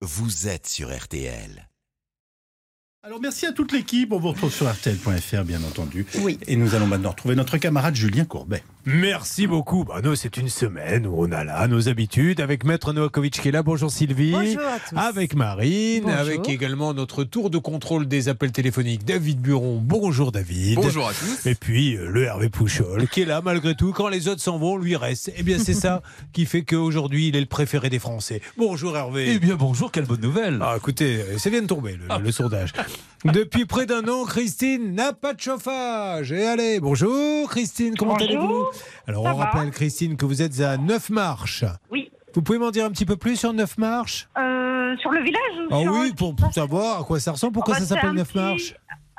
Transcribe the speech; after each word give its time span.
vous 0.00 0.46
êtes 0.46 0.68
sur 0.68 0.96
RTL. 0.96 1.68
Alors 3.02 3.20
merci 3.20 3.46
à 3.46 3.52
toute 3.52 3.72
l'équipe. 3.72 4.12
On 4.12 4.18
vous 4.18 4.28
retrouve 4.28 4.52
sur 4.52 4.70
RTL.fr 4.70 5.44
bien 5.44 5.62
entendu. 5.64 6.06
Oui. 6.20 6.38
Et 6.46 6.56
nous 6.56 6.74
allons 6.74 6.86
maintenant 6.86 7.10
retrouver 7.10 7.34
notre 7.34 7.58
camarade 7.58 7.94
Julien 7.94 8.24
Courbet. 8.24 8.62
Merci 8.86 9.46
beaucoup. 9.46 9.84
Bah, 9.84 10.00
nous, 10.02 10.14
c'est 10.14 10.38
une 10.38 10.48
semaine 10.48 11.06
où 11.06 11.14
on 11.18 11.30
a 11.30 11.44
là 11.44 11.66
nos 11.68 11.88
habitudes 11.90 12.40
avec 12.40 12.64
Maître 12.64 12.92
Novakovic 12.94 13.38
qui 13.40 13.48
est 13.48 13.52
là. 13.52 13.62
Bonjour 13.62 13.90
Sylvie. 13.90 14.30
Bonjour 14.32 14.62
à 14.62 14.78
tous. 14.78 14.96
Avec 14.96 15.34
Marine, 15.34 16.04
Bonjour. 16.04 16.18
avec 16.18 16.48
également 16.48 16.94
notre 16.94 17.24
tour 17.24 17.50
de 17.50 17.58
contrôle 17.58 18.08
des 18.08 18.30
appels 18.30 18.50
téléphoniques, 18.52 19.04
David 19.04 19.40
Buron. 19.40 19.78
Bonjour 19.82 20.32
David. 20.32 20.76
Bonjour 20.76 21.06
à 21.08 21.12
tous. 21.12 21.44
Et 21.46 21.54
puis 21.54 21.96
euh, 21.96 22.08
le 22.10 22.22
Hervé 22.24 22.48
Pouchol 22.48 23.08
qui 23.08 23.22
est 23.22 23.24
là 23.26 23.42
malgré 23.44 23.74
tout. 23.74 23.92
Quand 23.92 24.08
les 24.08 24.26
autres 24.28 24.40
s'en 24.40 24.58
vont, 24.58 24.78
lui 24.78 24.96
reste. 24.96 25.32
Eh 25.36 25.42
bien, 25.42 25.58
c'est 25.58 25.74
ça 25.74 26.00
qui 26.32 26.46
fait 26.46 26.62
qu'aujourd'hui, 26.62 27.28
il 27.28 27.36
est 27.36 27.40
le 27.40 27.46
préféré 27.46 27.90
des 27.90 27.98
Français. 27.98 28.40
Bonjour 28.56 28.96
Hervé. 28.96 29.32
Eh 29.34 29.38
bien 29.38 29.56
bonjour, 29.56 29.92
quelle 29.92 30.06
bonne 30.06 30.22
nouvelle. 30.22 30.58
Ah, 30.62 30.74
écoutez, 30.78 31.16
euh, 31.20 31.36
ça 31.36 31.50
vient 31.50 31.60
de 31.62 31.66
tomber, 31.66 31.96
le, 31.96 32.22
le 32.22 32.32
sondage. 32.32 32.72
Depuis 33.24 33.66
près 33.66 33.84
d'un 33.84 34.06
an, 34.08 34.24
Christine 34.24 34.94
n'a 34.94 35.12
pas 35.12 35.34
de 35.34 35.40
chauffage. 35.40 36.30
Et 36.32 36.46
allez, 36.46 36.78
bonjour 36.80 37.50
Christine, 37.50 37.94
comment 37.98 38.14
Bonjour, 38.14 38.28
allez-vous? 38.28 38.64
Alors, 39.06 39.24
ça 39.24 39.34
on 39.34 39.36
va 39.38 39.44
rappelle, 39.46 39.70
Christine, 39.70 40.16
que 40.16 40.24
vous 40.26 40.42
êtes 40.42 40.60
à 40.60 40.76
9 40.76 41.10
marches. 41.10 41.64
Oui. 41.90 42.10
Vous 42.34 42.42
pouvez 42.42 42.58
m'en 42.58 42.70
dire 42.70 42.84
un 42.84 42.90
petit 42.90 43.06
peu 43.06 43.16
plus 43.16 43.36
sur 43.36 43.52
9 43.52 43.78
marches 43.78 44.28
Euh, 44.38 44.96
sur 44.98 45.10
le 45.10 45.22
village 45.22 45.40
Ah 45.70 45.78
oui, 45.90 46.12
pour, 46.16 46.34
pour 46.36 46.52
savoir 46.52 47.00
à 47.00 47.04
quoi 47.04 47.18
ça 47.20 47.32
ressemble, 47.32 47.52
pourquoi 47.54 47.74
Oh, 47.76 47.80
bah, 47.80 47.84
ça 47.84 47.94
s'appelle 47.94 48.02
c'est 48.04 48.08
un 48.10 48.12
9 48.14 48.28
petit- 48.28 48.38
marches 48.38 48.74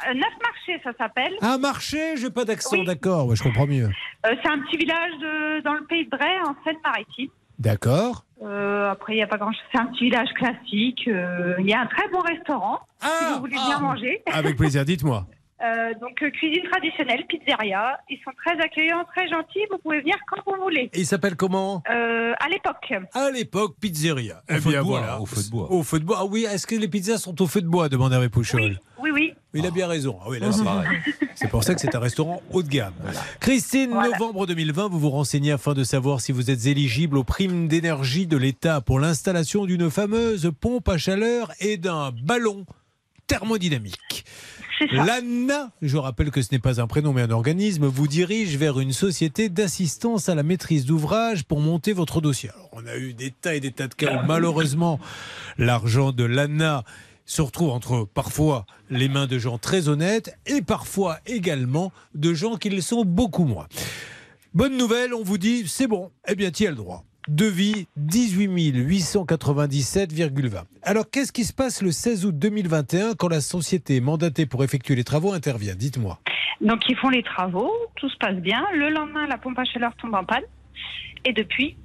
Euh, 0.07 0.13
Neuf 0.13 0.33
marchés, 0.41 0.81
ça 0.83 0.91
s'appelle. 0.97 1.33
Un 1.41 1.57
marché, 1.57 2.15
j'ai 2.17 2.29
pas 2.29 2.45
d'accent, 2.45 2.77
Oui. 2.77 2.85
d'accord, 2.85 3.25
ouais, 3.27 3.35
je 3.35 3.43
comprends 3.43 3.67
mieux. 3.67 3.89
Euh, 4.25 4.35
c'est 4.41 4.49
un 4.49 4.59
petit 4.59 4.77
village 4.77 5.11
de, 5.19 5.61
dans 5.63 5.73
le 5.73 5.83
pays 5.85 6.05
de 6.05 6.09
Bray, 6.09 6.37
en 6.47 6.55
Seine-Maritime. 6.63 7.27
D'accord. 7.57 8.23
Euh, 8.41 8.89
après, 8.91 9.13
il 9.13 9.15
n'y 9.17 9.23
a 9.23 9.27
pas 9.27 9.35
grand-chose. 9.37 9.59
C'est 9.73 9.79
un 9.81 9.87
petit 9.87 10.05
village 10.05 10.29
classique. 10.35 11.03
Il 11.05 11.65
y 11.67 11.73
a 11.73 11.81
un 11.81 11.87
très 11.87 12.07
bon 12.09 12.19
restaurant, 12.19 12.79
si 13.01 13.07
Ah, 13.09 13.31
vous 13.33 13.39
voulez 13.41 13.57
bien 13.57 13.79
manger. 13.79 14.23
Avec 14.31 14.55
plaisir, 14.55 14.85
dites-moi. 14.85 15.25
Euh, 15.61 15.93
donc, 15.99 16.21
euh, 16.23 16.29
cuisine 16.31 16.63
traditionnelle, 16.71 17.25
pizzeria. 17.27 17.99
Ils 18.09 18.17
sont 18.23 18.31
très 18.45 18.57
accueillants, 18.63 19.03
très 19.15 19.27
gentils. 19.27 19.59
Vous 19.69 19.77
pouvez 19.79 19.99
venir 19.99 20.15
quand 20.31 20.41
vous 20.45 20.61
voulez. 20.63 20.89
Et 20.93 20.99
il 21.01 21.05
s'appelle 21.05 21.35
comment 21.35 21.83
Euh, 21.89 22.33
à 22.39 22.47
l'époque. 22.47 22.93
À 23.13 23.29
l'époque, 23.29 23.75
pizzeria. 23.81 24.37
Au 24.49 24.53
Eh 24.53 24.53
feu 24.55 24.59
de 24.61 24.69
bien, 24.69 24.83
bois, 24.83 24.99
voilà. 24.99 25.19
au 25.21 25.25
feu 25.25 25.43
de 25.43 25.49
bois. 25.49 25.71
Au 25.71 25.83
feu 25.83 25.99
de 25.99 26.05
bois. 26.05 26.17
Ah 26.21 26.25
oui, 26.25 26.45
est-ce 26.49 26.65
que 26.65 26.75
les 26.75 26.87
pizzas 26.87 27.17
sont 27.17 27.41
au 27.41 27.47
feu 27.47 27.61
de 27.61 27.67
bois 27.67 27.89
demande 27.89 28.13
Hervé 28.13 28.29
Pouchol. 28.29 28.79
Oui, 29.01 29.11
oui. 29.11 29.33
Il 29.53 29.65
a 29.65 29.71
bien 29.71 29.87
raison. 29.87 30.17
Ah 30.21 30.27
oui, 30.29 30.39
là, 30.39 30.47
Ah, 30.49 30.51
c'est 30.53 30.63
pareil. 30.63 30.87
C'est 31.35 31.49
pour 31.49 31.63
ça 31.63 31.73
que 31.75 31.81
c'est 31.81 31.95
un 31.95 31.99
restaurant 31.99 32.41
haut 32.51 32.63
de 32.63 32.67
gamme. 32.69 32.93
Christine, 33.39 33.91
Voilà. 33.91 34.17
novembre 34.17 34.45
2020, 34.45 34.87
vous 34.89 34.99
vous 34.99 35.09
renseignez 35.09 35.51
afin 35.51 35.73
de 35.73 35.83
savoir 35.83 36.21
si 36.21 36.31
vous 36.31 36.51
êtes 36.51 36.67
éligible 36.67 37.17
aux 37.17 37.23
primes 37.23 37.67
d'énergie 37.67 38.27
de 38.27 38.37
l'État 38.37 38.81
pour 38.81 38.99
l'installation 38.99 39.65
d'une 39.65 39.89
fameuse 39.89 40.51
pompe 40.59 40.87
à 40.89 40.97
chaleur 40.97 41.51
et 41.59 41.77
d'un 41.77 42.11
ballon 42.11 42.65
thermodynamique. 43.27 44.25
L'ANA, 44.91 45.71
je 45.81 45.97
rappelle 45.97 46.31
que 46.31 46.41
ce 46.41 46.49
n'est 46.51 46.59
pas 46.59 46.81
un 46.81 46.87
prénom 46.87 47.13
mais 47.13 47.21
un 47.21 47.31
organisme, 47.31 47.85
vous 47.85 48.07
dirige 48.07 48.57
vers 48.57 48.79
une 48.79 48.93
société 48.93 49.49
d'assistance 49.49 50.29
à 50.29 50.35
la 50.35 50.43
maîtrise 50.43 50.85
d'ouvrage 50.85 51.43
pour 51.43 51.59
monter 51.59 51.93
votre 51.93 52.21
dossier. 52.21 52.49
On 52.71 52.85
a 52.87 52.97
eu 52.97 53.13
des 53.13 53.31
tas 53.31 53.55
et 53.55 53.59
des 53.59 53.71
tas 53.71 53.87
de 53.87 53.93
cas 53.93 54.21
où 54.21 54.25
malheureusement 54.25 54.99
l'argent 55.57 56.11
de 56.11 56.23
l'ANA 56.23 56.83
se 57.25 57.41
retrouve 57.41 57.69
entre 57.69 58.05
parfois 58.05 58.65
les 58.89 59.07
mains 59.07 59.27
de 59.27 59.37
gens 59.37 59.57
très 59.57 59.87
honnêtes 59.87 60.35
et 60.45 60.61
parfois 60.61 61.19
également 61.25 61.91
de 62.15 62.33
gens 62.33 62.55
qui 62.55 62.69
le 62.69 62.81
sont 62.81 63.05
beaucoup 63.05 63.45
moins. 63.45 63.67
Bonne 64.53 64.77
nouvelle, 64.77 65.13
on 65.13 65.23
vous 65.23 65.37
dit 65.37 65.67
c'est 65.67 65.87
bon, 65.87 66.11
eh 66.27 66.35
bien 66.35 66.51
tu 66.51 66.65
as 66.65 66.71
le 66.71 66.75
droit. 66.75 67.05
Devis 67.29 67.87
18 67.95 68.47
897,20. 68.73 70.63
Alors 70.81 71.05
qu'est-ce 71.11 71.31
qui 71.31 71.43
se 71.43 71.53
passe 71.53 71.83
le 71.83 71.91
16 71.91 72.25
août 72.25 72.39
2021 72.39 73.13
quand 73.13 73.27
la 73.27 73.39
société 73.39 74.01
mandatée 74.01 74.47
pour 74.47 74.63
effectuer 74.63 74.95
les 74.95 75.03
travaux 75.03 75.31
intervient? 75.31 75.75
Dites-moi. 75.75 76.17
Donc, 76.59 76.89
ils 76.89 76.97
font 76.97 77.09
les 77.09 77.21
travaux. 77.21 77.71
Tout 77.95 78.09
se 78.09 78.17
passe 78.17 78.37
bien. 78.37 78.65
Le 78.73 78.89
lendemain, 78.89 79.27
la 79.27 79.37
pompe 79.37 79.59
à 79.59 79.63
chaleur 79.63 79.95
tombe 79.97 80.15
en 80.15 80.23
panne. 80.23 80.43
Et 81.23 81.31
depuis, 81.31 81.77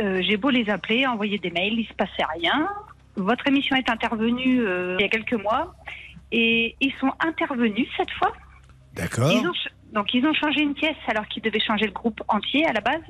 euh, 0.00 0.20
j'ai 0.22 0.36
beau 0.36 0.50
les 0.50 0.68
appeler, 0.68 1.06
envoyer 1.06 1.38
des 1.38 1.50
mails, 1.50 1.78
il 1.78 1.86
se 1.86 1.94
passait 1.94 2.24
rien. 2.38 2.68
Votre 3.16 3.46
émission 3.48 3.76
est 3.76 3.88
intervenue 3.88 4.60
euh, 4.60 4.96
il 4.98 5.02
y 5.02 5.06
a 5.06 5.08
quelques 5.08 5.32
mois. 5.32 5.74
Et 6.30 6.76
ils 6.80 6.92
sont 7.00 7.12
intervenus 7.20 7.88
cette 7.96 8.10
fois. 8.10 8.32
D'accord 8.94 9.32
donc 9.92 10.14
ils 10.14 10.24
ont 10.24 10.34
changé 10.34 10.60
une 10.60 10.74
pièce 10.74 10.96
alors 11.08 11.26
qu'ils 11.26 11.42
devaient 11.42 11.60
changer 11.60 11.86
le 11.86 11.92
groupe 11.92 12.20
entier 12.28 12.64
à 12.66 12.72
la 12.72 12.80
base. 12.80 13.02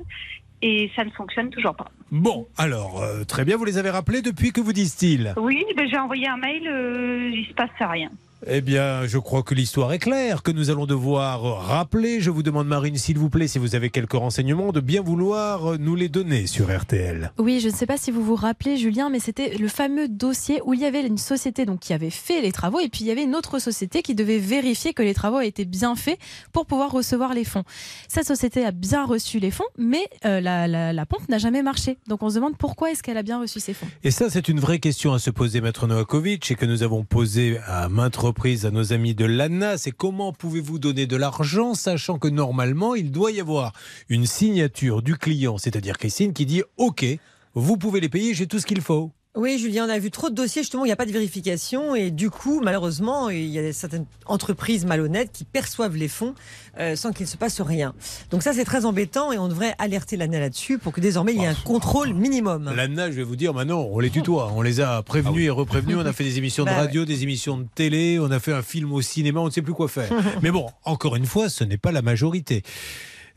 Et 0.61 0.91
ça 0.95 1.03
ne 1.03 1.09
fonctionne 1.11 1.49
toujours 1.49 1.75
pas. 1.75 1.87
Bon, 2.11 2.47
alors, 2.57 3.01
euh, 3.01 3.23
très 3.23 3.45
bien, 3.45 3.57
vous 3.57 3.65
les 3.65 3.77
avez 3.77 3.89
rappelés 3.89 4.21
depuis 4.21 4.51
que 4.51 4.61
vous 4.61 4.73
disent-ils? 4.73 5.33
Oui, 5.37 5.63
ben, 5.75 5.87
j'ai 5.89 5.97
envoyé 5.97 6.27
un 6.27 6.37
mail, 6.37 6.67
euh, 6.67 7.31
il 7.33 7.45
se 7.47 7.53
passe 7.53 7.69
rien. 7.79 8.09
Eh 8.47 8.61
bien, 8.61 9.05
je 9.05 9.19
crois 9.19 9.43
que 9.43 9.53
l'histoire 9.53 9.93
est 9.93 9.99
claire, 9.99 10.41
que 10.41 10.49
nous 10.51 10.71
allons 10.71 10.87
devoir 10.87 11.41
rappeler. 11.67 12.21
Je 12.21 12.31
vous 12.31 12.41
demande, 12.41 12.67
Marine, 12.67 12.97
s'il 12.97 13.19
vous 13.19 13.29
plaît, 13.29 13.47
si 13.47 13.59
vous 13.59 13.75
avez 13.75 13.91
quelques 13.91 14.13
renseignements, 14.13 14.71
de 14.71 14.79
bien 14.79 15.01
vouloir 15.03 15.77
nous 15.77 15.95
les 15.95 16.09
donner 16.09 16.47
sur 16.47 16.75
RTL. 16.75 17.31
Oui, 17.37 17.59
je 17.59 17.69
ne 17.69 17.73
sais 17.73 17.85
pas 17.85 17.97
si 17.97 18.09
vous 18.09 18.23
vous 18.23 18.33
rappelez, 18.35 18.77
Julien, 18.77 19.09
mais 19.11 19.19
c'était 19.19 19.55
le 19.57 19.67
fameux 19.67 20.07
dossier 20.07 20.59
où 20.65 20.73
il 20.73 20.79
y 20.79 20.85
avait 20.85 21.05
une 21.05 21.19
société 21.19 21.65
donc, 21.67 21.81
qui 21.81 21.93
avait 21.93 22.09
fait 22.09 22.41
les 22.41 22.51
travaux 22.51 22.79
et 22.79 22.89
puis 22.89 23.01
il 23.01 23.07
y 23.07 23.11
avait 23.11 23.23
une 23.23 23.35
autre 23.35 23.59
société 23.59 24.01
qui 24.01 24.15
devait 24.15 24.39
vérifier 24.39 24.93
que 24.95 25.03
les 25.03 25.13
travaux 25.13 25.41
étaient 25.41 25.65
bien 25.65 25.95
faits 25.95 26.17
pour 26.51 26.65
pouvoir 26.65 26.91
recevoir 26.91 27.35
les 27.35 27.43
fonds. 27.43 27.63
Cette 28.07 28.25
société 28.25 28.65
a 28.65 28.71
bien 28.71 29.05
reçu 29.05 29.37
les 29.37 29.51
fonds, 29.51 29.65
mais 29.77 30.07
euh, 30.25 30.41
la, 30.41 30.67
la- 30.67 30.93
la 30.93 31.05
pompe 31.05 31.29
n'a 31.29 31.37
jamais 31.37 31.61
marché. 31.61 31.99
Donc 32.07 32.23
on 32.23 32.29
se 32.31 32.35
demande 32.35 32.57
pourquoi 32.57 32.89
est-ce 32.91 33.03
qu'elle 33.03 33.17
a 33.17 33.23
bien 33.23 33.39
reçu 33.39 33.59
ces 33.59 33.73
fonds. 33.75 33.87
Et 34.03 34.09
ça, 34.09 34.31
c'est 34.31 34.47
une 34.47 34.59
vraie 34.59 34.79
question 34.79 35.13
à 35.13 35.19
se 35.19 35.29
poser, 35.29 35.61
Maître 35.61 35.85
Novakovic, 35.85 36.49
et 36.49 36.55
que 36.55 36.65
nous 36.65 36.81
avons 36.81 37.03
posé 37.03 37.59
à 37.67 37.87
maintes 37.87 38.15
reprises 38.15 38.30
à 38.65 38.71
nos 38.71 38.93
amis 38.93 39.13
de 39.13 39.25
l'ANA. 39.25 39.77
C'est 39.77 39.91
comment 39.91 40.33
pouvez-vous 40.33 40.79
donner 40.79 41.05
de 41.05 41.15
l'argent, 41.15 41.73
sachant 41.73 42.17
que 42.17 42.27
normalement, 42.27 42.95
il 42.95 43.11
doit 43.11 43.31
y 43.31 43.39
avoir 43.39 43.73
une 44.09 44.25
signature 44.25 45.01
du 45.01 45.15
client, 45.15 45.57
c'est-à-dire 45.57 45.97
Christine, 45.97 46.33
qui 46.33 46.45
dit 46.45 46.63
OK, 46.77 47.05
vous 47.53 47.77
pouvez 47.77 47.99
les 47.99 48.09
payer, 48.09 48.33
j'ai 48.33 48.47
tout 48.47 48.59
ce 48.59 48.65
qu'il 48.65 48.81
faut. 48.81 49.11
Oui, 49.33 49.57
Julien, 49.57 49.85
on 49.87 49.89
a 49.89 49.97
vu 49.97 50.11
trop 50.11 50.29
de 50.29 50.35
dossiers 50.35 50.61
justement 50.61 50.83
où 50.83 50.85
il 50.85 50.89
n'y 50.89 50.93
a 50.93 50.97
pas 50.97 51.05
de 51.05 51.11
vérification 51.11 51.95
et 51.95 52.11
du 52.11 52.29
coup, 52.29 52.59
malheureusement, 52.61 53.29
il 53.29 53.45
y 53.45 53.59
a 53.59 53.71
certaines 53.71 54.05
entreprises 54.25 54.83
malhonnêtes 54.85 55.31
qui 55.31 55.45
perçoivent 55.45 55.95
les 55.95 56.09
fonds 56.09 56.35
euh, 56.77 56.97
sans 56.97 57.13
qu'il 57.13 57.25
ne 57.25 57.29
se 57.29 57.37
passe 57.37 57.61
rien. 57.61 57.93
Donc 58.29 58.43
ça, 58.43 58.51
c'est 58.51 58.65
très 58.65 58.83
embêtant 58.83 59.31
et 59.31 59.37
on 59.37 59.47
devrait 59.47 59.73
alerter 59.77 60.17
l'ANA 60.17 60.41
là-dessus 60.41 60.79
pour 60.79 60.91
que 60.91 60.99
désormais 60.99 61.33
il 61.33 61.39
y 61.39 61.45
ait 61.45 61.47
un 61.47 61.55
contrôle 61.55 62.13
minimum. 62.13 62.73
L'ANA, 62.75 63.09
je 63.09 63.15
vais 63.15 63.23
vous 63.23 63.37
dire, 63.37 63.53
maintenant, 63.53 63.87
on 63.89 63.99
les 63.99 64.09
tutoie. 64.09 64.51
On 64.53 64.61
les 64.61 64.81
a 64.81 65.01
prévenus 65.01 65.45
et 65.45 65.49
reprévenus. 65.49 65.95
On 65.97 66.05
a 66.05 66.11
fait 66.11 66.25
des 66.25 66.37
émissions 66.37 66.65
de 66.65 66.69
Bah 66.69 66.75
radio, 66.75 67.05
des 67.05 67.23
émissions 67.23 67.57
de 67.57 67.67
télé. 67.73 68.19
On 68.19 68.31
a 68.31 68.39
fait 68.39 68.53
un 68.53 68.61
film 68.61 68.91
au 68.91 69.01
cinéma. 69.01 69.39
On 69.39 69.45
ne 69.45 69.51
sait 69.51 69.61
plus 69.61 69.73
quoi 69.73 69.87
faire. 69.87 70.11
Mais 70.41 70.51
bon, 70.51 70.67
encore 70.83 71.15
une 71.15 71.25
fois, 71.25 71.47
ce 71.47 71.63
n'est 71.63 71.77
pas 71.77 71.93
la 71.93 72.01
majorité. 72.01 72.63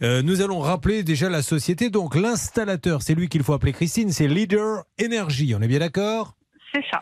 Euh, 0.02 0.22
nous 0.22 0.40
allons 0.42 0.58
rappeler 0.60 1.02
déjà 1.02 1.28
la 1.28 1.42
société. 1.42 1.90
Donc, 1.90 2.14
l'installateur, 2.16 3.02
c'est 3.02 3.14
lui 3.14 3.28
qu'il 3.28 3.42
faut 3.42 3.52
appeler 3.52 3.72
Christine, 3.72 4.10
c'est 4.10 4.26
Leader 4.28 4.84
Energy. 5.02 5.54
On 5.56 5.62
est 5.62 5.68
bien 5.68 5.78
d'accord? 5.78 6.34
C'est 6.72 6.82
ça. 6.90 7.00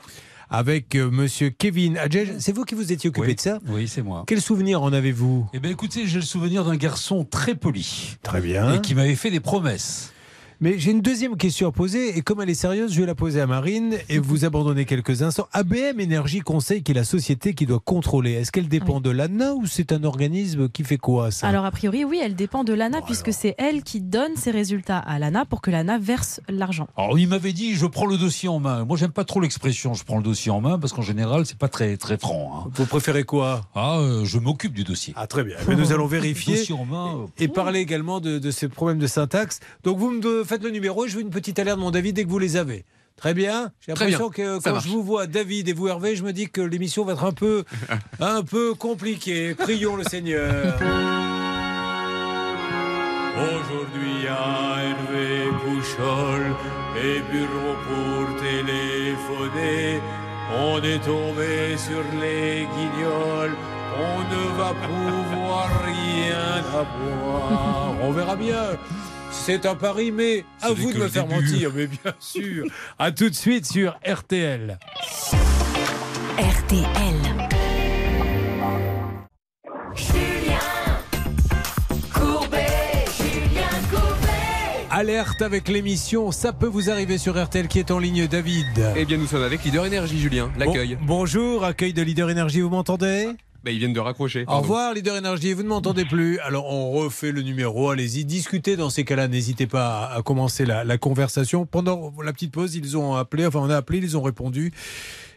Avec 0.51 0.95
euh, 0.97 1.11
monsieur 1.11 1.49
Kevin 1.49 1.97
Adjej. 1.97 2.35
C'est 2.39 2.53
vous 2.53 2.65
qui 2.65 2.75
vous 2.75 2.93
étiez 2.93 3.09
occupé 3.09 3.29
Oui. 3.29 3.35
de 3.35 3.41
ça? 3.41 3.59
Oui, 3.69 3.89
c'est 3.89 4.03
moi. 4.03 4.25
Quel 4.27 4.41
souvenir 4.43 4.83
en 4.83 4.93
avez-vous? 4.93 5.49
Eh 5.55 5.61
bien, 5.61 5.71
écoutez, 5.71 6.07
j'ai 6.07 6.19
le 6.19 6.25
souvenir 6.25 6.65
d'un 6.65 6.77
garçon 6.77 7.25
très 7.25 7.55
poli 7.55 8.17
Très 8.23 8.43
bien. 8.43 8.75
et 8.75 8.81
qui 8.83 8.95
m'avait 8.95 9.15
fait 9.15 9.31
des 9.31 9.41
promesses. 9.41 10.13
Mais 10.63 10.79
j'ai 10.79 10.93
une 10.93 11.01
deuxième 11.01 11.37
question 11.37 11.67
à 11.69 11.73
poser, 11.73 12.17
et 12.17 12.23
comme 12.23 12.41
elle 12.41 12.49
est 12.49 12.55
sérieuse, 12.55 12.93
je 12.95 13.01
vais 13.01 13.07
la 13.07 13.17
poser 13.17 13.41
à 13.41 13.49
Marine, 13.49 13.97
et 14.09 14.21
vous 14.21 14.45
abandonnez 14.45 14.85
quelques 14.85 15.21
instants. 15.23 15.49
ABM 15.53 15.99
Énergie 15.99 16.39
Conseil, 16.39 16.85
qui 16.85 16.93
est 16.93 16.95
la 16.95 17.03
société 17.03 17.53
qui 17.53 17.67
doit 17.67 17.81
contrôler, 17.81 18.33
est-ce 18.35 18.53
qu'elle 18.53 18.69
dépend 18.69 19.01
de 19.01 19.11
l'ANA 19.11 19.55
ou 19.55 19.67
c'est 19.67 19.91
un 19.91 20.05
organisme 20.05 20.69
qui 20.69 20.85
fait 20.85 20.99
quoi 20.99 21.33
ça? 21.33 21.49
Alors 21.49 21.65
a 21.65 21.71
priori, 21.73 22.05
oui, 22.05 22.21
elle 22.23 22.37
dépend 22.37 22.63
de 22.63 22.73
l'ANA 22.75 23.01
Bon, 23.01 23.07
puisque 23.07 23.27
alors. 23.29 23.39
c'est 23.41 23.55
elle 23.59 23.83
qui 23.83 24.01
donne 24.01 24.37
ses 24.37 24.53
résultats 24.53 24.99
à 24.99 25.19
l'ANA 25.19 25.45
pour 25.47 25.63
que 25.63 25.73
l'ANA 25.73 25.99
verse 25.99 26.41
l'argent. 26.49 26.87
Alors, 26.97 27.19
il 27.19 27.27
m'avait 27.27 27.53
dit, 27.53 27.75
je 27.75 27.87
prends 27.87 28.07
le 28.07 28.17
dossier 28.17 28.49
en 28.49 28.61
main. 28.61 28.85
Moi, 28.85 28.97
j'aime 28.97 29.11
pas 29.11 29.25
trop 29.25 29.41
l'expression, 29.41 29.95
je 29.95 30.05
prends 30.05 30.19
le 30.19 30.23
dossier 30.23 30.53
en 30.53 30.61
main, 30.61 30.79
parce 30.79 30.93
qu'en 30.93 31.03
général, 31.03 31.45
c'est 31.45 31.59
pas 31.59 31.67
très, 31.69 31.97
très 31.97 32.19
franc. 32.19 32.67
hein. 32.67 32.71
Vous 32.75 32.87
préférez 32.87 33.25
quoi? 33.25 33.63
Ah, 33.75 33.99
euh, 33.99 34.25
je 34.25 34.39
m'occupe 34.39 34.75
du 34.75 34.85
dossier. 34.85 35.13
Ah 35.17 35.27
très 35.27 35.43
bien, 35.43 35.57
Mais 35.67 35.75
nous 35.75 35.91
allons 35.91 36.05
Le 36.07 36.11
vérifier. 36.11 36.55
dossier 36.59 36.75
en 36.77 36.85
main. 36.85 37.17
euh, 37.17 37.27
Et 37.39 37.49
parler 37.49 37.81
également 37.81 38.21
de, 38.21 38.39
de 38.39 38.51
ces 38.53 38.69
problèmes 38.69 39.01
de 39.01 39.09
syntaxe. 39.09 39.59
Donc 39.83 39.99
vous 39.99 40.11
me 40.13 40.21
de- 40.21 40.45
faites 40.53 40.65
le 40.65 40.71
numéro 40.71 41.07
et 41.07 41.09
je 41.09 41.17
veux 41.17 41.23
une 41.23 41.31
petite 41.31 41.59
alerte, 41.59 41.79
mon 41.79 41.91
David, 41.91 42.17
dès 42.17 42.25
que 42.25 42.29
vous 42.29 42.39
les 42.39 42.57
avez. 42.57 42.85
Très 43.17 43.33
bien. 43.33 43.73
J'ai 43.81 43.93
l'impression 43.93 44.29
que 44.29 44.59
quand 44.59 44.73
marche. 44.73 44.85
je 44.85 44.91
vous 44.91 45.03
vois, 45.03 45.27
David 45.27 45.69
et 45.69 45.73
vous, 45.73 45.89
Hervé, 45.89 46.15
je 46.15 46.23
me 46.23 46.33
dis 46.33 46.51
que 46.51 46.61
l'émission 46.61 47.07
va 47.07 47.15
être 47.15 47.25
un 47.25 47.33
peu, 47.33 47.65
un 48.21 48.43
peu 48.43 48.75
compliquée. 48.75 49.55
Prions 49.55 49.97
le 49.97 50.05
Seigneur. 50.05 50.79
Aujourd'hui 53.35 54.29
à 54.29 54.77
Hervé 54.83 55.49
Pouchol 55.65 56.43
et 57.03 57.21
bureau 57.33 57.75
pour 57.89 58.37
téléphoner, 58.43 60.01
on 60.55 60.83
est 60.83 60.99
tombé 60.99 61.79
sur 61.79 62.03
les 62.21 62.67
guignols. 62.77 63.57
On 63.95 64.21
ne 64.35 64.57
va 64.59 64.75
pouvoir 64.87 65.71
rien 65.85 66.63
avoir. 66.75 67.95
On 68.03 68.13
verra 68.13 68.37
bien. 68.37 68.77
C'est 69.45 69.67
un 69.67 69.75
pari, 69.75 70.13
mais 70.13 70.45
à 70.61 70.73
vous 70.73 70.93
de 70.93 70.99
me 70.99 71.03
le 71.05 71.09
faire 71.09 71.27
début. 71.27 71.41
mentir, 71.53 71.71
mais 71.75 71.87
bien 71.89 72.15
sûr. 72.21 72.65
À 72.99 73.11
tout 73.11 73.29
de 73.29 73.35
suite 73.35 73.67
sur 73.67 73.99
RTL. 74.07 74.79
RTL. 76.39 77.49
Alerte 84.91 85.41
avec 85.41 85.69
l'émission, 85.69 86.31
ça 86.33 86.53
peut 86.53 86.67
vous 86.67 86.91
arriver 86.91 87.17
sur 87.17 87.43
RTL 87.43 87.67
qui 87.67 87.79
est 87.79 87.91
en 87.91 87.99
ligne, 87.99 88.27
David. 88.27 88.67
Eh 88.95 89.07
bien, 89.07 89.17
nous 89.17 89.27
sommes 89.27 89.43
avec 89.43 89.65
Leader 89.65 89.87
Énergie, 89.87 90.21
Julien. 90.21 90.51
L'accueil. 90.59 90.97
Bon- 90.97 91.19
bonjour, 91.21 91.65
accueil 91.65 91.95
de 91.95 92.03
Leader 92.03 92.29
Énergie, 92.29 92.61
vous 92.61 92.69
m'entendez? 92.69 93.29
Bah, 93.65 93.71
ils 93.71 93.79
viennent 93.79 93.93
de 93.93 94.01
raccrocher. 94.01 94.45
Au 94.49 94.59
revoir, 94.61 94.93
Leader 94.93 95.17
Énergie, 95.17 95.53
vous 95.53 95.63
ne 95.63 95.69
m'entendez 95.69 96.05
plus. 96.05 96.39
Alors, 96.41 96.67
on 96.67 96.91
refait 96.91 97.31
le 97.31 97.43
numéro, 97.43 97.91
allez-y, 97.91 98.25
discutez 98.25 98.77
dans 98.77 98.91
ces 98.91 99.05
cas-là, 99.05 99.29
n'hésitez 99.29 99.67
pas 99.69 100.07
à, 100.07 100.17
à 100.17 100.23
commencer 100.23 100.65
la, 100.65 100.83
la 100.83 100.99
conversation. 100.99 101.65
Pendant 101.65 102.13
la 102.25 102.33
petite 102.33 102.51
pause, 102.53 102.75
ils 102.75 102.97
ont 102.97 103.15
appelé, 103.15 103.47
enfin, 103.47 103.61
on 103.61 103.71
a 103.71 103.77
appelé, 103.77 103.99
ils 103.99 104.17
ont 104.17 104.23
répondu. 104.23 104.73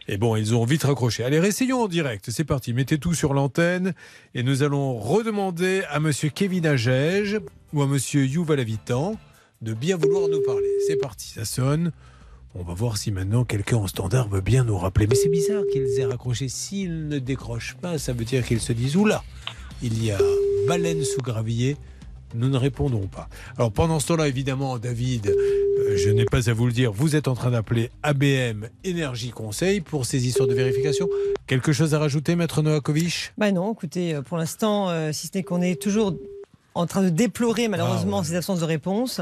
Et 0.08 0.18
bon, 0.18 0.36
ils 0.36 0.54
ont 0.54 0.64
vite 0.64 0.84
raccroché. 0.84 1.24
Allez, 1.24 1.40
réessayons 1.40 1.82
en 1.82 1.88
direct. 1.88 2.30
C'est 2.30 2.44
parti. 2.44 2.72
Mettez 2.72 2.98
tout 2.98 3.14
sur 3.14 3.34
l'antenne 3.34 3.92
et 4.34 4.42
nous 4.44 4.62
allons 4.62 4.96
redemander 4.98 5.82
à 5.90 5.98
monsieur 5.98 6.28
Kevin 6.28 6.64
Agege 6.66 7.40
ou 7.72 7.82
à 7.82 7.86
monsieur 7.88 8.24
Youval 8.24 8.60
Avitan 8.60 9.16
de 9.62 9.74
bien 9.74 9.96
vouloir 9.96 10.28
nous 10.28 10.42
parler. 10.42 10.68
C'est 10.86 10.96
parti. 11.00 11.30
Ça 11.30 11.44
sonne. 11.44 11.90
On 12.58 12.62
va 12.62 12.72
voir 12.72 12.96
si 12.96 13.12
maintenant 13.12 13.44
quelqu'un 13.44 13.76
en 13.76 13.86
standard 13.86 14.28
veut 14.28 14.40
bien 14.40 14.64
nous 14.64 14.78
rappeler. 14.78 15.06
Mais 15.06 15.14
c'est 15.14 15.28
bizarre 15.28 15.62
qu'ils 15.70 16.00
aient 16.00 16.06
raccroché. 16.06 16.48
S'ils 16.48 17.06
ne 17.08 17.18
décrochent 17.18 17.76
pas, 17.80 17.98
ça 17.98 18.12
veut 18.14 18.24
dire 18.24 18.44
qu'ils 18.46 18.60
se 18.60 18.72
disent 18.72 18.96
Oula, 18.96 19.22
il 19.82 20.02
y 20.02 20.10
a 20.10 20.18
baleine 20.66 21.04
sous 21.04 21.20
gravier. 21.20 21.76
Nous 22.34 22.48
ne 22.48 22.56
répondons 22.56 23.06
pas. 23.06 23.28
Alors 23.56 23.70
pendant 23.72 24.00
ce 24.00 24.08
temps-là, 24.08 24.26
évidemment, 24.28 24.78
David, 24.78 25.28
euh, 25.28 25.96
je 25.96 26.10
n'ai 26.10 26.24
pas 26.24 26.48
à 26.48 26.52
vous 26.54 26.66
le 26.66 26.72
dire, 26.72 26.92
vous 26.92 27.14
êtes 27.14 27.28
en 27.28 27.34
train 27.34 27.50
d'appeler 27.50 27.90
ABM 28.02 28.66
Énergie 28.84 29.30
Conseil 29.30 29.80
pour 29.80 30.06
ces 30.06 30.26
histoires 30.26 30.48
de 30.48 30.54
vérification. 30.54 31.08
Quelque 31.46 31.72
chose 31.72 31.94
à 31.94 31.98
rajouter, 31.98 32.36
Maître 32.36 32.62
Novakovic? 32.62 33.32
Bah 33.38 33.52
non, 33.52 33.72
écoutez, 33.72 34.14
euh, 34.14 34.22
pour 34.22 34.38
l'instant, 34.38 34.88
euh, 34.90 35.12
si 35.12 35.28
ce 35.28 35.36
n'est 35.36 35.44
qu'on 35.44 35.62
est 35.62 35.80
toujours 35.80 36.14
en 36.74 36.86
train 36.86 37.02
de 37.02 37.10
déplorer 37.10 37.68
malheureusement 37.68 38.18
Ah 38.18 38.20
ouais. 38.22 38.26
ces 38.26 38.34
absences 38.34 38.60
de 38.60 38.64
réponse. 38.64 39.20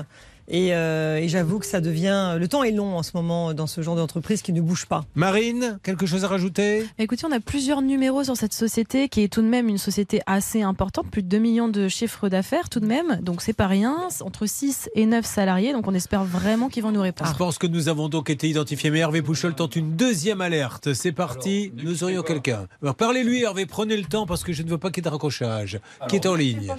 Et, 0.48 0.74
euh, 0.74 1.16
et 1.16 1.28
j'avoue 1.28 1.58
que 1.58 1.66
ça 1.66 1.80
devient. 1.80 2.36
Le 2.38 2.46
temps 2.48 2.62
est 2.62 2.70
long 2.70 2.96
en 2.96 3.02
ce 3.02 3.12
moment 3.14 3.54
dans 3.54 3.66
ce 3.66 3.80
genre 3.80 3.96
d'entreprise 3.96 4.42
qui 4.42 4.52
ne 4.52 4.60
bouge 4.60 4.86
pas. 4.86 5.04
Marine, 5.14 5.78
quelque 5.82 6.06
chose 6.06 6.24
à 6.24 6.28
rajouter? 6.28 6.86
Écoutez, 6.98 7.26
on 7.26 7.32
a 7.32 7.40
plusieurs 7.40 7.82
numéros 7.82 8.24
sur 8.24 8.36
cette 8.36 8.52
société 8.52 9.08
qui 9.08 9.22
est 9.22 9.28
tout 9.28 9.42
de 9.42 9.46
même 9.48 9.68
une 9.68 9.78
société 9.78 10.20
assez 10.26 10.62
importante, 10.62 11.06
plus 11.10 11.22
de 11.22 11.28
2 11.28 11.38
millions 11.38 11.68
de 11.68 11.88
chiffres 11.88 12.28
d'affaires 12.28 12.68
tout 12.68 12.80
de 12.80 12.86
même, 12.86 13.20
donc 13.22 13.40
c'est 13.42 13.52
pas 13.52 13.66
rien, 13.66 13.96
c'est 14.10 14.22
entre 14.22 14.46
6 14.46 14.90
et 14.94 15.06
9 15.06 15.24
salariés, 15.24 15.72
donc 15.72 15.86
on 15.88 15.94
espère 15.94 16.24
vraiment 16.24 16.68
qu'ils 16.68 16.82
vont 16.82 16.92
nous 16.92 17.00
répondre. 17.02 17.30
Je 17.32 17.36
pense 17.38 17.58
que 17.58 17.66
nous 17.66 17.88
avons 17.88 18.08
donc 18.08 18.30
été 18.30 18.48
identifiés. 18.48 18.90
Mais 18.90 18.98
Hervé 19.00 19.22
Pouchol 19.22 19.54
tente 19.54 19.76
une 19.76 19.96
deuxième 19.96 20.40
alerte. 20.40 20.92
C'est 20.92 21.12
parti, 21.12 21.72
nous 21.82 22.04
aurions 22.04 22.22
quelqu'un. 22.22 22.66
Alors 22.82 22.94
parlez-lui, 22.94 23.42
Hervé, 23.42 23.66
prenez 23.66 23.96
le 23.96 24.04
temps 24.04 24.26
parce 24.26 24.44
que 24.44 24.52
je 24.52 24.62
ne 24.62 24.68
veux 24.68 24.78
pas 24.78 24.90
qu'il 24.90 25.02
y 25.02 25.06
ait 25.06 25.08
de 25.08 25.12
raccrochage. 25.12 25.80
qui 26.08 26.16
est 26.16 26.26
en 26.26 26.34
ligne 26.34 26.72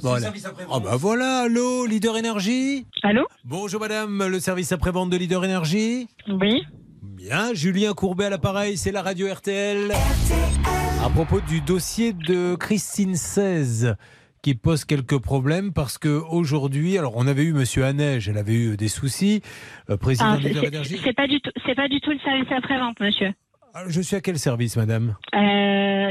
Voilà. 0.00 0.32
Ah 0.70 0.78
bah 0.80 0.96
voilà, 0.96 1.40
allô, 1.40 1.86
Leader 1.86 2.16
Énergie? 2.16 2.86
Allô 3.02 3.26
Bonjour 3.44 3.80
madame, 3.80 4.26
le 4.26 4.38
service 4.38 4.70
après-vente 4.72 5.10
de 5.10 5.16
Leader 5.16 5.44
Énergie 5.44 6.06
Oui. 6.28 6.62
Bien, 7.02 7.52
Julien 7.54 7.94
Courbet 7.94 8.26
à 8.26 8.30
l'appareil, 8.30 8.76
c'est 8.76 8.92
la 8.92 9.02
radio 9.02 9.32
RTL. 9.32 9.92
À 11.04 11.08
propos 11.10 11.40
du 11.40 11.60
dossier 11.60 12.12
de 12.12 12.54
Christine 12.54 13.16
16 13.16 13.96
qui 14.42 14.54
pose 14.54 14.84
quelques 14.84 15.18
problèmes 15.18 15.72
parce 15.72 15.98
que 15.98 16.08
aujourd'hui, 16.30 16.98
alors 16.98 17.14
on 17.16 17.26
avait 17.26 17.44
eu 17.44 17.52
Monsieur 17.52 17.84
Hanège, 17.84 18.28
elle 18.28 18.38
avait 18.38 18.54
eu 18.54 18.76
des 18.76 18.88
soucis, 18.88 19.40
euh, 19.90 19.96
président 19.96 20.32
Ah, 20.32 20.36
de 20.36 20.42
c'est- 20.42 20.48
Leader 20.48 20.62
c'est 20.62 20.68
Énergie. 20.68 21.00
c'est 21.02 21.12
pas 21.12 21.26
du 21.28 21.40
tout, 21.40 21.50
c'est 21.66 21.74
pas 21.76 21.88
du 21.88 22.00
tout 22.00 22.10
le 22.10 22.18
service 22.18 22.50
après-vente, 22.50 22.98
monsieur. 23.00 23.32
Alors, 23.74 23.88
Je 23.90 24.00
suis 24.02 24.16
à 24.16 24.20
quel 24.20 24.38
service, 24.38 24.76
madame? 24.76 25.16
Euh, 25.34 25.38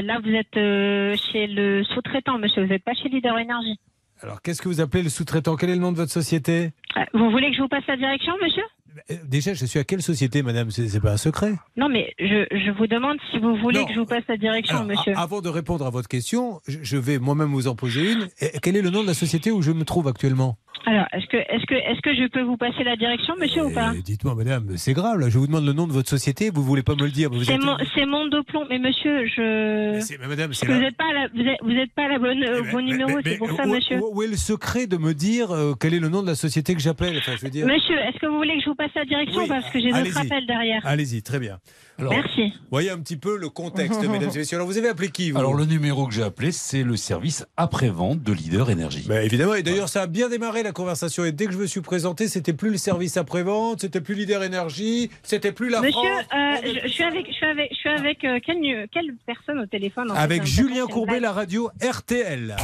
là, 0.02 0.18
vous 0.24 0.30
êtes 0.30 0.56
euh, 0.56 1.14
chez 1.30 1.46
le 1.46 1.84
sous-traitant, 1.84 2.38
monsieur. 2.38 2.62
Vous 2.64 2.68
n'êtes 2.70 2.82
pas 2.84 2.94
chez 2.94 3.08
Leader 3.08 3.38
Énergie. 3.38 3.78
Alors 4.22 4.40
qu'est-ce 4.40 4.62
que 4.62 4.68
vous 4.68 4.80
appelez 4.80 5.02
le 5.02 5.08
sous-traitant? 5.08 5.56
Quel 5.56 5.70
est 5.70 5.74
le 5.74 5.80
nom 5.80 5.92
de 5.92 5.96
votre 5.96 6.12
société? 6.12 6.70
Euh, 6.96 7.00
Vous 7.14 7.30
voulez 7.30 7.50
que 7.50 7.56
je 7.56 7.62
vous 7.62 7.68
passe 7.68 7.82
la 7.88 7.96
direction, 7.96 8.32
monsieur? 8.40 8.62
Euh, 9.10 9.14
Déjà, 9.26 9.52
je 9.54 9.64
suis 9.66 9.78
à 9.80 9.84
quelle 9.84 10.02
société, 10.02 10.42
madame? 10.42 10.70
C'est 10.70 11.00
pas 11.00 11.12
un 11.12 11.16
secret. 11.16 11.54
Non, 11.76 11.88
mais 11.88 12.14
je, 12.20 12.46
je 12.50 12.70
vous 12.78 12.86
demande 12.86 13.16
si 13.32 13.38
vous 13.40 13.56
voulez 13.56 13.80
Non. 13.80 13.86
que 13.86 13.94
je 13.94 13.98
vous 13.98 14.06
passe 14.06 14.22
la 14.28 14.36
direction, 14.36 14.76
Alors, 14.76 14.86
monsieur. 14.86 15.12
avant 15.16 15.40
de 15.40 15.48
répondre 15.48 15.84
à 15.86 15.90
votre 15.90 16.08
question, 16.08 16.60
je 16.68 16.96
vais 16.96 17.18
moi-même 17.18 17.48
vous 17.52 17.66
en 17.66 17.74
poser 17.74 18.12
une. 18.12 18.28
Quel 18.62 18.76
est 18.76 18.82
le 18.82 18.90
nom 18.90 19.02
de 19.02 19.08
la 19.08 19.14
société 19.14 19.50
où 19.50 19.60
je 19.62 19.72
me 19.72 19.84
trouve 19.84 20.06
actuellement? 20.08 20.56
Alors, 20.84 21.06
est-ce 21.12 21.26
que, 21.26 21.36
est-ce 21.36 21.64
que, 21.66 21.74
est-ce 21.74 22.00
que 22.00 22.14
je 22.14 22.28
peux 22.28 22.42
vous 22.42 22.56
passer 22.56 22.82
la 22.84 22.96
direction, 22.96 23.34
monsieur, 23.40 23.64
ou 23.66 23.70
pas 23.72 23.92
Eh, 23.96 24.02
Dites-moi, 24.02 24.34
madame, 24.34 24.76
c'est 24.76 24.92
grave, 24.94 25.20
là, 25.20 25.28
je 25.28 25.38
vous 25.38 25.46
demande 25.46 25.64
le 25.64 25.72
nom 25.72 25.86
de 25.86 25.92
votre 25.92 26.08
société, 26.08 26.50
vous 26.50 26.62
voulez 26.64 26.82
pas 26.82 26.94
me 26.96 27.04
le 27.04 27.10
dire. 27.10 27.30
Vous 27.30 27.44
C'est 27.44 27.54
êtes- 27.54 27.62
mon, 27.62 27.76
c'est. 27.94 28.02
Mais 28.70 28.78
monsieur, 28.78 29.26
je. 29.26 29.92
Mais 29.92 30.00
c'est- 30.00 30.18
madame, 30.18 30.52
c'est 30.54 30.66
vous 30.66 30.72
n'êtes 30.78 30.96
pas, 30.96 31.12
la- 31.12 31.28
vous 31.34 31.48
êtes, 31.48 31.58
vous 31.62 31.70
êtes 31.72 31.92
pas 31.92 32.04
à 32.04 32.08
la 32.08 32.18
bonne, 32.18 32.38
Mais- 32.40 32.70
bon 32.70 32.76
mais- 32.78 32.82
numéro, 32.82 33.10
c'est 33.24 33.36
pour 33.38 33.50
ça, 33.52 33.66
où- 33.66 33.70
monsieur. 33.72 33.98
Où, 33.98 34.10
où 34.16 34.22
est 34.22 34.26
le 34.28 34.36
secret 34.36 34.86
de 34.86 34.96
me 34.96 35.14
dire 35.14 35.50
euh, 35.52 35.74
quel 35.78 35.94
est 35.94 36.00
le 36.00 36.08
nom 36.08 36.22
de 36.22 36.26
la 36.28 36.34
société 36.34 36.74
que 36.74 36.80
j'appelle? 36.80 37.16
Enfin, 37.18 37.32
je 37.36 37.42
veux 37.44 37.50
dire. 37.50 37.66
Monsieur, 37.66 37.98
est-ce 37.98 38.18
que 38.18 38.26
vous 38.26 38.36
voulez 38.36 38.56
que 38.56 38.62
je 38.64 38.68
vous 38.70 38.74
passe 38.74 38.90
la 38.96 39.04
direction 39.04 39.42
Oui, 39.42 39.48
parce 39.48 39.68
que 39.70 39.78
j'ai 39.80 39.90
d'autres 39.90 40.18
appels 40.18 40.46
derrière? 40.46 40.80
Allez-y, 40.84 41.22
très 41.22 41.38
bien. 41.38 41.58
Alors, 41.98 42.12
Merci. 42.14 42.52
Voyez 42.70 42.90
un 42.90 42.98
petit 42.98 43.16
peu 43.16 43.36
le 43.36 43.48
contexte, 43.48 44.00
mesdames 44.00 44.30
et 44.34 44.38
messieurs. 44.38 44.56
Alors, 44.56 44.66
vous 44.66 44.78
avez 44.78 44.88
appelé 44.88 45.10
qui 45.10 45.30
vous 45.30 45.38
alors, 45.38 45.54
le 45.54 45.64
numéro 45.64 46.06
que 46.06 46.14
j'ai 46.14 46.22
appelé, 46.22 46.50
c'est 46.52 46.82
le 46.82 46.96
service 46.96 47.46
après-vente 47.56 48.22
de 48.22 48.32
Leader 48.32 48.70
Énergie. 48.70 49.04
Bah, 49.08 49.22
évidemment, 49.22 49.54
et 49.54 49.62
d'ailleurs 49.62 49.88
ça 49.88 50.02
a 50.02 50.06
bien 50.06 50.28
démarré 50.28 50.62
la 50.62 50.72
conversation. 50.72 51.24
Et 51.24 51.32
dès 51.32 51.46
que 51.46 51.52
je 51.52 51.58
me 51.58 51.66
suis 51.66 51.80
présenté, 51.80 52.28
c'était 52.28 52.52
plus 52.52 52.70
le 52.70 52.76
service 52.78 53.16
après-vente, 53.16 53.80
c'était 53.82 54.00
plus 54.00 54.14
Leader 54.14 54.42
Énergie, 54.42 55.10
c'était 55.22 55.52
plus 55.52 55.68
la 55.68 55.80
Monsieur, 55.80 55.92
France. 56.00 56.24
euh, 56.34 56.56
je, 56.82 56.88
je 56.88 56.92
suis 56.92 57.04
avec, 57.04 57.26
je 57.28 57.32
suis 57.32 57.46
avec, 57.46 57.68
je 57.70 57.76
suis 57.76 57.88
avec 57.88 58.24
euh, 58.24 58.38
quelle, 58.44 59.14
personne 59.26 59.58
au 59.60 59.66
téléphone 59.66 60.10
en 60.10 60.14
Avec 60.14 60.42
hein, 60.42 60.44
Julien 60.46 60.86
Courbet, 60.86 61.20
la 61.20 61.32
radio 61.32 61.70
RTL. 61.82 62.56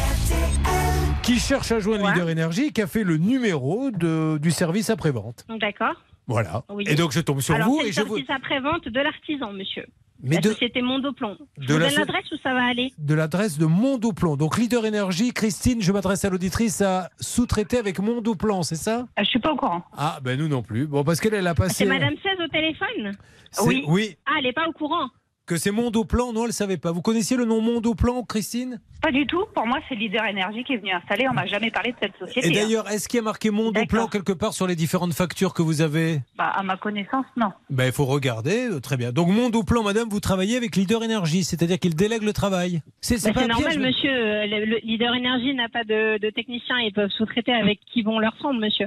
Qui 1.22 1.38
cherche 1.38 1.72
à 1.72 1.78
joindre 1.78 2.04
Ouais. 2.04 2.12
Leader 2.12 2.30
Énergie, 2.30 2.72
qui 2.72 2.80
a 2.80 2.86
fait 2.86 3.04
le 3.04 3.19
numéro 3.19 3.90
de, 3.90 4.38
du 4.38 4.50
service 4.50 4.88
après-vente. 4.90 5.44
D'accord. 5.60 5.94
Voilà. 6.28 6.62
Oui. 6.70 6.84
Et 6.86 6.94
donc 6.94 7.10
je 7.12 7.20
tombe 7.20 7.40
sur 7.40 7.54
Alors, 7.56 7.69
vous 7.69 7.80
c'est 7.82 7.88
et 7.88 7.92
je 7.92 8.00
vous. 8.02 8.16
service 8.16 8.30
après-vente 8.30 8.86
de 8.88 9.00
l'artisan, 9.00 9.52
monsieur. 9.52 9.86
Mais 10.22 10.34
la 10.36 10.40
de, 10.40 10.48
société 10.50 10.82
Mondoplomb. 10.82 11.36
Je 11.58 11.66
de 11.69 11.72
vous 11.75 11.78
la 11.78 11.86
donne 11.86 11.94
so- 11.94 12.00
l'adresse 12.00 12.32
où 12.32 12.36
ça 12.42 12.52
va 12.52 12.64
aller 12.66 12.92
de 12.98 13.14
l'adresse 13.14 13.56
de 13.56 13.66
Mondoplomb. 13.66 14.36
Donc 14.36 14.58
Leader 14.58 14.84
Énergie, 14.84 15.32
Christine, 15.32 15.80
je 15.80 15.92
m'adresse 15.92 16.25
à 16.25 16.30
l'auditrice, 16.30 16.80
à 16.82 17.08
sous-traiter 17.20 17.78
avec 17.78 18.00
Mondoplomb, 18.00 18.62
c'est 18.64 18.75
ça? 18.75 19.06
Je 19.16 19.25
suis 19.25 19.38
pas 19.38 19.52
au 19.52 19.56
courant. 19.56 19.84
Ah, 19.96 20.19
ben 20.22 20.36
nous 20.38 20.48
non 20.48 20.62
plus. 20.62 20.86
Bon, 20.88 21.04
parce 21.04 21.20
qu'elle 21.20 21.34
elle 21.34 21.46
a 21.46 21.54
passé. 21.54 21.84
C'est 21.84 21.86
Madame 21.86 22.14
16 22.22 22.38
au 22.44 22.48
téléphone? 22.48 23.16
C'est- 23.52 23.62
Oui. 23.66 23.84
Oui, 23.86 24.16
Ah, 24.26 24.32
elle 24.40 24.46
est 24.46 24.52
pas 24.52 24.66
au 24.69 24.72
courant. 24.72 25.08
Que 25.49 25.56
c'est 25.56 25.71
Mondoplan, 25.73 26.33
non, 26.33 26.43
elle 26.43 26.49
ne 26.49 26.52
savait 26.52 26.76
pas. 26.76 26.93
Vous 26.93 27.02
connaissiez 27.02 27.37
le 27.37 27.45
nom 27.47 27.61
Mondoplan, 27.61 28.23
Christine? 28.23 28.81
Pas 29.02 29.11
du 29.11 29.26
tout. 29.26 29.45
Pour 29.55 29.67
moi, 29.67 29.78
c'est 29.88 29.95
Leader 29.95 30.25
Énergie 30.26 30.62
qui 30.64 30.75
est 30.75 30.76
venu 30.76 30.90
installer. 30.93 31.26
On 31.28 31.33
m'a 31.33 31.47
jamais 31.47 31.71
parlé 31.71 31.93
de 31.93 31.97
cette 32.00 32.17
société. 32.19 32.49
Et 32.49 32.50
hein. 32.50 32.62
d'ailleurs, 32.62 32.88
est-ce 32.90 33.09
qu'il 33.09 33.17
y 33.19 33.21
a 33.21 33.23
marqué 33.25 33.50
Mondoplan 33.50 34.09
quelque 34.09 34.33
part 34.33 34.52
sur 34.52 34.67
les 34.67 34.76
différentes 34.76 35.14
factures 35.14 35.55
que 35.55 35.62
vous 35.62 35.81
avez? 35.81 36.21
Bah, 36.37 36.49
à 36.55 36.62
ma 36.62 36.76
connaissance, 36.76 37.25
non. 37.37 37.50
Ben, 37.71 37.87
il 37.87 37.93
faut 37.93 38.05
regarder. 38.05 38.69
euh, 38.71 38.81
Très 38.81 38.97
bien. 38.97 39.11
Donc, 39.12 39.28
Mondoplan, 39.28 39.83
madame, 39.83 40.09
vous 40.09 40.21
travaillez 40.21 40.57
avec 40.57 40.76
Leader 40.76 41.02
Énergie, 41.02 41.45
c'est-à-dire 41.45 41.78
qu'il 41.78 41.95
délègue 41.97 42.23
le 42.23 42.33
travail. 42.33 42.83
C'est 43.00 43.23
Bah, 43.33 43.47
normal, 43.47 43.73
piège, 43.73 43.78
monsieur. 43.78 44.11
Euh, 44.12 44.47
Le, 44.47 44.64
le 44.67 44.76
leader 44.83 45.14
énergie 45.14 45.55
n'a 45.55 45.69
pas 45.69 45.85
de, 45.85 46.19
de 46.19 46.31
technicien. 46.31 46.76
Ils 46.81 46.93
peuvent 46.93 47.11
sous-traiter 47.11 47.52
avec 47.52 47.81
qui 47.93 48.02
vont 48.02 48.19
leur 48.19 48.37
semble, 48.43 48.61
monsieur. 48.61 48.87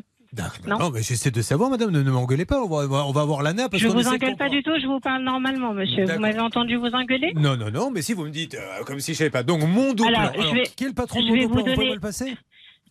Non, 0.65 0.77
Non. 0.79 0.91
mais 0.91 1.01
j'essaie 1.03 1.29
de 1.31 1.41
savoir, 1.41 1.69
madame, 1.69 1.91
ne, 1.91 2.01
ne 2.01 2.09
m'engueulez 2.09 2.45
pas. 2.45 2.61
On 2.61 2.67
va, 2.69 2.77
on 2.85 2.87
va- 2.87 3.05
on 3.05 3.11
avoir 3.21 3.41
l'ANA. 3.43 3.67
parce 3.67 3.83
je 3.83 3.87
qu'on 3.89 3.95
vous 3.95 4.07
engueule 4.07 4.37
pas 4.37 4.47
du 4.47 4.63
tout. 4.63 4.71
Je 4.81 4.87
vous 4.87 5.01
parle 5.01 5.23
normalement, 5.23 5.73
monsieur. 5.73 6.05
Vous 6.05 6.19
m'avez 6.19 6.39
entendu 6.39 6.77
vous 6.77 6.87
engueuler? 6.87 7.33
Non, 7.35 7.57
non, 7.57 7.69
non, 7.69 7.91
mais 7.91 8.01
si 8.01 8.13
vous 8.13 8.23
me 8.23 8.29
dites, 8.29 8.55
euh, 8.55 8.83
comme 8.85 9.01
si 9.01 9.11
je 9.11 9.17
savais 9.17 9.29
pas. 9.29 9.43
Donc, 9.43 9.61
Mondoplan. 9.67 10.07
Alors, 10.17 10.33
je 10.41 10.53
vais- 10.55 10.63
qui 10.63 10.85
est 10.85 10.87
le 10.87 10.93
patron 10.93 11.19
de 11.19 11.25
je 11.27 11.31
vais 11.33 11.39
Mondoplan 11.39 11.47
vous 11.49 11.57
Vous 11.57 11.63
pouvez 11.65 11.75
donner- 11.75 11.89
me 11.89 11.95
le 11.95 11.99
passer 11.99 12.33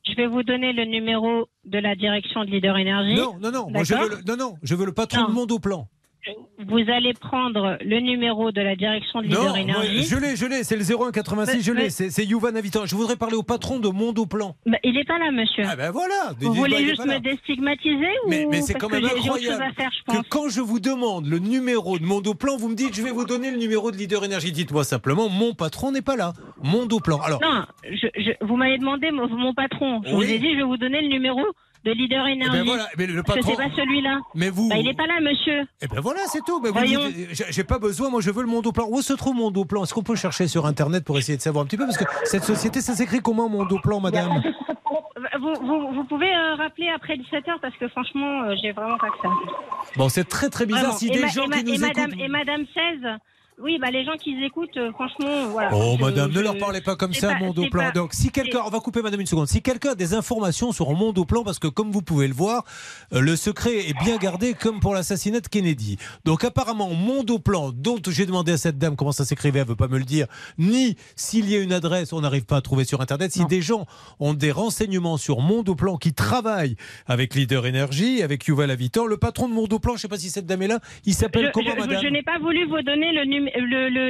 Je 0.06 0.14
vais 0.16 0.26
vous 0.26 0.42
donner 0.42 0.73
le 0.75 0.85
numéro 0.85 1.49
de 1.64 1.78
la 1.78 1.94
direction 1.94 2.44
de 2.44 2.50
leader 2.50 2.76
énergie. 2.76 3.14
Non, 3.14 3.37
non, 3.40 3.50
non. 3.50 3.70
Moi, 3.70 3.85
je 3.85 3.94
veux 3.94 4.09
le, 4.11 4.16
non, 4.26 4.37
non. 4.37 4.54
Je 4.62 4.75
veux 4.75 4.85
le 4.87 4.92
patron 4.92 5.23
Non. 5.23 5.28
de 5.28 5.32
Mondoplan. 5.32 5.88
Vous 6.69 6.79
allez 6.91 7.12
prendre 7.15 7.79
le 7.81 8.00
numéro 8.00 8.53
de 8.53 8.61
la 8.61 8.77
direction 8.77 9.21
de 9.21 9.27
leader 9.27 9.57
énergie. 9.57 10.05
je 10.05 10.17
l'ai, 10.17 10.37
je 10.37 10.47
l'ai. 10.47 10.65
C'est 10.65 10.77
le 10.77 10.83
0186, 10.85 11.62
je 11.62 11.73
l'ai. 11.73 11.91
C'est 11.91 12.25
Youvan 12.25 12.55
Habitant. 12.57 12.87
Je 12.87 12.95
voudrais 12.95 13.17
parler 13.17 13.37
au 13.37 13.43
patron 13.43 13.79
de 13.79 13.89
Mondoplan. 13.89 14.57
Bah, 14.67 14.79
il 14.85 14.95
n'est 14.95 15.05
pas 15.05 15.19
là, 15.19 15.31
monsieur. 15.31 15.65
Ah 15.67 15.77
ben 15.77 15.91
voilà. 15.91 16.33
vous 16.39 16.53
voulez 16.53 16.77
bah, 16.77 16.83
juste 16.91 17.07
me 17.07 17.19
déstigmatiser 17.19 18.07
Mais, 18.29 18.45
ou 18.45 18.50
mais 18.50 18.61
c'est 18.62 18.75
quand 18.75 18.89
même 18.91 19.05
incroyable 19.05 19.62
à 19.62 19.73
faire, 19.73 19.91
je 20.09 20.12
que 20.19 20.29
quand 20.29 20.49
je 20.49 20.61
vous 20.61 20.81
demande 20.81 21.27
le 21.27 21.39
numéro 21.39 21.99
de 21.99 22.05
Mondoplan, 22.05 22.57
vous 22.57 22.69
me 22.69 22.75
dites 22.75 22.95
je 22.95 23.03
vais 23.03 23.11
vous 23.11 23.25
donner 23.25 23.50
le 23.50 23.57
numéro 23.57 23.91
de 23.91 23.97
Leader 23.97 24.25
Énergie. 24.25 24.53
Dites-moi 24.53 24.85
simplement, 24.85 25.29
mon 25.29 25.55
patron 25.55 25.93
n'est 25.93 26.03
pas 26.03 26.17
là. 26.17 26.33
Mondoplan. 26.62 27.21
Alors, 27.21 27.41
Non, 27.41 27.65
je, 27.85 28.07
je- 28.17 28.45
vous 28.47 28.57
m'avez 28.57 28.79
demandé 28.79 29.11
mon, 29.11 29.29
mon 29.29 29.55
patron. 29.55 30.03
Je 30.05 30.11
Oui. 30.15 30.27
vous 30.27 30.33
ai 30.33 30.39
dit, 30.39 30.50
je 30.53 30.57
vais 30.59 30.62
vous 30.62 30.77
donner 30.77 31.00
le 31.03 31.09
numéro 31.09 31.41
de 31.85 31.93
leader 31.93 32.27
eh 32.27 32.33
énergie. 32.33 32.59
ben 32.59 32.65
voilà, 32.65 32.87
mais 32.99 33.07
le 33.07 33.23
Parce 33.23 33.39
que 33.39 33.45
patron. 33.47 33.57
c'est 33.63 33.69
pas 33.71 33.75
celui-là. 33.77 34.19
Mais 34.35 34.51
vous. 34.51 34.69
Bah, 34.69 34.77
il 34.79 34.85
n'est 34.87 34.95
pas 34.95 35.07
là, 35.07 35.19
monsieur. 35.21 35.63
Eh 35.83 35.87
ben 35.87 36.01
voilà, 36.01 36.21
c'est 36.27 36.45
tout. 36.45 36.61
Voyons. 36.61 37.09
dites, 37.09 37.45
j'ai- 37.51 37.65
pas 37.65 37.79
besoin. 37.79 38.11
Moi, 38.11 38.21
je 38.21 38.31
veux 38.31 38.43
le 38.43 38.49
Mondoplan. 38.49 38.87
Où 38.89 39.01
se 39.03 39.13
trouve 39.15 39.35
Mondoplan 39.35 39.85
Est-ce 39.85 39.95
qu'on 39.95 40.03
peut 40.03 40.17
chercher 40.17 40.47
sur 40.49 40.67
Internet 40.67 41.05
pour 41.05 41.17
essayer 41.19 41.37
de 41.39 41.43
savoir 41.43 41.65
un 41.65 41.67
petit 41.67 41.77
peu? 41.77 41.85
Parce 41.87 41.97
que 41.99 42.05
cette 42.25 42.45
société, 42.45 42.81
ça 42.81 42.95
s'écrit 42.95 43.21
comment 43.21 43.49
Mondoplan, 43.49 44.01
madame? 44.01 44.43
Vous, 45.39 45.55
vous, 45.63 45.93
vous 45.93 46.05
pouvez 46.05 46.35
euh, 46.35 46.55
rappeler 46.57 46.89
après 46.89 47.15
17h 47.17 47.61
parce 47.63 47.75
que 47.77 47.89
franchement, 47.89 48.43
euh, 48.43 48.55
j'ai 48.61 48.73
vraiment 48.73 48.97
pas 48.99 49.09
que 49.09 49.17
ça. 49.23 49.29
Bon, 49.97 50.09
c'est 50.09 50.25
très 50.25 50.49
très 50.51 50.67
bizarre 50.67 50.83
Vraiment. 50.95 50.99
si 50.99 51.09
et, 51.09 51.11
des 51.11 51.21
ma- 51.21 51.27
gens 51.29 51.45
et 51.45 51.49
ma- 51.49 51.57
qui 51.59 51.65
nous 51.65 51.75
et 51.75 51.79
madame, 51.79 52.11
écoutent. 52.11 52.21
et 52.21 52.29
madame 52.29 52.65
16, 52.75 53.01
Oui, 53.62 53.79
bah 53.81 53.90
les 53.90 54.05
gens 54.05 54.17
qui 54.17 54.43
écoutent, 54.43 54.76
euh, 54.76 54.90
franchement, 54.93 55.49
voilà. 55.50 55.71
Oh, 55.75 55.97
Je- 55.99 56.05
madame, 56.05 56.33
ne 56.33 56.40
leur 56.40 56.57
parlez 56.57 56.81
pas 56.81 56.97
comme 56.97 57.12
ça, 57.12 57.29
pas- 57.35 57.38
Mondo 57.40 57.67
Plan. 57.71 57.85
pas- 57.85 57.90
Donc, 57.90 58.14
si 58.14 58.31
quelqu'un, 58.31 58.61
on 58.67 58.71
va 58.71 58.81
couper 58.81 59.02
madame 59.02 59.21
une 59.21 59.26
seconde. 59.26 59.49
Si 59.49 59.61
quelqu'un 59.61 59.90
a 59.90 59.95
des 59.95 60.14
informations 60.14 60.73
sur 60.73 60.90
Mondo 60.93 61.25
Plan, 61.25 61.45
parce 61.45 61.59
que 61.59 61.67
comme 61.69 61.90
vous 61.90 62.00
pouvez 62.02 62.26
le 62.26 62.35
voir, 62.35 62.64
euh, 63.12 63.21
le 63.21 63.37
secret 63.37 63.88
est 63.88 63.95
bien 64.02 64.17
gardé 64.17 64.55
comme 64.55 64.81
pour 64.81 64.95
l'assassinat 64.95 65.40
de 65.40 65.49
Kennedy. 65.49 65.99
Donc, 66.25 66.45
apparemment, 66.45 66.90
Mondo 66.95 67.38
Plan, 67.38 67.71
dont 67.73 67.99
j'ai 68.09 68.25
demandé 68.26 68.52
à 68.52 68.57
cette 68.57 68.79
dame 68.79 68.97
comment 68.97 69.12
ça 69.12 69.25
s'écrivait, 69.25 69.61
elle 69.61 69.67
veut 69.67 69.76
pas 69.76 69.88
me 69.88 69.99
le 69.99 70.05
dire, 70.05 70.26
ni 70.59 70.97
s'il 71.14 71.49
y 71.50 71.55
a 71.57 71.61
une 71.61 71.73
adresse, 71.73 72.12
on 72.12 72.21
n'arrive 72.23 72.45
pas 72.47 72.57
à 72.57 72.61
trouver 72.62 72.85
sur 72.85 73.00
Internet. 73.00 73.33
Si 73.33 73.45
des 73.45 73.61
gens 73.62 73.87
ont 74.21 74.33
des 74.35 74.52
renseignements 74.52 75.17
sur 75.19 75.40
Mondo 75.40 75.75
Plan 75.75 75.97
qui 75.99 76.14
travaillent 76.14 76.76
avec 77.07 77.35
Leader 77.35 77.64
Energy, 77.64 78.23
avec 78.23 78.47
Yuval 78.47 78.71
Avitan, 78.71 79.07
le 79.07 79.19
patron 79.19 79.49
de 79.49 79.55
Mondo 79.55 79.79
Plan, 79.79 79.97
je 79.97 80.00
sais 80.02 80.09
pas 80.09 80.19
si 80.19 80.31
cette 80.31 80.47
dame 80.47 80.62
est 80.62 80.69
là, 80.69 80.79
il 81.05 81.12
s'appelle 81.14 81.50
comment, 81.52 81.71
je- 81.75 81.81
madame? 81.81 82.02
je 82.02 82.09
n'ai 82.09 82.23
pas 82.23 82.38
voulu 82.38 82.64
vous 82.67 82.81
donner 82.83 83.12
le 83.12 83.25
numé- 83.25 83.50
le- 83.50 83.50
le- 83.50 83.50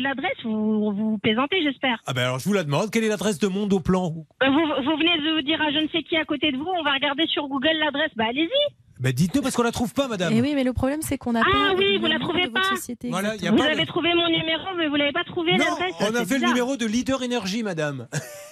l'adresse, 0.01 0.37
vous, 0.45 0.93
vous 0.93 1.19
plaisantez, 1.19 1.63
j'espère. 1.63 1.99
Ah 2.07 2.13
ben 2.13 2.23
alors, 2.23 2.39
je 2.39 2.45
vous 2.45 2.53
la 2.53 2.65
demande. 2.65 2.91
Quelle 2.91 3.05
est 3.05 3.09
l'adresse 3.09 3.39
de 3.39 3.49
Mondo 3.49 3.81
Plan 3.81 4.13
Bah, 4.41 4.49
Vous, 4.49 4.61
vous 4.85 4.97
venez 4.99 5.17
de 5.19 5.37
vous 5.37 5.43
dire 5.43 5.61
à 5.61 5.71
je 5.73 5.79
ne 5.79 5.89
sais 5.89 6.03
qui 6.03 6.17
à 6.17 6.25
côté 6.25 6.53
de 6.53 6.57
vous, 6.57 6.67
on 6.79 6.83
va 6.83 6.93
regarder 6.93 7.27
sur 7.27 7.47
Google 7.49 7.77
l'adresse. 7.79 8.11
Bah 8.17 8.25
allez-y. 8.29 8.75
Ben 9.01 9.13
dites-nous 9.13 9.41
parce 9.41 9.57
qu'on 9.57 9.63
la 9.63 9.73
trouve 9.73 9.95
pas, 9.95 10.09
madame. 10.09 10.31
Et 10.33 10.37
Eh 10.39 10.43
oui, 10.43 10.53
mais 10.55 10.63
le 10.65 10.75
problème, 10.75 11.01
c'est 11.01 11.17
qu'on 11.17 11.35
a 11.35 11.41
Ah 11.41 11.45
pas 11.51 11.75
oui, 11.75 11.95
le 11.95 12.01
vous 12.01 12.07
la 12.07 12.19
trouvez 12.19 12.43
de 12.47 12.51
votre 12.51 12.69
pas 12.69 12.77
société. 12.77 13.09
Voilà, 13.09 13.35
il 13.37 13.43
y 13.43 13.49
a 13.49 13.51
Vous 13.51 13.57
pas 13.57 13.65
avez 13.71 13.81
de- 13.83 13.87
trouvé 13.87 14.11
mon 14.15 14.29
numéro, 14.29 14.67
mais 14.77 14.89
vous 14.89 14.97
l'avez 14.97 15.13
pas 15.13 15.25
trouvé 15.25 15.53
Non, 15.53 15.65
l'adresse. 15.65 15.95
on 16.01 16.05
a 16.05 16.11
fait 16.11 16.19
le 16.19 16.25
bizarre. 16.41 16.49
numéro 16.51 16.77
de 16.77 16.85
Leader 16.87 17.23
Énergie, 17.23 17.63
madame. 17.63 18.09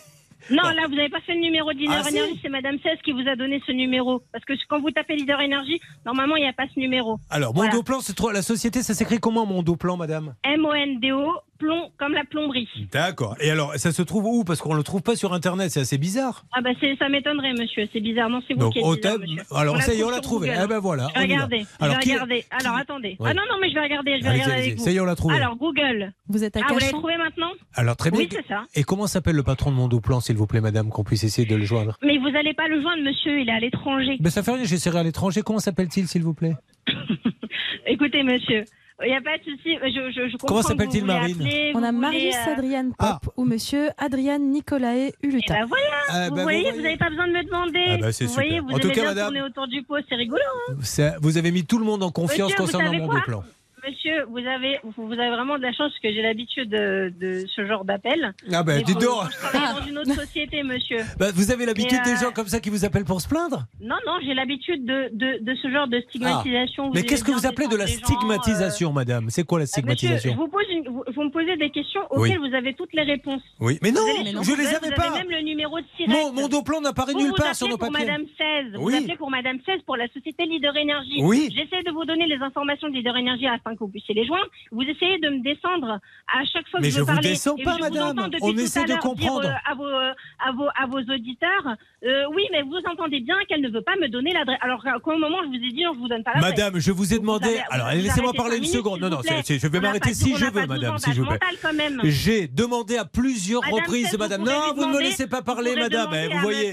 Non, 0.50 0.62
là, 0.62 0.86
vous 0.88 0.94
n'avez 0.94 1.08
pas 1.08 1.20
fait 1.20 1.34
le 1.34 1.40
numéro 1.40 1.72
de 1.72 1.78
Leader 1.78 1.96
Ah, 2.00 2.04
si. 2.04 2.18
Energy, 2.18 2.38
c'est 2.42 2.48
Madame 2.48 2.78
16 2.82 2.98
qui 3.04 3.12
vous 3.12 3.26
a 3.28 3.36
donné 3.36 3.60
ce 3.66 3.72
numéro. 3.72 4.22
Parce 4.32 4.44
que 4.44 4.54
quand 4.68 4.80
vous 4.80 4.90
tapez 4.90 5.14
Leader 5.16 5.38
Energy, 5.40 5.80
normalement, 6.06 6.36
il 6.36 6.42
n'y 6.42 6.48
a 6.48 6.52
pas 6.52 6.66
ce 6.74 6.78
numéro. 6.80 7.18
Alors, 7.30 7.52
Voilà. 7.54 7.70
Mondoplan, 7.70 8.00
c'est 8.00 8.14
trop... 8.14 8.30
la 8.30 8.42
société, 8.42 8.82
ça 8.82 8.94
s'écrit 8.94 9.18
comment, 9.18 9.44
Mondoplan, 9.46 9.96
madame? 9.96 10.34
M-O-N-D-O, 10.44 11.32
plomb, 11.58 11.90
comme 11.98 12.12
la 12.12 12.24
plomberie. 12.24 12.68
D'accord. 12.92 13.36
Et 13.40 13.50
alors, 13.50 13.74
ça 13.76 13.92
se 13.92 14.02
trouve 14.02 14.24
où? 14.26 14.44
Parce 14.44 14.60
qu'on 14.60 14.74
le 14.74 14.82
trouve 14.82 15.02
pas 15.02 15.16
sur 15.16 15.32
Internet, 15.34 15.70
c'est 15.70 15.80
assez 15.80 15.98
bizarre. 15.98 16.44
Ah 16.52 16.60
bah 16.62 16.70
ça 16.98 17.08
m'étonnerait, 17.08 17.52
monsieur. 17.52 17.88
C'est 17.92 18.00
bizarre. 18.00 18.30
Non, 18.30 18.40
c'est 18.46 18.54
vous 18.54 18.60
Donc, 18.60 18.72
qui 18.74 18.78
êtes 18.80 18.84
bizarre, 18.96 19.18
monsieur. 19.18 19.42
alors, 19.54 19.74
On 19.76 19.80
ça 19.80 19.94
y 19.94 20.00
est, 20.00 20.04
on 20.04 20.10
l'a 20.10 20.20
trouvé. 20.20 20.48
Google. 20.48 20.60
Eh 20.64 20.66
ben 20.68 20.78
voilà, 20.78 21.08
regarder. 21.08 21.66
Alors, 21.80 21.98
qui-. 21.98 22.12
Alors, 22.12 22.76
attendez. 22.76 23.16
Ouais. 23.18 23.30
Ah 23.30 23.34
non, 23.34 23.42
non, 23.50 23.56
mais 23.60 23.68
je 23.70 23.74
vais 23.74 23.82
regarder. 23.82 24.18
Je 24.18 24.24
vais 24.24 24.30
regarder 24.30 24.52
avec 24.52 24.78
vous. 24.78 24.84
Ça 24.84 24.90
y 24.90 24.96
est, 24.96 25.00
on 25.00 25.04
l'a 25.04 25.16
trouvé. 25.16 25.36
Alors, 25.36 25.56
Google. 25.56 26.12
Vous 26.28 26.44
êtes 26.44 26.56
à 26.56 26.60
Ah, 26.62 26.72
vous 26.72 26.78
l'avez 26.78 26.92
trouvé 26.92 27.16
maintenant? 27.16 27.50
Alors, 27.74 27.96
très 27.96 28.10
bien. 28.10 28.20
Oui, 28.20 28.28
c'est 28.30 28.46
ça. 28.46 28.64
Et 28.74 28.84
comment 28.84 29.06
s'appelle 29.06 29.36
le 29.36 29.42
patron 29.42 29.70
de 29.70 29.76
Mondoplan, 29.76 30.20
s'il 30.20 30.36
vous 30.36 30.46
plaît, 30.46 30.60
madame, 30.60 30.90
qu'on 30.90 31.04
puisse 31.04 31.24
essayer 31.24 31.46
de 31.48 31.56
le 31.56 31.64
joindre? 31.64 31.96
Mais 32.02 32.18
vous 32.18 32.30
n'allez 32.30 32.54
pas 32.54 32.68
le 32.68 32.80
joindre, 32.80 33.02
monsieur. 33.02 33.40
Il 33.40 33.48
est 33.48 33.52
à 33.52 33.60
l'étranger. 33.60 34.16
ben, 34.20 34.30
Ça 34.30 34.42
fait 34.42 34.52
rien, 34.52 34.64
j'essaierai 34.64 34.98
à 34.98 35.02
l'étranger. 35.02 35.42
Comment 35.42 35.58
s'appelle-t-il, 35.58 36.06
s'il 36.08 36.22
vous 36.22 36.34
plaît? 36.34 36.54
Écoutez, 37.86 38.22
monsieur. 38.22 38.64
Il 39.04 39.10
n'y 39.10 39.16
a 39.16 39.20
pas 39.20 39.38
de 39.38 39.44
souci. 39.44 39.76
Je, 39.80 40.10
je, 40.10 40.26
je 40.28 40.32
comprends 40.32 40.48
Comment 40.48 40.62
s'appelle-t-il, 40.62 41.02
vous 41.02 41.06
Marine 41.06 41.36
appeler, 41.40 41.72
On 41.74 41.78
vous 41.78 41.84
a 41.84 41.92
Marius 41.92 42.34
euh, 42.34 42.52
Adrian 42.52 42.84
Pop 42.90 42.96
Ah. 42.98 43.20
ou 43.36 43.44
monsieur 43.44 43.90
Adrian 43.96 44.38
Nicolae 44.40 45.12
Eh 45.22 45.26
Huluta. 45.26 45.54
ben 45.54 45.66
voilà, 45.66 45.84
Ah, 46.08 46.28
vous 46.30 46.34
ben, 46.34 46.42
voyez, 46.42 46.58
vous 46.62 46.66
vous 46.66 46.72
voyez. 46.72 46.82
n'avez 46.82 46.96
pas 46.96 47.08
besoin 47.10 47.28
de 47.28 47.32
me 47.32 47.44
demander. 47.44 47.84
Ah, 47.90 47.96
bah, 48.00 48.12
c'est 48.12 48.24
vous 48.24 48.30
super. 48.30 48.44
voyez, 48.44 48.60
vous 48.60 48.70
En 48.70 48.78
tout 48.78 48.86
aimez 48.86 48.94
cas, 48.94 49.00
bien 49.02 49.10
madame- 49.10 49.24
tourner 49.26 49.42
autour 49.42 49.68
du 49.68 49.82
pot, 49.84 49.96
c'est 50.08 50.14
rigolo. 50.16 50.42
hein. 50.70 50.74
Vous 51.20 51.38
avez 51.38 51.50
mis 51.52 51.64
tout 51.64 51.78
le 51.78 51.84
monde 51.84 52.02
en 52.02 52.10
confiance 52.10 52.50
Monsieur, 52.50 52.56
vous 52.56 52.62
concernant 52.72 52.90
quoi 53.06 53.06
Mondoplan. 53.14 53.44
Monsieur, 53.88 54.24
vous 54.28 54.38
avez, 54.38 54.78
vous 54.96 55.12
avez 55.12 55.30
vraiment 55.30 55.56
de 55.56 55.62
la 55.62 55.72
chance 55.72 55.90
parce 55.92 55.98
que 56.00 56.12
j'ai 56.12 56.22
l'habitude 56.22 56.68
de, 56.68 57.12
de 57.18 57.44
ce 57.54 57.66
genre 57.66 57.84
d'appel. 57.84 58.34
Ah 58.52 58.62
ben, 58.62 58.76
Mais 58.78 58.82
dites 58.82 58.96
quand- 58.98 59.22
donc 59.22 59.30
Je 59.30 59.36
travaille 59.38 59.80
dans 59.80 59.86
une 59.86 59.98
autre 59.98 60.14
société, 60.26 60.62
monsieur. 60.62 60.98
Bah, 61.18 61.26
Vous 61.34 61.50
avez 61.50 61.64
l'habitude 61.66 61.98
Mais, 62.04 62.12
des 62.12 62.16
euh, 62.18 62.26
gens 62.26 62.32
comme 62.32 62.48
ça 62.48 62.60
qui 62.60 62.70
vous 62.70 62.84
appellent 62.84 63.04
pour 63.04 63.20
se 63.20 63.28
plaindre? 63.28 63.64
Non, 63.80 63.96
non, 64.06 64.18
j'ai 64.24 64.34
l'habitude 64.34 64.84
de, 64.84 65.08
de, 65.12 65.42
de 65.44 65.54
ce 65.62 65.70
genre 65.70 65.88
de 65.88 66.00
stigmatisation. 66.08 66.84
Ah. 66.86 66.90
Mais 66.94 67.00
Vous 67.00 67.06
qu'est-ce 67.06 67.24
que 67.24 67.30
vous 67.32 67.46
appelez 67.46 67.68
de 67.68 67.76
la 67.76 67.84
défendre 67.86 67.88
les 67.88 68.06
gens, 68.08 68.14
euh, 68.14 68.16
stigmatisation, 68.18 68.92
madame? 68.92 69.30
C'est 69.30 69.44
quoi 69.44 69.58
la 69.58 69.62
euh, 69.62 69.64
Monsieur, 69.64 69.80
stigmatisation? 69.82 70.34
vous, 70.36 70.48
pose 70.48 70.66
une- 70.70 70.88
vous, 70.88 71.04
vous 71.14 71.22
me 71.24 71.30
posez 71.30 71.56
des 71.56 71.70
questions 71.70 72.02
Oui. 72.10 72.28
auxquelles 72.28 72.40
vous 72.50 72.54
avez 72.54 72.74
toutes 72.74 72.92
les 72.92 73.02
réponses. 73.04 73.42
Oui, 73.60 73.78
mais 73.82 73.90
non, 73.92 74.00
Vous 74.02 74.20
allez 74.20 74.32
sur 74.32 74.42
je 74.44 74.50
les 74.50 74.64
Google, 74.64 74.76
avais 74.76 74.88
vous 74.90 74.94
pas. 74.96 75.08
avez 75.08 75.18
même 75.18 75.30
le 75.30 75.42
numéro 75.42 75.78
de. 75.80 75.84
Mon, 76.08 76.32
mon 76.32 76.48
Doplan 76.48 76.80
n'apparaît 76.80 77.12
Vous 77.12 77.20
nulle 77.20 77.28
vous 77.30 77.34
part 77.36 77.54
sur 77.54 77.68
nos 77.68 77.78
papiers. 77.78 78.04
Madame 78.06 78.24
16. 78.36 78.74
Vous 78.74 78.84
Oui. 78.86 78.96
appelez 78.96 79.16
pour 79.16 79.30
Madame 79.30 79.58
16 79.64 79.80
pour 79.86 79.96
la 79.96 80.08
société 80.08 80.44
Leader 80.46 80.74
Energy. 80.76 81.20
Oui. 81.22 81.48
J'essaie 81.54 81.82
de 81.84 81.90
vous 81.92 82.04
donner 82.04 82.26
les 82.26 82.36
informations 82.42 82.88
de 82.88 82.94
Leader 82.94 83.14
Energy 83.16 83.46
afin 83.46 83.74
que 83.76 83.77
vous 83.80 83.88
puissiez 83.88 84.14
les 84.14 84.26
joindre. 84.26 84.46
Vous 84.72 84.82
essayez 84.82 85.18
de 85.18 85.28
me 85.30 85.42
descendre 85.42 85.98
à 86.26 86.44
chaque 86.44 86.68
fois 86.68 86.80
que 86.80 86.84
Mais 86.84 86.90
je 86.90 86.96
je 86.96 87.00
vous 87.00 87.06
parler. 87.06 87.28
descends 87.30 87.56
pas, 87.56 87.76
je 87.76 87.80
madame. 87.80 88.30
On 88.42 88.56
essaie 88.56 88.84
de 88.84 88.94
comprendre. 88.96 89.42
Dire, 89.42 89.50
euh, 89.50 89.70
à, 89.70 89.74
vos, 89.74 89.86
à, 89.86 90.52
vos, 90.52 90.68
à 90.76 90.86
vos 90.86 91.12
auditeurs, 91.14 91.76
euh, 92.04 92.24
oui, 92.34 92.42
mais 92.52 92.62
vous 92.62 92.78
entendez 92.90 93.20
bien 93.20 93.36
qu'elle 93.48 93.60
ne 93.60 93.68
veut 93.70 93.82
pas 93.82 93.96
me 93.96 94.08
donner 94.08 94.32
l'adresse. 94.32 94.58
Alors 94.62 94.82
qu'à 94.82 94.94
un 94.94 95.18
moment, 95.18 95.38
je 95.44 95.48
vous 95.48 95.54
ai 95.54 95.72
dit, 95.72 95.82
je 95.82 95.98
vous 95.98 96.08
donne 96.08 96.22
pas 96.24 96.32
l'adresse. 96.34 96.50
Madame, 96.50 96.78
je 96.80 96.92
vous 96.92 97.12
ai 97.12 97.16
Vous 97.16 97.22
demandé. 97.22 97.46
avez- 97.48 97.62
Alors, 97.70 97.88
laissez-moi 97.92 98.32
parler 98.32 98.56
une 98.56 98.62
minutes, 98.62 98.76
seconde. 98.76 99.00
Non, 99.00 99.08
non, 99.10 99.20
je 99.22 99.66
vais 99.68 99.80
m'arrêter 99.80 100.14
si 100.14 100.34
je 100.36 100.44
veux, 100.46 100.66
madame, 100.66 100.98
si 100.98 101.12
je 101.12 101.22
veux. 101.22 102.08
J'ai 102.10 102.48
demandé 102.48 102.96
à 102.96 103.04
plusieurs 103.04 103.62
Madame, 103.62 103.74
reprises, 103.80 104.18
madame. 104.18 104.44
Non, 104.44 104.74
vous 104.74 104.86
ne 104.86 104.92
me 104.94 105.00
laissez 105.00 105.26
pas 105.26 105.42
parler, 105.42 105.74
madame. 105.76 106.10
Eh, 106.14 106.28
Vous 106.28 106.38
voyez. 106.40 106.72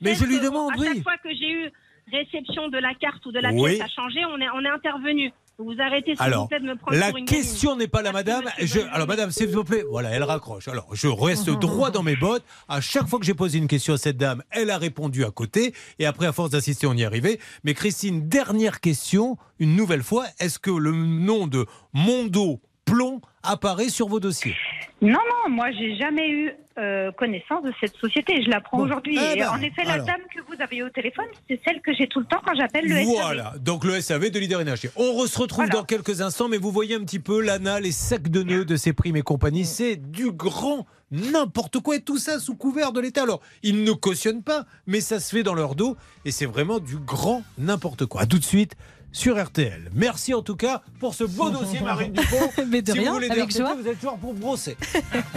Mais 0.00 0.14
je 0.14 0.24
lui 0.24 0.40
demande, 0.40 0.72
à 0.72 0.78
oui. 0.78 0.86
chaque 0.94 1.02
fois 1.02 1.16
que 1.22 1.28
j'ai 1.34 1.50
eu 1.50 1.70
réception 2.12 2.68
de 2.68 2.78
la 2.78 2.94
carte 2.94 3.24
ou 3.26 3.32
de 3.32 3.38
la 3.40 3.50
Oui. 3.52 3.76
pièce 3.76 3.90
changer, 3.94 4.20
on 4.26 4.38
est, 4.40 4.48
on 4.54 4.64
est 4.64 4.68
intervenu. 4.68 5.32
Vous 5.58 5.72
arrêtez, 5.80 6.14
s'il 6.14 6.34
vous 6.34 6.46
plaît, 6.48 6.60
de 6.60 6.66
me 6.66 6.76
prendre 6.76 6.98
la 6.98 7.08
pour 7.08 7.16
une 7.16 7.24
question 7.24 7.76
n'est 7.76 7.88
pas 7.88 8.02
là, 8.02 8.12
madame. 8.12 8.44
Je, 8.58 8.80
alors, 8.92 9.06
madame, 9.06 9.30
s'il 9.30 9.48
vous 9.48 9.64
plaît, 9.64 9.84
voilà, 9.90 10.10
elle 10.10 10.22
raccroche. 10.22 10.68
Alors, 10.68 10.94
je 10.94 11.08
reste 11.08 11.48
droit 11.60 11.90
dans 11.90 12.02
mes 12.02 12.14
bottes. 12.14 12.44
À 12.68 12.82
chaque 12.82 13.06
fois 13.06 13.18
que 13.18 13.24
j'ai 13.24 13.32
posé 13.32 13.56
une 13.56 13.66
question 13.66 13.94
à 13.94 13.98
cette 13.98 14.18
dame, 14.18 14.42
elle 14.50 14.68
a 14.68 14.76
répondu 14.76 15.24
à 15.24 15.30
côté. 15.30 15.74
Et 15.98 16.04
après, 16.04 16.26
à 16.26 16.32
force 16.32 16.50
d'insister, 16.50 16.86
on 16.86 16.92
y 16.92 17.02
est 17.02 17.06
arrivé. 17.06 17.40
Mais 17.64 17.72
Christine, 17.72 18.28
dernière 18.28 18.80
question, 18.80 19.38
une 19.58 19.76
nouvelle 19.76 20.02
fois. 20.02 20.26
Est-ce 20.40 20.58
que 20.58 20.70
le 20.70 20.92
nom 20.92 21.46
de 21.46 21.64
Mondo 21.94 22.60
Plomb 22.86 23.20
apparaît 23.42 23.88
sur 23.90 24.08
vos 24.08 24.20
dossiers 24.20 24.54
Non, 25.02 25.10
non, 25.10 25.50
moi 25.50 25.66
j'ai 25.72 25.96
jamais 25.96 26.30
eu 26.30 26.52
euh, 26.78 27.10
connaissance 27.12 27.64
de 27.64 27.72
cette 27.80 27.96
société. 27.96 28.42
Je 28.44 28.48
l'apprends 28.50 28.78
Bon. 28.78 28.84
aujourd'hui. 28.84 29.18
Eh 29.34 29.38
ben, 29.40 29.48
en 29.50 29.60
effet, 29.60 29.82
la 29.84 29.98
dame 29.98 30.20
que 30.34 30.40
vous 30.46 30.62
avez 30.62 30.82
au 30.84 30.88
téléphone, 30.90 31.24
c'est 31.48 31.60
celle 31.66 31.80
que 31.80 31.92
j'ai 31.94 32.06
tout 32.06 32.20
le 32.20 32.26
temps 32.26 32.40
quand 32.46 32.54
j'appelle 32.54 32.84
le 32.86 32.94
SAV. 32.96 33.04
Voilà, 33.06 33.54
donc 33.60 33.84
le 33.84 34.00
SAV 34.00 34.30
de 34.30 34.38
Leader 34.38 34.60
Énergie. 34.60 34.88
On 34.96 35.26
se 35.26 35.38
retrouve 35.38 35.64
Voilà. 35.66 35.80
dans 35.80 35.84
quelques 35.84 36.20
instants, 36.20 36.48
mais 36.48 36.58
vous 36.58 36.70
voyez 36.70 36.94
un 36.94 37.00
petit 37.00 37.18
peu 37.18 37.40
l'ANA, 37.40 37.80
les 37.80 37.92
sacs 37.92 38.28
de 38.28 38.42
nœuds 38.44 38.64
de 38.64 38.76
ces 38.76 38.92
primes 38.92 39.16
et 39.16 39.22
compagnie. 39.22 39.64
C'est 39.64 39.96
du 39.96 40.30
grand 40.30 40.86
n'importe 41.10 41.80
quoi 41.80 41.96
et 41.96 42.00
tout 42.02 42.18
ça 42.18 42.38
sous 42.38 42.54
couvert 42.56 42.92
de 42.92 43.00
l'État. 43.00 43.22
Alors, 43.24 43.40
ils 43.64 43.82
ne 43.82 43.92
cautionnent 43.92 44.42
pas, 44.44 44.64
mais 44.86 45.00
ça 45.00 45.18
se 45.18 45.34
fait 45.34 45.42
dans 45.42 45.54
leur 45.54 45.74
dos 45.74 45.96
et 46.24 46.30
c'est 46.30 46.46
vraiment 46.46 46.78
du 46.78 46.98
grand 46.98 47.42
n'importe 47.58 48.06
quoi. 48.06 48.20
A 48.22 48.26
tout 48.26 48.38
de 48.38 48.44
suite 48.44 48.74
sur 49.16 49.42
RTL. 49.42 49.90
Merci 49.94 50.34
en 50.34 50.42
tout 50.42 50.56
cas 50.56 50.82
pour 51.00 51.14
ce 51.14 51.24
beau 51.24 51.48
dossier, 51.48 51.80
Marine 51.84 52.12
Dupont. 52.12 52.50
Mais 52.68 52.82
de 52.82 52.92
si 52.92 52.98
rien, 52.98 53.08
vous 53.08 53.14
voulez 53.14 53.30
avec 53.30 53.44
RTL, 53.50 53.66
joie. 53.66 53.74
vous 53.74 53.88
êtes 53.88 53.98
toujours 53.98 54.18
pour 54.18 54.34
brosser. 54.34 54.76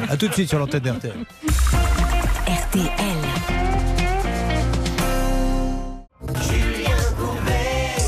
A 0.09 0.17
tout 0.17 0.27
de 0.27 0.33
suite 0.33 0.49
sur 0.49 0.59
l'antenne 0.59 0.81
d'RTL. 0.81 1.13
RTL. 2.45 2.89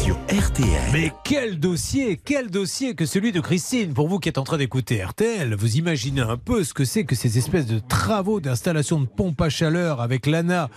Sur 0.04 0.16
RTL. 0.28 0.68
Mais 0.92 1.14
quel 1.24 1.58
dossier, 1.60 2.20
quel 2.24 2.50
dossier 2.50 2.94
que 2.96 3.06
celui 3.06 3.32
de 3.32 3.40
Christine. 3.40 3.94
Pour 3.94 4.10
vous 4.10 4.20
qui 4.20 4.28
êtes 4.28 4.38
en 4.38 4.44
train 4.44 4.58
d'écouter 4.58 5.02
RTL, 5.02 5.56
vous 5.56 5.78
imaginez 5.78 6.22
un 6.22 6.36
peu 6.38 6.66
ce 6.66 6.74
que 6.74 6.84
c'est 6.84 7.06
que 7.06 7.16
ces 7.16 7.38
espèces 7.38 7.68
de 7.68 7.80
travaux 7.80 8.42
d'installation 8.42 9.00
de 9.00 9.06
pompes 9.06 9.40
à 9.40 9.50
chaleur 9.50 10.02
avec 10.02 10.26
l'ANA. 10.26 10.70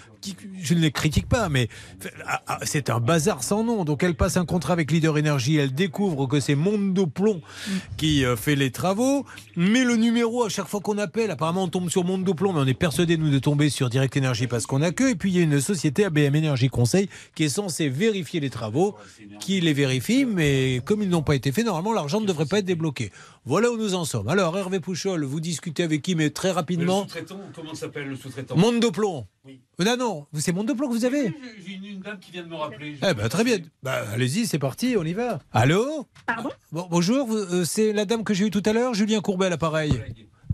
Je 0.61 0.75
ne 0.75 0.81
les 0.81 0.90
critique 0.90 1.28
pas, 1.28 1.49
mais 1.49 1.69
ah, 2.26 2.43
ah, 2.47 2.59
c'est 2.62 2.90
un 2.90 3.00
bazar 3.00 3.43
sans 3.43 3.64
nom. 3.64 3.85
Donc 3.85 4.02
elle 4.02 4.14
passe 4.14 4.37
un 4.37 4.45
contrat 4.45 4.73
avec 4.73 4.90
Leader 4.90 5.14
Energy, 5.14 5.57
elle 5.57 5.75
découvre 5.75 6.26
que 6.26 6.40
c'est 6.40 6.54
Mondo 6.54 7.07
Plomb 7.07 7.40
qui 7.97 8.25
euh, 8.25 8.37
fait 8.37 8.57
les 8.57 8.71
travaux, 8.71 9.25
mais 9.57 9.85
le 9.85 9.97
numéro 9.97 10.45
à 10.45 10.49
chaque 10.49 10.66
fois 10.66 10.81
qu'on 10.81 10.99
appelle, 10.99 11.31
apparemment 11.31 11.64
on 11.64 11.69
tombe 11.69 11.90
sur 11.90 12.04
Mondo 12.04 12.35
Plomb, 12.35 12.52
mais 12.52 12.61
on 12.61 12.66
est 12.66 12.75
persuadé 12.75 13.16
nous 13.16 13.31
de 13.31 13.38
tomber 13.38 13.71
sur 13.71 13.88
Direct 13.90 14.16
Energy 14.16 14.47
parce 14.47 14.66
qu'on 14.66 14.83
a 14.83 14.90
que. 14.90 15.11
Et 15.11 15.14
puis 15.14 15.31
il 15.31 15.37
y 15.37 15.40
a 15.40 15.43
une 15.43 15.61
société 15.61 16.04
ABM 16.04 16.35
Énergie 16.35 16.69
Conseil 16.69 17.09
qui 17.35 17.45
est 17.45 17.49
censée 17.49 17.88
vérifier 17.88 18.40
les 18.40 18.50
travaux, 18.50 18.95
qui 19.40 19.61
les 19.61 19.73
vérifie, 19.73 20.25
mais 20.25 20.81
comme 20.85 21.02
ils 21.02 21.09
n'ont 21.09 21.23
pas 21.23 21.35
été 21.35 21.52
faits, 21.52 21.64
normalement 21.64 21.93
l'argent 21.93 22.21
ne 22.21 22.26
devrait 22.26 22.47
pas 22.47 22.59
être 22.59 22.64
débloqué. 22.64 23.11
Voilà 23.46 23.70
où 23.70 23.76
nous 23.76 23.94
en 23.94 24.06
sommes. 24.06 24.28
Alors 24.28 24.56
Hervé 24.56 24.80
Pouchol, 24.80 25.22
vous 25.24 25.38
discutez 25.40 25.82
avec 25.82 26.00
qui, 26.00 26.14
mais 26.14 26.30
très 26.30 26.50
rapidement. 26.50 27.02
sous-traitant, 27.02 27.40
comment 27.54 27.74
s'appelle 27.74 28.08
le 28.08 28.16
sous-traitant? 28.16 28.56
Monde 28.56 28.90
Plomb. 28.90 29.26
Euh, 29.46 29.84
Non, 29.84 29.96
non, 29.98 30.26
c'est 30.40 30.52
Monde 30.52 30.74
Plomb 30.74 30.88
que 30.88 30.94
vous 30.94 31.04
avez? 31.04 31.34
J'ai 31.66 31.74
une, 31.74 31.84
une 31.84 32.00
dame 32.00 32.18
qui 32.18 32.30
vient 32.32 32.42
de 32.42 32.48
me 32.48 32.54
rappeler. 32.56 32.96
Eh 33.06 33.12
ben, 33.12 33.28
très 33.28 33.44
bien. 33.44 33.58
Bah, 33.82 34.02
allez-y, 34.14 34.46
c'est 34.46 34.58
parti, 34.58 34.96
on 34.98 35.04
y 35.04 35.12
va. 35.12 35.40
Allô? 35.52 36.06
Pardon? 36.26 36.50
Bon, 36.72 36.86
Bonjour, 36.90 37.26
vous- 37.26 37.36
euh, 37.36 37.64
c'est 37.66 37.92
la 37.92 38.06
dame 38.06 38.24
que 38.24 38.32
j'ai 38.32 38.46
eue 38.46 38.50
tout 38.50 38.62
à 38.64 38.72
l'heure, 38.72 38.94
Julien 38.94 39.20
Courbet 39.20 39.50
l'appareil. 39.50 39.92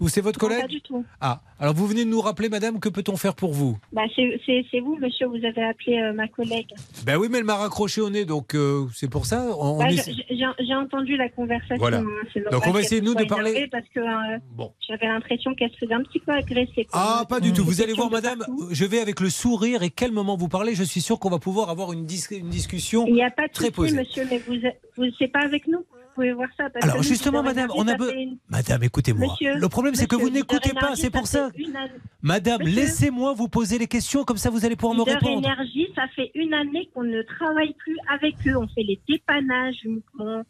Ou 0.00 0.08
c'est 0.08 0.20
votre 0.20 0.38
Non, 0.40 0.48
collègue 0.48 0.62
Pas 0.62 0.68
du 0.68 0.80
tout. 0.80 1.04
Ah, 1.20 1.40
alors 1.58 1.74
vous 1.74 1.86
venez 1.86 2.04
de 2.04 2.10
nous 2.10 2.20
rappeler, 2.20 2.48
madame, 2.48 2.80
que 2.80 2.88
peut-on 2.88 3.16
faire 3.16 3.34
pour 3.34 3.52
vous? 3.52 3.78
Bah, 3.92 4.02
c'est 4.16 4.40
c'est- 4.46 4.64
c'est 4.70 4.80
vous, 4.80 4.96
monsieur, 4.96 5.26
vous 5.26 5.36
avez 5.44 5.62
appelé 5.62 5.98
euh, 5.98 6.12
ma 6.12 6.26
collègue. 6.26 6.70
Ben 7.04 7.16
oui, 7.18 7.28
mais 7.30 7.38
elle 7.38 7.44
m'a 7.44 7.56
raccroché 7.56 8.00
au 8.00 8.08
nez, 8.10 8.24
donc 8.24 8.54
euh, 8.54 8.86
c'est 8.94 9.10
pour 9.10 9.26
ça. 9.26 9.46
Bah, 9.78 9.88
j'ai- 9.90 10.14
J'ai 10.30 10.46
j'ai 10.66 10.74
entendu 10.74 11.16
la 11.16 11.28
conversation. 11.28 11.76
Voilà. 11.78 11.98
hein, 11.98 12.04
c'est 12.32 12.50
Donc, 12.50 12.66
on 12.66 12.70
va 12.70 12.80
essayer, 12.80 13.00
nous, 13.00 13.14
de 13.14 13.24
parler- 13.24 13.68
Parce 13.70 13.84
que 13.94 14.00
euh, 14.00 14.38
Bon. 14.56 14.72
j'avais 14.88 15.06
l'impression 15.06 15.54
qu'elle 15.54 15.70
se 15.70 15.76
faisait 15.76 15.94
un 15.94 16.02
petit 16.02 16.18
peu 16.18 16.32
agresser. 16.32 16.86
Ah, 16.92 17.24
pas 17.28 17.40
du 17.40 17.52
tout. 17.52 17.64
Vous 17.64 17.82
allez 17.82 17.92
voir, 17.92 18.10
madame, 18.10 18.38
partout. 18.38 18.68
je 18.70 18.84
vais 18.84 19.00
avec 19.00 19.20
le 19.20 19.28
sourire 19.30 19.82
et 19.82 19.90
quel 19.90 20.12
moment 20.12 20.36
vous 20.36 20.48
parlez, 20.48 20.74
je 20.74 20.82
suis 20.84 21.00
sûr 21.00 21.18
qu'on 21.18 21.30
va 21.30 21.38
pouvoir 21.38 21.68
avoir 21.70 21.92
une, 21.92 22.06
dis- 22.06 22.24
une 22.30 22.48
discussion. 22.48 23.06
Il 23.06 23.14
n'y 23.14 23.22
a 23.22 23.30
pas 23.30 23.48
de 23.48 23.52
très 23.52 23.66
souci, 23.66 23.72
posée. 23.76 23.96
monsieur, 23.96 24.24
mais 24.30 24.38
vous, 24.38 24.54
vous 24.96 25.04
c'est 25.18 25.28
pas 25.28 25.40
avec 25.44 25.66
nous. 25.68 25.84
Pouvez 26.20 26.32
voir 26.32 26.48
ça. 26.56 26.68
parce 26.70 26.84
Alors, 26.84 26.96
que 26.98 27.02
justement, 27.02 27.42
madame, 27.42 27.70
on 27.74 27.86
a 27.88 27.94
be- 27.94 28.12
une- 28.14 28.38
Madame, 28.48 28.82
écoutez-moi. 28.82 29.34
Le 29.40 29.68
problème, 29.68 29.94
c'est 29.94 30.06
que 30.06 30.16
vous 30.16 30.30
n'écoutez 30.30 30.72
pas, 30.74 30.94
c'est 30.94 31.10
pour 31.10 31.26
ça. 31.26 31.50
une 31.56 31.74
Madame, 32.22 32.60
laissez-moi 32.62 33.32
vous 33.32 33.48
poser 33.48 33.78
les 33.78 33.86
questions, 33.86 34.24
comme 34.24 34.36
ça 34.36 34.50
vous 34.50 34.64
allez 34.64 34.76
pouvoir 34.76 34.96
me 34.98 35.02
répondre. 35.02 35.38
Énergie, 35.46 35.86
ça 35.94 36.06
fait 36.14 36.30
une 36.34 36.52
année 36.52 36.88
qu'on 36.94 37.04
ne 37.04 37.22
travaille 37.22 37.74
plus 37.78 37.96
avec 38.12 38.34
eux. 38.46 38.56
On 38.56 38.68
fait 38.68 38.82
les 38.82 39.00
dépannages 39.08 39.76
uniquement 39.84 40.42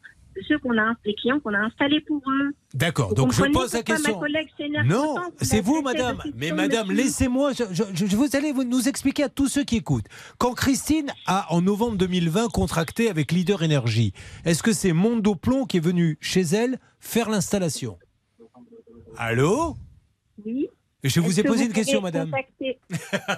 ceux 0.46 0.58
qu'on 0.58 0.76
a, 0.78 0.94
les 1.04 1.14
clients 1.14 1.40
qu'on 1.40 1.54
a 1.54 1.58
installés 1.58 2.00
pour 2.00 2.22
eux. 2.28 2.52
D'accord, 2.74 3.14
donc 3.14 3.32
je 3.32 3.42
pose 3.52 3.72
la 3.74 3.82
question. 3.82 4.14
Ma 4.14 4.20
collègue 4.20 4.48
s'énerve 4.56 4.86
Non, 4.86 5.16
c'est 5.40 5.60
vous, 5.60 5.82
madame. 5.82 6.22
Mais 6.36 6.52
madame, 6.52 6.90
laissez-moi. 6.90 7.52
Je, 7.52 7.64
je- 7.72 8.06
je- 8.06 8.16
vous 8.16 8.34
allez 8.36 8.52
vous- 8.52 8.64
nous 8.64 8.88
expliquer 8.88 9.24
à 9.24 9.28
tous 9.28 9.48
ceux 9.48 9.64
qui 9.64 9.76
écoutent. 9.76 10.06
Quand 10.38 10.52
Christine 10.54 11.10
a, 11.26 11.52
en 11.52 11.62
novembre 11.62 11.96
2020, 11.96 12.48
contracté 12.52 13.10
avec 13.10 13.32
Leader 13.32 13.62
Énergie, 13.62 14.12
est-ce 14.44 14.62
que 14.62 14.72
c'est 14.72 14.92
Mondoplomb 14.92 15.66
qui 15.66 15.78
est 15.78 15.80
venu 15.80 16.16
chez 16.20 16.42
elle 16.42 16.78
faire 17.00 17.28
l'installation? 17.30 17.98
Allô? 19.16 19.76
Oui. 20.44 20.68
Je 21.02 21.18
vous 21.20 21.40
ai 21.40 21.42
posé 21.42 21.62
vous 21.62 21.68
une 21.68 21.72
question, 21.72 22.02
madame. 22.02 22.30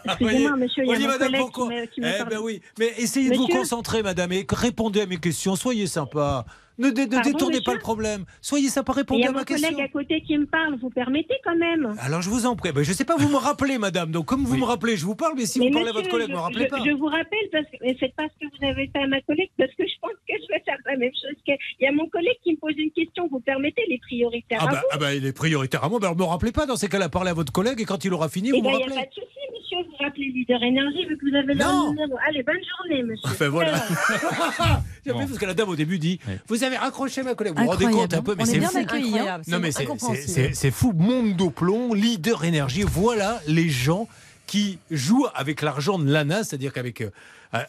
Excusez-moi, 0.04 0.56
monsieur, 0.56 0.84
il 0.84 1.00
y 1.00 1.04
a 1.04 1.06
madame, 1.06 1.32
pourquoi 1.36 1.68
qui 1.68 1.74
me, 1.74 1.86
qui 1.86 2.00
me 2.00 2.06
Eh 2.20 2.24
ben 2.28 2.38
oui, 2.42 2.60
mais 2.78 2.92
essayez 2.98 3.30
de 3.30 3.36
vous 3.36 3.46
concentrer, 3.46 4.02
madame, 4.02 4.32
et 4.32 4.44
répondez 4.50 5.02
à 5.02 5.06
mes 5.06 5.18
questions. 5.18 5.54
Soyez 5.54 5.86
sympa. 5.86 6.44
Ne, 6.78 6.90
dé- 6.90 7.06
ne 7.06 7.22
détournez 7.22 7.60
pas 7.60 7.74
le 7.74 7.80
problème. 7.80 8.24
Soyez 8.40 8.68
sympa, 8.68 8.92
Il 8.94 9.00
répondez 9.00 9.22
y 9.22 9.26
a 9.26 9.28
à 9.28 9.32
mon 9.32 9.38
ma 9.40 9.44
question. 9.44 9.68
collègue 9.68 9.84
à 9.84 9.88
côté 9.88 10.20
qui 10.22 10.36
me 10.38 10.46
parle. 10.46 10.76
Vous 10.80 10.90
permettez 10.90 11.34
quand 11.44 11.56
même 11.56 11.94
Alors 12.00 12.22
je 12.22 12.30
vous 12.30 12.46
en 12.46 12.56
prie. 12.56 12.72
Ben, 12.72 12.82
je 12.82 12.90
ne 12.90 12.94
sais 12.94 13.04
pas, 13.04 13.16
vous 13.16 13.28
me 13.28 13.36
rappelez, 13.36 13.78
madame. 13.78 14.10
Donc 14.10 14.26
comme 14.26 14.44
vous 14.44 14.56
me 14.56 14.64
rappelez, 14.64 14.96
je 14.96 15.04
vous 15.04 15.14
parle, 15.14 15.34
mais 15.36 15.46
si 15.46 15.58
Mais 15.58 15.66
vous 15.68 15.72
parlez 15.74 15.90
à 15.90 15.92
votre 15.92 16.08
collègue, 16.08 16.28
ne 16.30 16.34
me 16.34 16.40
rappelez 16.40 16.64
je- 16.64 16.70
pas. 16.70 16.78
je 16.84 16.90
vous 16.92 17.06
rappelle, 17.06 17.48
parce 17.52 17.64
que 17.66 17.98
faites 17.98 18.14
pas 18.16 18.24
ce 18.28 18.46
que 18.46 18.50
vous 18.58 18.66
avez 18.66 18.86
fait 18.88 18.98
à 19.00 19.06
ma 19.06 19.20
collègue, 19.22 19.50
parce 19.58 19.70
que 19.74 19.84
je 19.86 19.92
pense 20.00 20.12
que 20.26 20.34
je 20.34 20.52
vais 20.54 20.62
faire 20.64 20.78
la 20.86 20.96
même 20.96 21.12
chose. 21.12 21.36
que- 21.46 21.52
Il 21.80 21.84
y 21.84 21.86
a 21.86 21.92
mon 21.92 22.08
collègue 22.08 22.38
qui 22.42 22.52
me 22.52 22.56
pose 22.56 22.74
une 22.78 22.90
question. 22.90 23.28
Vous 23.30 23.40
permettez 23.40 23.82
les 23.88 23.98
prioritaires 23.98 24.60
Ah 24.62 24.68
à 24.68 24.72
bah, 24.72 24.80
vous 24.80 24.88
ah 24.92 24.98
bah, 24.98 25.14
il 25.14 25.26
est 25.26 25.32
prioritaire 25.32 25.84
à 25.84 25.88
moi. 25.88 25.98
Ben, 26.00 26.06
alors, 26.08 26.18
me 26.18 26.24
rappelez 26.24 26.52
pas 26.52 26.66
dans 26.66 26.76
ces 26.76 26.88
cas-là. 26.88 27.08
Parlez 27.08 27.30
à 27.30 27.34
votre 27.34 27.52
collègue 27.52 27.80
et 27.80 27.84
quand 27.84 28.04
il 28.04 28.12
aura 28.14 28.28
fini, 28.28 28.48
Eh 28.48 28.52
vous 28.56 28.62
ben, 28.62 28.70
me 28.70 28.74
il 28.74 28.76
n'y 28.78 28.82
a 28.82 28.86
rappelez. 28.86 29.00
pas 29.02 29.06
de 29.08 29.14
souci, 29.14 29.38
monsieur. 29.62 29.78
Vous 29.88 29.96
rappelez 30.04 30.26
Leader 30.34 30.62
Énergie 30.62 31.04
vu 31.06 31.16
que 31.16 31.28
vous 31.30 31.34
avez 31.36 31.54
Non. 31.54 31.64
leur 31.64 31.90
numéro. 31.90 32.18
Allez, 32.28 32.42
bonne 32.42 32.56
journée, 32.78 33.02
monsieur. 33.02 33.28
Enfin 33.30 33.48
voilà. 33.48 33.74
J'ai 35.04 35.10
appelé 35.10 35.26
parce 35.26 35.38
que 35.38 35.46
la 35.46 35.54
dame 35.54 35.68
au 35.68 35.76
début 35.76 35.98
dit 35.98 36.18
Vous 36.48 36.64
avez 36.64 36.76
raccroché 36.76 37.22
ma 37.22 37.34
collègue. 37.34 37.54
Vous 37.56 37.62
vous 37.64 37.70
rendez 37.70 37.84
Incroyable, 37.86 38.10
compte 38.12 38.18
un 38.18 38.22
peu, 38.22 38.32
hein. 38.32 38.34
mais 38.38 38.42
On 38.42 38.46
est 38.46 38.50
c'est 38.50 38.58
bien 38.58 38.68
fou. 38.68 38.78
accueillis, 38.78 39.04
hein. 39.04 39.14
Incroyable, 39.14 39.44
Non, 39.48 39.58
mais 39.60 39.70
c'est 39.72 39.78
c'est- 39.78 39.84
incompréhensible. 39.84 40.26
c'est 40.28 40.32
c'est- 40.48 40.54
c'est 40.54 40.70
fou. 40.70 40.92
Monde 40.92 41.52
plomb, 41.54 41.94
leader 41.94 42.44
énergie. 42.44 42.82
Voilà 42.82 43.40
les 43.46 43.68
gens 43.68 44.08
qui 44.46 44.78
jouent 44.90 45.26
avec 45.34 45.62
l'argent 45.62 45.98
de 45.98 46.10
l'ANA, 46.10 46.44
c'est-à-dire 46.44 46.72
qu'avec 46.72 47.00
euh, 47.00 47.10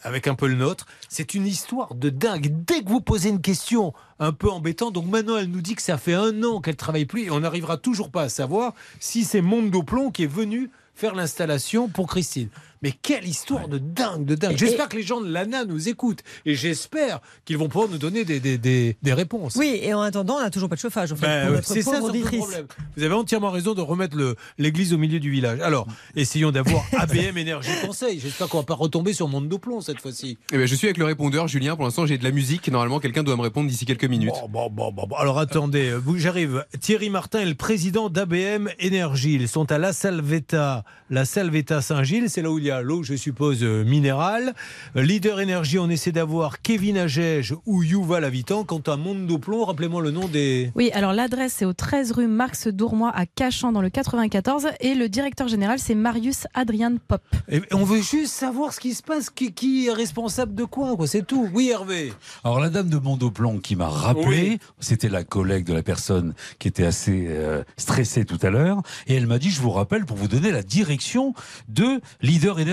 avec 0.02 0.26
un 0.28 0.34
peu 0.34 0.46
le 0.46 0.54
nôtre. 0.54 0.86
C'est 1.08 1.34
une 1.34 1.46
histoire 1.46 1.94
de 1.94 2.08
dingue. 2.10 2.64
Dès 2.66 2.82
que 2.82 2.88
vous 2.88 3.00
posez 3.00 3.28
une 3.28 3.40
question 3.40 3.92
un 4.18 4.32
peu 4.32 4.50
embêtante, 4.50 4.94
donc 4.94 5.06
maintenant 5.06 5.36
elle 5.36 5.50
nous 5.50 5.60
dit 5.60 5.74
que 5.74 5.82
ça 5.82 5.98
fait 5.98 6.14
un 6.14 6.42
an 6.42 6.60
qu'elle 6.60 6.76
travaille 6.76 7.04
plus 7.04 7.24
et 7.24 7.30
on 7.30 7.40
n'arrivera 7.40 7.76
toujours 7.76 8.10
pas 8.10 8.22
à 8.22 8.28
savoir 8.28 8.72
si 8.98 9.24
c'est 9.24 9.40
Monde 9.42 9.70
plomb 9.84 10.10
qui 10.10 10.24
est 10.24 10.26
venu 10.32 10.70
faire 10.94 11.14
l'installation 11.14 11.88
pour 11.88 12.06
Christine. 12.06 12.48
Mais 12.84 12.92
quelle 12.92 13.26
histoire 13.26 13.66
de 13.66 13.78
dingue, 13.78 14.26
de 14.26 14.34
dingue. 14.34 14.56
J'espère 14.58 14.90
que 14.90 14.96
les 14.96 15.02
gens 15.02 15.20
de 15.22 15.28
l'ANA 15.28 15.64
nous 15.64 15.88
écoutent 15.88 16.20
et 16.44 16.54
j'espère 16.54 17.20
qu'ils 17.46 17.56
vont 17.56 17.68
pouvoir 17.68 17.88
nous 17.90 17.96
donner 17.96 18.24
des, 18.26 18.40
des, 18.40 18.58
des- 18.58 18.96
des 19.02 19.12
réponses. 19.14 19.56
Oui, 19.56 19.80
et 19.82 19.94
en 19.94 20.02
attendant, 20.02 20.34
on 20.36 20.40
n'a 20.42 20.50
toujours 20.50 20.68
pas 20.68 20.74
de 20.76 20.80
chauffage. 20.80 21.10
En 21.10 21.16
fait, 21.16 21.26
Ben, 21.26 21.50
notre 21.50 21.66
c'est 21.66 21.80
ça 21.80 21.98
problème. 21.98 22.66
Vous 22.96 23.02
avez 23.02 23.14
entièrement 23.14 23.50
raison 23.50 23.72
de 23.72 23.80
remettre 23.80 24.16
l'église 24.58 24.92
au 24.92 24.98
milieu 24.98 25.18
du 25.18 25.30
village. 25.30 25.60
Alors, 25.60 25.86
essayons 26.14 26.50
d'avoir 26.52 26.84
ABM 26.98 27.38
Énergie 27.38 27.70
Conseil. 27.86 28.20
J'espère 28.20 28.48
qu'on 28.48 28.58
va 28.58 28.64
pas 28.64 28.74
retomber 28.74 29.14
sur 29.14 29.28
Monde 29.28 29.48
de 29.48 29.56
plomb 29.56 29.80
cette 29.80 30.00
fois-ci. 30.00 30.36
Eh 30.52 30.58
ben, 30.58 30.66
je 30.66 30.74
suis 30.74 30.86
avec 30.86 30.98
le 30.98 31.06
répondeur, 31.06 31.48
Julien. 31.48 31.76
Pour 31.76 31.86
l'instant, 31.86 32.04
j'ai 32.04 32.18
de 32.18 32.24
la 32.24 32.32
musique. 32.32 32.68
Normalement, 32.68 33.00
quelqu'un 33.00 33.22
doit 33.22 33.36
me 33.36 33.40
répondre 33.42 33.68
d'ici 33.70 33.86
quelques 33.86 34.04
minutes. 34.04 34.28
Bon, 34.50 34.68
bon, 34.68 34.70
bon, 34.70 34.92
bon, 34.92 35.06
bon. 35.06 35.16
Alors 35.16 35.38
attendez, 35.38 35.88
euh, 35.88 36.00
j'arrive. 36.16 36.66
Thierry 36.80 37.08
Martin 37.08 37.40
est 37.40 37.46
le 37.46 37.54
président 37.54 38.10
d'ABM 38.10 38.68
Énergie. 38.78 39.34
Ils 39.34 39.48
sont 39.48 39.72
à 39.72 39.78
La 39.78 39.94
Salvetta, 39.94 40.84
La 41.08 41.24
Salvetta 41.24 41.80
Saint-Gilles. 41.80 42.28
C'est 42.28 42.42
là 42.42 42.50
où 42.50 42.58
il 42.58 42.64
y 42.66 42.70
a 42.70 42.73
l'eau, 42.82 43.02
je 43.02 43.14
suppose, 43.14 43.62
euh, 43.62 43.84
minérale. 43.84 44.54
Euh, 44.96 45.02
Leader 45.02 45.40
Énergie, 45.40 45.78
on 45.78 45.88
essaie 45.90 46.12
d'avoir 46.12 46.62
Kevin 46.62 46.98
Agege 46.98 47.54
ou 47.66 47.82
Yuval 47.82 48.24
Avitan. 48.24 48.64
Quant 48.64 48.82
à 48.86 48.96
Monde 48.96 49.26
de 49.26 49.36
plomb, 49.36 49.64
rappelez-moi 49.64 50.02
le 50.02 50.10
nom 50.10 50.26
des. 50.28 50.70
Oui, 50.74 50.90
alors 50.92 51.12
l'adresse 51.12 51.54
c'est 51.58 51.64
au 51.64 51.72
13 51.72 52.12
rue 52.12 52.26
Marx 52.26 52.68
Dourmois 52.68 53.10
à 53.14 53.26
Cachan 53.26 53.72
dans 53.72 53.82
le 53.82 53.90
94 53.90 54.66
et 54.80 54.94
le 54.94 55.08
directeur 55.08 55.48
général 55.48 55.78
c'est 55.78 55.94
Marius 55.94 56.46
Adrian 56.54 56.94
Pop. 57.08 57.22
Et 57.48 57.60
on 57.72 57.84
veut 57.84 58.00
juste 58.02 58.32
savoir 58.32 58.72
ce 58.72 58.80
qui 58.80 58.94
se 58.94 59.02
passe, 59.02 59.30
qui, 59.30 59.52
qui 59.52 59.86
est 59.88 59.92
responsable 59.92 60.54
de 60.54 60.64
quoi, 60.64 60.96
quoi. 60.96 61.06
C'est 61.06 61.26
tout. 61.26 61.48
Oui, 61.52 61.70
Hervé. 61.70 62.12
Alors 62.44 62.60
la 62.60 62.70
dame 62.70 62.88
de 62.88 62.98
Mondoplon 62.98 63.58
qui 63.58 63.76
m'a 63.76 63.88
rappelé, 63.88 64.24
Oui. 64.50 64.58
c'était 64.80 65.08
la 65.08 65.24
collègue 65.24 65.64
de 65.64 65.72
la 65.74 65.82
personne 65.82 66.34
qui 66.58 66.68
était 66.68 66.86
assez 66.86 67.26
euh, 67.28 67.62
stressée 67.76 68.24
tout 68.24 68.38
à 68.42 68.50
l'heure, 68.50 68.82
et 69.06 69.14
elle 69.14 69.26
m'a 69.26 69.38
dit 69.38 69.50
je 69.50 69.60
vous 69.60 69.70
rappelle 69.70 70.04
pour 70.06 70.16
vous 70.16 70.28
donner 70.28 70.50
la 70.50 70.62
direction 70.62 71.34
de 71.68 72.00
Leader 72.22 72.58
Énergie, 72.60 72.63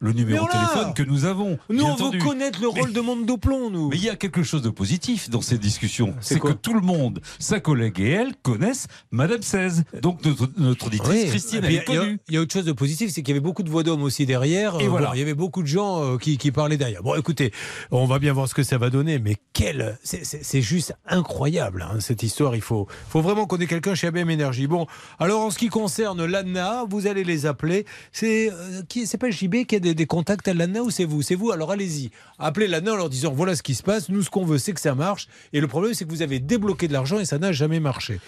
le 0.00 0.12
numéro 0.12 0.46
de 0.46 0.50
téléphone 0.50 0.94
que 0.94 1.02
nous 1.02 1.24
avons. 1.24 1.58
Nous, 1.70 1.84
on 1.84 2.10
veut 2.10 2.18
connaître 2.18 2.60
le 2.60 2.68
rôle 2.68 2.92
de 2.92 3.00
Monde 3.00 3.26
de 3.26 3.34
plomb, 3.34 3.70
nous. 3.70 3.88
Mais 3.88 3.96
il 3.96 4.04
y 4.04 4.10
a 4.10 4.16
quelque 4.16 4.42
chose 4.42 4.62
de 4.62 4.70
positif 4.70 5.30
dans 5.30 5.40
ces 5.40 5.58
discussions. 5.58 6.14
C'est 6.20 6.38
que 6.40 6.52
tout 6.52 6.74
le 6.74 6.80
monde, 6.80 7.20
sa 7.38 7.60
collègue 7.60 8.00
et 8.00 8.10
elle, 8.10 8.34
connaissent 8.42 8.86
Madame 9.10 9.42
16. 9.42 9.84
Donc 10.02 10.24
notre, 10.24 10.48
notre 10.58 10.86
auditrice 10.88 11.24
Oui. 11.24 11.28
Christine, 11.30 11.60
elle 11.64 11.64
est 11.66 11.68
il 11.72 11.76
y 11.76 11.78
a- 11.78 11.82
connue. 12.00 12.18
Il 12.28 12.34
y, 12.34 12.36
a 12.36 12.40
autre 12.40 12.52
chose 12.52 12.64
de 12.64 12.72
positif, 12.72 13.10
c'est 13.10 13.22
qu'il 13.22 13.28
y 13.34 13.38
avait 13.38 13.40
beaucoup 13.44 13.62
de 13.62 13.70
voix 13.70 13.82
d'hommes 13.82 14.02
aussi 14.02 14.26
derrière. 14.26 14.78
Et 14.80 14.84
Euh, 14.86 14.88
voilà. 14.88 15.08
bon, 15.08 15.12
il 15.14 15.18
y 15.18 15.22
avait 15.22 15.34
beaucoup 15.34 15.62
de 15.62 15.66
gens 15.68 16.02
euh, 16.04 16.18
qui, 16.18 16.36
qui 16.38 16.50
parlaient 16.50 16.76
derrière. 16.76 17.02
Bon, 17.02 17.14
écoutez, 17.14 17.52
on 17.90 18.04
va 18.06 18.18
bien 18.18 18.32
voir 18.32 18.48
ce 18.48 18.54
que 18.54 18.62
ça 18.62 18.76
va 18.78 18.90
donner, 18.90 19.18
mais 19.18 19.36
quel, 19.52 19.98
c'est- 20.02 20.60
juste 20.60 20.94
incroyable 21.06 21.82
hein, 21.88 22.00
cette 22.00 22.22
histoire. 22.22 22.54
Il 22.56 22.60
faut, 22.62 22.86
faut 23.08 23.20
vraiment 23.22 23.46
qu'on 23.46 23.58
ait 23.58 23.66
quelqu'un 23.66 23.94
chez 23.94 24.08
ABM 24.08 24.28
Énergie. 24.30 24.66
Bon, 24.66 24.86
alors 25.18 25.42
en 25.42 25.50
ce 25.50 25.58
qui 25.58 25.68
concerne 25.68 26.24
l'ANA, 26.24 26.84
vous 26.88 27.06
allez 27.06 27.24
les 27.24 27.46
appeler. 27.46 27.86
C'est 28.12 28.50
euh, 28.52 28.82
qui 28.88 29.06
C'est 29.06 29.18
pas 29.18 29.27
JB 29.30 29.66
qui 29.66 29.76
a 29.76 29.80
des, 29.80 29.94
des 29.94 30.06
contacts 30.06 30.48
à 30.48 30.54
l'ANA 30.54 30.82
ou 30.82 30.90
c'est 30.90 31.04
vous 31.04 31.22
C'est 31.22 31.34
vous. 31.34 31.50
Alors 31.50 31.70
allez-y, 31.70 32.10
appelez 32.38 32.66
l'ANA 32.66 32.92
en 32.92 32.96
leur 32.96 33.10
disant 33.10 33.32
voilà 33.32 33.56
ce 33.56 33.62
qui 33.62 33.74
se 33.74 33.82
passe. 33.82 34.08
Nous, 34.08 34.22
ce 34.22 34.30
qu'on 34.30 34.44
veut, 34.44 34.58
c'est 34.58 34.72
que 34.72 34.80
ça 34.80 34.94
marche. 34.94 35.28
Et 35.52 35.60
le 35.60 35.68
problème, 35.68 35.94
c'est 35.94 36.04
que 36.04 36.10
vous 36.10 36.22
avez 36.22 36.38
débloqué 36.40 36.88
de 36.88 36.92
l'argent 36.92 37.18
et 37.18 37.24
ça 37.24 37.38
n'a 37.38 37.52
jamais 37.52 37.80
marché. 37.80 38.20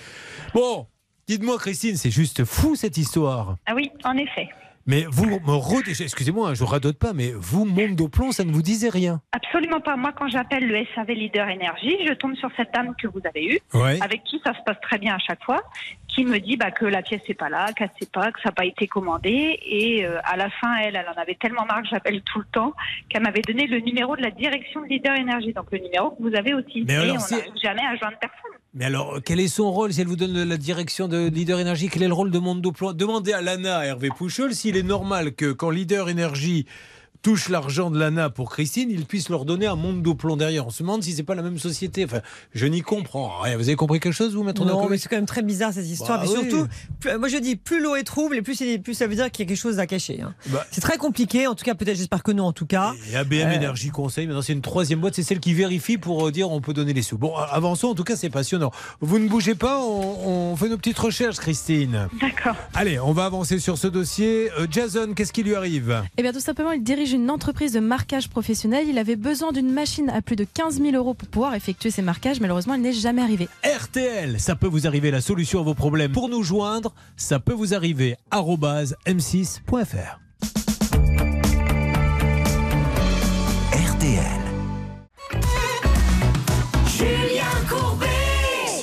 Bon. 0.54 0.86
Dites-moi, 1.26 1.58
Christine, 1.58 1.96
c'est 1.96 2.10
juste 2.10 2.44
fou 2.44 2.74
cette 2.74 2.96
histoire. 2.96 3.56
Ah 3.66 3.74
oui, 3.76 3.92
en 4.02 4.16
effet. 4.16 4.48
Mais 4.90 5.04
vous 5.08 5.26
me 5.26 6.02
excusez-moi, 6.02 6.54
je 6.54 6.64
radote 6.64 6.98
pas, 6.98 7.12
mais 7.12 7.30
vous, 7.32 7.64
monde 7.64 7.94
de 7.94 8.06
plomb, 8.08 8.32
ça 8.32 8.42
ne 8.42 8.50
vous 8.50 8.60
disait 8.60 8.88
rien. 8.88 9.20
Absolument 9.30 9.80
pas. 9.80 9.94
Moi, 9.94 10.10
quand 10.18 10.26
j'appelle 10.26 10.66
le 10.66 10.84
SAV 10.96 11.12
Leader 11.12 11.48
Énergie, 11.48 11.96
je 12.08 12.12
tombe 12.14 12.34
sur 12.34 12.50
cette 12.56 12.74
dame 12.74 12.96
que 13.00 13.06
vous 13.06 13.20
avez 13.24 13.54
eue, 13.54 13.60
Ouais. 13.72 14.02
avec 14.02 14.24
qui 14.24 14.40
ça 14.44 14.52
se 14.52 14.58
passe 14.66 14.80
très 14.82 14.98
bien 14.98 15.14
à 15.14 15.18
chaque 15.20 15.44
fois, 15.44 15.62
qui 16.08 16.24
me 16.24 16.40
dit 16.40 16.56
bah, 16.56 16.72
que 16.72 16.86
la 16.86 17.02
pièce 17.02 17.20
n'est 17.28 17.36
pas 17.36 17.48
là, 17.48 17.72
qu'elle 17.72 17.90
sait 18.00 18.08
pas, 18.12 18.32
que 18.32 18.40
ça 18.40 18.48
n'a 18.48 18.52
pas 18.52 18.64
été 18.64 18.88
commandé. 18.88 19.60
Et 19.64 20.04
euh, 20.04 20.18
à 20.24 20.36
la 20.36 20.50
fin, 20.50 20.74
elle, 20.78 20.96
elle 20.96 21.06
en 21.08 21.20
avait 21.20 21.36
tellement 21.36 21.64
marre 21.66 21.82
que 21.82 21.88
j'appelle 21.88 22.20
tout 22.22 22.40
le 22.40 22.46
temps 22.50 22.72
qu'elle 23.08 23.22
m'avait 23.22 23.42
donné 23.42 23.68
le 23.68 23.78
numéro 23.78 24.16
de 24.16 24.22
la 24.22 24.32
direction 24.32 24.82
de 24.82 24.86
Leader 24.88 25.14
Énergie, 25.14 25.52
donc 25.52 25.66
le 25.70 25.78
numéro 25.78 26.10
que 26.10 26.20
vous 26.22 26.34
avez 26.34 26.52
aussi. 26.52 26.84
Mais 26.88 26.96
alors, 26.96 27.16
on 27.30 27.36
n'arrive 27.36 27.52
jamais 27.62 27.82
à 27.82 27.94
joindre 27.94 28.18
personne. 28.20 28.59
Mais 28.72 28.84
alors, 28.84 29.18
quel 29.24 29.40
est 29.40 29.48
son 29.48 29.72
rôle 29.72 29.92
si 29.92 30.00
elle 30.00 30.06
vous 30.06 30.14
donne 30.14 30.44
la 30.44 30.56
direction 30.56 31.08
de 31.08 31.28
Leader 31.28 31.58
Énergie? 31.58 31.88
Quel 31.88 32.04
est 32.04 32.08
le 32.08 32.14
rôle 32.14 32.30
de 32.30 32.38
Monde 32.38 32.62
de 32.62 32.70
plomb 32.70 32.92
Demandez 32.92 33.32
à 33.32 33.42
l'ANA, 33.42 33.78
à 33.78 33.84
Hervé 33.84 34.10
Pouchol, 34.16 34.54
s'il 34.54 34.76
est 34.76 34.84
normal 34.84 35.34
que 35.34 35.50
quand 35.50 35.70
Leader 35.70 36.08
Énergie 36.08 36.66
touche 37.22 37.48
l'argent 37.48 37.90
de 37.90 37.98
l'ANA 37.98 38.30
pour 38.30 38.50
Christine, 38.50 38.88
il 38.90 39.04
puisse 39.04 39.28
leur 39.28 39.44
donner 39.44 39.66
un 39.66 39.76
monde 39.76 40.02
de 40.02 40.12
plomb 40.12 40.36
derrière. 40.36 40.66
On 40.66 40.70
se 40.70 40.82
demande 40.82 41.02
si 41.02 41.12
c'est 41.12 41.22
pas 41.22 41.34
la 41.34 41.42
même 41.42 41.58
société. 41.58 42.04
Enfin, 42.04 42.20
je 42.54 42.66
n'y 42.66 42.80
comprends 42.80 43.40
rien. 43.40 43.56
Vous 43.56 43.68
avez 43.68 43.76
compris 43.76 44.00
quelque 44.00 44.12
chose, 44.14 44.34
vous, 44.34 44.42
maître 44.42 44.64
Non, 44.64 44.88
mais 44.88 44.98
c'est 44.98 45.08
quand 45.08 45.16
même 45.16 45.26
très 45.26 45.42
bizarre 45.42 45.72
cette 45.72 45.86
histoire. 45.86 46.22
Bah 46.24 46.26
oui. 46.30 46.34
surtout, 46.48 46.66
plus- 46.98 47.18
moi 47.18 47.28
je 47.28 47.36
dis, 47.36 47.56
plus 47.56 47.82
l'eau 47.82 47.94
est 47.96 48.04
trouble, 48.04 48.36
et 48.36 48.42
plus, 48.42 48.54
ça 48.94 49.06
veut 49.06 49.14
dire 49.14 49.30
qu'il 49.30 49.44
y 49.44 49.46
a 49.46 49.48
quelque 49.48 49.58
chose 49.58 49.78
à 49.78 49.86
cacher. 49.86 50.20
hein. 50.22 50.34
Bah. 50.46 50.66
C'est 50.70 50.80
très 50.80 50.96
compliqué, 50.96 51.46
en 51.46 51.54
tout 51.54 51.64
cas, 51.64 51.74
peut-être, 51.74 51.96
j'espère 51.96 52.22
que 52.22 52.32
non, 52.32 52.44
en 52.46 52.52
tout 52.52 52.66
cas. 52.66 52.92
Et 53.12 53.16
ABM 53.16 53.48
Euh, 53.48 53.52
Énergie 53.52 53.90
Conseil, 53.90 54.26
maintenant 54.26 54.42
c'est 54.42 54.52
une 54.52 54.62
troisième 54.62 55.00
boîte, 55.00 55.14
c'est 55.14 55.22
celle 55.22 55.40
qui 55.40 55.52
vérifie 55.54 55.98
pour 55.98 56.26
euh, 56.26 56.32
dire 56.32 56.50
on 56.50 56.60
peut 56.60 56.72
donner 56.72 56.92
les 56.92 57.02
sous. 57.02 57.18
Bon, 57.18 57.34
avançons, 57.36 57.88
en 57.88 57.94
tout 57.94 58.04
cas 58.04 58.16
c'est 58.16 58.30
passionnant. 58.30 58.70
Vous 59.00 59.18
ne 59.18 59.28
bougez 59.28 59.54
pas, 59.54 59.80
on, 59.80 60.50
on 60.52 60.56
fait 60.56 60.68
nos 60.68 60.76
petites 60.78 60.98
recherches, 60.98 61.36
Christine. 61.36 62.08
D'accord. 62.20 62.56
Allez, 62.74 62.98
on 62.98 63.12
va 63.12 63.24
avancer 63.26 63.58
sur 63.58 63.76
ce 63.78 63.86
dossier. 63.88 64.50
Euh, 64.58 64.66
Jason, 64.70 65.12
qu'est-ce 65.14 65.32
qui 65.32 65.42
lui 65.42 65.54
arrive? 65.54 66.02
Eh 66.16 66.22
bien, 66.22 66.32
tout 66.32 66.40
simplement, 66.40 66.72
il 66.72 66.82
dirige 66.82 67.09
une 67.12 67.30
entreprise 67.30 67.72
de 67.72 67.80
marquage 67.80 68.28
professionnel. 68.28 68.86
Il 68.88 68.98
avait 68.98 69.16
besoin 69.16 69.52
d'une 69.52 69.70
machine 69.70 70.10
à 70.10 70.22
plus 70.22 70.36
de 70.36 70.44
15 70.44 70.80
000 70.80 70.96
euros 70.96 71.14
pour 71.14 71.28
pouvoir 71.28 71.54
effectuer 71.54 71.90
ses 71.90 72.02
marquages. 72.02 72.40
Malheureusement, 72.40 72.74
il 72.74 72.82
n'est 72.82 72.92
jamais 72.92 73.22
arrivé. 73.22 73.48
RTL, 73.64 74.40
ça 74.40 74.56
peut 74.56 74.66
vous 74.66 74.86
arriver, 74.86 75.10
la 75.10 75.20
solution 75.20 75.60
à 75.60 75.62
vos 75.62 75.74
problèmes. 75.74 76.12
Pour 76.12 76.28
nous 76.28 76.42
joindre, 76.42 76.94
ça 77.16 77.40
peut 77.40 77.52
vous 77.52 77.74
arriver, 77.74 78.16
arobase 78.30 78.96
m6.fr. 79.06 80.18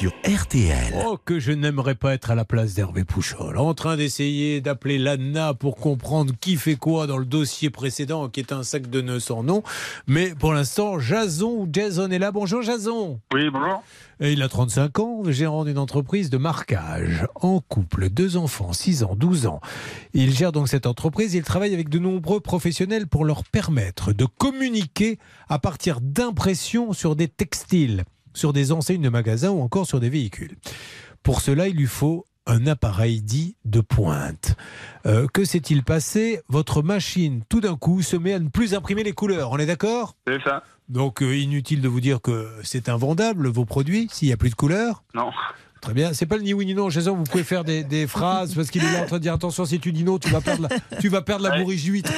Sur 0.08 0.42
RTL. 0.42 0.94
Oh, 1.06 1.18
que 1.18 1.38
je 1.38 1.52
n'aimerais 1.52 1.96
pas 1.96 2.14
être 2.14 2.32
à 2.32 2.36
la 2.36 2.46
place 2.46 2.76
d'Hervé 2.76 3.04
Pouchol, 3.04 3.58
en 3.58 3.74
train 3.74 3.98
d'essayer 3.98 4.62
d'appeler 4.62 4.98
l'ANA 5.00 5.54
pour 5.54 5.76
comprendre 5.76 6.34
qui 6.40 6.56
fait 6.56 6.78
quoi 6.78 7.08
dans 7.08 7.18
le 7.18 7.26
dossier 7.26 7.70
précédent, 7.70 8.30
qui 8.30 8.40
est 8.40 8.54
un 8.54 8.64
sac 8.64 8.90
de 8.90 9.02
nœuds 9.02 9.20
sans 9.20 9.44
nom. 9.44 9.64
Mais 10.08 10.34
pour 10.34 10.54
l'instant, 10.54 10.98
Jason 10.98 11.50
ou 11.50 11.68
Jason 11.70 12.10
est 12.10 12.20
là. 12.20 12.32
Bonjour 12.32 12.62
Jason. 12.62 13.20
Oui, 13.34 13.50
bonjour. 13.50 13.84
Et 14.22 14.32
il 14.32 14.42
a 14.42 14.48
35 14.48 15.00
ans, 15.00 15.24
gérant 15.28 15.66
d'une 15.66 15.78
entreprise 15.78 16.30
de 16.30 16.38
marquage. 16.38 17.28
En 17.36 17.60
couple, 17.60 18.10
deux 18.10 18.38
enfants, 18.38 18.72
6 18.72 19.04
ans, 19.04 19.14
12 19.14 19.46
ans. 19.46 19.60
Il 20.14 20.34
gère 20.34 20.54
donc 20.54 20.70
cette 20.70 20.88
entreprise. 20.88 21.34
Il 21.34 21.44
travaille 21.44 21.74
avec 21.74 21.90
de 21.90 22.00
nombreux 22.00 22.40
professionnels 22.40 23.08
pour 23.08 23.26
leur 23.26 23.44
permettre 23.44 24.14
de 24.14 24.26
communiquer 24.26 25.20
à 25.50 25.60
partir 25.60 26.00
d'impressions 26.02 26.94
sur 26.94 27.18
des 27.18 27.28
textiles, 27.28 28.06
sur 28.38 28.54
des 28.54 28.72
enseignes 28.72 29.02
de 29.02 29.10
magasins 29.10 29.50
ou 29.50 29.62
encore 29.62 29.86
sur 29.86 30.00
des 30.00 30.10
véhicules. 30.10 30.56
Pour 31.24 31.42
cela, 31.42 31.68
il 31.68 31.76
lui 31.76 31.88
faut 31.88 32.26
un 32.46 32.66
appareil 32.68 33.22
dit 33.22 33.58
de 33.66 33.82
pointe. 33.82 34.56
Euh, 35.06 35.28
que 35.28 35.44
s'est-il 35.44 35.84
passé? 35.84 36.40
Votre 36.48 36.82
machine, 36.82 37.44
tout 37.50 37.60
d'un 37.60 37.76
coup, 37.76 38.02
se 38.02 38.16
met 38.16 38.34
à 38.34 38.40
ne 38.40 38.48
plus 38.48 38.74
imprimer 38.74 39.04
les 39.04 39.12
couleurs. 39.12 39.52
On 39.52 39.58
est 39.58 39.66
d'accord? 39.66 40.16
C'est 40.26 40.42
ça. 40.42 40.64
Donc 40.88 41.22
euh, 41.22 41.36
inutile 41.36 41.82
de 41.82 41.90
vous 41.90 42.00
dire 42.00 42.22
que 42.22 42.50
c'est 42.64 42.88
invendable 42.88 43.50
vos 43.50 43.66
produits 43.66 44.08
s'il 44.10 44.30
n'y 44.30 44.34
a 44.34 44.38
plus 44.38 44.50
de 44.50 44.56
couleurs? 44.56 45.04
Non. 45.14 45.32
Très 45.82 45.94
bien. 45.94 46.14
C'est 46.14 46.26
pas 46.26 46.38
le 46.38 46.44
ni 46.44 46.54
oui 46.54 46.66
ni 46.66 46.74
non. 46.74 46.90
Jason, 46.90 47.16
vous 47.16 47.24
pouvez 47.24 47.44
faire 47.44 47.64
des, 47.64 47.84
des 47.84 48.08
phrases 48.08 48.54
parce 48.56 48.70
qu'il 48.72 48.84
est 48.84 48.92
là 48.92 49.04
en 49.04 49.06
train 49.06 49.18
de 49.18 49.22
dire 49.22 49.34
attention 49.34 49.66
si 49.66 49.80
tu 49.80 49.92
dis 49.92 50.04
non, 50.04 50.18
tu 50.20 50.30
vas 50.30 50.42
perdre 50.42 50.68
la, 50.70 50.98
tu 51.00 51.08
vas 51.10 51.22
perdre 51.22 51.44
la 51.48 51.60
bourriche 51.60 51.84
d'huître. 51.84 52.12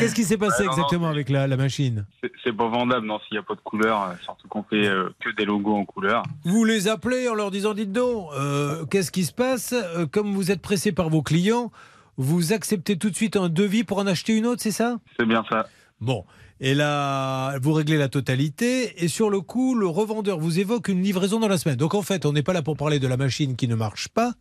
Qu'est-ce 0.00 0.14
qui 0.14 0.24
s'est 0.24 0.38
passé 0.38 0.64
non, 0.64 0.70
exactement 0.70 1.08
avec 1.08 1.28
la, 1.28 1.46
la 1.46 1.56
machine? 1.56 2.04
C'est- 2.22 2.52
pas 2.52 2.68
vendable, 2.68 3.06
non, 3.06 3.18
s'il 3.20 3.36
n'y 3.36 3.38
a 3.38 3.42
pas 3.42 3.54
de 3.54 3.60
couleur, 3.60 4.02
euh, 4.02 4.12
surtout 4.22 4.46
qu'on 4.46 4.62
fait 4.62 4.86
euh, 4.86 5.08
que 5.24 5.30
des 5.36 5.46
logos 5.46 5.74
en 5.74 5.86
couleur. 5.86 6.22
Vous 6.44 6.64
les 6.66 6.86
appelez 6.86 7.26
en 7.28 7.34
leur 7.34 7.50
disant 7.50 7.72
dites 7.72 7.92
donc, 7.92 8.28
euh, 8.36 8.84
qu'est-ce 8.84 9.10
qui 9.10 9.24
se 9.24 9.32
passe? 9.32 9.74
Comme 10.12 10.34
vous 10.34 10.50
êtes 10.50 10.60
pressé 10.60 10.92
par 10.92 11.08
vos 11.08 11.22
clients, 11.22 11.72
vous 12.18 12.52
acceptez 12.52 12.98
tout 12.98 13.08
de 13.08 13.16
suite 13.16 13.36
un 13.36 13.48
devis 13.48 13.84
pour 13.84 13.98
en 13.98 14.06
acheter 14.06 14.36
une 14.36 14.44
autre, 14.46 14.60
c'est 14.60 14.70
ça? 14.70 14.98
C'est 15.18 15.24
bien 15.26 15.42
ça. 15.48 15.66
Bon. 16.00 16.24
Et 16.64 16.74
là, 16.74 17.58
vous 17.58 17.72
réglez 17.72 17.98
la 17.98 18.08
totalité. 18.08 19.04
Et 19.04 19.08
sur 19.08 19.30
le 19.30 19.40
coup, 19.40 19.74
le 19.74 19.88
revendeur 19.88 20.38
vous 20.38 20.60
évoque 20.60 20.86
une 20.86 21.02
livraison 21.02 21.40
dans 21.40 21.48
la 21.48 21.58
semaine. 21.58 21.74
Donc 21.74 21.94
en 21.94 22.02
fait, 22.02 22.24
on 22.24 22.32
n'est 22.32 22.44
pas 22.44 22.52
là 22.52 22.62
pour 22.62 22.76
parler 22.76 23.00
de 23.00 23.08
la 23.08 23.16
machine 23.16 23.56
qui 23.56 23.66
ne 23.66 23.74
marche 23.74 24.06
pas, 24.06 24.34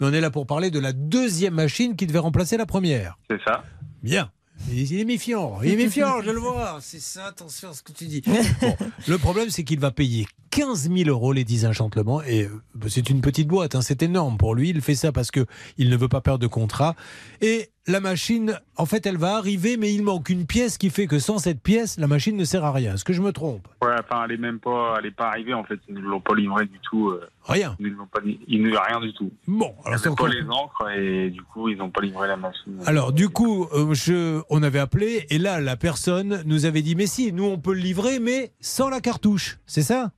mais 0.00 0.08
on 0.08 0.12
est 0.12 0.20
là 0.20 0.32
pour 0.32 0.44
parler 0.44 0.72
de 0.72 0.80
la 0.80 0.92
deuxième 0.92 1.54
machine 1.54 1.94
qui 1.94 2.08
devait 2.08 2.18
remplacer 2.18 2.56
la 2.56 2.66
première. 2.66 3.16
C'est 3.30 3.40
ça. 3.44 3.62
Bien. 4.02 4.32
Il 4.72 4.98
est 4.98 5.04
méfiant, 5.04 5.60
il 5.62 5.70
est 5.70 5.76
méfiant, 5.76 6.20
je 6.20 6.30
le 6.32 6.40
vois. 6.40 6.78
C'est 6.80 7.00
ça, 7.00 7.26
attention 7.26 7.70
à 7.70 7.72
ce 7.72 7.82
que 7.84 7.92
tu 7.92 8.06
dis. 8.06 8.22
Bon, 8.22 8.76
le 9.06 9.16
problème, 9.16 9.50
c'est 9.50 9.62
qu'il 9.62 9.78
va 9.78 9.92
payer 9.92 10.26
15 10.50 10.90
000 10.90 11.08
euros 11.08 11.32
les 11.32 11.44
10 11.44 11.66
enchantements. 11.66 12.22
Et 12.22 12.42
euh, 12.42 12.88
c'est 12.88 13.08
une 13.08 13.20
petite 13.20 13.46
boîte, 13.46 13.76
hein, 13.76 13.82
c'est 13.82 14.02
énorme 14.02 14.36
pour 14.36 14.56
lui. 14.56 14.70
Il 14.70 14.80
fait 14.80 14.96
ça 14.96 15.12
parce 15.12 15.30
que 15.30 15.46
il 15.76 15.90
ne 15.90 15.96
veut 15.96 16.08
pas 16.08 16.20
perdre 16.20 16.40
de 16.40 16.48
contrat. 16.48 16.96
Et 17.40 17.70
la 17.88 18.00
machine, 18.00 18.60
en 18.76 18.86
fait, 18.86 19.06
elle 19.06 19.16
va 19.16 19.36
arriver, 19.36 19.76
mais 19.76 19.92
il 19.92 20.02
manque 20.04 20.28
une 20.30 20.46
pièce 20.46 20.78
qui 20.78 20.90
fait 20.90 21.06
que 21.06 21.18
sans 21.18 21.38
cette 21.38 21.60
pièce, 21.60 21.98
la 21.98 22.06
machine 22.06 22.36
ne 22.36 22.44
sert 22.44 22.64
à 22.64 22.70
rien. 22.72 22.94
Est-ce 22.94 23.04
que 23.04 23.12
je 23.12 23.22
me 23.22 23.32
trompe? 23.32 23.66
Ouais, 23.82 23.88
enfin, 23.98 24.24
elle 24.26 24.32
est 24.32 24.36
même 24.38 24.60
pas, 24.60 24.96
elle 24.98 25.06
est 25.06 25.10
pas 25.10 25.28
arrivée, 25.28 25.54
en 25.54 25.64
fait. 25.64 25.80
Ils 25.88 25.94
ne 25.96 26.00
l'ont 26.00 26.20
pas 26.20 26.34
livré 26.34 26.66
du 26.66 26.78
tout. 26.80 27.08
euh, 27.08 27.28
Rien. 27.44 27.74
Ils 27.80 27.86
ne 27.92 27.96
l'ont 27.96 28.06
pas, 28.06 28.20
ils 28.24 28.76
rien 28.76 29.00
du 29.00 29.12
tout. 29.14 29.32
Bon, 29.46 29.74
alors 29.86 29.98
c'est 29.98 30.08
encore. 30.10 30.26
pas 30.26 30.32
les 30.34 30.42
encres 30.48 30.90
et 30.94 31.30
du 31.30 31.42
coup, 31.42 31.68
ils 31.70 31.78
n'ont 31.78 31.88
pas 31.90 32.02
livré 32.02 32.28
la 32.28 32.36
machine. 32.36 32.78
Alors 32.84 33.12
du 33.12 33.30
coup, 33.30 33.66
euh, 33.72 33.94
je, 33.94 34.42
on 34.50 34.62
avait 34.62 34.78
appelé 34.78 35.26
et 35.30 35.38
là 35.38 35.58
la 35.60 35.76
personne 35.76 36.42
nous 36.44 36.66
avait 36.66 36.82
dit 36.82 36.94
mais 36.94 37.06
si, 37.06 37.32
nous 37.32 37.44
on 37.44 37.58
peut 37.58 37.72
le 37.72 37.80
livrer 37.80 38.18
mais 38.18 38.52
sans 38.60 38.90
la 38.90 39.00
cartouche, 39.00 39.58
c'est 39.64 39.80
ça? 39.82 40.10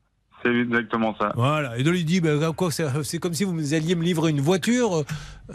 C'est 0.43 0.51
exactement 0.55 1.15
ça. 1.19 1.33
Voilà. 1.37 1.77
Et 1.79 1.83
donc 1.83 1.95
il 1.97 2.05
dit 2.05 2.21
bah, 2.21 2.31
quoi 2.57 2.71
c'est 2.71 2.87
c'est 3.05 3.19
comme 3.19 3.35
si 3.35 3.45
vous 3.45 3.75
alliez 3.75 3.95
me 3.95 4.03
livrer 4.03 4.31
une 4.31 4.41
voiture 4.41 4.97
euh, 4.99 5.05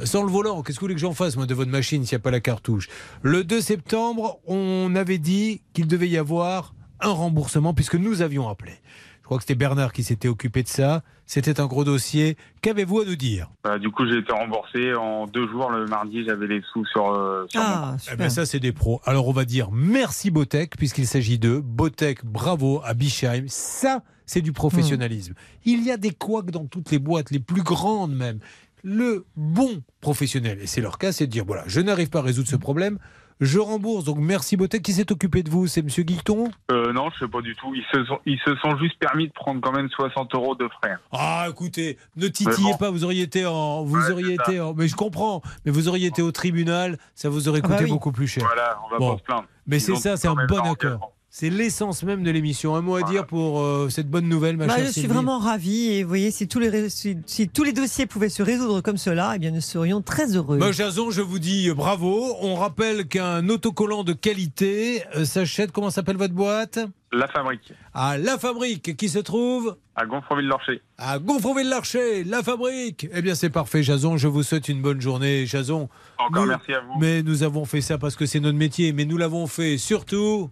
sans 0.04 0.24
le 0.24 0.30
volant. 0.30 0.62
Qu'est-ce 0.62 0.78
que 0.78 0.82
vous 0.82 0.86
voulez 0.86 0.96
que 0.96 1.02
j'en 1.02 1.14
fasse 1.14 1.36
moi 1.38 1.46
de 1.46 1.54
votre 1.54 1.72
machine 1.72 2.04
s'il 2.06 2.16
n'y 2.16 2.22
a 2.22 2.24
pas 2.24 2.32
la 2.32 2.40
cartouche? 2.40 2.88
Le 3.22 3.44
2 3.44 3.62
septembre, 3.62 4.40
on 4.46 4.94
avait 4.96 5.18
dit 5.18 5.62
qu'il 5.74 5.88
devait 5.88 6.10
y 6.10 6.18
avoir 6.18 6.74
un 7.02 7.12
remboursement 7.12 7.74
puisque 7.74 7.96
nous 7.96 8.22
avions 8.22 8.48
appelé. 8.48 8.74
Je 9.22 9.28
crois 9.28 9.38
que 9.38 9.44
c'était 9.44 9.56
Bernard 9.56 9.92
qui 9.92 10.04
s'était 10.04 10.28
occupé 10.28 10.62
de 10.62 10.68
ça. 10.68 11.02
C'était 11.26 11.60
un 11.60 11.66
gros 11.66 11.84
dossier. 11.84 12.38
Qu'avez-vous 12.62 13.00
à 13.00 13.06
nous 13.06 13.16
dire? 13.16 13.50
Bah, 13.64 13.80
du 13.80 13.90
coup, 13.90 14.06
j'ai 14.08 14.20
été 14.20 14.32
remboursé 14.32 14.94
en 14.94 15.26
deux 15.26 15.48
jours. 15.50 15.72
Le 15.72 15.88
mardi, 15.88 16.24
j'avais 16.24 16.46
les 16.46 16.62
sous 16.72 16.86
sur, 16.86 17.12
euh, 17.12 17.44
sur 17.50 17.60
mon 17.60 17.68
Ah, 17.68 17.96
Eh 18.14 18.16
ben, 18.18 18.30
ça, 18.30 18.46
c'est 18.46 18.60
des 18.60 18.72
pros. 18.72 19.02
Alors, 19.04 19.28
on 19.28 19.32
va 19.32 19.46
dire 19.46 19.70
merci 19.72 20.30
Botec, 20.30 20.78
puisqu'il 20.78 21.08
s'agit 21.08 21.40
d'eux. 21.40 21.60
Botec, 21.60 22.24
bravo 22.24 22.82
à 22.86 22.94
Bischheim. 22.94 23.46
Ça, 23.48 24.04
c'est 24.26 24.42
du 24.42 24.52
professionnalisme. 24.54 25.34
Il 25.66 25.84
y 25.84 25.92
a 25.92 25.98
des 25.98 26.12
couacs 26.12 26.52
dans 26.52 26.66
toutes 26.66 26.92
les 26.92 27.00
boîtes, 27.00 27.32
les 27.32 27.40
plus 27.40 27.64
grandes 27.64 28.16
même. 28.16 28.40
Le 28.84 29.26
bon 29.36 29.82
professionnel, 30.00 30.60
et 30.62 30.68
c'est 30.68 30.82
leur 30.82 30.98
cas, 31.00 31.12
c'est 31.12 31.26
de 31.26 31.32
dire 31.32 31.44
voilà, 31.46 31.64
je 31.68 31.82
n'arrive 31.82 32.10
pas 32.10 32.20
à 32.20 32.22
résoudre 32.24 32.48
ce 32.48 32.56
problème. 32.56 33.00
Je 33.42 33.60
rembourse. 33.60 34.06
Donc, 34.06 34.18
merci 34.20 34.56
Botec. 34.56 34.82
Qui 34.82 34.94
s'est 34.94 35.12
occupé 35.12 35.44
de 35.44 35.50
vous 35.50 35.68
C'est 35.68 35.82
Monsieur 35.82 36.04
Guilton? 36.04 36.50
Euh, 36.72 36.94
non, 36.94 37.10
je 37.14 37.26
sais 37.26 37.30
pas 37.30 37.42
du 37.42 37.54
tout. 37.56 37.76
Ils 37.76 37.84
se 37.92 38.06
sont, 38.06 38.18
ils 38.26 38.40
se 38.46 38.56
sont 38.62 38.78
juste 38.78 38.98
permis 38.98 39.28
de 39.28 39.34
prendre 39.34 39.60
quand 39.60 39.74
même 39.74 39.90
60 39.90 40.34
euros 40.36 40.56
de 40.56 40.70
frais. 40.82 40.96
Ah, 41.12 41.46
écoutez, 41.50 41.98
ne 42.16 42.30
titillez 42.30 42.72
bon. 42.72 42.78
pas, 42.78 42.92
vous 42.92 43.04
auriez 43.04 43.24
été 43.24 43.46
en. 43.46 43.84
Vous 43.84 43.98
Ouais, 43.98 44.12
auriez 44.12 44.36
été 44.36 44.62
en. 44.62 44.74
Mais 44.74 44.88
je 44.88 44.96
comprends, 44.96 45.42
mais 45.66 45.72
vous 45.74 45.90
auriez 45.90 46.08
été 46.08 46.22
au 46.22 46.32
tribunal, 46.32 46.98
ça 47.14 47.28
vous 47.28 47.50
aurait 47.50 47.60
Ah 47.62 47.68
coûté 47.68 47.80
bah 47.80 47.84
oui. 47.86 47.90
beaucoup 47.90 48.14
plus 48.14 48.28
cher. 48.28 48.46
Voilà, 48.46 48.80
on 48.86 48.90
va 48.92 49.00
Bon. 49.00 49.12
pas 49.14 49.18
se 49.20 49.24
plaindre. 49.24 49.46
Mais 49.68 49.80
c'est 49.80 49.96
ça, 49.98 50.16
c'est 50.16 50.30
un 50.30 50.36
bon 50.48 50.60
accord. 50.72 51.12
C'est 51.38 51.50
l'essence 51.50 52.04
même 52.04 52.24
de 52.24 52.32
l'émission. 52.32 52.78
Un 52.78 52.82
mot 52.82 52.96
à 52.96 53.04
dire 53.04 53.28
pour 53.28 53.60
euh, 53.60 53.90
cette 53.90 54.10
bonne 54.10 54.30
nouvelle, 54.30 54.56
ma 54.56 54.68
Bah, 54.68 54.76
chère 54.78 54.86
je 54.86 54.92
suis 54.92 55.02
Sylvie 55.02 55.14
vraiment 55.16 55.38
ravie 55.38 55.88
et 55.92 56.04
vous 56.04 56.08
voyez, 56.08 56.32
si 56.32 56.48
tous, 56.48 56.60
les, 56.60 56.70
ré- 56.70 56.90
si, 56.90 57.18
si 57.26 57.50
tous 57.50 57.66
les 57.66 57.74
dossiers 57.74 58.06
pouvaient 58.06 58.30
se 58.30 58.42
résoudre 58.42 58.80
comme 58.80 58.96
cela, 58.96 59.34
eh 59.36 59.40
bien 59.40 59.52
nous 59.52 59.60
serions 59.60 60.02
très 60.02 60.34
heureux. 60.38 60.58
Bah, 60.60 60.72
Jason, 60.72 61.12
je 61.12 61.20
vous 61.22 61.38
dis 61.40 61.68
euh, 61.68 61.74
bravo. 61.74 62.38
On 62.40 62.56
rappelle 62.56 63.10
qu'un 63.10 63.50
autocollant 63.50 64.06
de 64.06 64.14
qualité 64.14 65.04
euh, 65.18 65.26
s'achète. 65.26 65.74
Comment 65.74 65.90
s'appelle 65.90 66.16
votre 66.16 66.34
boîte? 66.34 66.80
La 67.12 67.28
fabrique, 67.28 67.74
À 67.94 68.18
La 68.18 68.38
Fabrique, 68.38 68.96
qui 68.96 69.10
se 69.10 69.20
trouve? 69.20 69.76
À 69.98 70.06
Gonfreville-Lorcher. 70.06 70.82
à 70.98 71.20
Gonfreville-Larcher. 71.20 72.24
La 72.24 72.44
Fabrique. 72.44 73.08
Eh 73.14 73.22
bien, 73.22 73.36
c'est 73.36 73.50
parfait, 73.50 73.84
Jason. 73.84 74.16
Je 74.16 74.30
vous 74.30 74.44
souhaite 74.44 74.70
une 74.70 74.82
bonne 74.82 75.02
journée, 75.02 75.46
Jason. 75.46 75.90
Encore 76.18 76.44
Nous- 76.44 76.50
merci 76.50 76.72
à 76.74 76.80
vous. 76.80 76.98
Mais 76.98 77.24
nous 77.24 77.44
avons 77.44 77.66
fait 77.66 77.82
ça 77.82 77.98
parce 77.98 78.16
que 78.16 78.26
c'est 78.26 78.40
notre 78.40 78.58
métier. 78.58 78.94
Mais 78.94 79.04
nous 79.04 79.18
l'avons 79.18 79.48
fait 79.48 79.78
surtout. 79.78 80.50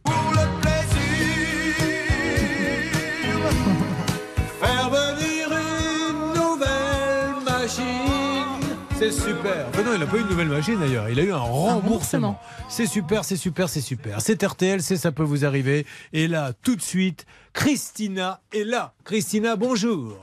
C'est 9.03 9.11
super. 9.11 9.65
Enfin 9.67 9.83
non, 9.83 9.95
il 9.95 9.99
n'a 9.99 10.05
pas 10.05 10.15
eu 10.15 10.21
une 10.21 10.29
nouvelle 10.29 10.47
machine 10.47 10.79
d'ailleurs. 10.79 11.09
Il 11.09 11.19
a 11.19 11.23
eu 11.23 11.33
un 11.33 11.37
remboursement. 11.37 11.81
remboursement. 11.81 12.39
C'est 12.69 12.85
super, 12.85 13.25
c'est 13.25 13.35
super, 13.35 13.67
c'est 13.67 13.81
super. 13.81 14.21
C'est 14.21 14.41
RTL, 14.41 14.81
c'est 14.81 14.95
ça 14.95 15.11
peut 15.11 15.23
vous 15.23 15.43
arriver. 15.43 15.85
Et 16.13 16.29
là, 16.29 16.53
tout 16.61 16.77
de 16.77 16.81
suite, 16.81 17.25
Christina 17.51 18.39
est 18.53 18.63
là. 18.63 18.93
Christina, 19.03 19.57
bonjour. 19.57 20.17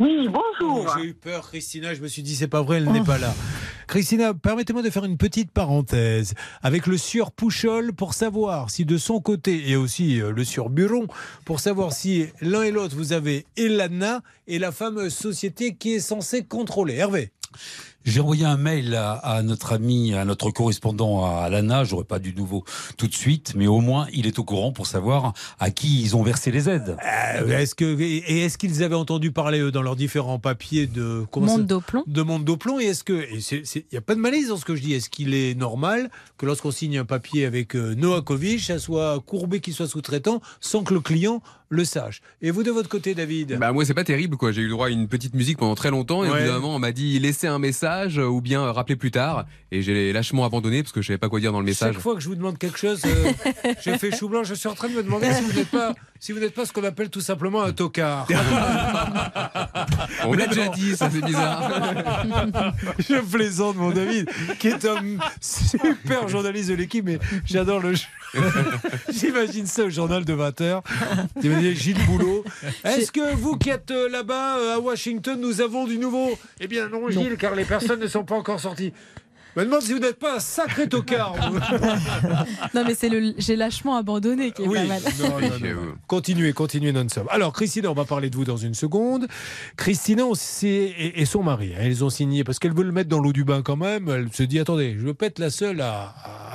Oui, 0.00 0.26
Oh, 0.28 0.40
bonjour. 0.60 0.92
J'ai 0.98 1.04
eu 1.04 1.14
peur, 1.14 1.46
Christina. 1.46 1.94
Je 1.94 2.00
me 2.00 2.08
suis 2.08 2.24
dit, 2.24 2.34
c'est 2.34 2.48
pas 2.48 2.62
vrai, 2.62 2.78
elle 2.78 2.90
n'est 2.90 3.04
pas 3.04 3.16
là. 3.18 3.32
Christina, 3.86 4.34
permettez-moi 4.34 4.82
de 4.82 4.90
faire 4.90 5.04
une 5.04 5.16
petite 5.16 5.52
parenthèse 5.52 6.34
avec 6.64 6.88
le 6.88 6.98
sieur 6.98 7.30
Pouchol 7.30 7.92
pour 7.92 8.14
savoir 8.14 8.70
si 8.70 8.84
de 8.84 8.98
son 8.98 9.20
côté 9.20 9.70
et 9.70 9.76
aussi 9.76 10.20
euh, 10.20 10.32
le 10.32 10.42
sieur 10.42 10.68
Buron 10.68 11.06
pour 11.44 11.60
savoir 11.60 11.92
si 11.92 12.26
l'un 12.40 12.62
et 12.62 12.72
l'autre 12.72 12.96
vous 12.96 13.12
avez 13.12 13.46
Elana 13.56 14.22
et 14.48 14.58
la 14.58 14.72
fameuse 14.72 15.14
société 15.14 15.76
qui 15.76 15.94
est 15.94 16.00
censée 16.00 16.44
contrôler. 16.44 16.94
Hervé. 16.94 17.30
J'ai 18.04 18.20
envoyé 18.20 18.44
un 18.44 18.58
mail 18.58 18.94
à, 18.94 19.12
à 19.12 19.42
notre 19.42 19.72
ami, 19.72 20.14
à 20.14 20.26
notre 20.26 20.50
correspondant 20.50 21.24
à 21.24 21.48
l'ANA. 21.48 21.84
J'aurais 21.84 22.04
pas 22.04 22.18
du 22.18 22.34
nouveau 22.34 22.64
tout 22.98 23.06
de 23.06 23.14
suite, 23.14 23.54
mais 23.56 23.66
au 23.66 23.80
moins 23.80 24.06
il 24.12 24.26
est 24.26 24.38
au 24.38 24.44
courant 24.44 24.72
pour 24.72 24.86
savoir 24.86 25.32
à 25.58 25.70
qui 25.70 26.02
ils 26.02 26.14
ont 26.14 26.22
versé 26.22 26.50
les 26.50 26.68
aides. 26.68 26.96
Euh, 27.40 27.58
est-ce 27.58 27.74
que 27.74 27.98
et 27.98 28.44
est-ce 28.44 28.58
qu'ils 28.58 28.82
avaient 28.82 28.94
entendu 28.94 29.32
parler 29.32 29.60
eux, 29.60 29.70
dans 29.70 29.80
leurs 29.80 29.96
différents 29.96 30.38
papiers 30.38 30.86
de 30.86 31.24
Monde 31.34 31.66
d'Oplon. 31.66 32.04
de 32.06 32.22
monde 32.22 32.44
d'Oplon 32.44 32.78
et 32.78 32.84
est-ce 32.84 33.04
que 33.04 33.26
il 33.32 33.84
n'y 33.90 33.98
a 33.98 34.02
pas 34.02 34.14
de 34.14 34.20
malaise 34.20 34.48
dans 34.48 34.56
ce 34.56 34.64
que 34.64 34.76
je 34.76 34.82
dis 34.82 34.92
est-ce 34.92 35.08
qu'il 35.08 35.34
est 35.34 35.54
normal 35.54 36.10
que 36.38 36.46
lorsqu'on 36.46 36.70
signe 36.70 36.98
un 36.98 37.04
papier 37.04 37.46
avec 37.46 37.74
euh, 37.74 37.94
Novakovic 37.94 38.60
ça 38.60 38.78
soit 38.78 39.20
courbé 39.20 39.60
qu'il 39.60 39.74
soit 39.74 39.88
sous-traitant 39.88 40.40
sans 40.60 40.82
que 40.82 40.94
le 40.94 41.00
client 41.00 41.42
le 41.70 41.84
sache 41.84 42.20
et 42.42 42.50
vous 42.50 42.62
de 42.62 42.70
votre 42.70 42.88
côté 42.88 43.14
David 43.14 43.56
Bah 43.58 43.72
moi 43.72 43.84
c'est 43.84 43.94
pas 43.94 44.04
terrible 44.04 44.36
quoi. 44.36 44.52
J'ai 44.52 44.60
eu 44.60 44.66
le 44.66 44.70
droit 44.70 44.86
à 44.88 44.90
une 44.90 45.08
petite 45.08 45.34
musique 45.34 45.58
pendant 45.58 45.74
très 45.74 45.90
longtemps 45.90 46.22
et 46.24 46.28
Ouais. 46.30 46.40
évidemment 46.40 46.74
on 46.76 46.78
m'a 46.78 46.92
dit 46.92 47.18
laissez 47.18 47.46
un 47.46 47.58
message 47.58 48.18
ou 48.18 48.40
bien 48.40 48.62
euh, 48.62 48.72
rappelez 48.72 48.96
plus 48.96 49.10
tard 49.10 49.46
et 49.72 49.82
j'ai 49.82 50.12
lâchement 50.12 50.44
abandonné 50.44 50.82
parce 50.82 50.92
que 50.92 51.00
je 51.02 51.08
savais 51.08 51.18
pas 51.18 51.28
quoi 51.28 51.40
dire 51.40 51.52
dans 51.52 51.60
le 51.60 51.64
message. 51.66 51.94
chaque 51.94 52.02
fois 52.02 52.14
que 52.14 52.20
je 52.20 52.28
vous 52.28 52.34
demande 52.36 52.58
quelque 52.58 52.78
chose 52.78 53.02
euh, 53.06 53.32
je 53.84 53.90
fais 53.98 54.14
chou 54.16 54.28
blanc 54.28 54.44
je 54.44 54.54
suis 54.54 54.68
en 54.68 54.74
train 54.74 54.88
de 54.88 54.94
me 54.94 55.02
demander 55.02 55.32
si 55.32 55.42
vous 55.42 55.52
n'êtes 55.52 55.70
pas 55.70 55.94
si 56.20 56.32
vous 56.32 56.40
n'êtes 56.40 56.54
pas 56.54 56.64
ce 56.64 56.72
qu'on 56.72 56.84
appelle 56.84 57.10
tout 57.10 57.20
simplement 57.20 57.62
un 57.62 57.72
tocard 57.72 58.26
On 60.24 60.32
l'a 60.32 60.46
déjà 60.46 60.68
dit, 60.68 60.96
ça 60.96 61.10
c'est 61.10 61.20
bizarre. 61.24 61.70
je 62.98 63.20
plaisante 63.20 63.76
mon 63.76 63.90
David 63.90 64.28
qui 64.58 64.68
est 64.68 64.84
un 64.84 64.96
super 65.40 66.28
journaliste 66.28 66.70
de 66.70 66.74
l'équipe 66.74 67.04
mais 67.04 67.18
j'adore 67.44 67.80
le 67.80 67.94
jeu 67.94 68.06
J'imagine 69.12 69.66
ça 69.66 69.84
au 69.84 69.90
journal 69.90 70.24
de 70.24 70.34
20h. 70.34 70.82
T'imagines 71.40 71.74
Gilles 71.74 72.06
Boulot. 72.06 72.44
Est-ce 72.84 73.12
que 73.12 73.34
vous 73.34 73.56
qui 73.56 73.70
êtes 73.70 73.90
euh, 73.90 74.08
là-bas 74.08 74.58
euh, 74.58 74.76
à 74.76 74.78
Washington, 74.80 75.40
nous 75.40 75.60
avons 75.60 75.86
du 75.86 75.98
nouveau? 75.98 76.36
Eh 76.60 76.66
bien 76.66 76.88
non, 76.88 77.08
Gilles, 77.10 77.36
car 77.36 77.54
les 77.54 77.64
personnes 77.64 78.00
ne 78.00 78.06
sont 78.06 78.24
pas 78.24 78.34
encore 78.34 78.60
sorties. 78.60 78.92
Je 79.54 79.60
me 79.60 79.66
demande 79.66 79.82
si 79.82 79.92
vous 79.92 79.98
n'êtes 80.00 80.18
pas 80.18 80.36
un 80.36 80.40
sacré 80.40 80.88
tocard. 80.88 81.34
vous. 81.50 81.58
Non, 82.74 82.84
mais 82.86 82.94
c'est 82.94 83.08
le 83.08 83.34
j'ai 83.38 83.54
lâchement 83.56 83.96
abandonné 83.96 84.50
qui 84.52 84.62
est 84.62 84.66
Oui, 84.68 84.78
pas 84.78 84.84
mal. 84.86 85.02
non, 85.20 85.28
non, 85.28 85.40
non, 85.40 85.82
non. 85.86 85.94
Continuez, 86.08 86.52
continuez 86.52 86.92
non-stop. 86.92 87.28
Alors, 87.30 87.52
Christina, 87.52 87.90
on 87.90 87.94
va 87.94 88.04
parler 88.04 88.30
de 88.30 88.36
vous 88.36 88.44
dans 88.44 88.56
une 88.56 88.74
seconde. 88.74 89.26
Christina 89.76 90.24
et, 90.64 91.20
et 91.20 91.24
son 91.24 91.42
mari, 91.42 91.72
hein, 91.78 91.84
ils 91.84 92.04
ont 92.04 92.10
signé 92.10 92.42
parce 92.44 92.58
qu'elle 92.58 92.74
veut 92.74 92.82
le 92.84 92.92
mettre 92.92 93.08
dans 93.08 93.20
l'eau 93.20 93.32
du 93.32 93.44
bain 93.44 93.62
quand 93.62 93.76
même. 93.76 94.08
Elle 94.08 94.32
se 94.32 94.42
dit 94.42 94.58
attendez, 94.58 94.94
je 94.96 95.02
ne 95.02 95.06
veux 95.08 95.14
pas 95.14 95.26
être 95.26 95.38
la 95.38 95.50
seule 95.50 95.80
à, 95.80 96.14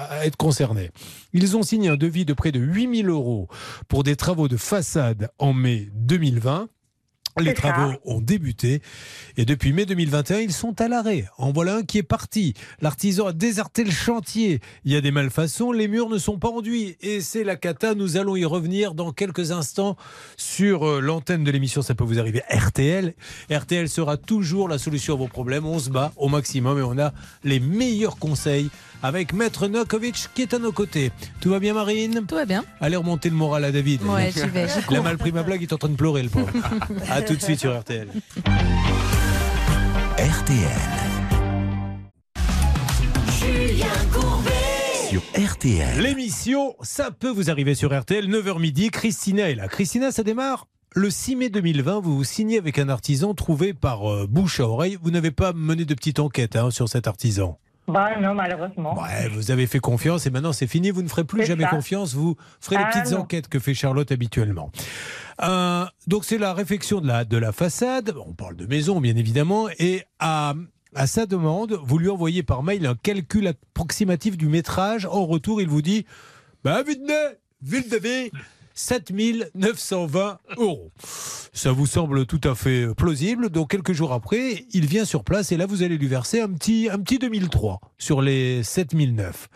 à 0.09 0.25
être 0.25 0.35
concernée. 0.37 0.91
Ils 1.33 1.55
ont 1.55 1.63
signé 1.63 1.89
un 1.89 1.95
devis 1.97 2.25
de 2.25 2.33
près 2.33 2.51
de 2.51 2.59
8000 2.59 3.07
euros 3.09 3.47
pour 3.87 4.03
des 4.03 4.15
travaux 4.15 4.47
de 4.47 4.57
façade 4.57 5.29
en 5.39 5.53
mai 5.53 5.89
2020. 5.93 6.67
Les 7.39 7.55
ça. 7.55 7.71
travaux 7.71 7.93
ont 8.05 8.21
débuté 8.21 8.81
et 9.37 9.45
depuis 9.45 9.73
mai 9.73 9.85
2021, 9.85 10.39
ils 10.39 10.53
sont 10.53 10.79
à 10.81 10.87
l'arrêt. 10.87 11.25
En 11.37 11.51
voilà 11.51 11.77
un 11.77 11.83
qui 11.83 11.97
est 11.97 12.03
parti. 12.03 12.53
L'artisan 12.81 13.27
a 13.27 13.33
déserté 13.33 13.83
le 13.83 13.91
chantier. 13.91 14.59
Il 14.85 14.91
y 14.91 14.95
a 14.95 15.01
des 15.01 15.11
malfaçons, 15.11 15.71
les 15.71 15.87
murs 15.87 16.09
ne 16.09 16.17
sont 16.17 16.39
pas 16.39 16.49
enduits 16.49 16.97
et 17.01 17.21
c'est 17.21 17.43
la 17.43 17.55
cata. 17.55 17.95
Nous 17.95 18.17
allons 18.17 18.35
y 18.35 18.45
revenir 18.45 18.93
dans 18.93 19.11
quelques 19.11 19.51
instants 19.51 19.95
sur 20.37 20.87
euh, 20.87 20.99
l'antenne 20.99 21.43
de 21.43 21.51
l'émission. 21.51 21.81
Ça 21.81 21.95
peut 21.95 22.03
vous 22.03 22.19
arriver. 22.19 22.41
RTL. 22.49 23.13
RTL 23.51 23.89
sera 23.89 24.17
toujours 24.17 24.67
la 24.67 24.77
solution 24.77 25.13
à 25.13 25.17
vos 25.17 25.27
problèmes. 25.27 25.65
On 25.65 25.79
se 25.79 25.89
bat 25.89 26.11
au 26.17 26.27
maximum 26.27 26.77
et 26.77 26.83
on 26.83 26.97
a 26.97 27.13
les 27.43 27.59
meilleurs 27.59 28.17
conseils 28.17 28.69
avec 29.03 29.33
Maître 29.33 29.67
Nokovic 29.67 30.29
qui 30.33 30.41
est 30.41 30.53
à 30.53 30.59
nos 30.59 30.71
côtés. 30.71 31.11
Tout 31.41 31.49
va 31.49 31.59
bien, 31.59 31.73
Marine? 31.73 32.25
Tout 32.27 32.35
va 32.35 32.45
bien. 32.45 32.63
Allez 32.81 32.95
remonter 32.95 33.29
le 33.29 33.35
moral 33.35 33.65
à 33.65 33.71
David. 33.71 34.03
Ouais, 34.03 34.31
j'y 34.33 34.47
vais, 34.47 34.67
Il 34.89 34.97
a 34.97 35.01
mal 35.01 35.17
pris 35.17 35.31
ma 35.31 35.43
blague, 35.43 35.61
il 35.61 35.65
est 35.65 35.73
en 35.73 35.77
train 35.77 35.89
de 35.89 35.95
pleurer, 35.95 36.23
le 36.23 36.29
pauvre. 36.29 36.51
à 37.09 37.21
tout 37.21 37.35
de 37.35 37.41
suite 37.41 37.59
sur 37.59 37.77
RTL. 37.77 38.07
Julien 43.39 43.87
Courbet 44.11 44.49
sur 45.09 45.21
RTL. 45.35 46.01
L'émission, 46.01 46.75
ça 46.81 47.09
peut 47.09 47.29
vous 47.29 47.49
arriver 47.49 47.73
sur 47.73 47.97
RTL, 47.97 48.29
9h 48.29 48.59
midi. 48.59 48.91
Christina 48.91 49.49
est 49.49 49.55
là. 49.55 49.67
Christina, 49.67 50.11
ça 50.11 50.23
démarre? 50.23 50.67
Le 50.93 51.09
6 51.09 51.35
mai 51.35 51.49
2020. 51.49 51.99
Vous 51.99 52.15
vous 52.15 52.23
signez 52.23 52.57
avec 52.57 52.77
un 52.77 52.89
artisan 52.89 53.33
trouvé 53.33 53.73
par 53.73 54.11
euh, 54.11 54.27
bouche 54.27 54.59
à 54.59 54.67
oreille. 54.67 54.97
Vous 55.01 55.09
n'avez 55.09 55.31
pas 55.31 55.53
mené 55.53 55.85
de 55.85 55.93
petite 55.93 56.19
enquête 56.19 56.55
hein, 56.55 56.69
sur 56.69 56.89
cet 56.89 57.07
artisan? 57.07 57.57
Bah 57.89 58.19
non, 58.19 58.33
malheureusement. 58.35 58.97
Ouais, 59.01 59.27
vous 59.29 59.51
avez 59.51 59.65
fait 59.67 59.79
confiance 59.79 60.25
et 60.25 60.29
maintenant 60.29 60.53
c'est 60.53 60.67
fini. 60.67 60.91
Vous 60.91 61.01
ne 61.01 61.07
ferez 61.07 61.23
plus 61.23 61.45
jamais 61.45 61.63
ça. 61.63 61.69
confiance. 61.69 62.13
Vous 62.13 62.35
ferez 62.61 62.77
les 62.77 62.83
Ah, 62.85 62.91
petites 62.91 63.11
non. 63.13 63.19
enquêtes 63.21 63.47
que 63.47 63.59
fait 63.59 63.73
Charlotte 63.73 64.11
habituellement. 64.11 64.71
Euh, 65.41 65.85
donc 66.07 66.25
c'est 66.25 66.37
la 66.37 66.53
réfection 66.53 67.01
de 67.01 67.07
la, 67.07 67.25
de 67.25 67.37
la 67.37 67.51
façade. 67.51 68.13
On 68.27 68.33
parle 68.33 68.55
de 68.55 68.65
maison, 68.65 68.99
bien 69.01 69.15
évidemment. 69.15 69.67
Et 69.79 70.03
à, 70.19 70.53
à 70.95 71.07
sa 71.07 71.25
demande, 71.25 71.79
vous 71.83 71.97
lui 71.97 72.09
envoyez 72.09 72.43
par 72.43 72.61
mail 72.63 72.85
un 72.85 72.95
calcul 72.95 73.47
approximatif 73.47 74.37
du 74.37 74.47
métrage. 74.47 75.05
En 75.05 75.25
retour, 75.25 75.61
il 75.61 75.67
vous 75.67 75.81
dit 75.81 76.05
Bah, 76.63 76.83
vite, 76.83 77.01
ville 77.61 77.89
de 77.89 77.97
vie 77.97 78.31
7920 78.79 80.39
euros. 80.57 80.91
Ça 81.51 81.73
vous 81.73 81.85
semble 81.85 82.25
tout 82.25 82.39
à 82.45 82.55
fait 82.55 82.87
plausible. 82.95 83.49
Donc, 83.49 83.71
quelques 83.71 83.91
jours 83.91 84.13
après, 84.13 84.65
il 84.71 84.85
vient 84.85 85.03
sur 85.03 85.25
place 85.25 85.51
et 85.51 85.57
là, 85.57 85.65
vous 85.65 85.83
allez 85.83 85.97
lui 85.97 86.07
verser 86.07 86.39
un 86.39 86.47
petit, 86.47 86.87
un 86.89 86.97
petit 86.99 87.19
2003 87.19 87.81
sur 87.97 88.21
les 88.21 88.63
7009. 88.63 89.49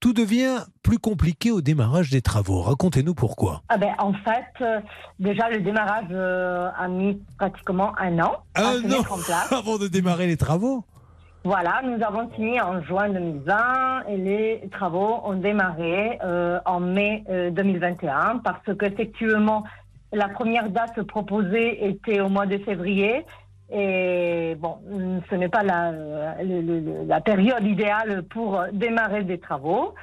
Tout 0.00 0.14
devient 0.14 0.64
plus 0.82 0.98
compliqué 0.98 1.50
au 1.50 1.60
démarrage 1.60 2.08
des 2.08 2.22
travaux. 2.22 2.62
Racontez-nous 2.62 3.14
pourquoi. 3.14 3.62
Ah 3.68 3.76
ben, 3.76 3.94
en 3.98 4.14
fait, 4.14 4.62
euh, 4.62 4.80
déjà, 5.18 5.50
le 5.50 5.60
démarrage 5.60 6.06
euh, 6.10 6.70
a 6.74 6.88
mis 6.88 7.20
pratiquement 7.36 7.92
un 7.98 8.18
an 8.20 8.44
à 8.54 8.68
Un 8.68 8.72
se 8.80 8.86
an 8.86 8.88
mettre 8.88 9.12
en 9.12 9.18
place. 9.18 9.52
avant 9.52 9.76
de 9.76 9.88
démarrer 9.88 10.26
les 10.26 10.38
travaux? 10.38 10.84
Voilà, 11.48 11.80
nous 11.82 12.04
avons 12.04 12.30
signé 12.34 12.60
en 12.60 12.82
juin 12.82 13.08
2020 13.08 14.02
et 14.10 14.16
les 14.18 14.68
travaux 14.70 15.20
ont 15.24 15.32
démarré 15.32 16.18
euh, 16.22 16.60
en 16.66 16.78
mai 16.78 17.24
euh, 17.30 17.48
2021 17.50 18.42
parce 18.44 18.60
qu'effectivement, 18.78 19.64
la 20.12 20.28
première 20.28 20.68
date 20.68 21.00
proposée 21.04 21.86
était 21.88 22.20
au 22.20 22.28
mois 22.28 22.44
de 22.44 22.58
février. 22.58 23.24
Et 23.72 24.56
bon, 24.60 24.74
ce 25.30 25.34
n'est 25.36 25.48
pas 25.48 25.62
la, 25.62 25.90
le- 26.42 26.60
le- 26.60 26.80
le- 26.80 27.04
la 27.06 27.22
période 27.22 27.64
idéale 27.64 28.24
pour 28.24 28.60
démarrer 28.74 29.24
des 29.24 29.38
travaux. 29.38 29.94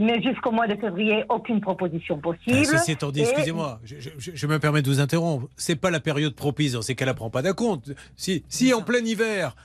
Mais 0.00 0.20
jusqu'au 0.20 0.50
mois 0.50 0.66
de 0.66 0.74
février, 0.80 1.22
aucune 1.28 1.60
proposition 1.60 2.18
possible. 2.18 2.58
Ah, 2.72 2.78
Ceci 2.78 2.90
étant 2.92 3.12
dit, 3.12 3.20
excusez-moi, 3.20 3.78
je, 3.84 3.94
je- 4.00 4.32
je 4.34 4.46
me 4.48 4.58
permets 4.58 4.82
de 4.82 4.88
vous 4.90 4.98
interrompre. 5.00 5.46
C'est 5.56 5.76
pas 5.80 5.90
la 5.92 6.00
période 6.00 6.34
propice 6.34 6.72
dans 6.72 6.82
ces 6.82 6.96
cas-là, 6.96 7.14
prend 7.14 7.30
pas 7.30 7.42
d'acompte. 7.42 7.92
Si, 8.16 8.44
si 8.48 8.74
en 8.74 8.82
plein 8.82 9.04
hiver, 9.04 9.54
euh, 9.56 9.62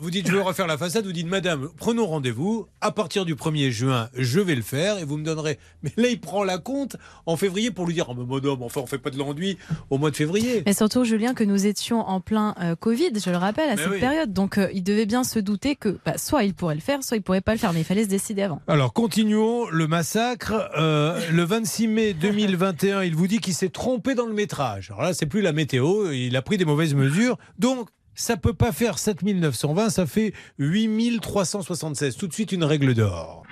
vous 0.00 0.10
dites 0.10 0.26
je 0.26 0.32
veux 0.32 0.40
refaire 0.40 0.66
la 0.66 0.78
façade, 0.78 1.04
vous 1.04 1.12
dites 1.12 1.26
madame, 1.26 1.68
prenons 1.76 2.06
rendez-vous. 2.06 2.66
À 2.80 2.90
partir 2.90 3.24
du 3.24 3.34
1er 3.34 3.70
juin, 3.70 4.08
je 4.14 4.40
vais 4.40 4.54
le 4.54 4.62
faire 4.62 4.98
et 4.98 5.04
vous 5.04 5.16
me 5.16 5.24
donnerez. 5.24 5.58
Mais 5.82 5.92
là, 5.96 6.08
il 6.08 6.20
prend 6.20 6.44
la 6.44 6.58
compte 6.58 6.96
en 7.26 7.36
février 7.36 7.70
pour 7.70 7.86
lui 7.86 7.94
dire 7.94 8.06
oh, 8.08 8.14
mais 8.16 8.24
madame, 8.24 8.62
enfin, 8.62 8.80
on 8.80 8.86
fait 8.86 8.98
pas 8.98 9.10
de 9.10 9.18
l'enduit 9.18 9.58
au 9.90 9.98
mois 9.98 10.10
de 10.10 10.16
février. 10.16 10.62
Mais 10.66 10.72
surtout, 10.72 11.04
Julien, 11.04 11.34
que 11.34 11.44
nous 11.44 11.66
étions 11.66 12.00
en 12.00 12.20
plein 12.20 12.54
euh, 12.60 12.76
Covid, 12.76 13.10
je 13.22 13.30
le 13.30 13.36
rappelle, 13.36 13.68
à 13.68 13.76
Mais 13.76 13.82
cette 13.82 13.92
oui. 13.92 14.00
période. 14.00 14.32
Donc, 14.32 14.58
euh, 14.58 14.68
il 14.72 14.82
devait 14.82 15.06
bien 15.06 15.24
se 15.24 15.38
douter 15.38 15.76
que 15.76 15.98
bah, 16.04 16.16
soit 16.16 16.44
il 16.44 16.54
pourrait 16.54 16.74
le 16.74 16.80
faire, 16.80 17.02
soit 17.02 17.16
il 17.16 17.22
pourrait 17.22 17.40
pas 17.40 17.52
le 17.52 17.58
faire. 17.58 17.72
Mais 17.72 17.80
il 17.80 17.84
fallait 17.84 18.04
se 18.04 18.08
décider 18.08 18.42
avant. 18.42 18.60
Alors, 18.66 18.92
continuons 18.92 19.68
le 19.68 19.86
massacre. 19.86 20.70
Euh, 20.78 21.20
le 21.30 21.42
26 21.44 21.88
mai 21.88 22.14
2021, 22.14 23.02
il 23.02 23.14
vous 23.14 23.26
dit 23.26 23.38
qu'il 23.38 23.54
s'est 23.54 23.68
trompé 23.68 24.14
dans 24.14 24.26
le 24.26 24.34
métrage. 24.34 24.90
Alors 24.90 25.02
là, 25.02 25.14
c'est 25.14 25.26
plus 25.26 25.42
la 25.42 25.52
météo, 25.52 26.10
il 26.10 26.36
a 26.36 26.42
pris 26.42 26.56
des 26.56 26.64
mauvaises 26.64 26.94
mesures. 26.94 27.36
Donc, 27.58 27.88
ça 28.14 28.36
peut 28.36 28.54
pas 28.54 28.72
faire 28.72 28.98
7920, 28.98 29.90
ça 29.90 30.06
fait 30.06 30.32
8376. 30.58 32.16
Tout 32.16 32.28
de 32.28 32.32
suite, 32.32 32.52
une 32.52 32.64
règle 32.64 32.94
d'or. 32.94 33.42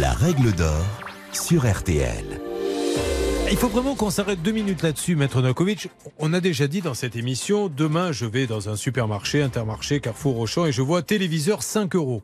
La 0.00 0.12
règle 0.12 0.52
d'or 0.52 0.86
sur 1.32 1.70
RTL. 1.70 2.40
Il 3.48 3.56
faut 3.56 3.68
vraiment 3.68 3.94
qu'on 3.94 4.10
s'arrête 4.10 4.42
deux 4.42 4.50
minutes 4.50 4.82
là-dessus, 4.82 5.14
Maître 5.14 5.40
Nakovic. 5.40 5.88
On 6.18 6.32
a 6.32 6.40
déjà 6.40 6.66
dit 6.66 6.80
dans 6.80 6.94
cette 6.94 7.14
émission, 7.14 7.68
demain, 7.68 8.10
je 8.10 8.26
vais 8.26 8.46
dans 8.48 8.68
un 8.68 8.76
supermarché, 8.76 9.40
Intermarché, 9.40 10.00
Carrefour, 10.00 10.38
Auchan, 10.38 10.66
et 10.66 10.72
je 10.72 10.82
vois 10.82 11.02
téléviseur 11.02 11.62
5 11.62 11.94
euros. 11.94 12.22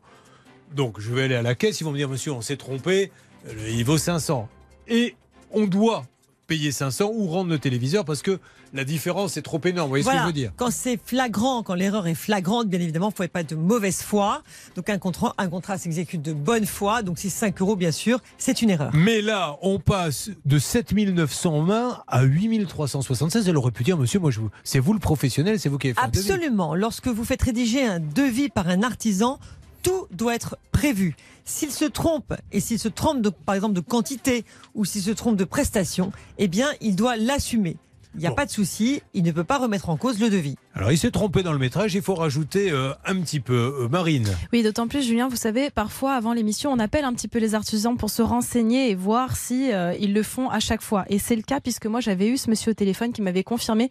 Donc, 0.75 0.99
je 0.99 1.13
vais 1.13 1.23
aller 1.23 1.35
à 1.35 1.41
la 1.41 1.55
caisse, 1.55 1.79
ils 1.79 1.85
vont 1.85 1.91
me 1.91 1.97
dire, 1.97 2.09
monsieur, 2.09 2.33
on 2.33 2.41
s'est 2.41 2.57
trompé, 2.57 3.11
euh, 3.47 3.69
il 3.69 3.85
vaut 3.85 3.97
500. 3.97 4.49
Et 4.89 5.15
on 5.51 5.65
doit 5.65 6.03
payer 6.47 6.71
500 6.73 7.11
ou 7.13 7.27
rendre 7.27 7.51
le 7.51 7.59
téléviseur 7.59 8.03
parce 8.03 8.21
que 8.21 8.39
la 8.73 8.83
différence 8.83 9.37
est 9.37 9.41
trop 9.41 9.61
énorme. 9.63 9.87
Vous 9.87 9.89
voyez 9.89 10.03
ce 10.03 10.09
que 10.09 10.17
je 10.17 10.25
veux 10.25 10.33
dire 10.33 10.51
Quand 10.57 10.71
c'est 10.71 10.99
flagrant, 11.03 11.63
quand 11.63 11.75
l'erreur 11.75 12.07
est 12.07 12.15
flagrante, 12.15 12.67
bien 12.67 12.79
évidemment, 12.79 13.09
il 13.09 13.21
ne 13.21 13.25
faut 13.25 13.31
pas 13.31 13.41
être 13.41 13.51
de 13.51 13.55
mauvaise 13.55 14.01
foi. 14.01 14.41
Donc 14.75 14.89
un 14.89 14.97
contrat, 14.97 15.33
un 15.37 15.47
contrat 15.47 15.77
s'exécute 15.77 16.21
de 16.21 16.33
bonne 16.33 16.65
foi. 16.65 17.03
Donc 17.03 17.19
si 17.19 17.29
5 17.29 17.61
euros, 17.61 17.75
bien 17.75 17.91
sûr, 17.91 18.19
c'est 18.37 18.61
une 18.61 18.71
erreur. 18.71 18.91
Mais 18.93 19.21
là, 19.21 19.57
on 19.61 19.79
passe 19.79 20.31
de 20.45 20.57
7920 20.57 22.03
à 22.07 22.23
8376. 22.23 23.47
Elle 23.47 23.57
aurait 23.57 23.71
pu 23.71 23.83
dire, 23.83 23.97
monsieur, 23.97 24.19
moi, 24.19 24.31
je 24.31 24.39
vous... 24.39 24.49
c'est 24.63 24.79
vous 24.79 24.93
le 24.93 24.99
professionnel, 24.99 25.59
c'est 25.59 25.69
vous 25.69 25.77
qui 25.77 25.87
avez 25.87 25.93
fait 25.93 26.05
le 26.05 26.11
devis. 26.11 26.31
Absolument. 26.31 26.75
Lorsque 26.75 27.07
vous 27.07 27.23
faites 27.23 27.43
rédiger 27.43 27.85
un 27.85 27.99
devis 27.99 28.49
par 28.49 28.67
un 28.69 28.81
artisan, 28.81 29.39
tout 29.83 30.07
doit 30.11 30.33
être 30.33 30.57
prévu. 30.71 31.15
S'il 31.45 31.71
se 31.71 31.85
trompe, 31.85 32.33
et 32.51 32.59
s'il 32.59 32.79
se 32.79 32.87
trompe 32.87 33.21
de, 33.21 33.29
par 33.29 33.53
exemple 33.53 33.73
de 33.73 33.81
quantité, 33.81 34.45
ou 34.73 34.85
s'il 34.85 35.01
se 35.01 35.11
trompe 35.11 35.35
de 35.35 35.43
prestation, 35.43 36.11
eh 36.37 36.47
bien, 36.47 36.69
il 36.81 36.95
doit 36.95 37.17
l'assumer. 37.17 37.77
Il 38.15 38.19
n'y 38.19 38.27
a 38.27 38.31
pas 38.31 38.45
de 38.45 38.51
souci, 38.51 39.01
il 39.13 39.23
ne 39.23 39.31
peut 39.31 39.43
pas 39.43 39.57
remettre 39.57 39.89
en 39.89 39.97
cause 39.97 40.19
le 40.19 40.29
devis. 40.29 40.55
Alors, 40.75 40.91
il 40.91 40.97
s'est 40.97 41.11
trompé 41.11 41.43
dans 41.43 41.51
le 41.53 41.59
métrage, 41.59 41.93
il 41.95 42.01
faut 42.01 42.15
rajouter 42.15 42.71
euh, 42.71 42.93
un 43.05 43.19
petit 43.21 43.39
peu. 43.39 43.83
Euh, 43.83 43.87
Marine, 43.87 44.27
Oui, 44.51 44.63
d'autant 44.63 44.87
plus, 44.87 45.03
Julien, 45.05 45.27
vous 45.27 45.35
savez, 45.35 45.69
parfois 45.69 46.13
avant 46.13 46.33
l'émission, 46.33 46.71
on 46.71 46.79
appelle 46.79 47.05
un 47.05 47.13
petit 47.13 47.27
peu 47.27 47.39
les 47.39 47.55
artisans 47.55 47.95
pour 47.97 48.09
se 48.09 48.21
renseigner 48.21 48.89
et 48.89 48.95
voir 48.95 49.35
si 49.35 49.71
euh, 49.71 49.93
ils 49.99 50.13
le 50.13 50.23
font 50.23 50.49
à 50.49 50.59
chaque 50.59 50.81
fois. 50.81 51.05
Et 51.09 51.19
c'est 51.19 51.35
le 51.35 51.41
cas 51.43 51.59
puisque 51.59 51.85
moi, 51.85 51.99
j'avais 51.99 52.27
eu 52.27 52.37
ce 52.37 52.49
monsieur 52.49 52.71
au 52.71 52.75
téléphone 52.75 53.13
qui 53.13 53.21
m'avait 53.21 53.43
confirmé. 53.43 53.89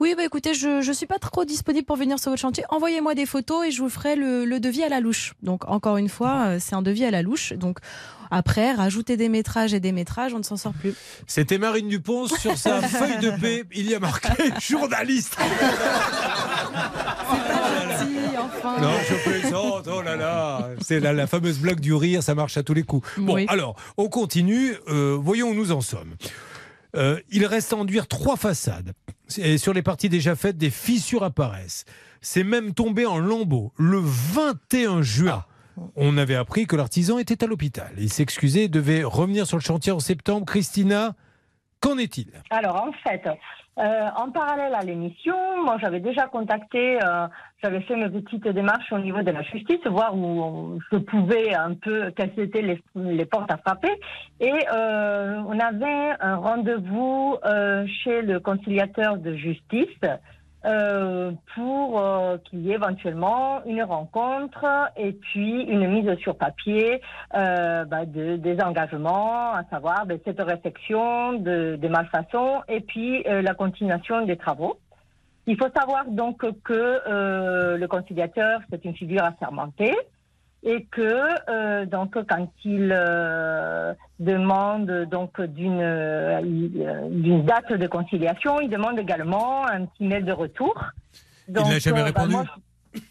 Oui, 0.00 0.14
bah 0.16 0.24
écoutez, 0.24 0.54
je 0.54 0.82
je 0.82 0.92
suis 0.92 1.06
pas 1.06 1.18
trop 1.18 1.44
disponible 1.44 1.84
pour 1.86 1.96
venir 1.96 2.18
sur 2.18 2.30
votre 2.30 2.40
chantier. 2.40 2.64
Envoyez-moi 2.68 3.14
des 3.14 3.26
photos 3.26 3.66
et 3.66 3.70
je 3.70 3.80
vous 3.82 3.88
ferai 3.88 4.16
le, 4.16 4.44
le 4.44 4.60
devis 4.60 4.82
à 4.82 4.88
la 4.88 5.00
louche. 5.00 5.34
Donc 5.42 5.68
encore 5.68 5.96
une 5.96 6.08
fois, 6.08 6.46
euh, 6.46 6.58
c'est 6.60 6.74
un 6.74 6.82
devis 6.82 7.04
à 7.04 7.10
la 7.10 7.22
louche. 7.22 7.52
Donc 7.54 7.78
après, 8.30 8.72
rajouter 8.72 9.16
des 9.16 9.28
métrages 9.28 9.74
et 9.74 9.80
des 9.80 9.92
métrages, 9.92 10.34
on 10.34 10.38
ne 10.38 10.42
s'en 10.42 10.56
sort 10.56 10.72
plus. 10.72 10.94
c'était 11.26 11.58
Marine 11.58 11.88
Dupont 11.88 12.26
sur 12.26 12.56
sa 12.58 12.80
feuille 12.88 13.18
de 13.18 13.30
paix. 13.40 13.64
Il 13.74 13.88
y 13.90 13.94
a 13.94 14.00
marqué 14.00 14.28
journaliste. 14.60 15.36
Enfin. 18.38 18.80
Non, 18.80 18.92
je 19.08 19.30
plaisante, 19.30 19.88
oh 19.92 20.02
là 20.02 20.16
là. 20.16 20.68
C'est 20.80 21.00
la, 21.00 21.12
la 21.12 21.26
fameuse 21.26 21.58
blague 21.58 21.80
du 21.80 21.94
rire, 21.94 22.22
ça 22.22 22.34
marche 22.34 22.56
à 22.56 22.62
tous 22.62 22.74
les 22.74 22.82
coups. 22.82 23.08
Bon, 23.18 23.34
Oui. 23.34 23.46
alors, 23.48 23.76
on 23.96 24.08
continue. 24.08 24.74
Euh, 24.88 25.16
voyons 25.20 25.48
où 25.50 25.54
nous 25.54 25.72
en 25.72 25.80
sommes. 25.80 26.14
Euh, 26.96 27.18
il 27.30 27.44
reste 27.46 27.72
à 27.72 27.76
enduire 27.76 28.06
trois 28.06 28.36
façades. 28.36 28.92
Et 29.38 29.58
sur 29.58 29.72
les 29.72 29.82
parties 29.82 30.08
déjà 30.08 30.36
faites, 30.36 30.56
des 30.56 30.70
fissures 30.70 31.24
apparaissent. 31.24 31.84
C'est 32.20 32.44
même 32.44 32.72
tombé 32.74 33.04
en 33.06 33.18
lambeaux 33.18 33.72
le 33.76 34.00
21 34.02 35.02
juin. 35.02 35.44
On 35.96 36.16
avait 36.16 36.36
appris 36.36 36.66
que 36.66 36.76
l'artisan 36.76 37.18
était 37.18 37.44
à 37.44 37.46
l'hôpital. 37.46 37.92
Il 37.98 38.10
s'excusait 38.10 38.68
devait 38.68 39.04
revenir 39.04 39.46
sur 39.46 39.56
le 39.56 39.62
chantier 39.62 39.92
en 39.92 40.00
septembre. 40.00 40.46
Christina, 40.46 41.14
qu'en 41.80 41.98
est-il 41.98 42.28
Alors 42.50 42.76
en 42.76 42.92
fait, 43.08 43.22
euh, 43.78 44.08
en 44.16 44.30
parallèle 44.30 44.74
à 44.74 44.82
l'émission, 44.82 45.34
moi 45.64 45.78
j'avais 45.80 45.98
déjà 45.98 46.26
contacté, 46.26 46.98
euh, 47.02 47.26
j'avais 47.62 47.80
fait 47.80 47.96
mes 47.96 48.08
petites 48.08 48.46
démarches 48.46 48.92
au 48.92 48.98
niveau 48.98 49.22
de 49.22 49.30
la 49.32 49.42
justice, 49.42 49.84
voir 49.86 50.16
où 50.16 50.78
je 50.92 50.98
pouvais 50.98 51.54
un 51.54 51.74
peu, 51.74 52.12
quelles 52.12 52.38
étaient 52.38 52.62
les, 52.62 52.80
les 52.94 53.24
portes 53.24 53.50
à 53.50 53.56
frapper. 53.56 53.92
Et 54.38 54.52
euh, 54.72 55.42
on 55.46 55.58
avait 55.58 56.12
un 56.20 56.36
rendez-vous 56.36 57.36
chez 58.04 58.22
le 58.22 58.38
conciliateur 58.38 59.16
de 59.16 59.34
justice 59.34 59.88
euh, 60.64 61.32
pour 61.54 62.00
euh, 62.00 62.38
qu'il 62.38 62.60
y 62.60 62.70
ait 62.70 62.74
éventuellement 62.74 63.64
une 63.66 63.82
rencontre 63.82 64.64
et 64.96 65.12
puis 65.12 65.62
une 65.62 65.86
mise 65.88 66.14
sur 66.18 66.36
papier 66.36 67.00
euh, 67.34 67.84
bah, 67.84 68.06
de, 68.06 68.36
des 68.36 68.60
engagements, 68.60 69.52
à 69.52 69.64
savoir 69.70 70.06
ben, 70.06 70.18
cette 70.24 70.40
réflexion 70.40 71.34
de, 71.34 71.76
des 71.76 71.88
malfaçons 71.88 72.62
et 72.68 72.80
puis 72.80 73.24
euh, 73.26 73.42
la 73.42 73.54
continuation 73.54 74.24
des 74.24 74.36
travaux. 74.36 74.78
Il 75.46 75.58
faut 75.58 75.68
savoir 75.76 76.06
donc 76.06 76.38
que 76.62 76.72
euh, 77.06 77.76
le 77.76 77.86
conciliateur, 77.86 78.60
c'est 78.70 78.84
une 78.84 78.94
figure 78.94 79.22
assermentée 79.22 79.94
et 80.64 80.84
que 80.90 81.50
euh, 81.50 81.86
donc 81.86 82.16
quand 82.26 82.48
il 82.64 82.90
euh, 82.92 83.92
demande 84.18 85.06
donc 85.10 85.40
d'une 85.40 85.80
euh, 85.80 86.40
d'une 86.42 87.44
date 87.44 87.72
de 87.72 87.86
conciliation, 87.86 88.60
il 88.60 88.70
demande 88.70 88.98
également 88.98 89.66
un 89.66 89.84
petit 89.84 90.04
mail 90.04 90.24
de 90.24 90.32
retour. 90.32 90.74
Il 91.48 91.54
n'a 91.54 91.78
jamais 91.78 92.00
bah, 92.00 92.04
répondu 92.06 92.32
moi, 92.32 92.44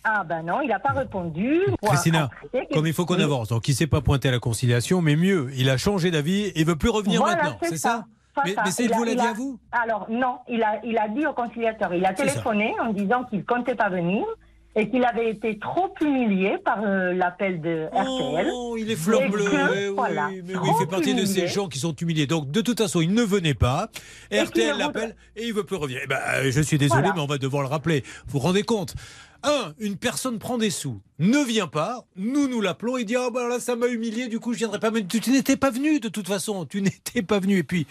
ah 0.03 0.23
ben 0.23 0.43
non, 0.43 0.61
il 0.61 0.69
n'a 0.69 0.79
pas 0.79 0.93
répondu. 0.93 1.61
Christina, 1.83 2.29
comme 2.73 2.87
il 2.87 2.93
faut 2.93 3.05
qu'on 3.05 3.19
avance, 3.19 3.49
donc 3.49 3.67
il 3.67 3.75
s'est 3.75 3.87
pas 3.87 4.01
pointé 4.01 4.29
à 4.29 4.31
la 4.31 4.39
conciliation, 4.39 5.01
mais 5.01 5.15
mieux, 5.15 5.49
il 5.55 5.69
a 5.69 5.77
changé 5.77 6.09
d'avis 6.09 6.51
et 6.55 6.63
veut 6.63 6.75
plus 6.75 6.89
revenir 6.89 7.21
Voilà, 7.21 7.35
maintenant, 7.35 7.57
c'est 7.61 7.77
ça, 7.77 8.05
Mais, 8.45 8.55
mais 8.63 8.71
c'est 8.71 8.87
vous 8.87 9.03
l'a 9.03 9.15
dit 9.15 9.21
a- 9.21 9.29
à 9.29 9.33
vous? 9.33 9.59
Alors 9.71 10.07
non, 10.09 10.39
il 10.47 10.63
a, 10.63 10.79
il 10.83 10.97
a 10.97 11.07
dit 11.09 11.25
au 11.27 11.33
conciliateur, 11.33 11.93
il 11.93 12.05
a 12.05 12.13
téléphoné 12.13 12.73
en 12.81 12.93
disant 12.93 13.25
qu'il 13.25 13.45
comptait 13.45 13.75
pas 13.75 13.89
venir 13.89 14.25
et 14.75 14.89
qu'il 14.89 15.03
avait 15.05 15.29
été 15.29 15.59
trop 15.59 15.93
humilié 16.01 16.57
par 16.63 16.79
euh, 16.83 17.13
l'appel 17.13 17.61
de 17.61 17.87
RTL. 17.91 18.49
Oh, 18.51 18.75
il 18.77 18.89
est 18.89 18.95
fleur 18.95 19.29
bleue. 19.29 19.45
oui, 19.71 19.93
voilà, 19.95 20.29
mais 20.29 20.55
oui, 20.55 20.67
il 20.67 20.79
fait 20.79 20.89
partie 20.89 21.13
de 21.13 21.25
ces 21.25 21.47
gens 21.47 21.67
qui 21.67 21.79
sont 21.79 21.93
humiliés. 21.95 22.25
Donc, 22.27 22.49
de 22.49 22.61
toute 22.61 22.79
façon, 22.79 22.99
il 23.01 23.13
ne 23.13 23.21
venait 23.23 23.53
pas. 23.53 23.89
Et 24.31 24.39
RTL 24.41 24.77
l'appelle 24.77 25.15
et 25.35 25.45
il 25.45 25.53
veut 25.53 25.63
plus 25.63 25.75
revenir. 25.75 25.99
Eh 26.03 26.07
ben, 26.07 26.19
euh, 26.37 26.51
je 26.51 26.61
suis 26.61 26.77
désolé, 26.77 27.01
Voilà. 27.01 27.13
mais 27.15 27.21
on 27.21 27.27
va 27.27 27.37
devoir 27.37 27.61
le 27.63 27.69
rappeler. 27.69 28.03
Vous 28.27 28.33
vous 28.33 28.39
rendez 28.39 28.63
compte? 28.63 28.95
Un, 29.45 29.73
une 29.77 29.97
personne 29.97 30.39
prend 30.39 30.57
des 30.57 30.69
sous, 30.69 31.01
ne 31.19 31.39
vient 31.43 31.67
pas, 31.67 32.05
nous 32.15 32.47
nous 32.47 32.61
l'appelons 32.61 32.95
et 32.95 33.03
dit 33.03 33.17
Ah 33.17 33.27
ben 33.29 33.45
là 33.49 33.59
ça 33.59 33.75
m'a 33.75 33.87
humilié, 33.87 34.29
du 34.29 34.39
coup 34.39 34.53
je 34.53 34.59
viendrai 34.59 34.79
pas. 34.79 34.89
Mais 34.89 35.05
tu, 35.05 35.19
tu 35.19 35.31
n'étais 35.31 35.57
pas 35.57 35.69
venu 35.69 35.99
de 35.99 36.07
toute 36.07 36.29
façon, 36.29 36.65
tu 36.65 36.81
n'étais 36.81 37.21
pas 37.23 37.39
venu. 37.39 37.57
Et 37.57 37.63
puis, 37.63 37.85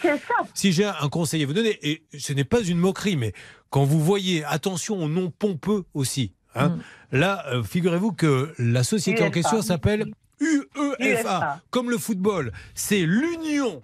si 0.55 0.73
j'ai 0.73 0.87
un 0.87 1.09
conseil 1.11 1.43
à 1.43 1.47
vous 1.47 1.53
donner, 1.53 1.79
et 1.83 2.05
ce 2.19 2.33
n'est 2.33 2.45
pas 2.45 2.63
une 2.63 2.79
moquerie, 2.79 3.17
mais 3.17 3.35
quand 3.69 3.85
vous 3.85 4.01
voyez, 4.01 4.43
attention 4.45 5.05
au 5.05 5.09
nom 5.09 5.31
pompeux 5.31 5.85
aussi. 5.93 6.33
Hein. 6.55 6.79
Là, 7.13 7.45
euh, 7.49 7.63
figurez-vous 7.63 8.13
que 8.13 8.55
la 8.59 8.83
société 8.83 9.23
en 9.23 9.31
question 9.31 9.61
s'appelle 9.63 10.07
UEFA, 10.41 10.97
UEFA. 10.99 11.61
comme 11.71 11.91
le 11.91 11.99
football. 11.99 12.53
C'est 12.75 13.03
l'union 13.03 13.83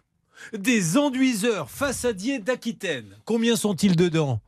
des 0.53 0.97
enduiseurs 0.97 1.71
façadiers 1.71 2.39
d'Aquitaine. 2.39 3.17
Combien 3.25 3.57
sont-ils 3.57 3.97
dedans 3.97 4.41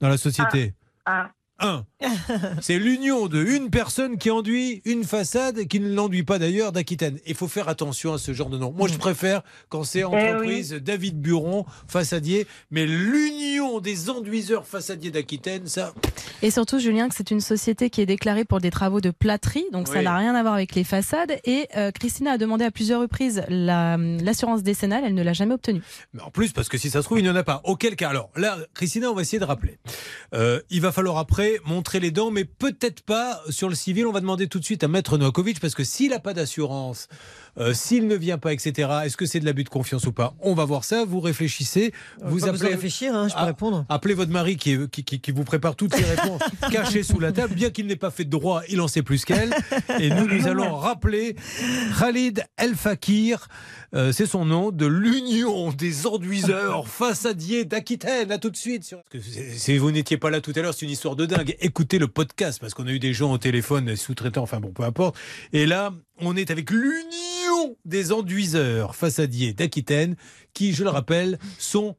dans 0.00 0.08
la 0.08 0.18
société? 0.18 0.74
Ah. 1.06 1.30
Un. 1.60 1.84
C'est 2.60 2.78
l'union 2.78 3.26
de 3.26 3.42
une 3.44 3.70
personne 3.70 4.18
qui 4.18 4.30
enduit 4.30 4.82
une 4.84 5.04
façade 5.04 5.66
qui 5.66 5.80
ne 5.80 5.92
l'enduit 5.92 6.22
pas 6.22 6.38
d'ailleurs 6.38 6.70
d'Aquitaine. 6.72 7.18
Il 7.26 7.34
faut 7.34 7.48
faire 7.48 7.68
attention 7.68 8.12
à 8.14 8.18
ce 8.18 8.32
genre 8.32 8.50
de 8.50 8.58
nom. 8.58 8.72
Moi, 8.76 8.88
je 8.88 8.96
préfère 8.96 9.42
quand 9.68 9.82
c'est 9.84 10.04
entreprise 10.04 10.72
David 10.74 11.20
Buron, 11.20 11.64
façadier, 11.88 12.46
mais 12.70 12.86
l'union 12.86 13.80
des 13.80 14.10
enduiseurs 14.10 14.66
façadiers 14.66 15.10
d'Aquitaine, 15.10 15.66
ça. 15.66 15.92
Et 16.42 16.50
surtout, 16.52 16.78
Julien, 16.78 17.08
que 17.08 17.14
c'est 17.16 17.30
une 17.32 17.40
société 17.40 17.90
qui 17.90 18.00
est 18.00 18.06
déclarée 18.06 18.44
pour 18.44 18.60
des 18.60 18.70
travaux 18.70 19.00
de 19.00 19.10
plâtrerie, 19.10 19.64
donc 19.72 19.88
ça 19.88 20.00
n'a 20.02 20.16
rien 20.16 20.34
à 20.36 20.42
voir 20.42 20.54
avec 20.54 20.74
les 20.76 20.84
façades. 20.84 21.32
Et 21.44 21.66
euh, 21.76 21.90
Christina 21.90 22.32
a 22.32 22.38
demandé 22.38 22.64
à 22.64 22.70
plusieurs 22.70 23.00
reprises 23.00 23.42
la- 23.48 23.96
l'assurance 23.96 24.62
décennale, 24.62 25.02
elle 25.04 25.14
ne 25.14 25.22
l'a 25.22 25.32
jamais 25.32 25.54
obtenue. 25.54 25.82
Mais 26.14 26.22
en 26.22 26.30
plus, 26.30 26.52
parce 26.52 26.68
que 26.68 26.78
si 26.78 26.90
ça 26.90 27.00
se 27.00 27.06
trouve, 27.06 27.18
il 27.18 27.22
n'y 27.24 27.30
en 27.30 27.36
a 27.36 27.42
pas. 27.42 27.60
Auquel 27.64 27.96
cas 27.96 28.10
Alors 28.10 28.30
là, 28.36 28.56
Christina, 28.74 29.10
on 29.10 29.14
va 29.14 29.22
essayer 29.22 29.40
de 29.40 29.44
rappeler. 29.44 29.78
Euh, 30.34 30.60
il 30.70 30.80
va 30.80 30.92
falloir 30.92 31.18
après 31.18 31.58
montrer 31.64 31.87
les 31.94 32.10
dents, 32.10 32.30
mais 32.30 32.44
peut-être 32.44 33.00
pas 33.00 33.40
sur 33.48 33.68
le 33.68 33.74
civil. 33.74 34.06
On 34.06 34.12
va 34.12 34.20
demander 34.20 34.48
tout 34.48 34.58
de 34.58 34.64
suite 34.64 34.84
à 34.84 34.88
Maître 34.88 35.16
Novakovic, 35.16 35.60
parce 35.60 35.74
que 35.74 35.84
s'il 35.84 36.10
n'a 36.10 36.18
pas 36.18 36.34
d'assurance, 36.34 37.08
euh, 37.58 37.74
s'il 37.74 38.06
ne 38.06 38.14
vient 38.14 38.38
pas, 38.38 38.52
etc., 38.52 38.88
est-ce 39.04 39.16
que 39.16 39.26
c'est 39.26 39.40
de 39.40 39.44
l'abus 39.44 39.64
de 39.64 39.68
confiance 39.68 40.04
ou 40.06 40.12
pas? 40.12 40.34
On 40.40 40.54
va 40.54 40.64
voir 40.64 40.84
ça. 40.84 41.04
Vous 41.04 41.20
réfléchissez. 41.20 41.92
Vous 42.22 42.40
pas 42.40 42.52
de 42.52 42.66
réfléchir, 42.66 43.14
hein, 43.14 43.28
je 43.28 43.34
peux 43.34 43.40
Ah, 43.40 43.46
répondre. 43.46 43.84
Appelez 43.88 44.14
votre 44.14 44.30
mari 44.30 44.56
qui, 44.56 44.72
est- 44.72 44.90
qui, 44.90 45.04
qui- 45.04 45.20
qui 45.20 45.30
vous 45.32 45.44
prépare 45.44 45.76
toutes 45.76 45.96
les 45.98 46.04
réponses 46.04 46.40
cachées 46.72 47.02
sous 47.02 47.18
la 47.20 47.32
table. 47.32 47.54
Bien 47.54 47.70
qu'il 47.70 47.86
n'ait 47.86 47.96
pas 47.96 48.10
fait 48.10 48.24
de 48.24 48.30
droit, 48.30 48.62
il 48.68 48.80
en 48.80 48.88
sait 48.88 49.02
plus 49.02 49.24
qu'elle. 49.24 49.50
Et 50.00 50.10
nous, 50.10 50.26
nous 50.26 50.46
allons 50.46 50.74
rappeler 50.76 51.36
Khalid 51.98 52.44
El 52.56 52.74
Fakir, 52.74 53.48
euh, 53.94 54.12
c'est 54.12 54.26
son 54.26 54.44
nom, 54.44 54.70
de 54.70 54.86
l'Union 54.86 55.70
des 55.72 56.06
enduiseurs 56.06 56.86
façadiers 56.88 57.64
d'Aquitaine. 57.64 58.30
À 58.32 58.38
tout 58.38 58.50
de 58.50 58.56
suite. 58.56 58.84
Sur... 58.84 58.98
Parce 59.10 59.24
que 59.24 59.30
c'est- 59.30 59.58
Si 59.58 59.78
vous 59.78 59.90
n'étiez 59.90 60.16
pas 60.18 60.30
là 60.30 60.40
tout 60.40 60.52
à 60.56 60.60
l'heure, 60.60 60.74
c'est 60.74 60.86
une 60.86 60.92
histoire 60.92 61.16
de 61.16 61.26
dingue. 61.26 61.56
Écoutez 61.60 61.98
le 61.98 62.08
podcast 62.08 62.58
parce 62.60 62.74
qu'on 62.74 62.86
a 62.86 62.90
eu 62.90 62.98
des 62.98 63.12
gens 63.12 63.32
au 63.32 63.38
téléphone, 63.38 63.96
sous-traitants, 63.96 64.42
enfin 64.42 64.60
bon, 64.60 64.70
peu 64.72 64.82
importe. 64.84 65.16
Et 65.52 65.66
là, 65.66 65.92
on 66.20 66.36
est 66.36 66.50
avec 66.50 66.70
l'Union 66.70 67.76
des 67.84 68.12
enduiseurs 68.12 68.94
façadiers 68.96 69.52
d'Aquitaine 69.52 70.16
qui, 70.54 70.72
je 70.72 70.84
le 70.84 70.90
rappelle, 70.90 71.38
sont 71.58 71.96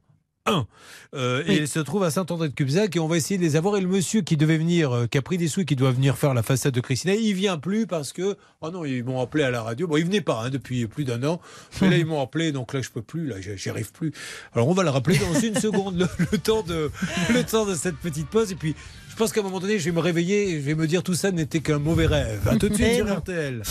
un. 0.50 0.66
Euh, 1.14 1.42
Et 1.46 1.56
il 1.56 1.68
se 1.68 1.80
trouve 1.80 2.04
à 2.04 2.10
Saint-André-de-Cubzac 2.10 2.94
et 2.94 3.00
on 3.00 3.08
va 3.08 3.16
essayer 3.16 3.36
de 3.38 3.42
les 3.42 3.56
avoir. 3.56 3.76
Et 3.76 3.80
le 3.80 3.88
monsieur 3.88 4.20
qui 4.22 4.36
devait 4.36 4.58
venir, 4.58 4.92
euh, 4.92 5.06
qui 5.06 5.18
a 5.18 5.22
pris 5.22 5.38
des 5.38 5.48
sous 5.48 5.60
et 5.62 5.64
qui 5.64 5.76
doit 5.76 5.90
venir 5.90 6.16
faire 6.16 6.34
la 6.34 6.42
façade 6.42 6.72
de 6.74 6.80
Christina, 6.80 7.14
il 7.14 7.34
vient 7.34 7.58
plus 7.58 7.86
parce 7.86 8.12
que, 8.12 8.36
oh 8.60 8.70
non, 8.70 8.84
ils 8.84 9.02
m'ont 9.04 9.20
appelé 9.20 9.42
à 9.44 9.50
la 9.50 9.62
radio. 9.62 9.86
Bon, 9.88 9.96
il 9.96 10.04
venait 10.04 10.20
pas 10.20 10.42
hein, 10.44 10.50
depuis 10.50 10.86
plus 10.86 11.04
d'un 11.04 11.22
an, 11.24 11.40
mais 11.80 11.90
là 11.90 11.96
ils 11.98 12.06
m'ont 12.06 12.22
appelé, 12.22 12.52
donc 12.52 12.72
là 12.74 12.80
je 12.82 12.90
peux 12.90 13.02
plus, 13.02 13.26
là 13.26 13.36
j'y 13.40 13.70
arrive 13.70 13.90
plus. 13.92 14.12
Alors 14.54 14.68
on 14.68 14.72
va 14.74 14.82
le 14.82 14.90
rappeler 14.90 15.18
dans 15.18 15.38
une 15.40 15.54
seconde, 15.60 15.98
le, 15.98 16.06
le 16.32 16.38
temps 16.38 16.62
de, 16.62 16.90
le 17.32 17.42
temps 17.44 17.66
de 17.66 17.74
cette 17.74 17.96
petite 17.96 18.28
pause. 18.28 18.52
Et 18.52 18.56
puis 18.56 18.74
je 19.10 19.16
pense 19.16 19.32
qu'à 19.32 19.40
un 19.40 19.44
moment 19.44 19.60
donné, 19.60 19.78
je 19.78 19.84
vais 19.86 19.92
me 19.92 20.00
réveiller 20.00 20.50
et 20.50 20.60
je 20.60 20.64
vais 20.66 20.74
me 20.74 20.86
dire 20.86 21.02
tout 21.02 21.14
ça 21.14 21.30
n'était 21.32 21.60
qu'un 21.60 21.78
mauvais 21.78 22.06
rêve. 22.06 22.46
À 22.48 22.56
tout 22.56 22.68
de 22.68 22.74
suite 22.74 22.86
Eh 22.92 22.96
sur 22.96 23.06
non. 23.06 23.16
RTL. 23.16 23.62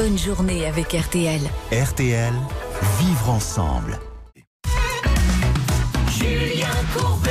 Bonne 0.00 0.16
journée 0.16 0.64
avec 0.64 0.92
RTL. 0.92 1.40
RTL, 1.72 2.32
vivre 3.00 3.30
ensemble. 3.30 3.98
Julien 6.08 6.68
Courbet. 6.94 7.27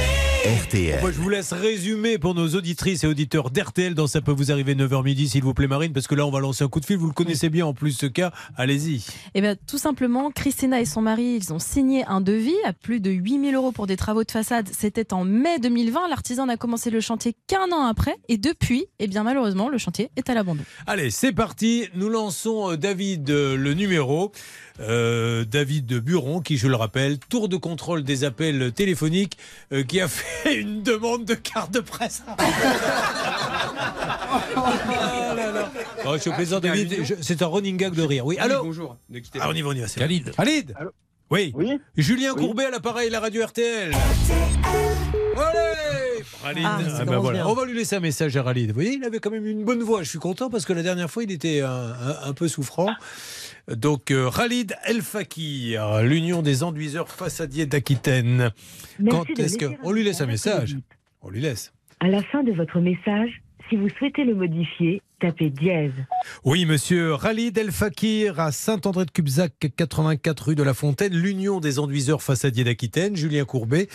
RTL. 0.47 1.01
Moi, 1.01 1.11
je 1.11 1.19
vous 1.19 1.27
laisse 1.27 1.51
résumer 1.51 2.17
pour 2.17 2.33
nos 2.33 2.47
auditrices 2.55 3.03
et 3.03 3.07
auditeurs 3.07 3.51
d'RTL 3.51 3.93
dans 3.93 4.07
Ça 4.07 4.21
peut 4.21 4.31
vous 4.31 4.49
arriver 4.49 4.75
9h 4.75 5.03
midi, 5.03 5.27
s'il 5.27 5.43
vous 5.43 5.53
plaît, 5.53 5.67
Marine, 5.67 5.91
parce 5.91 6.07
que 6.07 6.15
là, 6.15 6.25
on 6.25 6.31
va 6.31 6.39
lancer 6.39 6.63
un 6.63 6.69
coup 6.69 6.79
de 6.79 6.85
fil. 6.85 6.95
Vous 6.95 7.07
le 7.07 7.11
connaissez 7.11 7.49
bien 7.49 7.65
en 7.65 7.73
plus, 7.73 7.91
ce 7.91 8.05
cas. 8.05 8.31
Allez-y. 8.55 9.05
Eh 9.33 9.41
bien, 9.41 9.57
tout 9.67 9.77
simplement, 9.77 10.31
Christina 10.31 10.79
et 10.79 10.85
son 10.85 11.01
mari, 11.01 11.37
ils 11.41 11.51
ont 11.51 11.59
signé 11.59 12.05
un 12.05 12.21
devis 12.21 12.55
à 12.63 12.71
plus 12.71 13.01
de 13.01 13.11
8000 13.11 13.55
euros 13.55 13.73
pour 13.73 13.87
des 13.87 13.97
travaux 13.97 14.23
de 14.23 14.31
façade. 14.31 14.69
C'était 14.71 15.13
en 15.13 15.25
mai 15.25 15.59
2020. 15.59 16.07
L'artisan 16.07 16.45
n'a 16.45 16.55
commencé 16.55 16.91
le 16.91 17.01
chantier 17.01 17.35
qu'un 17.47 17.69
an 17.73 17.83
après. 17.85 18.15
Et 18.29 18.37
depuis, 18.37 18.85
eh 18.99 19.07
bien, 19.07 19.23
malheureusement, 19.23 19.67
le 19.67 19.77
chantier 19.77 20.11
est 20.15 20.29
à 20.29 20.33
l'abandon. 20.33 20.63
Allez, 20.85 21.09
c'est 21.09 21.33
parti. 21.33 21.89
Nous 21.93 22.07
lançons 22.07 22.71
euh, 22.71 22.77
David, 22.77 23.29
euh, 23.31 23.57
le 23.57 23.73
numéro. 23.73 24.31
Euh, 24.79 25.43
David 25.45 25.85
de 25.85 25.99
Buron, 25.99 26.41
qui, 26.41 26.57
je 26.57 26.67
le 26.67 26.75
rappelle, 26.75 27.17
tour 27.17 27.49
de 27.49 27.57
contrôle 27.57 28.03
des 28.03 28.23
appels 28.23 28.71
téléphoniques, 28.73 29.37
euh, 29.73 29.83
qui 29.83 29.99
a 30.01 30.07
fait 30.09 30.55
une 30.55 30.83
demande 30.83 31.25
de 31.25 31.33
carte 31.33 31.71
de 31.73 31.79
presse. 31.79 32.21
Ah 34.55 35.33
là 35.35 35.51
là. 35.51 35.71
Oh, 36.05 36.13
je 36.15 36.19
suis 36.21 36.31
plaisant, 36.31 36.59
David. 36.59 37.03
Je- 37.03 37.15
C'est 37.21 37.41
un 37.41 37.47
running 37.47 37.77
gag 37.77 37.93
de 37.93 38.01
rire. 38.03 38.25
Oui, 38.25 38.37
allô 38.37 38.63
bonjour. 38.63 38.97
Ne 39.09 39.19
quittez 39.19 39.39
Ah, 39.41 39.45
pas. 39.45 39.51
on 39.51 39.55
y 39.55 39.61
va, 39.61 39.69
on 39.69 39.73
y 39.73 39.79
va. 39.81 39.87
c'est 39.87 39.99
Khalid. 39.99 40.25
bon. 40.25 40.31
Khalid 40.43 40.73
Oui. 41.29 41.53
Julien 41.97 42.33
Courbet 42.33 42.65
à 42.65 42.69
l'appareil, 42.71 43.09
la 43.09 43.19
radio 43.19 43.45
RTL. 43.45 43.91
Allez 43.93 43.99
Khalid. 46.43 46.65
Ah, 46.65 46.79
Ah, 46.99 47.05
ben 47.05 47.17
voilà. 47.17 47.39
bien. 47.39 47.47
On 47.47 47.53
va 47.53 47.65
lui 47.65 47.75
laisser 47.75 47.95
un 47.95 47.99
message 47.99 48.35
à 48.37 48.43
Khalid. 48.43 48.69
Vous 48.69 48.75
voyez, 48.75 48.93
il 48.93 49.03
avait 49.03 49.19
quand 49.19 49.31
même 49.31 49.45
une 49.45 49.63
bonne 49.65 49.81
voix. 49.83 50.03
Je 50.03 50.09
suis 50.09 50.19
content 50.19 50.49
parce 50.49 50.65
que 50.65 50.73
la 50.73 50.83
dernière 50.83 51.09
fois, 51.09 51.23
il 51.23 51.31
était 51.31 51.61
un, 51.61 51.69
un- 51.69 52.29
un 52.29 52.33
peu 52.33 52.47
souffrant. 52.47 52.89
Donc, 53.67 54.11
euh, 54.11 54.29
Khalid 54.31 54.75
El 54.85 55.01
Fakir, 55.01 56.01
l'Union 56.01 56.41
des 56.41 56.63
enduiseurs 56.63 57.09
façadiers 57.09 57.65
d'Aquitaine. 57.65 58.51
Quand 59.09 59.29
est-ce 59.37 59.57
que. 59.57 59.65
On 59.83 59.91
lui 59.91 60.03
laisse 60.03 60.21
un 60.21 60.25
message 60.25 60.37
message. 60.37 60.77
On 61.21 61.29
lui 61.29 61.41
laisse. 61.41 61.73
À 61.99 62.07
la 62.07 62.21
fin 62.23 62.43
de 62.43 62.51
votre 62.51 62.79
message, 62.79 63.41
si 63.69 63.75
vous 63.75 63.89
souhaitez 63.89 64.23
le 64.23 64.35
modifier, 64.35 65.01
tapez. 65.19 65.51
Oui, 66.45 66.65
monsieur 66.65 67.15
Khalid 67.17 67.57
El 67.57 67.71
Fakir 67.71 68.39
à 68.39 68.51
Saint-André-de-Cubzac, 68.51 69.71
84 69.75 70.45
rue 70.47 70.55
de 70.55 70.63
la 70.63 70.73
Fontaine, 70.73 71.13
l'Union 71.13 71.59
des 71.59 71.79
enduiseurs 71.79 72.21
façadiers 72.21 72.63
d'Aquitaine, 72.63 73.15
Julien 73.15 73.45
Courbet. 73.45 73.87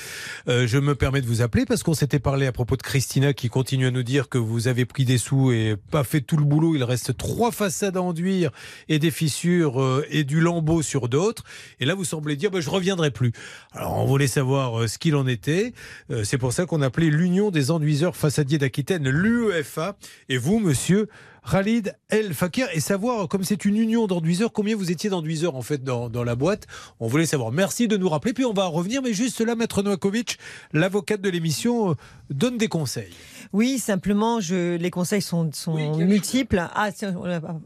Euh, 0.48 0.66
je 0.66 0.78
me 0.78 0.94
permets 0.94 1.20
de 1.20 1.26
vous 1.26 1.42
appeler 1.42 1.64
parce 1.64 1.82
qu'on 1.82 1.94
s'était 1.94 2.18
parlé 2.18 2.46
à 2.46 2.52
propos 2.52 2.76
de 2.76 2.82
Christina 2.82 3.32
qui 3.32 3.48
continue 3.48 3.86
à 3.86 3.90
nous 3.90 4.02
dire 4.02 4.28
que 4.28 4.38
vous 4.38 4.66
avez 4.66 4.84
pris 4.84 5.04
des 5.04 5.18
sous 5.18 5.52
et 5.52 5.76
pas 5.90 6.04
fait 6.04 6.20
tout 6.20 6.36
le 6.36 6.44
boulot. 6.44 6.74
Il 6.74 6.84
reste 6.84 7.16
trois 7.16 7.52
façades 7.52 7.96
à 7.96 8.02
enduire 8.02 8.50
et 8.88 8.98
des 8.98 9.10
fissures 9.10 9.80
euh, 9.80 10.06
et 10.10 10.24
du 10.24 10.40
lambeau 10.40 10.82
sur 10.82 11.08
d'autres. 11.08 11.44
Et 11.80 11.84
là, 11.84 11.94
vous 11.94 12.04
semblez 12.04 12.36
dire, 12.36 12.50
bah, 12.50 12.60
je 12.60 12.70
reviendrai 12.70 13.10
plus. 13.10 13.32
Alors, 13.72 13.98
on 13.98 14.06
voulait 14.06 14.26
savoir 14.26 14.80
euh, 14.80 14.86
ce 14.86 14.98
qu'il 14.98 15.14
en 15.14 15.26
était. 15.26 15.72
Euh, 16.10 16.24
C'est 16.24 16.38
pour 16.38 16.52
ça 16.52 16.66
qu'on 16.66 16.82
appelait 16.82 17.10
l'Union 17.10 17.50
des 17.50 17.70
enduiseurs 17.70 18.16
façadiers 18.16 18.58
d'Aquitaine, 18.58 19.08
l'UEFA. 19.08 19.96
Et 20.28 20.38
vous, 20.38 20.58
monsieur 20.58 21.08
Khalid 21.50 21.96
El 22.08 22.34
Fakir, 22.34 22.68
et 22.72 22.80
savoir, 22.80 23.28
comme 23.28 23.42
c'est 23.42 23.64
une 23.64 23.76
union 23.76 24.06
d'enduiseurs, 24.06 24.52
combien 24.52 24.76
vous 24.76 24.90
étiez 24.90 25.10
d'enduiseurs 25.10 25.56
en 25.56 25.62
fait 25.62 25.82
dans, 25.82 26.08
dans 26.08 26.24
la 26.24 26.36
boîte. 26.36 26.66
On 27.00 27.08
voulait 27.08 27.26
savoir. 27.26 27.50
Merci 27.50 27.88
de 27.88 27.96
nous 27.96 28.08
rappeler. 28.08 28.32
Puis 28.32 28.44
on 28.44 28.52
va 28.52 28.66
revenir, 28.66 29.02
mais 29.02 29.12
juste 29.12 29.40
là, 29.40 29.54
Maître 29.54 29.82
Novakovic, 29.82 30.38
l'avocate 30.72 31.20
de 31.20 31.28
l'émission, 31.28 31.90
euh, 31.90 31.94
donne 32.32 32.58
des 32.58 32.68
conseils. 32.68 33.12
Oui, 33.52 33.78
simplement, 33.78 34.40
je, 34.40 34.76
les 34.76 34.90
conseils 34.90 35.20
sont, 35.20 35.50
sont 35.52 35.74
multiples. 35.98 36.64
Ah, 36.74 36.88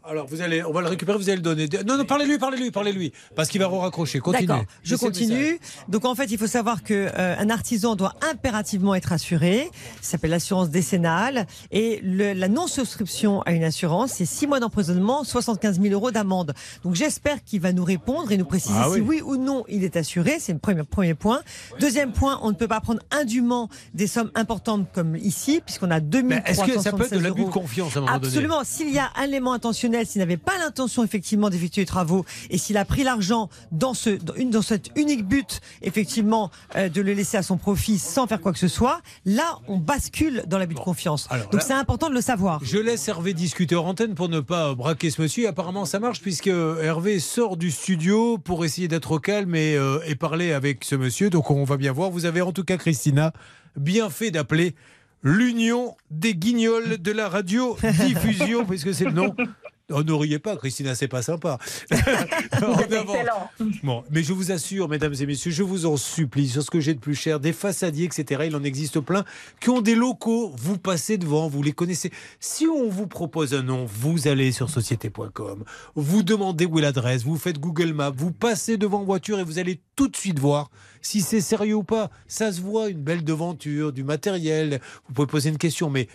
Alors, 0.05 0.27
vous 0.27 0.41
allez, 0.41 0.65
on 0.65 0.73
va 0.73 0.81
le 0.81 0.89
récupérer, 0.89 1.17
vous 1.17 1.29
allez 1.29 1.37
le 1.37 1.43
donner. 1.43 1.69
Non, 1.87 1.97
non, 1.97 2.05
parlez-lui, 2.05 2.39
parlez-lui, 2.39 2.71
parlez-lui. 2.73 3.13
Parce 3.37 3.49
qu'il 3.49 3.61
va 3.61 3.69
raccrocher. 3.69 4.19
Continue. 4.19 4.47
D'accord, 4.47 4.65
je 4.83 4.97
continue. 4.97 5.59
Donc 5.89 6.05
en 6.05 6.15
fait, 6.15 6.25
il 6.33 6.39
faut 6.39 6.47
savoir 6.49 6.83
que 6.83 6.93
euh, 7.17 7.37
un 7.39 7.51
artisan 7.51 7.95
doit 7.95 8.15
impérativement 8.29 8.95
être 8.97 9.13
assuré. 9.13 9.71
Ça 10.01 10.13
s'appelle 10.13 10.31
l'assurance 10.31 10.71
décennale. 10.71 11.47
Et 11.71 12.01
le- 12.03 12.33
la 12.33 12.49
non-souscription 12.49 13.43
à 13.43 13.53
une 13.53 13.63
assurance, 13.65 14.13
c'est 14.13 14.25
6 14.27 14.47
mois 14.49 14.59
d'emprisonnement, 14.61 15.23
75 15.25 15.81
000 15.81 15.95
euros 15.95 16.11
d'amende. 16.11 16.53
Donc 16.83 16.95
j'espère 16.97 17.45
qu'il 17.45 17.61
va 17.61 17.73
nous 17.73 17.85
répondre 17.85 18.33
et 18.33 18.37
nous 18.37 18.45
préciser 18.45 18.75
Ah 18.77 18.89
si 18.93 19.01
oui. 19.01 19.21
oui 19.21 19.23
ou 19.25 19.37
non 19.37 19.65
il 19.69 19.85
est 19.85 19.97
assuré. 19.97 20.39
C'est 20.41 20.53
le 20.53 20.59
premier, 20.59 20.83
premier 20.83 21.15
point. 21.15 21.43
Deuxième 21.81 22.13
point, 22.13 22.41
on 22.43 22.49
ne 22.49 22.55
peut 22.57 22.69
pas 22.69 22.81
prendre 22.81 23.01
indûment 23.13 23.69
des 23.95 24.07
sommes 24.09 24.31
importantes 24.35 24.56
comme 24.93 25.17
ici, 25.17 25.61
puisqu'on 25.65 25.91
a 25.91 26.01
2 26.01 26.23
Mais 26.23 26.43
est-ce 26.47 26.65
que 26.65 26.81
ça 26.81 26.93
peut 26.93 27.05
être 27.05 27.13
de 27.13 27.19
376 27.19 27.23
l'abus 27.23 27.45
de 27.45 27.51
confiance 27.51 27.97
à 27.97 27.99
un 27.99 28.03
moment 28.03 28.19
donné 28.19 28.27
Absolument. 28.27 28.61
S'il 28.65 28.91
y 28.91 28.99
a 28.99 29.11
un 29.17 29.25
élément 29.25 29.53
intentionnel, 29.53 30.07
s'il 30.07 30.21
n'avait 30.21 30.37
pas 30.37 30.59
l'intention 30.59 31.05
effectivement 31.05 31.51
d'effectuer 31.51 31.83
les 31.83 31.87
travaux 31.87 32.25
et 32.51 32.59
s'il 32.59 32.77
a 32.77 32.85
pris 32.85 33.05
l'argent 33.05 33.49
dans 33.73 33.95
ce 33.95 34.11
dans, 34.11 34.35
une, 34.35 34.51
dans 34.51 34.63
cet 34.63 34.91
unique 34.97 35.27
but 35.27 35.61
effectivement 35.83 36.51
euh, 36.77 36.89
de 36.89 37.01
le 37.01 37.13
laisser 37.13 37.37
à 37.37 37.43
son 37.43 37.57
profit 37.57 37.99
sans 37.99 38.27
faire 38.27 38.41
quoi 38.41 38.53
que 38.53 38.59
ce 38.59 38.69
soit, 38.69 39.01
là 39.25 39.59
on 39.69 39.79
bascule 39.79 40.45
dans 40.47 40.59
l'abus 40.59 40.75
de 40.75 40.81
confiance. 40.81 41.29
Donc 41.53 41.63
c'est 41.63 41.73
important 41.73 42.09
de 42.09 42.15
le 42.15 42.21
savoir. 42.21 42.61
Je 42.63 42.79
laisse 42.79 43.09
Hervé 43.09 43.35
discuter 43.35 43.75
hors 43.75 43.87
antenne 43.87 44.15
pour 44.15 44.29
ne 44.29 44.41
pas 44.41 44.75
braquer 44.75 45.11
ce 45.11 45.21
monsieur. 45.23 45.49
Apparemment, 45.49 45.85
ça 45.85 45.99
marche 45.99 46.21
puisque 46.21 46.49
Hervé 46.49 47.19
sort 47.21 47.57
du 47.57 47.71
studio 47.71 48.39
pour 48.39 48.65
essayer 48.65 48.89
d'être 48.89 49.13
au 49.13 49.19
calme 49.19 49.55
et, 49.55 49.77
euh, 49.77 50.01
et 50.07 50.15
parler 50.15 50.53
avec 50.53 50.85
ce 50.85 50.95
monsieur. 50.95 51.31
Donc, 51.31 51.51
on 51.51 51.65
va 51.65 51.77
bien 51.77 51.93
voir. 51.93 52.11
Vous 52.11 52.25
avez 52.25 52.43
en 52.43 52.53
tout 52.53 52.65
cas, 52.65 52.77
Christina, 52.77 53.33
bien 53.77 54.11
fait 54.11 54.31
d'appeler 54.31 54.75
l'Union 55.23 55.97
des 56.11 56.35
guignols 56.35 56.99
de 56.99 57.13
la 57.13 57.29
radio-diffusion, 57.29 58.65
puisque 58.69 58.95
c'est 58.95 59.05
le 59.05 59.13
nom. 59.13 59.35
Oh, 59.93 60.03
ne 60.03 60.13
riez 60.13 60.41
pas, 60.41 60.57
Christina, 60.57 60.97
c'est 60.97 61.07
pas 61.07 61.23
sympa. 61.23 61.59
Excellent. 61.93 63.51
Bon, 63.85 64.03
mais 64.11 64.25
je 64.25 64.33
vous 64.33 64.51
assure, 64.51 64.89
mesdames 64.89 65.15
et 65.21 65.27
messieurs, 65.27 65.53
je 65.53 65.63
vous 65.63 65.87
en 65.87 65.97
supplie, 65.97 66.49
sur 66.49 66.61
ce 66.65 66.73
que 66.73 66.81
j'ai 66.81 66.93
de 66.93 66.99
plus 66.99 67.15
cher, 67.15 67.39
des 67.39 67.53
façadiers, 67.53 68.07
etc., 68.07 68.43
il 68.47 68.57
en 68.57 68.65
existe 68.65 68.99
plein, 68.99 69.25
qui 69.61 69.71
ont 69.71 69.81
des 69.81 69.95
locaux, 69.95 70.53
vous 70.59 70.77
passez 70.77 71.19
devant, 71.19 71.49
vous 71.49 71.63
les 71.63 71.71
connaissez. 71.71 72.11
Si 72.41 72.67
on 72.67 72.89
vous 72.89 73.07
propose 73.07 73.55
un 73.55 73.63
nom, 73.63 73.87
vous 73.87 74.27
allez 74.27 74.51
sur 74.51 74.71
société.com, 74.71 75.63
vous 75.95 76.23
demandez 76.25 76.67
où 76.67 76.81
est 76.81 76.83
l'adresse, 76.83 77.23
vous 77.23 77.37
faites 77.37 77.61
Google 77.61 77.93
Maps, 77.93 78.11
vous 78.11 78.33
passez 78.33 78.79
devant 78.79 79.03
en 79.03 79.05
voiture 79.05 79.39
et 79.39 79.45
vous 79.45 79.61
allez 79.61 79.81
tout 79.95 80.09
de 80.09 80.17
suite 80.17 80.41
voir 80.41 80.69
si 81.01 81.21
c'est 81.21 81.41
sérieux 81.41 81.77
ou 81.77 81.85
pas. 81.85 82.11
Ça 82.27 82.51
se 82.51 82.61
voit, 82.61 82.89
une 82.89 83.03
belle 83.03 83.23
devanture, 83.23 83.93
du 83.93 84.03
matériel, 84.03 84.81
vous 85.07 85.15
pouvez 85.15 85.29
poser 85.29 85.51
une 85.51 85.59
question, 85.59 85.91
mais 85.91 86.09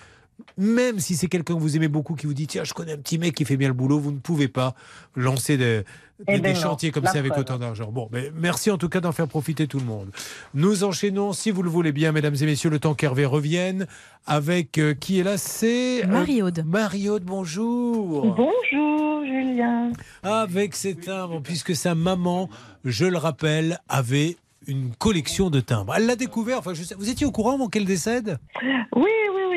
même 0.58 1.00
si 1.00 1.16
c'est 1.16 1.28
quelqu'un 1.28 1.56
que 1.56 1.60
vous 1.60 1.76
aimez 1.76 1.88
beaucoup 1.88 2.16
qui 2.16 2.26
vous 2.28 2.34
dit 2.34 2.48
tiens 2.48 2.64
je 2.64 2.74
connais 2.74 2.94
un 2.94 2.98
petit 2.98 3.18
mec 3.18 3.34
qui 3.36 3.46
fait 3.46 3.58
bien 3.58 3.68
le 3.68 3.74
boulot, 3.74 4.00
vous 4.00 4.12
ne 4.12 4.20
pouvez 4.20 4.48
pas 4.48 4.76
lancer 5.16 5.58
des, 5.58 5.84
Eh 6.28 6.34
des- 6.36 6.39
ben 6.39 6.42
des 6.42 6.54
non, 6.54 6.60
chantiers 6.62 6.92
comme 6.92 7.06
ça 7.06 7.20
avec 7.20 7.38
autant 7.38 7.58
d'argent. 7.58 7.92
Bon, 7.92 8.08
mais 8.12 8.32
merci 8.36 8.70
en 8.72 8.78
tout 8.78 8.89
cas 8.89 9.00
d'en 9.00 9.12
faire 9.12 9.28
profiter 9.28 9.68
tout 9.68 9.80
le 9.80 9.86
monde. 9.86 10.10
Nous 10.54 10.84
enchaînons, 10.84 11.34
si 11.34 11.52
vous 11.52 11.64
le 11.64 11.70
voulez 11.70 11.92
bien, 11.92 12.12
mesdames 12.12 12.36
et 12.39 12.46
messieurs, 12.46 12.70
le 12.70 12.80
temps 12.80 12.94
qu'Hervé 12.94 13.26
revienne 13.26 13.88
avec 14.28 14.78
euh, 14.78 14.94
qui 14.94 15.20
est 15.20 15.24
là, 15.24 15.38
c'est 15.38 16.04
euh, 16.04 16.08
Marie-Aude. 16.08 16.64
Marie-Aude, 16.66 17.24
bonjour. 17.24 18.36
Bonjour 18.36 19.24
Julien. 19.26 19.92
Avec 20.24 20.76
ses 20.76 20.96
timbres, 20.96 21.42
puisque 21.42 21.76
sa 21.76 21.96
maman, 21.96 22.50
je 22.86 23.06
le 23.06 23.18
rappelle, 23.18 23.80
avait 23.89 24.38
une 24.68 24.92
collection 25.00 25.50
de 25.50 25.60
timbres. 25.60 25.94
Elle 25.98 26.06
l'a 26.06 26.16
découvert. 26.16 26.60
Enfin, 26.60 26.76
je 26.76 26.84
sais, 26.84 26.94
vous 26.96 27.10
étiez 27.10 27.26
au 27.26 27.32
courant 27.32 27.54
avant 27.56 27.68
qu'elle 27.68 27.86
décède? 27.86 28.38
Oui, 28.96 29.10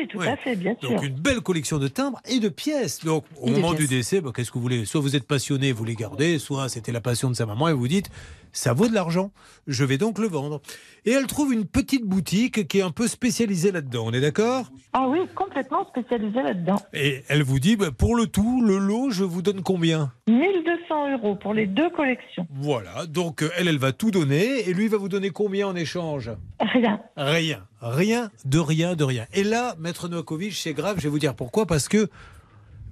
oui, 0.05 0.09
tout 0.11 0.19
Ouais. 0.19 0.27
à 0.29 0.37
fait, 0.37 0.55
bien 0.55 0.75
sûr. 0.79 0.89
Donc 0.89 1.03
une 1.03 1.15
belle 1.15 1.41
collection 1.41 1.77
de 1.79 1.87
timbres 1.87 2.19
et 2.27 2.39
de 2.39 2.49
pièces. 2.49 3.03
Donc 3.03 3.25
au 3.41 3.47
Et 3.47 3.51
moment 3.51 3.73
du 3.73 3.87
décès, 3.87 4.21
bah, 4.21 4.31
qu'est-ce 4.35 4.49
que 4.49 4.55
vous 4.55 4.61
voulez? 4.61 4.85
Soit 4.85 5.01
vous 5.01 5.15
êtes 5.15 5.25
passionné, 5.27 5.71
vous 5.71 5.83
les 5.85 5.95
gardez, 5.95 6.39
soit 6.39 6.69
c'était 6.69 6.91
la 6.91 7.01
passion 7.01 7.29
de 7.29 7.35
sa 7.35 7.45
maman 7.45 7.67
et 7.69 7.73
vous 7.73 7.87
dites 7.87 8.09
ça 8.55 8.73
vaut 8.73 8.87
de 8.87 8.93
l'argent, 8.93 9.31
je 9.67 9.83
vais 9.83 9.97
donc 9.97 10.17
le 10.17 10.27
vendre. 10.27 10.61
Et 11.05 11.11
elle 11.11 11.27
trouve 11.27 11.53
une 11.53 11.65
petite 11.65 12.05
boutique 12.05 12.67
qui 12.67 12.79
est 12.79 12.81
un 12.81 12.91
peu 12.91 13.07
spécialisée 13.07 13.71
là-dedans, 13.71 14.05
on 14.07 14.13
est 14.13 14.21
d'accord? 14.21 14.71
Ah 14.93 15.07
oui, 15.09 15.19
complètement 15.35 15.85
spécialisé 15.89 16.41
là-dedans. 16.41 16.81
Et 16.93 17.23
elle 17.27 17.43
vous 17.43 17.59
dit 17.59 17.75
bah, 17.75 17.91
pour 17.91 18.15
le 18.15 18.27
tout, 18.27 18.63
le 18.65 18.77
lot, 18.77 19.09
je 19.11 19.23
vous 19.23 19.41
donne 19.41 19.61
combien? 19.61 20.13
1200 20.27 21.11
euros 21.13 21.35
pour 21.35 21.53
les 21.53 21.67
deux 21.67 21.89
collections. 21.89 22.47
Voilà, 22.49 23.05
donc 23.05 23.43
euh, 23.43 23.49
elle, 23.57 23.67
elle 23.67 23.77
va 23.77 23.91
tout 23.91 24.11
donner 24.11 24.67
et 24.67 24.73
lui 24.73 24.87
va 24.87 24.97
vous 24.97 25.09
donner 25.09 25.29
combien 25.31 25.67
en 25.67 25.75
échange? 25.75 26.31
Rien. 26.59 27.01
Rien. 27.17 27.67
Rien 27.81 28.31
de 28.45 28.59
rien 28.59 28.95
de 28.95 29.03
rien. 29.03 29.25
Et 29.33 29.43
là, 29.43 29.75
Maître 29.79 30.07
Novakovic, 30.07 30.53
c'est 30.53 30.73
grave, 30.73 30.95
je 30.97 31.03
vais 31.03 31.09
vous 31.09 31.19
dire 31.19 31.35
pourquoi. 31.35 31.65
Parce 31.65 31.87
que 31.87 32.09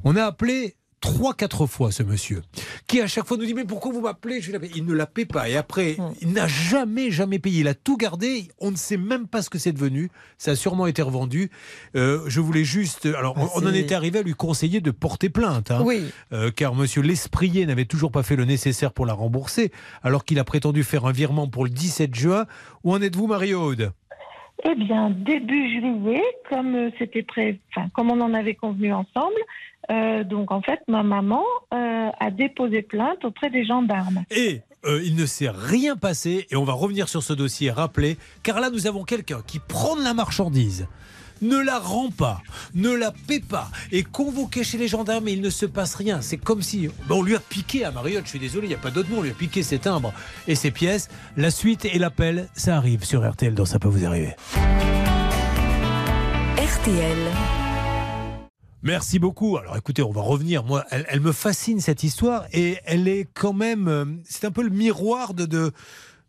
on 0.04 0.16
a 0.16 0.24
appelé 0.24 0.76
trois, 1.04 1.34
quatre 1.34 1.68
fois 1.68 1.92
ce 1.92 2.02
monsieur, 2.02 2.42
qui 2.88 3.02
à 3.02 3.08
chaque 3.08 3.28
fois 3.28 3.36
nous 3.36 3.46
dit 3.46 3.54
Mais 3.54 3.66
pourquoi 3.66 3.92
vous 3.92 4.00
m'appelez? 4.00 4.40
Il 4.74 4.86
ne 4.86 4.94
la 4.94 5.06
paie 5.06 5.26
pas. 5.26 5.50
Et 5.50 5.58
après, 5.58 5.98
il 6.22 6.32
n'a 6.32 6.48
jamais, 6.48 7.12
jamais 7.12 7.40
payé. 7.40 7.60
Il 7.60 7.68
a 7.68 7.74
tout 7.74 7.98
gardé. 7.98 8.48
On 8.60 8.72
ne 8.72 8.78
sait 8.78 8.96
même 8.96 9.28
pas 9.28 9.42
ce 9.42 9.50
que 9.50 9.60
c'est 9.60 9.74
devenu. 9.74 10.10
Ça 10.38 10.52
a 10.52 10.56
sûrement 10.56 10.88
été 10.88 11.02
revendu. 11.02 11.52
Euh, 11.98 12.22
je 12.28 12.40
voulais 12.40 12.64
juste. 12.64 13.06
Alors, 13.06 13.36
on, 13.38 13.50
on 13.62 13.68
en 13.68 13.74
était 13.74 13.96
arrivé 13.96 14.20
à 14.20 14.22
lui 14.22 14.34
conseiller 14.34 14.80
de 14.80 14.92
porter 14.92 15.28
plainte. 15.30 15.72
hein. 15.72 15.82
Oui. 15.86 16.06
Euh, 16.32 16.52
car 16.52 16.74
monsieur 16.74 17.02
Lesprier 17.02 17.66
n'avait 17.66 17.84
toujours 17.86 18.12
pas 18.12 18.24
fait 18.24 18.38
le 18.38 18.46
nécessaire 18.46 18.94
pour 18.94 19.06
la 19.06 19.14
rembourser, 19.14 19.74
alors 20.04 20.24
qu'il 20.24 20.40
a 20.40 20.46
prétendu 20.46 20.84
faire 20.86 21.06
un 21.06 21.12
virement 21.12 21.50
pour 21.50 21.66
le 21.66 21.70
17 21.70 22.16
juin. 22.16 22.46
Où 22.86 22.94
en 22.94 23.02
êtes-vous, 23.02 23.28
Marie-Aude? 23.28 23.92
Eh 24.66 24.76
bien, 24.76 25.10
début 25.10 25.70
juillet, 25.70 26.24
comme 26.50 26.76
euh, 26.76 26.90
c'était 26.98 27.26
comme 27.94 28.12
on 28.12 28.22
en 28.22 28.34
avait 28.34 28.56
convenu 28.56 28.94
ensemble, 28.94 29.36
euh, 29.92 30.24
donc 30.24 30.52
en 30.52 30.62
fait, 30.62 30.80
ma 30.88 31.04
maman 31.04 31.44
euh, 31.74 32.10
a 32.18 32.32
déposé 32.32 32.82
plainte 32.82 33.26
auprès 33.26 33.50
des 33.50 33.66
gendarmes. 33.66 34.24
Et 34.32 34.62
il 34.86 35.16
ne 35.16 35.26
s'est 35.26 35.50
rien 35.50 35.96
passé, 35.96 36.46
et 36.50 36.58
on 36.58 36.66
va 36.66 36.74
revenir 36.74 37.08
sur 37.08 37.24
ce 37.24 37.32
dossier 37.32 37.72
rappeler, 37.72 38.18
car 38.44 38.60
là 38.60 38.70
nous 38.70 38.86
avons 38.86 39.04
quelqu'un 39.06 39.42
qui 39.46 39.60
prend 39.60 39.96
de 39.96 40.04
la 40.04 40.14
marchandise, 40.14 40.88
ne 41.44 41.58
la 41.58 41.80
rend 41.80 42.10
pas, 42.12 42.42
ne 42.74 42.90
la 42.92 43.12
paie 43.12 43.40
pas, 43.42 43.70
est 43.92 44.04
convoqué 44.04 44.64
chez 44.64 44.78
les 44.78 44.88
gendarmes 44.88 45.28
et 45.28 45.34
il 45.34 45.42
ne 45.42 45.50
se 45.50 45.66
passe 45.66 45.96
rien. 45.96 46.22
C'est 46.22 46.38
comme 46.38 46.62
si 46.62 46.88
ben, 47.08 47.16
on 47.16 47.22
lui 47.22 47.36
a 47.36 47.40
piqué 47.40 47.86
à 47.86 47.92
Mariotte, 47.92 48.24
je 48.26 48.30
suis 48.30 48.40
désolé, 48.40 48.66
il 48.68 48.70
n'y 48.70 48.76
a 48.76 48.80
pas 48.80 48.92
d'autre 48.92 49.10
mot, 49.10 49.18
on 49.18 49.22
lui 49.22 49.32
a 49.32 49.34
piqué 49.34 49.64
ses 49.64 49.80
timbres 49.80 50.14
et 50.48 50.56
ses 50.56 50.72
pièces. 50.72 51.10
La 51.38 51.52
suite 51.52 51.86
et 51.86 52.00
l'appel, 52.00 52.50
ça 52.56 52.78
arrive 52.78 53.04
sur 53.04 53.30
RTL, 53.30 53.54
donc 53.54 53.68
ça 53.68 53.80
peut 53.80 53.90
vous 53.90 54.06
arriver. 54.06 54.36
RTL. 56.58 57.18
Merci 58.82 59.18
beaucoup. 59.18 59.58
Alors 59.58 59.78
écoutez, 59.78 60.02
on 60.04 60.12
va 60.12 60.22
revenir. 60.22 60.64
Moi, 60.66 60.84
elle, 60.92 61.06
elle 61.08 61.22
me 61.22 61.32
fascine 61.32 61.80
cette 61.80 62.04
histoire 62.04 62.46
et 62.52 62.78
elle 62.86 63.08
est 63.08 63.28
quand 63.34 63.54
même. 63.54 63.88
euh, 63.88 64.06
C'est 64.26 64.46
un 64.46 64.52
peu 64.52 64.62
le 64.62 64.70
miroir 64.70 65.34
de, 65.34 65.46
de, 65.46 65.72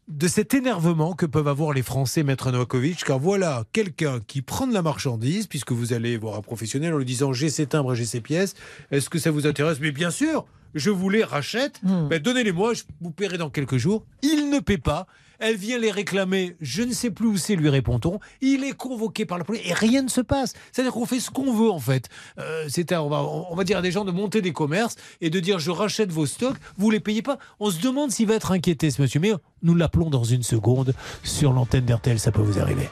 de 0.09 0.29
cet 0.29 0.55
énervement 0.55 1.15
que 1.15 1.27
peuvent 1.27 1.49
avoir 1.49 1.73
les 1.73 1.83
Français, 1.83 2.23
Maître 2.23 2.51
Novakovic. 2.51 3.05
Car 3.05 3.19
voilà 3.19 3.65
quelqu'un 3.73 4.21
qui 4.27 4.43
prend 4.43 4.67
de 4.67 4.75
la 4.75 4.83
marchandise, 4.83 5.47
puisque 5.47 5.73
vous 5.73 5.93
allez 5.93 6.17
voir 6.17 6.37
un 6.37 6.43
professionnel 6.43 6.95
en 6.95 6.99
lui 6.99 7.05
disant 7.05 7.33
j'ai 7.33 7.49
ces 7.49 7.67
timbres, 7.67 7.95
j'ai 7.95 8.05
ces 8.05 8.21
pièces. 8.21 8.55
Est-ce 8.91 9.09
que 9.09 9.19
ça 9.19 9.31
vous 9.31 9.47
intéresse? 9.47 9.79
Mais 9.81 9.93
bien 9.93 10.11
sûr, 10.11 10.45
je 10.75 10.91
vous 10.91 11.09
les 11.09 11.25
rachète. 11.25 11.81
Ben, 11.83 12.21
Donnez-les-moi, 12.21 12.75
je 12.75 12.83
vous 13.01 13.11
paierai 13.11 13.39
dans 13.39 13.51
quelques 13.51 13.77
jours. 13.77 14.05
Il 14.23 14.51
ne 14.51 14.59
paie 14.59 14.79
pas. 14.79 15.07
Elle 15.39 15.57
vient 15.57 15.79
les 15.79 15.91
réclamer, 15.91 16.57
je 16.61 16.83
ne 16.83 16.93
sais 16.93 17.11
plus 17.11 17.27
où 17.27 17.37
c'est, 17.37 17.57
lui 17.57 17.69
répond-on. 17.69 18.19
Il 18.41 18.65
est 18.65 18.73
convoqué 18.73 19.27
par 19.27 19.39
la 19.39 19.45
police 19.45 19.63
et 19.65 19.73
rien 19.75 20.03
ne 20.03 20.09
se 20.09 20.21
passe. 20.21 20.55
C'est-à-dire 20.73 20.93
qu'on 20.93 21.07
fait 21.07 21.21
ce 21.21 21.31
qu'on 21.31 21.53
veut 21.53 21.71
en 21.71 21.81
fait. 21.81 22.09
Euh, 22.39 22.67
c'est 22.69 22.93
on, 22.95 23.09
va, 23.09 23.23
on 23.23 23.55
va 23.55 23.65
dire 23.65 23.79
à 23.79 23.83
des 23.83 23.91
gens 23.91 24.05
de 24.05 24.13
monter 24.13 24.43
des 24.43 24.53
commerces 24.53 24.97
et 25.21 25.31
de 25.31 25.41
dire 25.41 25.59
je 25.59 25.71
rachète 25.71 26.11
vos 26.11 26.27
stocks, 26.27 26.57
vous 26.77 26.91
les 26.91 27.01
payez 27.01 27.23
pas. 27.23 27.39
On 27.61 27.71
se 27.71 27.81
demande 27.81 28.11
s'il 28.11 28.29
va 28.29 28.35
être 28.35 28.53
inquiété 28.53 28.91
ce 28.91 29.03
monsieur. 29.03 29.21
Mais 29.21 29.33
nous 29.63 29.75
l'appelons 29.75 30.11
dans 30.11 30.25
une 30.25 30.43
seconde 30.43 30.95
sur 31.23 31.53
l'antenne 31.53 31.85
d'RTL, 31.85 32.19
ça 32.19 32.33
peut 32.33 32.43
vous 32.43 32.59
arriver. 32.59 32.89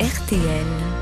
RTL. 0.00 0.97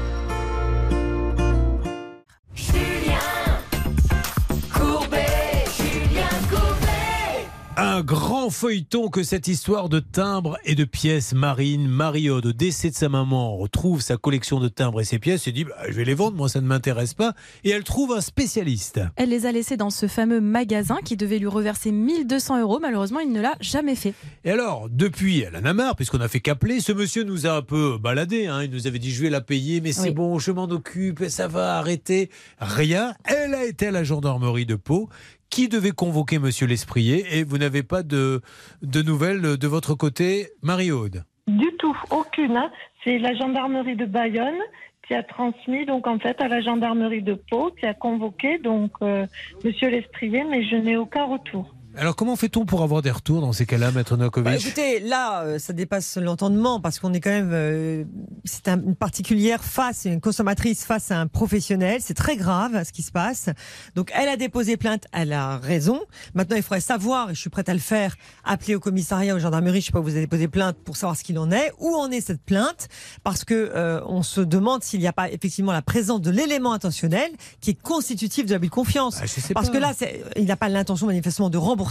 Un 7.97 8.03
grand 8.03 8.51
feuilleton 8.51 9.09
que 9.09 9.23
cette 9.23 9.49
histoire 9.49 9.89
de 9.89 10.01
timbres 10.01 10.59
et 10.67 10.75
de 10.75 10.85
pièces 10.85 11.33
marines. 11.33 11.89
Mario, 11.89 12.37
au 12.37 12.53
décès 12.53 12.91
de 12.91 12.95
sa 12.95 13.09
maman, 13.09 13.57
retrouve 13.57 14.03
sa 14.03 14.19
collection 14.19 14.61
de 14.61 14.69
timbres 14.69 15.01
et 15.01 15.05
ses 15.05 15.19
pièces 15.19 15.47
et 15.49 15.53
dit 15.53 15.65
bah, 15.65 15.73
Je 15.89 15.95
vais 15.95 16.05
les 16.05 16.13
vendre, 16.13 16.37
moi 16.37 16.51
ça 16.51 16.61
ne 16.61 16.67
m'intéresse 16.67 17.15
pas. 17.15 17.33
Et 17.65 17.71
elle 17.71 17.85
trouve 17.85 18.13
un 18.13 18.21
spécialiste. 18.21 19.01
Elle 19.17 19.31
les 19.31 19.47
a 19.47 19.53
laissés 19.53 19.79
dans 19.79 19.89
ce 19.89 20.09
fameux 20.09 20.43
magasin 20.43 20.99
qui 21.07 21.17
devait 21.17 21.39
lui 21.39 21.47
reverser 21.47 21.91
1200 21.91 22.61
euros. 22.61 22.79
Malheureusement, 22.83 23.21
il 23.21 23.33
ne 23.33 23.41
l'a 23.41 23.55
jamais 23.61 23.95
fait. 23.95 24.13
Et 24.45 24.51
alors, 24.51 24.89
depuis, 24.91 25.41
elle 25.41 25.57
en 25.57 25.65
a 25.65 25.73
marre, 25.73 25.97
puisqu'on 25.97 26.21
a 26.21 26.29
fait 26.29 26.41
qu'appeler. 26.41 26.81
Ce 26.81 26.93
monsieur 26.93 27.25
nous 27.25 27.47
a 27.47 27.53
un 27.57 27.63
peu 27.63 27.97
baladé. 27.99 28.47
hein. 28.47 28.63
Il 28.63 28.71
nous 28.73 28.87
avait 28.87 28.99
dit 28.99 29.11
Je 29.11 29.23
vais 29.23 29.31
la 29.31 29.41
payer, 29.41 29.81
mais 29.81 29.93
c'est 29.93 30.09
Oui. 30.09 30.15
bon, 30.15 30.39
je 30.39 30.51
m'en 30.53 30.65
occupe, 30.65 31.25
ça 31.29 31.49
va 31.49 31.79
arrêter. 31.79 32.29
Rien. 32.61 33.15
Elle 33.25 33.55
a 33.55 33.65
été 33.65 33.87
à 33.87 33.91
la 33.91 34.05
gendarmerie 34.05 34.67
de 34.67 34.75
Pau. 34.75 35.09
Qui 35.51 35.69
devait 35.69 35.93
convoquer 35.93 36.39
monsieur 36.39 36.67
Lesprier 36.67 37.25
et 37.39 37.45
vous 37.45 37.59
n'avez 37.59 37.83
pas 37.83 38.03
de, 38.03 38.43
nouvelles 38.83 39.57
de 39.57 39.67
votre 39.69 39.95
côté, 39.95 40.49
Marie-Aude? 40.63 41.25
Du 41.47 41.71
tout, 41.79 41.97
aucune. 42.11 42.57
hein. 42.57 42.71
C'est 43.05 43.19
la 43.19 43.35
gendarmerie 43.35 43.97
de 43.97 44.05
Bayonne 44.05 44.59
qui 45.07 45.15
a 45.15 45.23
transmis 45.23 45.87
donc 45.87 46.09
en 46.09 46.19
fait 46.19 46.41
à 46.41 46.49
la 46.49 46.61
gendarmerie 46.61 47.23
de 47.23 47.35
Pau 47.35 47.71
qui 47.79 47.87
a 47.87 47.95
convoqué 47.95 48.59
donc 48.59 48.91
euh, 49.03 49.25
Monsieur 49.65 49.89
Lestrier, 49.89 50.43
mais 50.45 50.65
je 50.65 50.75
n'ai 50.75 50.97
aucun 50.97 51.25
retour. 51.25 51.76
Alors, 51.99 52.15
comment 52.15 52.37
fait-on 52.37 52.67
pour 52.67 52.83
avoir 52.83 53.01
des 53.01 53.11
retours 53.11 53.41
dans 53.41 53.55
ces 53.55 53.65
cas-là, 53.65 53.91
Maître 53.91 54.19
Novakovic 54.19 54.45
Bah, 54.53 54.57
écoutez, 54.59 55.01
là, 55.01 55.45
euh, 55.45 55.59
ça 55.59 55.73
dépasse 55.73 56.19
l'entendement 56.19 56.79
parce 56.79 56.99
qu'on 56.99 57.15
est 57.15 57.21
quand 57.21 57.31
même. 57.31 57.51
euh, 57.55 58.05
c'est 58.45 58.69
un- 58.69 58.83
une 58.83 58.95
particulière 58.95 59.65
face, 59.65 60.05
une 60.05 60.21
consommatrice 60.21 60.85
face 60.85 61.11
à 61.11 61.19
un 61.19 61.27
professionnel. 61.27 62.03
C'est 62.03 62.13
très 62.13 62.37
grave 62.37 62.85
ce 62.85 62.93
qui 62.93 63.01
se 63.03 63.11
passe. 63.11 63.49
Donc, 63.95 64.13
elle 64.15 64.29
a 64.29 64.37
déposé 64.37 64.77
plainte, 64.77 65.05
elle 65.11 65.33
a 65.33 65.57
raison. 65.57 66.01
Maintenant, 66.35 66.57
il 66.57 66.63
faudrait 66.63 66.81
savoir, 66.83 67.31
et 67.31 67.35
je 67.35 67.41
suis 67.41 67.49
prête 67.49 67.71
à 67.71 67.73
le 67.73 67.81
faire, 67.81 68.15
appeler 68.45 68.75
au 68.75 68.81
commissariat, 68.81 69.35
aux 69.35 69.39
gendarmeries, 69.39 69.81
je 69.81 69.87
sais 69.87 69.93
pas, 69.93 70.01
vous 70.01 70.11
avez 70.11 70.21
déposé 70.21 70.49
plainte 70.49 70.77
pour 70.85 70.99
savoir 70.99 71.17
ce 71.17 71.25
qu'il 71.25 71.39
en 71.39 71.51
est, 71.51 71.73
où 71.79 71.95
en 71.97 72.11
est 72.11 72.21
cette 72.21 72.43
plainte, 72.43 72.89
parce 73.25 73.43
que 73.45 73.55
euh, 73.75 74.03
on 74.07 74.23
se 74.23 74.43
demande 74.43 74.83
s'il 74.83 75.01
n'y 75.01 75.07
a 75.07 75.15
pas 75.15 75.31
effectivement 75.31 75.73
la 75.73 75.81
présence 75.83 76.21
de 76.21 76.31
l'élément 76.31 76.75
intentionnel 76.75 77.31
qui 77.63 77.71
est 77.71 77.81
constitutif 77.83 78.45
de 78.45 78.53
l'abus 78.53 78.67
de 78.67 78.73
confiance. 78.73 79.19
parce 79.55 79.69
pas. 79.69 79.73
que 79.73 79.79
là, 79.79 79.93
il 80.37 80.45
n'a 80.45 80.57
pas 80.57 80.69
l'intention 80.69 81.07
manifestement 81.07 81.49
de 81.49 81.57
rembourser. 81.57 81.86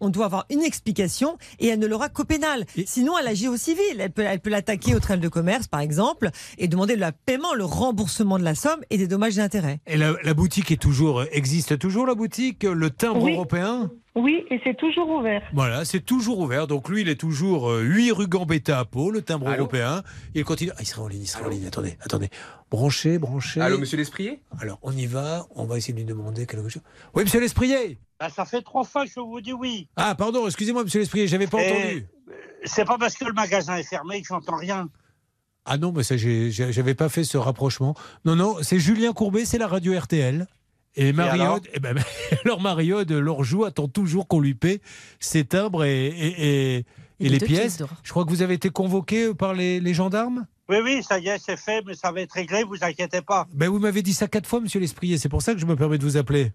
On 0.00 0.08
doit 0.08 0.26
avoir 0.26 0.46
une 0.50 0.62
explication 0.62 1.36
et 1.58 1.68
elle 1.68 1.78
ne 1.78 1.86
l'aura 1.86 2.08
qu'au 2.08 2.24
pénal. 2.24 2.64
Sinon, 2.86 3.14
elle 3.18 3.26
agit 3.28 3.48
au 3.48 3.56
civil. 3.56 3.82
Elle 3.98 4.10
peut, 4.10 4.22
elle 4.22 4.40
peut 4.40 4.50
l'attaquer 4.50 4.94
au 4.94 4.98
tribunal 5.00 5.20
de 5.20 5.28
commerce, 5.28 5.66
par 5.68 5.80
exemple, 5.80 6.30
et 6.58 6.68
demander 6.68 6.96
le 6.96 7.06
paiement, 7.26 7.54
le 7.54 7.64
remboursement 7.64 8.38
de 8.38 8.44
la 8.44 8.54
somme 8.54 8.80
et 8.90 8.98
des 8.98 9.06
dommages 9.06 9.38
et 9.38 9.42
intérêts. 9.42 9.80
Et 9.86 9.96
la, 9.96 10.14
la 10.22 10.34
boutique 10.34 10.70
est 10.70 10.80
toujours, 10.80 11.24
existe 11.32 11.78
toujours 11.78 12.06
la 12.06 12.14
boutique, 12.14 12.64
le 12.64 12.90
timbre 12.90 13.22
Oui. 13.24 13.34
européen? 13.34 13.90
Oui, 14.14 14.44
et 14.50 14.60
c'est 14.62 14.76
toujours 14.76 15.08
ouvert. 15.08 15.42
Voilà, 15.54 15.86
c'est 15.86 16.00
toujours 16.04 16.38
ouvert. 16.38 16.66
Donc 16.66 16.90
lui, 16.90 17.00
il 17.00 17.08
est 17.08 17.16
toujours 17.18 17.70
euh, 17.70 17.80
8 17.80 18.12
rue 18.12 18.26
Gambetta 18.26 18.78
à 18.78 18.84
Pau, 18.84 19.10
le 19.10 19.22
timbre 19.22 19.48
Allô 19.48 19.60
européen. 19.60 20.02
Il 20.34 20.44
continue. 20.44 20.70
Ah, 20.76 20.80
il 20.80 20.86
sera 20.86 21.02
en 21.02 21.08
ligne, 21.08 21.22
il 21.22 21.26
sera 21.26 21.46
en 21.46 21.48
ligne. 21.48 21.66
Attendez, 21.66 21.96
attendez. 22.02 22.28
Branchez, 22.70 23.18
branchez. 23.18 23.62
Allô, 23.62 23.78
monsieur 23.78 23.96
Lesprier? 23.96 24.40
Alors, 24.60 24.78
on 24.82 24.92
y 24.92 25.06
va. 25.06 25.46
On 25.54 25.64
va 25.64 25.78
essayer 25.78 25.94
de 25.94 25.98
lui 25.98 26.04
demander 26.04 26.44
quelque 26.46 26.68
chose. 26.68 26.82
Oui, 27.14 27.22
monsieur 27.22 27.40
Lesprier 27.40 27.98
Ben, 28.22 28.28
ça 28.28 28.44
fait 28.44 28.62
trois 28.62 28.84
fois 28.84 29.04
que 29.04 29.10
je 29.10 29.18
vous 29.18 29.40
dis 29.40 29.52
oui. 29.52 29.88
Ah, 29.96 30.14
pardon, 30.14 30.46
excusez-moi, 30.46 30.84
monsieur 30.84 31.00
Lesprier, 31.00 31.26
j'avais 31.26 31.48
pas 31.48 31.60
Et, 31.60 31.70
entendu. 31.72 32.06
euh, 32.28 32.32
C'est 32.64 32.84
pas 32.84 32.96
parce 32.96 33.14
que 33.16 33.24
le 33.24 33.32
magasin 33.32 33.76
est 33.76 33.82
fermé 33.82 34.20
que 34.22 34.28
j'entends 34.28 34.56
rien. 34.58 34.88
Ah 35.64 35.76
non, 35.76 35.90
mais 35.90 36.04
ça, 36.04 36.14
j'avais 36.16 36.94
pas 36.94 37.08
fait 37.08 37.24
ce 37.24 37.36
rapprochement. 37.36 37.96
Non, 38.24 38.36
non, 38.36 38.56
c'est 38.62 38.78
Julien 38.78 39.12
Courbet, 39.12 39.44
c'est 39.44 39.58
la 39.58 39.66
radio 39.66 39.98
RTL. 39.98 40.46
Et 40.94 41.12
Marie-Aude, 41.12 41.66
eh 41.74 41.80
ben, 41.80 41.96
alors 42.44 42.60
leur 43.20 43.42
joue, 43.42 43.64
attend 43.64 43.88
toujours 43.88 44.28
qu'on 44.28 44.38
lui 44.38 44.54
paie 44.54 44.80
ses 45.18 45.44
timbres 45.44 45.82
et, 45.84 46.06
et- 46.06 46.76
et- 46.76 46.76
et 46.78 46.84
Et 47.18 47.28
les 47.28 47.38
pièces. 47.40 47.82
Je 48.04 48.10
crois 48.10 48.24
que 48.24 48.30
vous 48.30 48.42
avez 48.42 48.54
été 48.54 48.70
convoqué 48.70 49.34
par 49.34 49.52
les, 49.54 49.80
les 49.80 49.94
gendarmes? 49.94 50.46
Oui, 50.68 50.76
oui, 50.84 51.02
ça 51.02 51.18
y 51.18 51.26
est, 51.28 51.38
c'est 51.44 51.56
fait, 51.56 51.82
mais 51.84 51.94
ça 51.94 52.12
va 52.12 52.20
être 52.20 52.32
réglé, 52.32 52.62
vous 52.62 52.76
inquiétez 52.82 53.20
pas. 53.22 53.46
ben, 53.52 53.68
Vous 53.68 53.80
m'avez 53.80 54.02
dit 54.02 54.14
ça 54.14 54.28
quatre 54.28 54.46
fois, 54.46 54.60
monsieur 54.60 54.78
Lesprier, 54.78 55.18
c'est 55.18 55.28
pour 55.28 55.42
ça 55.42 55.54
que 55.54 55.58
je 55.60 55.66
me 55.66 55.74
permets 55.74 55.98
de 55.98 56.04
vous 56.04 56.16
appeler. 56.16 56.52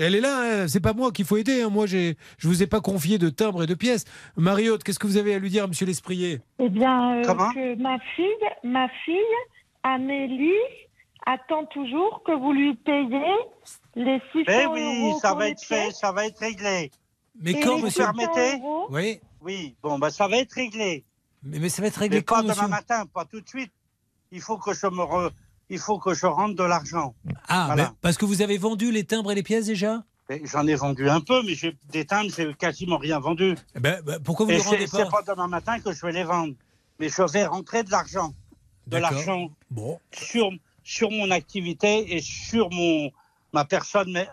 Elle 0.00 0.14
est 0.14 0.20
là, 0.20 0.62
hein, 0.62 0.68
c'est 0.68 0.80
pas 0.80 0.94
moi 0.94 1.12
qu'il 1.12 1.24
faut 1.26 1.36
aider. 1.36 1.60
hein. 1.62 1.68
Moi, 1.68 1.86
j'ai, 1.86 2.16
je 2.38 2.48
vous 2.48 2.62
ai 2.62 2.66
pas 2.66 2.80
confié 2.80 3.18
de 3.18 3.28
timbres 3.28 3.62
et 3.64 3.66
de 3.66 3.74
pièces. 3.74 4.04
Marie-Aude, 4.36 4.82
qu'est-ce 4.82 4.98
que 4.98 5.06
vous 5.06 5.18
avez 5.18 5.34
à 5.34 5.38
lui 5.38 5.50
dire, 5.50 5.68
monsieur 5.68 5.84
Lesprier? 5.86 6.40
Eh 6.58 6.68
bien, 6.70 7.18
euh, 7.18 7.22
Comment? 7.26 7.52
que 7.52 7.74
ma 7.76 7.98
fille, 8.16 8.24
ma 8.64 8.88
fille, 9.04 9.14
Amélie, 9.82 10.52
attend 11.26 11.64
toujours 11.66 12.22
que 12.24 12.32
vous 12.32 12.52
lui 12.52 12.74
payiez 12.76 13.36
les 13.94 14.20
600 14.32 14.44
Eh 14.48 14.66
oui, 14.66 14.80
euros 15.04 15.18
ça 15.20 15.34
va 15.34 15.48
être 15.48 15.62
fait, 15.62 15.84
pièces. 15.84 15.98
ça 15.98 16.12
va 16.12 16.26
être 16.26 16.38
réglé. 16.38 16.90
Mais 17.40 17.52
Et 17.52 17.60
quand, 17.60 17.76
les 17.76 17.82
monsieur 17.82 18.04
600 18.04 18.12
permettez 18.14 18.62
Oui. 18.90 19.20
Oui, 19.42 19.74
bon, 19.82 19.98
ben 19.98 20.10
ça 20.10 20.28
va 20.28 20.36
être 20.38 20.52
réglé. 20.52 21.04
Mais, 21.42 21.58
mais 21.58 21.68
ça 21.70 21.80
va 21.82 21.88
être 21.88 21.96
réglé 21.96 22.18
Mais 22.18 22.22
quand, 22.22 22.36
pas 22.36 22.42
monsieur? 22.42 22.54
demain 22.56 22.68
matin, 22.68 23.04
pas 23.06 23.24
tout 23.24 23.40
de 23.40 23.48
suite. 23.48 23.72
Il 24.32 24.40
faut 24.40 24.58
que 24.58 24.72
je 24.74 24.86
me 24.86 25.02
re- 25.02 25.30
il 25.70 25.78
faut 25.78 25.98
que 25.98 26.12
je 26.12 26.26
rentre 26.26 26.54
de 26.56 26.64
l'argent. 26.64 27.14
Ah, 27.48 27.64
Voilà. 27.66 27.84
ben, 27.86 27.94
parce 28.02 28.18
que 28.18 28.24
vous 28.26 28.42
avez 28.42 28.58
vendu 28.58 28.90
les 28.92 29.04
timbres 29.04 29.32
et 29.32 29.34
les 29.34 29.42
pièces 29.42 29.66
déjà 29.66 30.02
J'en 30.44 30.64
ai 30.68 30.76
vendu 30.76 31.08
un 31.08 31.20
peu, 31.20 31.42
mais 31.42 31.54
j'ai 31.54 31.76
des 31.90 32.04
timbres, 32.04 32.30
j'ai 32.36 32.54
quasiment 32.54 32.98
rien 32.98 33.18
vendu. 33.18 33.56
Eh 33.74 33.80
ben, 33.80 34.00
ben, 34.04 34.20
pourquoi 34.22 34.46
vous 34.46 34.52
ne 34.52 34.56
les 34.58 34.62
rendez 34.62 34.86
pas 34.86 34.98
C'est 34.98 35.10
pas 35.10 35.22
demain 35.26 35.48
matin 35.48 35.80
que 35.80 35.92
je 35.92 36.06
vais 36.06 36.12
les 36.12 36.22
vendre. 36.22 36.54
Mais 37.00 37.08
je 37.08 37.22
vais 37.32 37.46
rentrer 37.46 37.82
de 37.82 37.90
l'argent. 37.90 38.32
De 38.86 38.96
l'argent 38.98 39.48
Bon. 39.70 39.98
sur, 40.12 40.50
sur 40.84 41.10
mon 41.10 41.30
activité 41.32 42.14
et 42.14 42.20
sur 42.20 42.70
mon, 42.70 43.10
ma 43.52 43.64
personne 43.64 44.12
mê- 44.12 44.28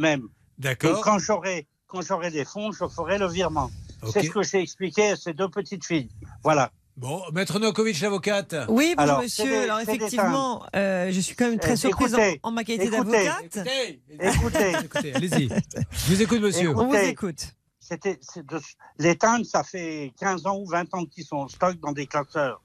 même. 0.00 0.28
D'accord. 0.58 1.00
Quand 1.02 1.18
j'aurai 1.20 1.66
quand 1.86 2.02
j'aurai 2.02 2.32
des 2.32 2.44
fonds, 2.44 2.72
je 2.72 2.86
ferai 2.88 3.16
le 3.16 3.28
virement. 3.28 3.70
C'est 4.12 4.24
ce 4.24 4.30
que 4.30 4.42
j'ai 4.42 4.60
expliqué 4.60 5.10
à 5.10 5.16
ces 5.16 5.32
deux 5.32 5.48
petites 5.48 5.84
filles. 5.84 6.08
Voilà. 6.42 6.72
Bon, 6.96 7.20
maître 7.34 7.58
Novakovic, 7.58 8.00
l'avocate. 8.00 8.54
Oui, 8.68 8.94
bonjour 8.96 9.00
Alors, 9.12 9.22
monsieur. 9.22 9.44
des- 9.44 9.56
Alors 9.64 9.80
effectivement, 9.80 10.64
euh, 10.74 11.10
je 11.12 11.20
suis 11.20 11.36
quand 11.36 11.50
même 11.50 11.58
très 11.58 11.74
Eh, 11.74 11.76
surprise 11.76 12.14
en, 12.14 12.18
écoutez, 12.18 12.40
en 12.42 12.50
ma 12.52 12.64
qualité 12.64 12.88
d'avocate. 12.88 13.58
Écoutez, 14.18 14.72
Écoutez, 14.84 15.14
allez-y. 15.14 15.48
Je 15.48 16.14
vous 16.14 16.22
écoute, 16.22 16.40
monsieur. 16.40 16.70
On 16.74 16.86
vous 16.86 16.94
écoute. 16.94 17.52
C'était, 17.80 18.18
c'est 18.22 18.44
de- 18.46 18.58
les 18.98 19.14
timbres, 19.16 19.44
ça 19.44 19.62
fait 19.62 20.12
15 20.18 20.46
ans 20.46 20.56
ou 20.58 20.66
20 20.66 20.92
ans 20.94 21.04
qu'ils 21.04 21.24
sont 21.24 21.36
en 21.36 21.48
stock 21.48 21.78
dans 21.80 21.92
des 21.92 22.06
classeurs. 22.06 22.62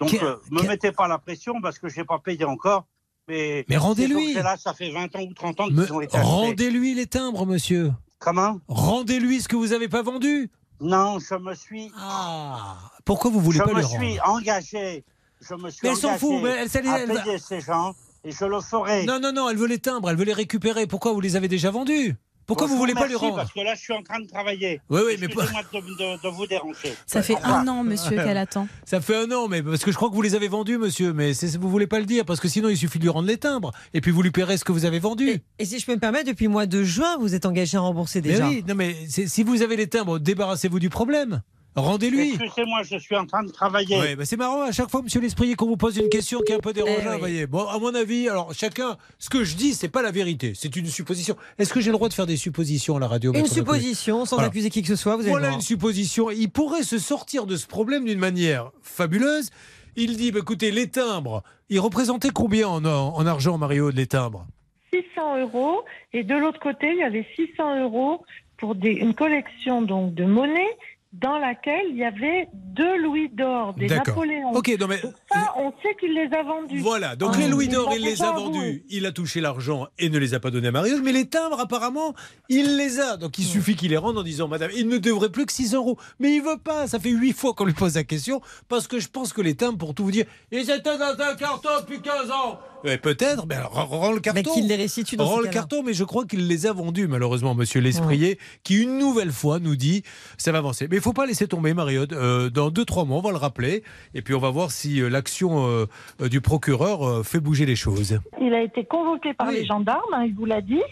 Donc, 0.00 0.10
Quel- 0.10 0.24
euh, 0.24 0.36
me 0.50 0.62
mettez 0.62 0.90
pas 0.90 1.06
la 1.06 1.18
pression 1.18 1.60
parce 1.60 1.78
que 1.78 1.88
je 1.88 1.98
n'ai 1.98 2.04
pas 2.04 2.18
payé 2.18 2.44
encore. 2.44 2.86
Mais, 3.28 3.64
Mais 3.68 3.76
rendez-lui. 3.76 4.28
objets-là, 4.30 4.56
ça 4.56 4.72
fait 4.74 4.90
20 4.90 5.14
ans 5.14 5.22
ou 5.22 5.34
30 5.34 5.60
ans 5.60 5.66
qu'ils 5.66 5.76
Me- 5.76 5.92
ont 5.92 6.00
été. 6.00 6.18
Rendez-lui 6.18 6.94
les 6.94 7.06
timbres, 7.06 7.44
monsieur. 7.46 7.92
Comment? 8.18 8.58
Rendez-lui 8.68 9.42
ce 9.42 9.48
que 9.48 9.56
vous 9.56 9.68
n'avez 9.68 9.88
pas 9.88 10.02
vendu. 10.02 10.50
Non, 10.80 11.18
je 11.18 11.34
me 11.36 11.54
suis. 11.54 11.90
Ah. 11.96 12.76
Pourquoi 13.04 13.30
vous 13.30 13.40
voulez 13.40 13.58
je 13.58 13.64
pas 13.64 13.72
me 13.72 13.82
suis 13.82 14.18
rendre 14.18 14.38
engagé. 14.38 15.04
Je 15.40 15.54
me 15.54 15.70
suis 15.70 15.80
Mais 15.82 15.90
elle 15.90 15.96
s'en 15.96 16.08
engagé 16.08 16.18
fout, 16.20 16.42
mais 16.42 16.50
elle- 16.50 16.88
à 16.88 16.98
elle 17.00 17.12
va- 17.12 17.22
payer 17.22 17.38
ces 17.38 17.60
gens 17.60 17.94
et 18.24 18.30
je 18.32 18.44
le 18.44 18.60
ferai. 18.60 19.04
Non, 19.04 19.20
non, 19.20 19.32
non, 19.32 19.48
elle 19.48 19.56
veut 19.56 19.66
les 19.66 19.78
timbres, 19.78 20.10
elle 20.10 20.16
veut 20.16 20.24
les 20.24 20.32
récupérer. 20.32 20.86
Pourquoi 20.86 21.12
vous 21.12 21.20
les 21.20 21.36
avez 21.36 21.48
déjà 21.48 21.70
vendus? 21.70 22.16
Pourquoi 22.46 22.66
vous 22.66 22.76
voulez 22.76 22.94
pas 22.94 23.06
lui 23.06 23.14
rendre 23.16 23.36
Parce 23.36 23.52
que 23.52 23.60
là, 23.60 23.74
je 23.74 23.80
suis 23.80 23.92
en 23.92 24.02
train 24.02 24.20
de 24.20 24.26
travailler. 24.28 24.80
Oui, 24.90 25.00
oui, 25.06 25.16
mais 25.18 25.26
Excusez-moi 25.26 25.62
de, 25.72 25.78
de- 25.80 26.22
de 26.22 26.28
vous 26.28 26.46
déranger. 26.46 26.94
Ça 27.06 27.22
fait 27.22 27.36
un 27.42 27.66
an, 27.68 27.82
monsieur, 27.84 28.16
qu'elle 28.16 28.36
attend. 28.36 28.68
Ça 28.84 29.00
fait 29.00 29.16
un 29.16 29.30
an, 29.32 29.48
mais 29.48 29.62
parce 29.62 29.82
que 29.84 29.90
je 29.90 29.96
crois 29.96 30.10
que 30.10 30.14
vous 30.14 30.22
les 30.22 30.34
avez 30.34 30.48
vendus, 30.48 30.78
monsieur. 30.78 31.12
Mais 31.12 31.32
vous 31.58 31.68
voulez 31.70 31.86
pas 31.86 31.98
le 32.00 32.06
dire, 32.06 32.24
parce 32.24 32.40
que 32.40 32.48
sinon 32.48 32.68
il 32.68 32.76
suffit 32.76 32.98
de 32.98 33.04
lui 33.04 33.10
rendre 33.10 33.28
les 33.28 33.38
timbres. 33.38 33.72
Et 33.94 34.00
puis 34.00 34.10
vous 34.10 34.22
lui 34.22 34.30
paierez 34.30 34.56
ce 34.58 34.64
que 34.64 34.72
vous 34.72 34.84
avez 34.84 34.98
vendu. 34.98 35.42
Et 35.58 35.64
si 35.64 35.78
je 35.78 35.86
peux 35.86 35.94
me 35.94 36.00
permettre, 36.00 36.26
depuis 36.28 36.44
le 36.44 36.50
mois 36.50 36.66
de 36.66 36.82
juin, 36.82 37.16
vous 37.18 37.34
êtes 37.34 37.46
engagé 37.46 37.76
à 37.76 37.80
rembourser 37.80 38.20
Mais 38.20 38.28
déjà. 38.30 38.48
oui, 38.48 38.64
non, 38.68 38.74
mais 38.74 38.94
si 39.08 39.42
vous 39.42 39.62
avez 39.62 39.76
les 39.76 39.86
timbres, 39.86 40.18
débarrassez-vous 40.18 40.78
du 40.80 40.90
problème. 40.90 41.42
Rendez-lui. 41.76 42.34
Excusez-moi, 42.34 42.82
je 42.84 42.96
suis 42.98 43.16
en 43.16 43.26
train 43.26 43.42
de 43.42 43.50
travailler. 43.50 43.98
Ouais, 43.98 44.14
bah 44.16 44.24
c'est 44.24 44.36
marrant, 44.36 44.62
à 44.62 44.70
chaque 44.72 44.90
fois, 44.90 45.02
monsieur 45.02 45.20
L'Esprit, 45.20 45.54
qu'on 45.54 45.66
vous 45.66 45.76
pose 45.76 45.96
une 45.96 46.08
question 46.08 46.40
qui 46.46 46.52
est 46.52 46.54
un 46.54 46.60
peu 46.60 46.72
dérangeante, 46.72 47.02
Eh 47.06 47.12
oui. 47.14 47.18
voyez. 47.18 47.46
Bon, 47.46 47.66
à 47.66 47.78
mon 47.80 47.94
avis, 47.94 48.28
alors 48.28 48.52
chacun, 48.54 48.96
ce 49.18 49.28
que 49.28 49.42
je 49.42 49.56
dis, 49.56 49.74
c'est 49.74 49.88
pas 49.88 50.00
la 50.02 50.12
vérité, 50.12 50.52
c'est 50.54 50.76
une 50.76 50.86
supposition. 50.86 51.36
Est-ce 51.58 51.72
que 51.74 51.80
j'ai 51.80 51.90
le 51.90 51.96
droit 51.96 52.08
de 52.08 52.14
faire 52.14 52.26
des 52.26 52.36
suppositions 52.36 52.96
à 52.96 53.00
la 53.00 53.08
radio 53.08 53.32
Une 53.34 53.46
supposition, 53.46 54.24
sans 54.24 54.36
Voilà. 54.36 54.48
accuser 54.48 54.70
qui 54.70 54.82
que 54.82 54.88
ce 54.88 54.96
soit, 54.96 55.16
vous 55.16 55.22
avez 55.22 55.30
Voilà 55.30 55.50
une 55.50 55.60
supposition. 55.60 56.30
Il 56.30 56.48
pourrait 56.50 56.84
se 56.84 56.98
sortir 56.98 57.46
de 57.46 57.56
ce 57.56 57.66
problème 57.66 58.04
d'une 58.04 58.20
manière 58.20 58.70
fabuleuse. 58.82 59.50
Il 59.96 60.16
dit, 60.16 60.30
bah, 60.32 60.40
écoutez, 60.42 60.70
les 60.70 60.88
timbres, 60.88 61.42
ils 61.70 61.80
représentaient 61.80 62.30
combien 62.30 62.68
en, 62.68 62.84
en 62.84 63.26
argent, 63.26 63.58
Mario, 63.58 63.90
les 63.90 64.06
timbres? 64.06 64.46
600 64.92 65.40
euros. 65.40 65.82
Et 66.12 66.22
de 66.22 66.34
l'autre 66.36 66.60
côté, 66.60 66.90
il 66.92 66.98
y 66.98 67.02
avait 67.02 67.26
600 67.34 67.82
euros 67.82 68.24
pour 68.58 68.76
des, 68.76 68.90
une 68.92 69.14
collection 69.14 69.82
donc 69.82 70.14
de 70.14 70.24
monnaie 70.24 70.76
dans 71.20 71.38
laquelle 71.38 71.86
il 71.90 71.96
y 71.96 72.04
avait 72.04 72.48
deux 72.52 72.96
louis 73.00 73.28
d'or, 73.30 73.72
des. 73.74 73.86
Napoléons. 73.86 74.50
Ok, 74.52 74.74
non 74.80 74.88
mais 74.88 75.00
ça, 75.30 75.54
on 75.56 75.72
sait 75.82 75.94
qu'il 76.00 76.12
les 76.12 76.28
a 76.36 76.42
vendus. 76.42 76.80
Voilà, 76.80 77.14
donc 77.16 77.32
Ah. 77.34 77.38
les 77.38 77.48
louis 77.48 77.68
d'or, 77.68 77.92
il 77.96 78.02
les 78.02 78.20
a 78.22 78.32
vendus. 78.32 78.84
Il 78.88 79.06
a 79.06 79.12
touché 79.12 79.40
l'argent 79.40 79.86
et 79.98 80.10
ne 80.10 80.18
les 80.18 80.34
a 80.34 80.40
pas 80.40 80.50
donnés 80.50 80.68
à 80.68 80.72
Marion. 80.72 80.98
Mais 81.02 81.12
les 81.12 81.26
timbres, 81.28 81.60
apparemment, 81.60 82.14
il 82.48 82.76
les 82.76 82.98
a. 83.00 83.16
Donc 83.16 83.38
il 83.38 83.44
suffit 83.44 83.76
qu'il 83.76 83.90
les 83.90 83.96
rende 83.96 84.18
en 84.18 84.22
disant 84.24 84.48
Madame, 84.48 84.70
il 84.76 84.88
ne 84.88 84.98
devrait 84.98 85.30
plus 85.30 85.46
que 85.46 85.52
6 85.52 85.74
euros. 85.74 85.96
Mais 86.18 86.34
il 86.34 86.42
veut 86.42 86.58
pas. 86.58 86.86
Ça 86.88 86.98
fait 86.98 87.10
8 87.10 87.32
fois 87.32 87.54
qu'on 87.54 87.64
lui 87.64 87.74
pose 87.74 87.94
la 87.94 88.04
question. 88.04 88.40
Parce 88.68 88.88
que 88.88 88.98
je 88.98 89.08
pense 89.08 89.32
que 89.32 89.40
les 89.40 89.54
timbres, 89.54 89.78
pour 89.78 89.94
tout 89.94 90.04
vous 90.04 90.10
dire, 90.10 90.26
ils 90.50 90.68
étaient 90.68 90.98
dans 90.98 91.14
un 91.20 91.34
carton 91.36 91.68
depuis 91.80 92.00
15 92.00 92.30
ans. 92.30 92.58
Ouais, 92.84 92.98
Peut-être, 92.98 93.46
mais 93.46 93.54
alors, 93.54 93.72
rends 93.72 94.12
le 94.12 94.20
carton. 94.20 94.40
Mais 94.44 94.60
qu'il 94.60 94.68
les 94.68 94.76
restitue 94.76 95.16
dans 95.16 95.24
Rends 95.24 95.40
le 95.40 95.48
carton, 95.48 95.82
mais 95.82 95.94
je 95.94 96.04
crois 96.04 96.24
qu'il 96.26 96.46
les 96.46 96.66
a 96.66 96.72
vendus, 96.72 97.08
malheureusement, 97.08 97.54
monsieur 97.54 97.80
Lesprier, 97.80 98.38
qui 98.62 98.82
une 98.82 98.98
nouvelle 98.98 99.32
fois 99.32 99.58
nous 99.58 99.74
dit 99.76 100.02
ça 100.36 100.52
va 100.52 100.58
avancer. 100.58 100.86
Mais 100.90 100.96
il 100.96 101.02
faut 101.02 101.12
pas 101.14 101.26
laisser 101.26 101.48
tomber, 101.48 101.72
Mariotte. 101.74 102.12
Euh, 102.12 102.50
dans 102.50 102.70
2-3 102.70 103.06
mois, 103.06 103.18
on 103.18 103.22
va 103.22 103.30
le 103.30 103.36
rappeler. 103.38 103.82
Et 104.14 104.22
puis 104.22 104.34
on 104.34 104.38
va 104.38 104.50
voir 104.50 104.70
si 104.70 105.00
euh, 105.00 105.08
l'action 105.08 105.66
euh, 105.66 105.86
du 106.28 106.40
procureur 106.40 107.02
euh, 107.08 107.22
fait 107.22 107.40
bouger 107.40 107.66
les 107.66 107.76
choses. 107.76 108.18
Il 108.40 108.52
a 108.54 108.62
été 108.62 108.84
convoqué 108.84 109.32
par 109.34 109.50
les 109.50 109.64
gendarmes, 109.64 110.12
hein, 110.12 110.24
il 110.26 110.34
vous 110.34 110.44
l'a 110.44 110.60
dit. 110.60 110.82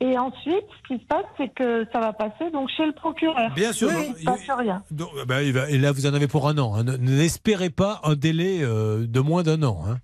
Et 0.00 0.16
ensuite, 0.16 0.64
ce 0.88 0.94
qui 0.94 1.00
se 1.02 1.06
passe, 1.08 1.24
c'est 1.36 1.52
que 1.52 1.84
ça 1.92 1.98
va 1.98 2.12
passer 2.12 2.50
donc 2.52 2.68
chez 2.76 2.86
le 2.86 2.92
procureur. 2.92 3.52
Bien 3.56 3.72
sûr, 3.72 3.88
Oui, 3.88 4.04
il 4.06 4.12
ne 4.12 4.18
se 4.18 4.24
passe 4.24 4.56
rien. 4.56 4.82
Donc, 4.92 5.08
euh, 5.18 5.24
ben, 5.24 5.40
et 5.68 5.76
là, 5.76 5.90
vous 5.90 6.06
en 6.06 6.14
avez 6.14 6.28
pour 6.28 6.46
un 6.48 6.56
an. 6.58 6.74
hein. 6.76 6.84
Ne- 6.84 6.96
N'espérez 6.96 7.68
pas 7.70 8.00
un 8.04 8.14
délai 8.14 8.58
euh, 8.62 9.06
de 9.08 9.20
moins 9.20 9.42
d'un 9.42 9.60
an, 9.64 9.82
hein, 9.88 9.98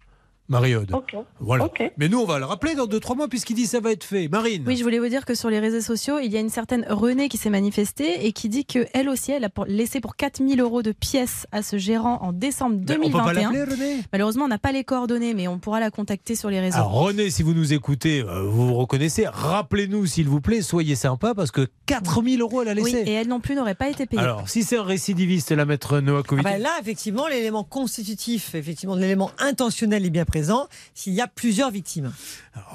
Ok. 0.93 1.17
Voilà. 1.41 1.69
Mais 1.97 2.09
nous, 2.09 2.19
on 2.21 2.27
va 2.27 2.39
le 2.39 2.45
rappeler 2.45 2.75
dans 2.75 2.87
2-3 2.87 3.17
mois, 3.17 3.29
puisqu'il 3.29 3.55
dit 3.55 3.67
ça 3.67 3.81
va 3.81 3.93
être 3.93 4.05
fait. 4.05 4.29
Marine. 4.29 4.63
Oui, 4.67 4.77
je 4.77 4.83
voulais 4.83 4.99
vous 4.99 5.09
dire 5.09 5.25
que 5.25 5.35
sur 5.35 5.49
les 5.51 5.59
réseaux 5.59 5.81
sociaux, 5.81 6.19
il 6.23 6.31
y 6.33 6.37
a 6.37 6.41
une 6.41 6.51
certaine 6.51 6.85
Renée 6.89 7.29
qui 7.29 7.37
s'est 7.39 7.51
manifestée 7.51 8.27
et 8.27 8.33
qui 8.33 8.49
dit 8.49 8.65
que 8.67 8.87
elle 8.93 9.09
aussi, 9.09 9.33
elle 9.33 9.45
a 9.45 9.49
pour- 9.49 9.65
laissé 9.67 10.01
pour 10.01 10.17
4000 10.17 10.61
euros 10.61 10.83
de 10.83 10.93
pièces 10.93 11.47
à 11.53 11.63
ce 11.63 11.79
gérant 11.79 12.19
en 12.23 12.33
décembre 12.33 12.77
Ben, 12.77 12.99
on 13.03 13.07
peut 13.07 13.13
pas 13.19 13.33
2021. 13.33 13.53
l'appeler, 13.53 13.75
Renée? 13.75 14.01
Malheureusement, 14.13 14.45
on 14.45 14.49
n'a 14.49 14.59
pas 14.59 14.73
les 14.73 14.85
coordonnées, 14.85 15.35
mais 15.35 15.49
on 15.49 15.59
pourra 15.59 15.81
la 15.81 15.91
contacter 15.91 16.35
sur 16.35 16.51
les 16.51 16.61
réseaux. 16.61 16.77
Alors 16.77 16.93
René, 16.93 17.31
si 17.31 17.43
vous 17.43 17.55
nous 17.55 17.73
écoutez, 17.73 18.21
euh, 18.23 18.43
vous 18.43 18.67
vous 18.69 18.75
reconnaissez, 18.75 19.27
rappelez-nous 19.27 20.07
s'il 20.07 20.29
vous 20.29 20.41
plaît, 20.41 20.61
soyez 20.63 20.95
sympa 20.95 21.35
parce 21.35 21.51
que 21.51 21.67
4000 21.87 22.41
euros 22.41 22.63
elle 22.63 22.69
a 22.69 22.75
oui, 22.83 22.93
laissé. 22.93 23.11
et 23.11 23.13
elle 23.15 23.29
non 23.29 23.41
plus 23.41 23.55
n'aurait 23.55 23.75
pas 23.75 23.89
été 23.89 24.07
payée. 24.07 24.23
Alors, 24.23 24.49
si 24.49 24.63
c'est 24.63 24.77
un 24.77 24.83
récidiviste, 24.83 25.51
la 25.53 25.65
maître 25.65 26.01
Noakovic. 26.01 26.45
Ah 26.47 26.53
bah 26.53 26.59
là, 26.59 26.71
effectivement, 26.81 27.27
l'élément 27.29 27.65
constitutif, 27.65 28.55
effectivement, 28.55 28.95
l'élément 28.95 29.31
intentionnel 29.39 30.05
est 30.05 30.11
bien 30.11 30.25
présent 30.35 30.67
s'il 30.95 31.13
y 31.13 31.21
a 31.21 31.29
plusieurs 31.29 31.71
victimes. 31.71 32.13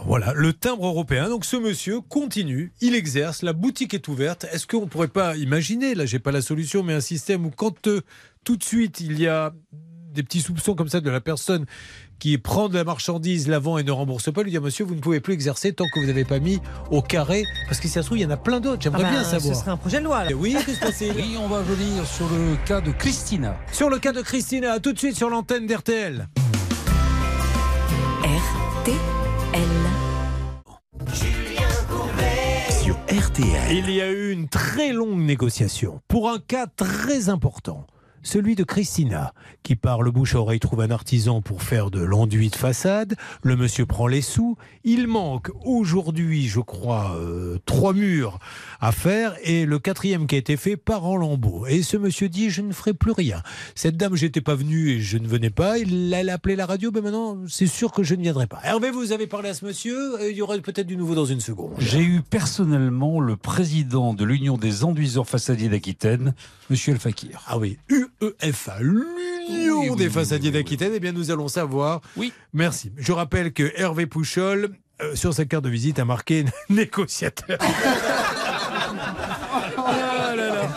Voilà, 0.06 0.32
le 0.34 0.54
timbre 0.54 0.88
européen. 0.88 1.28
Donc 1.28 1.44
ce 1.44 1.58
monsieur 1.58 2.00
continue, 2.00 2.72
il 2.80 2.96
exerce, 2.96 3.42
la 3.42 3.52
boutique 3.52 3.94
est 3.94 4.08
ouverte. 4.08 4.46
Est-ce 4.54 4.66
qu'on 4.66 4.82
ne 4.84 4.86
pourrait 4.86 5.10
pas 5.10 5.36
imaginer, 5.36 5.94
là 5.94 6.06
j'ai 6.06 6.20
pas 6.20 6.32
la 6.32 6.42
solution, 6.42 6.84
mais 6.84 6.94
un 6.94 7.02
système 7.02 7.46
où 7.46 7.50
quand 7.50 7.88
euh, 7.88 8.00
tout 8.46 8.56
de 8.56 8.64
suite 8.64 9.02
il 9.02 9.20
y 9.20 9.28
a 9.28 9.52
des 10.14 10.24
petits 10.24 10.40
soupçons 10.40 10.74
comme 10.74 10.88
ça 10.88 11.02
de 11.02 11.10
la 11.10 11.20
personne 11.20 11.66
qui 12.18 12.38
prend 12.38 12.70
de 12.70 12.76
la 12.76 12.84
marchandise, 12.86 13.48
la 13.50 13.60
vend 13.60 13.78
et 13.78 13.84
ne 13.84 13.92
rembourse 13.92 14.32
pas, 14.32 14.42
lui 14.44 14.52
dire 14.52 14.62
monsieur 14.62 14.86
vous 14.86 14.96
ne 14.96 15.02
pouvez 15.02 15.20
plus 15.20 15.34
exercer 15.34 15.74
tant 15.74 15.86
que 15.94 16.00
vous 16.00 16.06
n'avez 16.08 16.24
pas 16.26 16.40
mis 16.40 16.62
au 16.92 17.02
carré, 17.02 17.44
parce 17.68 17.80
que 17.82 17.88
si 17.90 17.94
ça 17.94 18.02
se 18.02 18.08
trouve 18.08 18.20
il 18.20 18.22
y 18.22 18.26
en 18.26 18.30
a 18.30 18.38
plein 18.38 18.62
d'autres, 18.62 18.82
j'aimerais 18.82 19.04
Ah 19.06 19.12
bah, 19.12 19.20
bien 19.20 19.24
savoir. 19.26 19.54
Ce 19.54 19.60
serait 19.62 19.72
un 19.72 19.78
projet 19.78 20.00
de 20.00 20.06
loi. 20.06 20.24
là. 20.24 20.32
Et 20.32 20.34
oui, 20.34 20.56
qu'est-ce 20.66 20.80
que 20.80 20.94
c'est? 20.94 21.12
Oui, 21.12 21.36
on 21.38 21.48
va 21.50 21.62
venir 21.62 22.06
sur 22.08 22.28
le 22.30 22.56
cas 22.66 22.80
de 22.80 22.92
Christina. 22.92 23.58
Sur 23.74 23.90
le 23.90 24.00
cas 24.00 24.14
de 24.14 24.22
Christina, 24.22 24.80
tout 24.80 24.94
de 24.94 24.98
suite 24.98 25.18
sur 25.18 25.30
l'antenne 25.30 25.68
d'RTL. 25.68 26.28
RTL. 33.12 33.72
Il 33.72 33.90
y 33.90 34.02
a 34.02 34.12
eu 34.12 34.32
une 34.32 34.48
très 34.48 34.94
longue 34.94 35.18
négociation 35.18 36.00
pour 36.08 36.30
un 36.30 36.38
cas 36.38 36.68
très 36.68 37.30
important. 37.30 37.88
Celui 38.24 38.56
de 38.56 38.64
Christina, 38.64 39.34
qui 39.64 39.76
par 39.76 40.02
le 40.02 40.12
bouche 40.12 40.36
à 40.36 40.40
oreille 40.40 40.60
trouve 40.60 40.82
un 40.82 40.92
artisan 40.92 41.42
pour 41.42 41.64
faire 41.64 41.90
de 41.92 42.02
l'enduit 42.02 42.50
de 42.50 42.56
façade. 42.56 43.16
Le 43.44 43.56
monsieur 43.56 43.86
prend 43.86 44.08
les 44.08 44.22
sous. 44.22 44.58
Il 44.84 45.08
manque 45.08 45.50
aujourd'hui, 45.66 46.48
je 46.48 46.60
crois, 46.60 47.16
euh, 47.18 47.58
trois 47.66 47.94
murs 47.94 48.40
à 48.82 48.92
faire 48.92 49.36
et 49.44 49.66
le 49.66 49.80
quatrième 49.80 50.28
qui 50.28 50.36
a 50.36 50.38
été 50.38 50.58
fait 50.58 50.78
part 50.78 51.06
en 51.06 51.16
lambeaux. 51.18 51.66
Et 51.68 51.82
ce 51.84 51.98
monsieur 51.98 52.30
dit 52.30 52.50
Je 52.50 52.62
ne 52.62 52.72
ferai 52.74 52.94
plus 52.94 53.12
rien. 53.12 53.42
Cette 53.76 53.98
dame, 53.98 54.16
j'étais 54.16 54.42
pas 54.42 54.56
venu 54.56 54.90
et 54.90 55.00
je 55.00 55.18
ne 55.18 55.28
venais 55.28 55.50
pas. 55.50 55.78
Il 55.78 56.14
a 56.14 56.34
appelé 56.34 56.56
la 56.56 56.66
radio, 56.66 56.92
mais 56.94 57.02
maintenant, 57.02 57.38
c'est 57.48 57.68
sûr 57.68 57.92
que 57.92 58.04
je 58.04 58.16
ne 58.16 58.22
viendrai 58.22 58.48
pas. 58.48 58.60
Hervé, 58.64 58.92
vous 58.92 59.12
avez 59.12 59.28
parlé 59.28 59.50
à 59.50 59.54
ce 59.54 59.66
monsieur. 59.66 60.20
euh, 60.20 60.30
Il 60.32 60.38
y 60.38 60.42
aurait 60.42 60.60
peut-être 60.62 60.88
du 60.88 60.98
nouveau 60.98 61.16
dans 61.16 61.26
une 61.26 61.40
seconde. 61.40 61.74
J'ai 61.80 62.02
eu 62.02 62.22
personnellement 62.22 63.20
le 63.20 63.36
président 63.36 64.14
de 64.14 64.26
l'Union 64.26 64.58
des 64.58 64.84
enduiseurs 64.84 65.28
façadiers 65.28 65.70
d'Aquitaine, 65.70 66.34
Monsieur 66.70 66.94
El 66.94 67.00
Fakir. 67.00 67.42
Ah 67.48 67.58
oui, 67.58 67.78
UEFA, 68.22 68.78
l'Union 68.82 69.82
Oui, 69.82 69.90
oui, 69.92 69.96
des 69.96 70.10
façadiers 70.10 70.50
oui, 70.50 70.54
d'Aquitaine. 70.58 70.92
Eh 70.96 71.00
bien, 71.00 71.12
nous 71.12 71.32
allons 71.32 71.48
savoir. 71.48 72.02
Oui. 72.18 72.34
Merci. 72.54 72.92
Je 72.98 73.12
rappelle 73.12 73.54
que 73.54 73.72
Hervé 73.76 74.06
Pouchol, 74.06 74.72
euh, 75.02 75.16
sur 75.16 75.34
sa 75.34 75.46
carte 75.46 75.64
de 75.64 75.70
visite, 75.70 76.00
a 76.00 76.06
marqué 76.06 76.46
négociateur. 76.70 77.58
Ah 79.78 80.34
là 80.36 80.36
là. 80.36 80.70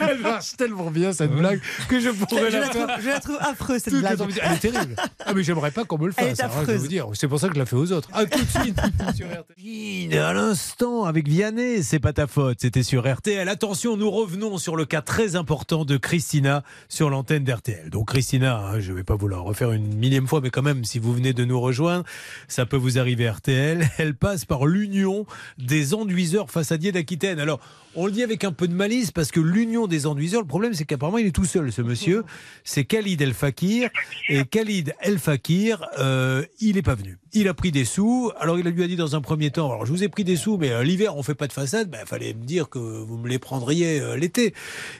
Elle 0.00 0.18
marche 0.20 0.56
tellement 0.56 0.90
bien 0.90 1.12
cette 1.12 1.32
blague 1.32 1.60
que 1.88 2.00
je 2.00 2.10
pourrais 2.10 2.50
Je 2.50 2.56
la 2.56 2.60
la 2.60 2.68
trouve, 2.68 2.86
faire. 2.86 3.00
je 3.00 3.08
la 3.08 3.20
trouve 3.20 3.36
affreuse, 3.40 3.82
cette 3.82 3.94
blague. 3.94 4.18
la- 4.18 4.26
Elle 4.44 4.52
est 4.52 4.58
terrible. 4.58 4.96
Ah 5.24 5.32
mais 5.34 5.42
j'aimerais 5.42 5.70
pas 5.70 5.84
qu'on 5.84 5.98
me 5.98 6.06
le 6.08 6.14
Elle 6.16 6.28
fasse. 6.28 6.38
est 6.40 6.42
hein, 6.44 6.50
je 6.66 6.72
vous 6.72 6.88
dire. 6.88 7.06
C'est 7.14 7.28
pour 7.28 7.38
ça 7.40 7.48
que 7.48 7.54
je 7.54 7.58
la 7.58 7.66
fais 7.66 7.76
aux 7.76 7.92
autres. 7.92 8.08
À 8.12 8.24
tout 8.26 8.38
de 8.42 8.48
suite 8.62 8.78
sur 9.16 9.26
RTL. 9.26 10.18
À 10.18 10.32
l'instant 10.32 11.04
avec 11.04 11.28
Vianney, 11.28 11.82
c'est 11.82 12.00
pas 12.00 12.12
ta 12.12 12.26
faute. 12.26 12.58
C'était 12.60 12.82
sur 12.82 13.10
RTL. 13.10 13.48
Attention, 13.48 13.96
nous 13.96 14.10
revenons 14.10 14.58
sur 14.58 14.76
le 14.76 14.84
cas 14.84 15.02
très 15.02 15.36
important 15.36 15.84
de 15.84 15.96
Christina 15.96 16.62
sur 16.88 17.10
l'antenne 17.10 17.44
d'RTL. 17.44 17.90
Donc 17.90 18.08
Christina, 18.08 18.58
hein, 18.58 18.80
je 18.80 18.92
vais 18.92 19.04
pas 19.04 19.14
vous 19.14 19.28
la 19.28 19.38
refaire 19.38 19.72
une 19.72 19.94
millième 19.96 20.26
fois, 20.26 20.40
mais 20.40 20.50
quand 20.50 20.62
même, 20.62 20.84
si 20.84 20.98
vous 20.98 21.12
venez 21.14 21.32
de 21.32 21.44
nous 21.44 21.60
rejoindre, 21.60 22.04
ça 22.48 22.66
peut 22.66 22.76
vous 22.76 22.98
arriver 22.98 23.28
RTL. 23.30 23.88
Elle 23.98 24.14
passe 24.14 24.44
par 24.44 24.66
l'Union 24.66 25.26
des 25.58 25.94
enduiseurs 25.94 26.50
façadiers 26.50 26.92
d'Aquitaine. 26.92 27.38
Alors, 27.40 27.60
on 27.96 28.06
le 28.06 28.12
dit 28.12 28.22
avec 28.22 28.44
un 28.44 28.52
peu 28.52 28.68
de 28.68 28.72
malice 28.74 29.10
parce 29.10 29.30
que 29.32 29.40
l'Union 29.40 29.59
des 29.88 30.06
enduiseurs, 30.06 30.40
le 30.40 30.46
problème 30.46 30.74
c'est 30.74 30.84
qu'apparemment 30.84 31.18
il 31.18 31.26
est 31.26 31.34
tout 31.34 31.44
seul 31.44 31.72
ce 31.72 31.82
monsieur. 31.82 32.24
C'est 32.64 32.84
Khalid 32.84 33.20
El 33.20 33.34
Fakir. 33.34 33.90
Et 34.28 34.44
Khalid 34.44 34.94
El 35.00 35.18
Fakir, 35.18 35.86
euh, 35.98 36.44
il 36.60 36.76
n'est 36.76 36.82
pas 36.82 36.94
venu. 36.94 37.18
Il 37.32 37.48
a 37.48 37.54
pris 37.54 37.70
des 37.70 37.84
sous. 37.84 38.30
Alors 38.38 38.58
il 38.58 38.66
lui 38.66 38.82
a 38.82 38.86
dit 38.86 38.96
dans 38.96 39.16
un 39.16 39.20
premier 39.20 39.50
temps, 39.50 39.70
alors 39.70 39.86
je 39.86 39.92
vous 39.92 40.02
ai 40.02 40.08
pris 40.08 40.24
des 40.24 40.36
sous, 40.36 40.56
mais 40.56 40.70
euh, 40.70 40.82
l'hiver 40.82 41.16
on 41.16 41.22
fait 41.22 41.34
pas 41.34 41.46
de 41.46 41.52
façade. 41.52 41.94
Il 42.00 42.06
fallait 42.06 42.34
me 42.34 42.44
dire 42.44 42.68
que 42.68 42.78
vous 42.78 43.16
me 43.16 43.28
les 43.28 43.38
prendriez 43.38 44.00
euh, 44.00 44.16
l'été. 44.16 44.54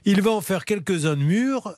Il 0.04 0.22
va 0.22 0.30
en 0.30 0.40
faire 0.40 0.64
quelques-uns 0.64 1.16
de 1.16 1.22
murs. 1.22 1.74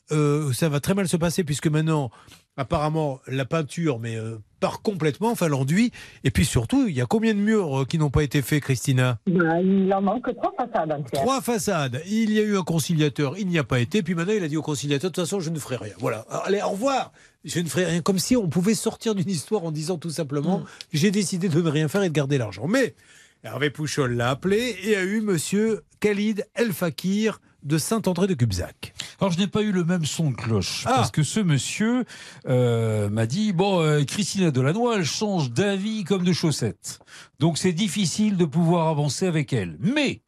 Ça 0.53 0.69
va 0.69 0.81
très 0.81 0.95
mal 0.95 1.09
se 1.09 1.17
passer 1.17 1.45
puisque 1.45 1.67
maintenant, 1.67 2.11
apparemment, 2.57 3.21
la 3.27 3.45
peinture, 3.45 3.99
mais 3.99 4.17
euh, 4.17 4.39
part 4.61 4.83
complètement, 4.83 5.31
enfin 5.31 5.49
l'enduit. 5.49 5.93
Et 6.25 6.31
puis 6.31 6.45
surtout, 6.45 6.87
il 6.87 6.95
y 6.95 7.01
a 7.01 7.07
combien 7.07 7.35
de 7.35 7.39
murs 7.39 7.83
euh, 7.83 7.85
qui 7.85 7.99
n'ont 7.99 8.11
pas 8.11 8.23
été 8.23 8.43
faits, 8.43 8.63
Christina? 8.63 9.19
Bah, 9.27 9.61
il 9.61 9.93
en 9.93 10.03
manque 10.03 10.35
trois 10.37 10.53
façades. 10.57 11.05
Trois 11.13 11.41
façades. 11.41 12.03
Il 12.07 12.33
y 12.33 12.39
a 12.39 12.43
eu 12.43 12.57
un 12.57 12.63
conciliateur, 12.63 13.39
il 13.39 13.49
n'y 13.49 13.59
a 13.59 13.65
pas 13.65 13.81
été. 13.81 14.03
Puis 14.03 14.15
maintenant, 14.15 14.35
il 14.35 14.45
a 14.45 14.49
dit 14.49 14.57
au 14.57 14.63
conciliateur, 14.63 15.11
de 15.11 15.15
toute 15.15 15.25
façon, 15.25 15.41
je 15.41 15.51
ne 15.51 15.59
ferai 15.59 15.77
rien. 15.77 15.95
Voilà. 15.99 16.25
Allez, 16.45 16.63
au 16.63 16.71
revoir. 16.71 17.13
Je 17.45 17.59
ne 17.61 17.69
ferai 17.69 17.87
rien. 17.87 18.03
Comme 18.03 18.19
si 18.19 18.37
on 18.37 18.49
pouvait 18.49 18.75
sortir 18.75 19.15
d'une 19.15 19.29
histoire 19.29 19.65
en 19.65 19.73
disant 19.73 19.99
tout 19.99 20.11
simplement, 20.11 20.63
j'ai 20.93 21.11
décidé 21.11 21.49
de 21.49 21.61
ne 21.61 21.69
rien 21.69 21.89
faire 21.89 22.05
et 22.05 22.09
de 22.09 22.15
garder 22.15 22.39
l'argent. 22.39 22.69
Mais 22.69 22.95
Hervé 23.43 23.71
Pouchol 23.71 24.15
l'a 24.15 24.31
appelé 24.31 24.77
et 24.85 24.97
a 24.97 25.03
eu 25.03 25.21
monsieur 25.21 25.83
Khalid 25.99 26.47
El 26.55 26.73
Fakir 26.73 27.41
de 27.63 27.79
Saint-André 27.79 28.27
de 28.27 28.35
Cubzac. 28.35 28.93
Alors 29.21 29.33
je 29.33 29.39
n'ai 29.39 29.47
pas 29.47 29.63
eu 29.63 29.73
le 29.73 29.85
même 29.85 30.05
son 30.05 30.31
de 30.31 30.37
cloche 30.37 30.85
Ah. 30.87 30.93
parce 30.97 31.11
que 31.11 31.23
ce 31.23 31.41
monsieur 31.41 32.05
euh, 32.49 33.09
m'a 33.09 33.27
dit 33.27 33.53
bon 33.53 33.81
euh, 33.81 34.05
Christina 34.05 34.51
Delannoy 34.51 34.97
elle 34.97 35.05
change 35.05 35.51
d'avis 35.53 36.05
comme 36.05 36.25
de 36.25 36.33
chaussettes 36.33 36.99
donc 37.39 37.59
c'est 37.59 37.73
difficile 37.73 38.37
de 38.37 38.45
pouvoir 38.45 38.89
avancer 38.89 39.27
avec 39.27 39.53
elle 39.53 39.77
mais 39.81 40.23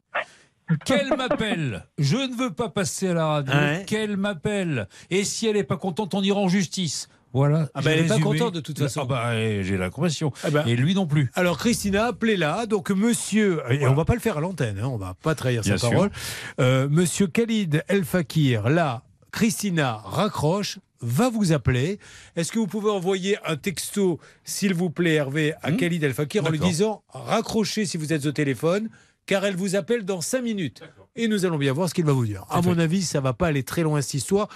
qu'elle 0.85 1.09
m'appelle 1.15 1.85
je 1.97 2.17
ne 2.17 2.35
veux 2.35 2.51
pas 2.53 2.69
passer 2.69 3.09
à 3.09 3.13
la 3.13 3.25
radio 3.27 3.53
Ouais. 3.53 3.83
qu'elle 3.85 4.17
m'appelle 4.17 4.87
et 5.09 5.23
si 5.23 5.45
elle 5.47 5.55
n'est 5.55 5.63
pas 5.63 5.77
contente 5.77 6.13
on 6.13 6.21
ira 6.23 6.39
en 6.39 6.47
justice 6.47 7.07
voilà 7.35 7.69
Ah 7.73 7.81
bah, 7.81 7.91
elle 7.91 8.05
est 8.05 8.07
pas 8.07 8.19
contente, 8.19 8.53
de 8.55 8.59
toute 8.61 8.79
façon. 8.79 9.01
Ah 9.03 9.05
bah, 9.05 9.35
eh, 9.35 9.63
j'ai 9.63 9.77
la 9.77 9.89
compassion 9.89 10.31
Ah 10.43 10.49
bah. 10.49 10.63
et 10.65 10.75
lui 10.75 10.95
non 10.95 11.05
plus 11.05 11.29
Alors 11.35 11.57
Christina, 11.57 12.05
appelez-la. 12.07 12.65
Donc 12.65 12.89
monsieur, 12.89 13.61
et 13.69 13.85
on 13.85 13.93
va 13.93 14.05
pas 14.05 14.13
le 14.15 14.19
faire 14.19 14.37
à 14.37 14.41
l'antenne, 14.41 14.79
hein, 14.81 14.87
on 14.87 14.97
va 14.97 15.13
pas 15.21 15.35
trahir 15.35 15.61
Bien 15.61 15.73
sa 15.77 15.77
sûr. 15.77 15.89
parole. 15.91 16.11
Euh, 16.59 16.87
monsieur 16.89 17.27
Khalid 17.27 17.83
El 17.87 18.05
Fakir, 18.05 18.69
là, 18.69 19.03
Christina 19.31 19.97
raccroche, 20.03 20.79
va 21.01 21.29
vous 21.29 21.51
appeler. 21.51 21.99
Est-ce 22.35 22.51
que 22.51 22.57
vous 22.59 22.67
pouvez 22.67 22.89
envoyer 22.89 23.37
un 23.45 23.57
texto, 23.57 24.19
s'il 24.43 24.73
vous 24.73 24.89
plaît, 24.89 25.15
Hervé, 25.15 25.53
à 25.61 25.71
Hmm. 25.71 25.77
Khalid 25.77 26.03
El 26.03 26.13
Fakir 26.13 26.45
en 26.45 26.49
lui 26.49 26.57
disant 26.59 27.03
raccrochez 27.09 27.85
si 27.85 27.97
vous 27.97 28.13
êtes 28.13 28.25
au 28.25 28.31
téléphone, 28.31 28.89
car 29.25 29.43
elle 29.45 29.55
vous 29.55 29.75
appelle 29.75 30.05
dans 30.05 30.21
5 30.21 30.41
minutes. 30.41 30.81
Et 31.17 31.27
nous 31.27 31.45
allons 31.45 31.57
bien 31.57 31.73
voir 31.73 31.89
ce 31.89 31.93
qu'il 31.93 32.05
va 32.05 32.13
vous 32.13 32.25
dire. 32.25 32.45
À 32.49 32.61
mon 32.61 32.77
avis, 32.79 33.01
ça 33.03 33.19
va 33.21 33.33
pas 33.33 33.47
aller 33.47 33.63
très 33.63 33.83
loin 33.83 34.01
cette 34.01 34.13
histoire. 34.15 34.47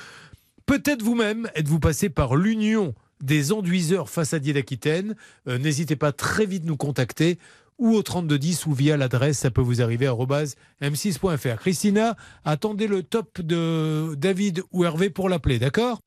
Peut-être 0.70 1.01
vous-même 1.01 1.49
êtes-vous 1.55 1.80
passé 1.80 2.09
par 2.09 2.36
l'union 2.36 2.93
des 3.24 3.51
enduiseurs 3.51 4.07
façadiers 4.07 4.53
d'Aquitaine. 4.53 5.15
Euh, 5.47 5.57
N'hésitez 5.57 5.95
pas 5.95 6.11
très 6.11 6.45
vite 6.45 6.63
nous 6.63 6.78
contacter. 6.78 7.39
ou 7.80 7.95
au 7.95 8.03
3210 8.03 8.67
ou 8.67 8.74
via 8.74 8.95
l'adresse, 8.95 9.39
ça 9.39 9.49
peut 9.49 9.61
vous 9.63 9.82
arriver 9.82 10.05
à 10.05 10.13
m6.fr. 10.13 11.57
Christina, 11.57 12.15
attendez 12.45 12.86
le 12.86 13.01
top 13.01 13.41
de 13.41 14.13
David 14.13 14.61
ou 14.72 14.86
Hervé 14.86 15.09
pour 15.09 15.28
l'appeler, 15.28 15.57
d'accord 15.57 16.01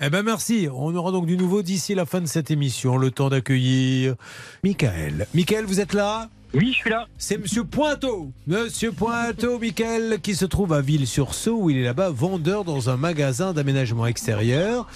Eh 0.00 0.10
ben 0.10 0.24
merci. 0.24 0.66
On 0.74 0.92
aura 0.96 1.12
donc 1.12 1.26
du 1.26 1.36
nouveau 1.36 1.62
d'ici 1.62 1.94
la 1.94 2.06
fin 2.06 2.20
de 2.20 2.26
cette 2.26 2.50
émission. 2.50 2.96
Le 2.96 3.12
temps 3.12 3.28
d'accueillir 3.28 4.16
Michael. 4.64 5.28
Michael, 5.32 5.64
vous 5.64 5.78
êtes 5.78 5.92
là? 5.92 6.28
Oui, 6.54 6.72
je 6.72 6.76
suis 6.78 6.90
là. 6.90 7.06
C'est 7.18 7.38
Monsieur 7.38 7.64
Pointeau. 7.64 8.32
Monsieur 8.46 8.92
Pointeau, 8.92 9.58
Michael, 9.58 10.20
qui 10.22 10.34
se 10.34 10.44
trouve 10.44 10.72
à 10.72 10.80
Ville-sur-Sault, 10.80 11.58
où 11.62 11.70
il 11.70 11.78
est 11.78 11.82
là-bas 11.82 12.10
vendeur 12.10 12.64
dans 12.64 12.88
un 12.88 12.96
magasin 12.96 13.52
d'aménagement 13.52 14.06
extérieur. 14.06 14.86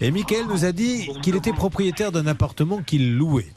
Et 0.00 0.10
Michael 0.10 0.46
nous 0.48 0.64
a 0.64 0.72
dit 0.72 1.10
qu'il 1.22 1.34
était 1.34 1.52
propriétaire 1.52 2.12
d'un 2.12 2.26
appartement 2.26 2.82
qu'il 2.82 3.16
louait. 3.16 3.48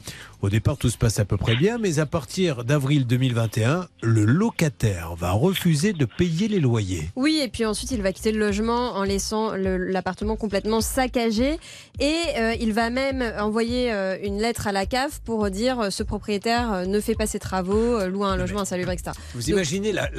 Au 0.42 0.50
départ, 0.50 0.76
tout 0.76 0.90
se 0.90 0.98
passe 0.98 1.20
à 1.20 1.24
peu 1.24 1.36
près 1.36 1.54
bien, 1.54 1.78
mais 1.78 2.00
à 2.00 2.06
partir 2.06 2.64
d'avril 2.64 3.06
2021, 3.06 3.86
le 4.02 4.24
locataire 4.24 5.14
va 5.14 5.30
refuser 5.30 5.92
de 5.92 6.04
payer 6.04 6.48
les 6.48 6.58
loyers. 6.58 7.08
Oui, 7.14 7.40
et 7.40 7.46
puis 7.46 7.64
ensuite, 7.64 7.92
il 7.92 8.02
va 8.02 8.12
quitter 8.12 8.32
le 8.32 8.40
logement 8.40 8.96
en 8.96 9.04
laissant 9.04 9.54
l'appartement 9.54 10.34
complètement 10.34 10.80
saccagé. 10.80 11.60
Et 12.00 12.16
euh, 12.38 12.54
il 12.60 12.72
va 12.72 12.90
même 12.90 13.22
envoyer 13.38 13.92
euh, 13.92 14.18
une 14.20 14.40
lettre 14.40 14.66
à 14.66 14.72
la 14.72 14.84
CAF 14.84 15.20
pour 15.20 15.48
dire 15.48 15.78
euh, 15.78 15.90
ce 15.90 16.02
propriétaire 16.02 16.88
ne 16.88 16.98
fait 16.98 17.14
pas 17.14 17.28
ses 17.28 17.38
travaux, 17.38 18.04
loue 18.08 18.24
un 18.24 18.36
logement 18.36 18.62
insalubre, 18.62 18.90
etc. 18.90 19.12
Vous 19.36 19.48
imaginez, 19.48 19.92
la, 19.92 20.10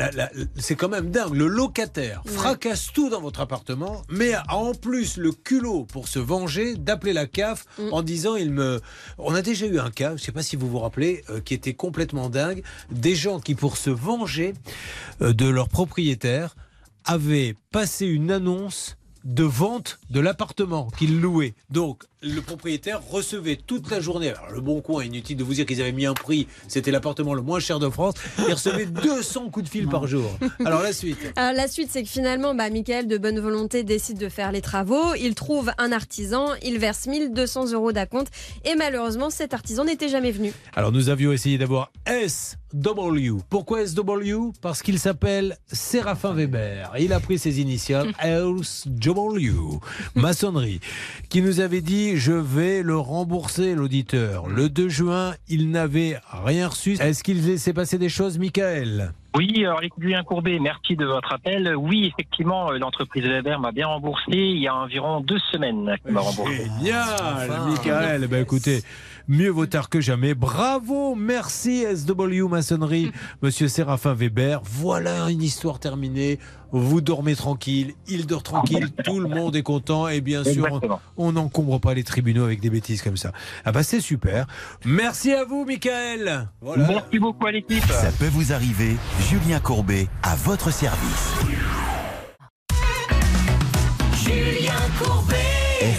c'est 0.55 0.76
quand 0.76 0.88
même 0.88 1.11
dingue. 1.11 1.34
Le 1.34 1.47
locataire 1.47 2.21
fracasse 2.26 2.93
tout 2.93 3.09
dans 3.09 3.19
votre 3.19 3.41
appartement, 3.41 4.03
mais 4.07 4.32
a 4.34 4.55
en 4.55 4.74
plus 4.74 5.17
le 5.17 5.34
culot 5.34 5.84
pour 5.84 6.07
se 6.07 6.19
venger 6.19 6.76
d'appeler 6.76 7.11
la 7.11 7.26
CAF 7.26 7.65
mm. 7.78 7.91
en 7.91 8.01
disant 8.01 8.38
il 8.38 8.51
me. 8.51 8.80
On 9.17 9.36
a 9.36 9.41
déjà 9.41 9.65
eu 9.65 9.80
un 9.80 9.91
cas 9.91 10.12
je 10.18 10.22
ne 10.22 10.26
sais 10.26 10.32
pas 10.32 10.43
si 10.43 10.55
vous 10.55 10.70
vous 10.70 10.80
rappelez, 10.80 11.24
euh, 11.30 11.39
qui 11.39 11.53
était 11.53 11.74
complètement 11.74 12.30
dingue. 12.30 12.64
Des 12.91 13.16
gens 13.16 13.39
qui, 13.39 13.55
pour 13.55 13.78
se 13.78 13.89
venger 13.89 14.53
euh, 15.22 15.34
de 15.34 15.47
leur 15.47 15.70
propriétaire, 15.70 16.55
avaient 17.05 17.55
passé 17.72 18.05
une 18.05 18.32
annonce 18.32 18.97
de 19.24 19.43
vente 19.43 19.99
de 20.09 20.19
l'appartement 20.19 20.89
qu'il 20.97 21.21
louait. 21.21 21.53
Donc, 21.69 22.03
le 22.21 22.41
propriétaire 22.41 23.01
recevait 23.09 23.55
toute 23.57 23.89
la 23.91 23.99
journée. 23.99 24.30
Alors, 24.30 24.51
le 24.51 24.61
bon 24.61 24.82
coin, 24.82 25.03
inutile 25.03 25.38
de 25.38 25.43
vous 25.43 25.53
dire 25.53 25.65
qu'ils 25.65 25.82
avaient 25.82 25.91
mis 25.91 26.05
un 26.05 26.13
prix, 26.13 26.47
c'était 26.67 26.91
l'appartement 26.91 27.34
le 27.34 27.41
moins 27.41 27.59
cher 27.59 27.80
de 27.80 27.89
France. 27.89 28.15
Il 28.47 28.53
recevait 28.53 28.86
200 29.03 29.49
coups 29.49 29.65
de 29.65 29.69
fil 29.69 29.88
par 29.88 30.07
jour. 30.07 30.30
Alors, 30.65 30.82
la 30.82 30.93
suite 30.93 31.17
Alors, 31.36 31.53
La 31.53 31.67
suite, 31.67 31.89
c'est 31.91 32.03
que 32.03 32.09
finalement, 32.09 32.55
bah, 32.55 32.69
Michael, 32.69 33.07
de 33.07 33.17
bonne 33.17 33.39
volonté, 33.39 33.84
décide 33.84 34.17
de 34.17 34.30
faire 34.30 34.51
les 34.51 34.61
travaux. 34.61 35.13
Il 35.15 35.36
trouve 35.36 35.71
un 35.78 35.91
artisan, 35.91 36.47
il 36.61 36.78
verse 36.80 37.07
1200 37.07 37.71
euros 37.74 37.91
d'acompte. 37.91 38.30
Et 38.65 38.76
malheureusement, 38.76 39.30
cet 39.30 39.53
artisan 39.53 39.86
n'était 39.86 40.09
jamais 40.09 40.32
venu. 40.32 40.53
Alors, 40.76 40.91
nous 40.91 41.09
avions 41.09 41.32
essayé 41.32 41.57
d'avoir 41.57 41.91
SW. 42.74 43.38
Pourquoi 43.49 43.86
SW 43.86 44.51
Parce 44.61 44.82
qu'il 44.82 44.99
s'appelle 44.99 45.57
Séraphin 45.67 46.34
Weber. 46.34 46.91
Il 46.99 47.13
a 47.13 47.19
pris 47.19 47.38
ses 47.38 47.61
initiales 47.61 48.11
SW, 48.24 49.80
maçonnerie, 50.15 50.80
qui 51.30 51.41
nous 51.41 51.59
avait 51.59 51.82
dit 51.82 52.17
je 52.17 52.34
vais 52.34 52.82
le 52.82 52.97
rembourser, 52.97 53.76
l'auditeur. 53.76 54.47
Le 54.47 54.69
2 54.69 54.89
juin, 54.89 55.34
il 55.49 55.69
n'avait 55.71 56.17
rien 56.32 56.67
reçu. 56.67 56.93
Est-ce 56.93 57.24
qu'il 57.24 57.59
s'est 57.59 57.74
passé 57.74 57.97
des 57.97 58.09
choses, 58.09 58.39
Michael? 58.39 59.13
Oui, 59.36 59.65
alors 59.65 59.82
Julien 59.97 60.24
Courbet, 60.24 60.59
merci 60.59 60.95
de 60.95 61.05
votre 61.05 61.34
appel. 61.34 61.76
Oui, 61.76 62.05
effectivement, 62.05 62.71
euh, 62.71 62.78
l'entreprise 62.78 63.24
Weber 63.24 63.59
m'a 63.59 63.71
bien 63.71 63.88
remboursé 63.88 64.26
il 64.30 64.59
y 64.59 64.67
a 64.67 64.76
environ 64.76 65.21
deux 65.21 65.39
semaines 65.51 65.95
qu'il 66.03 66.11
m'a 66.13 66.21
remboursé. 66.21 66.65
Génial, 66.80 67.49
Michael. 67.67 68.28
Ben, 68.28 68.43
écoutez, 68.43 68.84
mieux 69.28 69.49
vaut 69.49 69.65
tard 69.65 69.89
que 69.89 70.01
jamais. 70.01 70.34
Bravo, 70.34 71.15
merci 71.15 71.86
SW 71.95 72.47
Maçonnerie, 72.49 73.11
Monsieur 73.41 73.67
Séraphin 73.67 74.13
Weber. 74.13 74.61
Voilà 74.63 75.30
une 75.30 75.41
histoire 75.41 75.80
terminée. 75.80 76.39
Vous 76.71 77.01
dormez 77.01 77.36
tranquille, 77.36 77.93
il 78.07 78.26
dort 78.26 78.41
tranquille, 78.41 78.89
tout 79.03 79.19
le 79.19 79.28
monde 79.28 79.55
est 79.55 79.61
content 79.61 80.07
et 80.07 80.21
bien 80.21 80.43
sûr, 80.43 80.82
on 81.17 81.34
n'encombre 81.34 81.80
pas 81.80 81.93
les 81.93 82.03
tribunaux 82.03 82.43
avec 82.45 82.61
des 82.61 82.71
bêtises 82.71 83.03
comme 83.03 83.17
ça. 83.17 83.32
Ah 83.63 83.71
bah 83.71 83.84
c'est 83.84 84.01
super. 84.01 84.47
Merci 84.84 85.32
à 85.34 85.45
vous, 85.45 85.65
Michael. 85.65 86.49
Merci 86.76 87.19
beaucoup 87.19 87.45
à 87.45 87.51
l'équipe. 87.51 87.84
Ça 87.86 88.11
peut 88.17 88.30
vous 88.30 88.53
arriver. 88.53 88.95
Julien 89.30 89.59
Courbet 89.59 90.07
à 90.24 90.36
votre 90.36 90.71
service. 90.71 91.34
Julien 94.15 94.74
Courbet. 94.99 95.36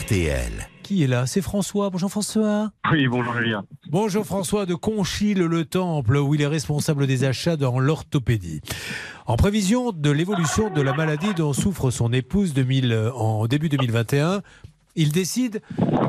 RTL. 0.01 0.74
Qui 0.95 1.03
est 1.03 1.09
là? 1.09 1.27
C'est 1.27 1.43
François. 1.43 1.91
Bonjour 1.91 2.09
François. 2.09 2.71
Oui, 2.93 3.09
bonjour 3.09 3.35
Julien. 3.35 3.65
Bonjour 3.91 4.25
François 4.25 4.65
de 4.65 4.77
Conchille-le-Temple, 4.77 6.19
où 6.19 6.37
il 6.37 6.41
est 6.41 6.47
responsable 6.47 7.09
des 7.09 7.25
achats 7.25 7.57
dans 7.57 7.81
l'orthopédie. 7.81 8.61
En 9.27 9.35
prévision 9.35 9.91
de 9.91 10.11
l'évolution 10.13 10.71
de 10.71 10.81
la 10.81 10.95
maladie 10.95 11.35
dont 11.35 11.53
souffre 11.53 11.91
son 11.91 12.13
épouse 12.13 12.55
2000, 12.55 13.11
en 13.13 13.49
début 13.49 13.69
2021, 13.69 14.43
il 14.95 15.11
décide 15.11 15.63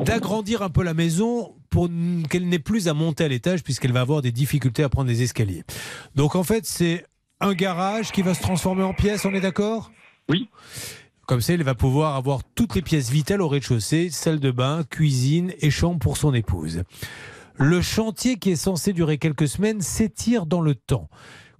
d'agrandir 0.06 0.62
un 0.62 0.70
peu 0.70 0.84
la 0.84 0.94
maison 0.94 1.56
pour 1.72 1.90
qu'elle 2.30 2.48
n'ait 2.48 2.60
plus 2.60 2.88
à 2.88 2.94
monter 2.94 3.24
à 3.24 3.28
l'étage 3.28 3.64
puisqu'elle 3.64 3.92
va 3.92 4.02
avoir 4.02 4.22
des 4.22 4.32
difficultés 4.32 4.84
à 4.84 4.90
prendre 4.90 5.10
les 5.10 5.24
escaliers. 5.24 5.64
Donc 6.14 6.36
en 6.36 6.44
fait, 6.44 6.68
c'est 6.68 7.08
un 7.42 7.56
garage 7.56 8.12
qui 8.12 8.22
va 8.22 8.36
se 8.36 8.42
transformer 8.44 8.84
en 8.84 8.94
pièce, 8.94 9.26
on 9.26 9.34
est 9.34 9.42
d'accord? 9.42 9.92
Oui. 10.30 10.48
Comme 11.26 11.42
ça, 11.42 11.54
il 11.54 11.64
va 11.64 11.74
pouvoir 11.74 12.16
avoir 12.16 12.42
toutes 12.56 12.76
les 12.76 12.84
pièces 12.84 13.10
vitales 13.10 13.42
au 13.42 13.48
rez-de-chaussée, 13.48 14.10
salle 14.12 14.40
de 14.40 14.52
bain, 14.52 14.84
cuisine 14.88 15.54
et 15.60 15.72
chambre 15.72 15.98
pour 15.98 16.18
son 16.18 16.36
épouse. 16.36 16.84
Le 17.56 17.82
chantier 17.82 18.38
qui 18.38 18.52
est 18.52 18.56
censé 18.56 18.94
durer 18.94 19.18
quelques 19.18 19.48
semaines 19.48 19.82
s'étire 19.82 20.46
dans 20.46 20.62
le 20.62 20.76
temps. 20.76 21.10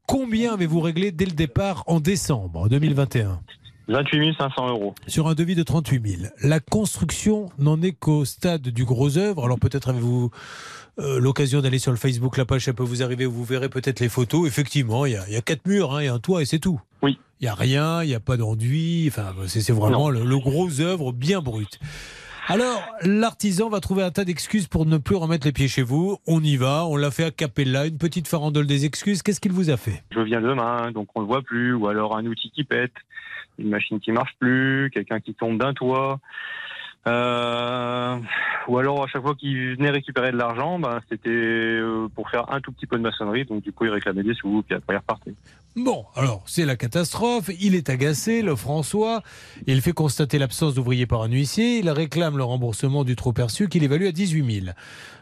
Combien 0.08 0.54
avez-vous 0.54 0.82
réglé 0.82 1.12
dès 1.12 1.26
le 1.26 1.32
départ 1.32 1.84
en 1.88 2.00
décembre 2.00 2.70
2021 2.70 3.40
28 3.88 4.36
500 4.38 4.68
euros. 4.70 4.96
Sur 5.08 5.28
un 5.28 5.36
devis 5.36 5.56
de 5.56 5.64
38 5.64 6.08
000. 6.08 6.32
La 6.42 6.60
construction 6.60 7.50
n'en 7.60 7.82
est 7.82 7.92
qu'au 7.92 8.26
stade 8.26 8.64
du 8.64 8.84
gros 8.84 9.18
œuvre. 9.18 9.46
Alors 9.46 9.60
peut-être 9.60 9.90
avez-vous 9.90 10.32
euh, 10.98 11.20
l'occasion 11.20 11.62
d'aller 11.62 11.80
sur 11.80 11.92
le 11.92 11.98
Facebook, 11.98 12.38
la 12.38 12.46
page, 12.46 12.66
ça 12.66 12.74
peut 12.74 12.84
vous 12.84 13.04
arriver, 13.04 13.26
vous 13.26 13.44
verrez 13.44 13.70
peut-être 13.70 14.00
les 14.00 14.08
photos. 14.08 14.48
Effectivement, 14.48 15.06
il 15.06 15.14
y, 15.14 15.36
a, 15.36 15.42
quatre 15.42 15.68
murs, 15.68 15.94
hein, 15.94 16.02
il 16.02 16.06
y 16.06 16.08
a 16.08 16.14
un 16.14 16.20
toit 16.20 16.42
et 16.42 16.46
c'est 16.46 16.60
tout. 16.60 16.80
Oui. 17.02 17.20
Il 17.42 17.44
n'y 17.44 17.50
a 17.50 17.56
rien, 17.56 18.02
il 18.02 18.08
n'y 18.08 18.16
a 18.16 18.22
pas 18.22 18.38
d'enduit. 18.38 19.06
Enfin, 19.10 19.34
c'est 19.48 19.74
vraiment 19.74 20.10
le, 20.10 20.38
gros 20.38 20.80
œuvre 20.80 21.12
bien 21.12 21.42
brut. 21.42 21.80
Alors, 22.48 22.82
l'artisan 23.02 23.70
va 23.70 23.80
trouver 23.82 24.04
un 24.04 24.12
tas 24.12 24.24
d'excuses 24.24 24.68
pour 24.68 24.86
ne 24.86 24.98
plus 24.98 25.16
remettre 25.16 25.46
les 25.46 25.52
pieds 25.52 25.68
chez 25.68 25.82
vous. 25.82 26.20
On 26.28 26.42
y 26.44 26.56
va, 26.58 26.86
on 26.86 26.96
l'a 26.96 27.12
fait 27.12 27.26
à 27.26 27.32
Capella, 27.32 27.88
une 27.88 27.98
petite 27.98 28.28
farandole 28.28 28.68
des 28.68 28.86
excuses. 28.86 29.24
Qu'est-ce 29.24 29.42
qu'il 29.42 29.52
vous 29.52 29.72
a 29.72 29.78
fait? 29.78 30.04
Je 30.12 30.22
viens 30.22 30.42
demain, 30.42 30.92
donc 30.92 31.10
on 31.16 31.22
ne 31.22 31.26
le 31.26 31.28
voit 31.28 31.42
plus, 31.42 31.74
ou 31.74 31.88
alors 31.88 32.16
un 32.16 32.26
outil 32.26 32.52
qui 32.52 32.64
pète, 32.64 32.94
une 33.58 33.70
machine 33.70 34.00
qui 34.00 34.12
marche 34.12 34.36
plus, 34.40 34.92
quelqu'un 34.94 35.20
qui 35.20 35.34
tombe 35.34 35.58
d'un 35.58 35.74
toit. 35.74 36.20
Euh, 37.08 38.18
ou 38.68 38.78
alors 38.80 39.04
à 39.04 39.08
chaque 39.08 39.22
fois 39.22 39.36
qu'il 39.36 39.76
venait 39.76 39.92
récupérer 39.92 40.32
de 40.32 40.38
l'argent, 40.38 40.80
ben, 40.80 41.00
c'était 41.10 41.30
euh, 41.30 42.08
pour 42.16 42.30
faire 42.30 42.52
un 42.52 42.62
tout 42.62 42.72
petit 42.72 42.88
peu 42.88 42.98
de 42.98 43.04
maçonnerie, 43.04 43.46
donc 43.46 43.62
du 43.62 43.72
coup 43.72 43.86
il 43.86 43.92
réclamait 43.92 44.24
des 44.24 44.34
sous, 44.34 44.64
puis 44.66 44.76
après 44.76 44.96
il 44.96 44.98
repartait. 44.98 45.34
Bon, 45.76 46.06
alors 46.16 46.42
c'est 46.48 46.66
la 46.66 46.76
catastrophe, 46.76 47.52
il 47.60 47.76
est 47.76 47.90
agacé, 47.90 48.42
le 48.42 48.56
François, 48.56 49.22
il 49.68 49.82
fait 49.82 49.92
constater 49.92 50.40
l'absence 50.40 50.74
d'ouvriers 50.74 51.06
par 51.06 51.22
un 51.22 51.30
huissier, 51.30 51.80
il 51.80 51.90
réclame 51.90 52.38
le 52.38 52.44
remboursement 52.44 53.04
du 53.04 53.16
trop 53.16 53.34
perçu 53.34 53.70
qu'il 53.70 53.84
évalue 53.84 54.08
à 54.08 54.12
18 54.12 54.62
000. 54.64 54.76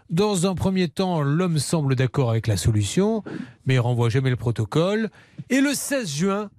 Dans 0.10 0.46
un 0.46 0.54
premier 0.54 0.90
temps, 0.90 1.22
l'homme 1.22 1.58
semble 1.58 1.96
d'accord 1.96 2.30
avec 2.30 2.48
la 2.48 2.56
solution, 2.56 3.24
mais 3.66 3.76
il 3.76 3.80
renvoie 3.80 4.10
jamais 4.10 4.30
le 4.30 4.36
protocole. 4.36 5.10
Et 5.50 5.60
le 5.60 5.74
16 5.74 6.08
juin, 6.08 6.50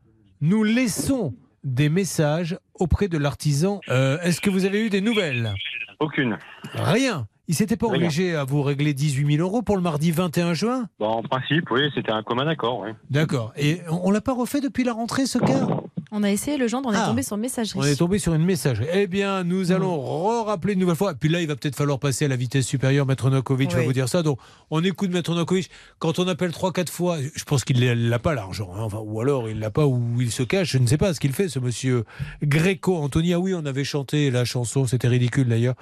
nous 0.40 0.64
laissons 0.64 1.34
des 1.64 1.88
messages 1.88 2.58
auprès 2.74 3.08
de 3.08 3.18
l'artisan. 3.18 3.80
Euh, 3.88 4.20
est-ce 4.20 4.40
que 4.40 4.50
vous 4.50 4.64
avez 4.64 4.84
eu 4.86 4.90
des 4.90 5.00
nouvelles? 5.00 5.54
Aucune. 5.98 6.38
Rien 6.74 7.26
il 7.46 7.54
s'était 7.54 7.76
pas 7.76 7.86
obligé 7.86 8.34
à 8.34 8.44
vous 8.44 8.62
régler 8.62 8.94
18 8.94 9.36
000 9.36 9.46
euros 9.46 9.62
pour 9.62 9.76
le 9.76 9.82
mardi 9.82 10.10
21 10.10 10.54
juin? 10.54 10.88
En 10.98 11.22
principe, 11.22 11.70
oui, 11.70 11.90
c'était 11.94 12.12
un 12.12 12.22
commun 12.22 12.46
accord. 12.46 12.86
D'accord. 13.10 13.52
Et 13.56 13.80
on 13.90 14.10
l'a 14.10 14.20
pas 14.20 14.32
refait 14.32 14.60
depuis 14.60 14.84
la 14.84 14.92
rentrée, 14.92 15.26
ce 15.26 15.38
cas? 15.38 15.66
On 16.14 16.22
a 16.22 16.30
essayé 16.30 16.56
le 16.56 16.68
genre, 16.68 16.80
on 16.84 16.92
est 16.92 16.96
ah. 16.96 17.06
tombé 17.08 17.24
sur 17.24 17.36
messagerie. 17.36 17.80
On 17.80 17.82
est 17.82 17.96
tombé 17.96 18.20
sur 18.20 18.34
une 18.34 18.44
messagerie. 18.44 18.86
Eh 18.92 19.08
bien, 19.08 19.42
nous 19.42 19.72
allons 19.72 20.00
re-rappeler 20.00 20.74
une 20.74 20.78
nouvelle 20.78 20.94
fois. 20.94 21.10
Et 21.10 21.14
puis 21.16 21.28
là, 21.28 21.40
il 21.40 21.48
va 21.48 21.56
peut-être 21.56 21.74
falloir 21.74 21.98
passer 21.98 22.26
à 22.26 22.28
la 22.28 22.36
vitesse 22.36 22.66
supérieure. 22.66 23.04
Maître 23.04 23.30
Nokovic 23.30 23.72
va 23.72 23.82
vous 23.82 23.92
dire 23.92 24.08
ça. 24.08 24.22
Donc, 24.22 24.38
on 24.70 24.82
écoute 24.84 25.10
Maître 25.10 25.34
Nokovic. 25.34 25.70
Quand 25.98 26.20
on 26.20 26.28
appelle 26.28 26.52
3-4 26.52 26.88
fois, 26.88 27.18
je 27.34 27.42
pense 27.42 27.64
qu'il 27.64 27.80
n'a 28.08 28.18
pas 28.20 28.34
l'argent. 28.34 28.70
Hein. 28.76 28.82
Enfin, 28.82 28.98
ou 29.04 29.20
alors, 29.20 29.48
il 29.48 29.58
l'a 29.58 29.70
pas 29.70 29.86
ou 29.86 30.20
il 30.20 30.30
se 30.30 30.44
cache. 30.44 30.70
Je 30.70 30.78
ne 30.78 30.86
sais 30.86 30.98
pas 30.98 31.12
ce 31.14 31.18
qu'il 31.18 31.32
fait, 31.32 31.48
ce 31.48 31.58
monsieur 31.58 32.04
Gréco. 32.44 32.94
Antonia, 32.96 33.40
oui, 33.40 33.52
on 33.52 33.66
avait 33.66 33.82
chanté 33.82 34.30
la 34.30 34.44
chanson. 34.44 34.86
C'était 34.86 35.08
ridicule 35.08 35.48
d'ailleurs. 35.48 35.74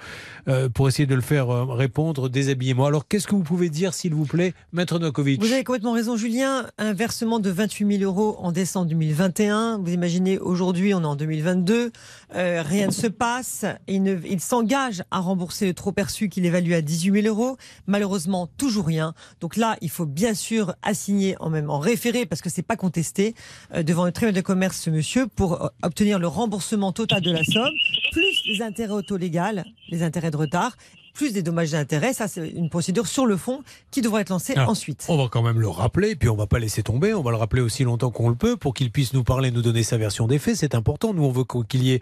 Euh, 0.47 0.67
pour 0.67 0.87
essayer 0.87 1.05
de 1.05 1.15
le 1.15 1.21
faire 1.21 1.51
euh, 1.51 1.65
répondre, 1.65 2.27
déshabillez-moi. 2.27 2.87
Alors, 2.87 3.07
qu'est-ce 3.07 3.27
que 3.27 3.35
vous 3.35 3.43
pouvez 3.43 3.69
dire, 3.69 3.93
s'il 3.93 4.15
vous 4.15 4.25
plaît, 4.25 4.55
Maître 4.71 4.97
Nokovic 4.97 5.39
Vous 5.43 5.53
avez 5.53 5.63
complètement 5.63 5.93
raison, 5.93 6.17
Julien. 6.17 6.65
Un 6.79 6.93
versement 6.93 7.39
de 7.39 7.51
28 7.51 7.99
000 7.99 8.11
euros 8.11 8.35
en 8.39 8.51
décembre 8.51 8.87
2021. 8.87 9.77
Vous 9.77 9.91
imaginez 9.93 10.22
aujourd'hui, 10.39 10.93
on 10.93 11.01
est 11.01 11.05
en 11.05 11.15
2022, 11.15 11.91
euh, 12.35 12.63
rien 12.65 12.87
ne 12.87 12.91
se 12.91 13.07
passe. 13.07 13.65
Il, 13.87 14.21
il 14.25 14.39
s'engage 14.39 15.03
à 15.11 15.19
rembourser 15.19 15.65
le 15.65 15.73
trop 15.73 15.91
perçu 15.91 16.29
qu'il 16.29 16.45
évalue 16.45 16.73
à 16.73 16.81
18 16.81 17.21
000 17.23 17.27
euros. 17.27 17.57
Malheureusement, 17.87 18.47
toujours 18.57 18.85
rien. 18.85 19.13
Donc 19.39 19.57
là, 19.57 19.77
il 19.81 19.89
faut 19.89 20.05
bien 20.05 20.33
sûr 20.33 20.75
assigner 20.81 21.35
en 21.39 21.49
même 21.49 21.69
en 21.69 21.79
référé, 21.79 22.25
parce 22.25 22.41
que 22.41 22.49
c'est 22.49 22.63
pas 22.63 22.75
contesté, 22.75 23.35
euh, 23.73 23.83
devant 23.83 24.05
le 24.05 24.11
tribunal 24.11 24.35
de 24.35 24.41
commerce, 24.41 24.79
ce 24.79 24.89
monsieur, 24.89 25.27
pour 25.27 25.63
euh, 25.63 25.67
obtenir 25.83 26.19
le 26.19 26.27
remboursement 26.27 26.91
total 26.91 27.21
de 27.21 27.31
la 27.31 27.43
somme, 27.43 27.73
plus 28.11 28.41
les 28.45 28.61
intérêts 28.61 28.93
auto-légales, 28.93 29.63
les 29.89 30.03
intérêts 30.03 30.31
de 30.31 30.37
retard, 30.37 30.77
plus 31.13 31.33
des 31.33 31.43
dommages 31.43 31.71
d'intérêt. 31.71 32.13
Ça, 32.13 32.27
c'est 32.27 32.47
une 32.49 32.69
procédure 32.69 33.07
sur 33.07 33.25
le 33.25 33.37
fond 33.37 33.63
qui 33.91 34.01
devrait 34.01 34.21
être 34.21 34.29
lancée 34.29 34.53
Alors, 34.53 34.69
ensuite. 34.69 35.05
On 35.07 35.17
va 35.17 35.27
quand 35.29 35.41
même 35.43 35.59
le 35.59 35.69
rappeler, 35.69 36.15
puis 36.15 36.29
on 36.29 36.35
va 36.35 36.47
pas 36.47 36.59
laisser 36.59 36.83
tomber. 36.83 37.13
On 37.13 37.21
va 37.21 37.31
le 37.31 37.37
rappeler 37.37 37.61
aussi 37.61 37.83
longtemps 37.83 38.11
qu'on 38.11 38.29
le 38.29 38.35
peut 38.35 38.57
pour 38.57 38.73
qu'il 38.73 38.91
puisse 38.91 39.13
nous 39.13 39.23
parler, 39.23 39.51
nous 39.51 39.61
donner 39.61 39.83
sa 39.83 39.97
version 39.97 40.27
des 40.27 40.39
faits. 40.39 40.57
C'est 40.57 40.75
important. 40.75 41.13
Nous, 41.13 41.23
on 41.23 41.31
veut 41.31 41.43
qu'il 41.67 41.83
y 41.83 41.93
ait 41.93 42.01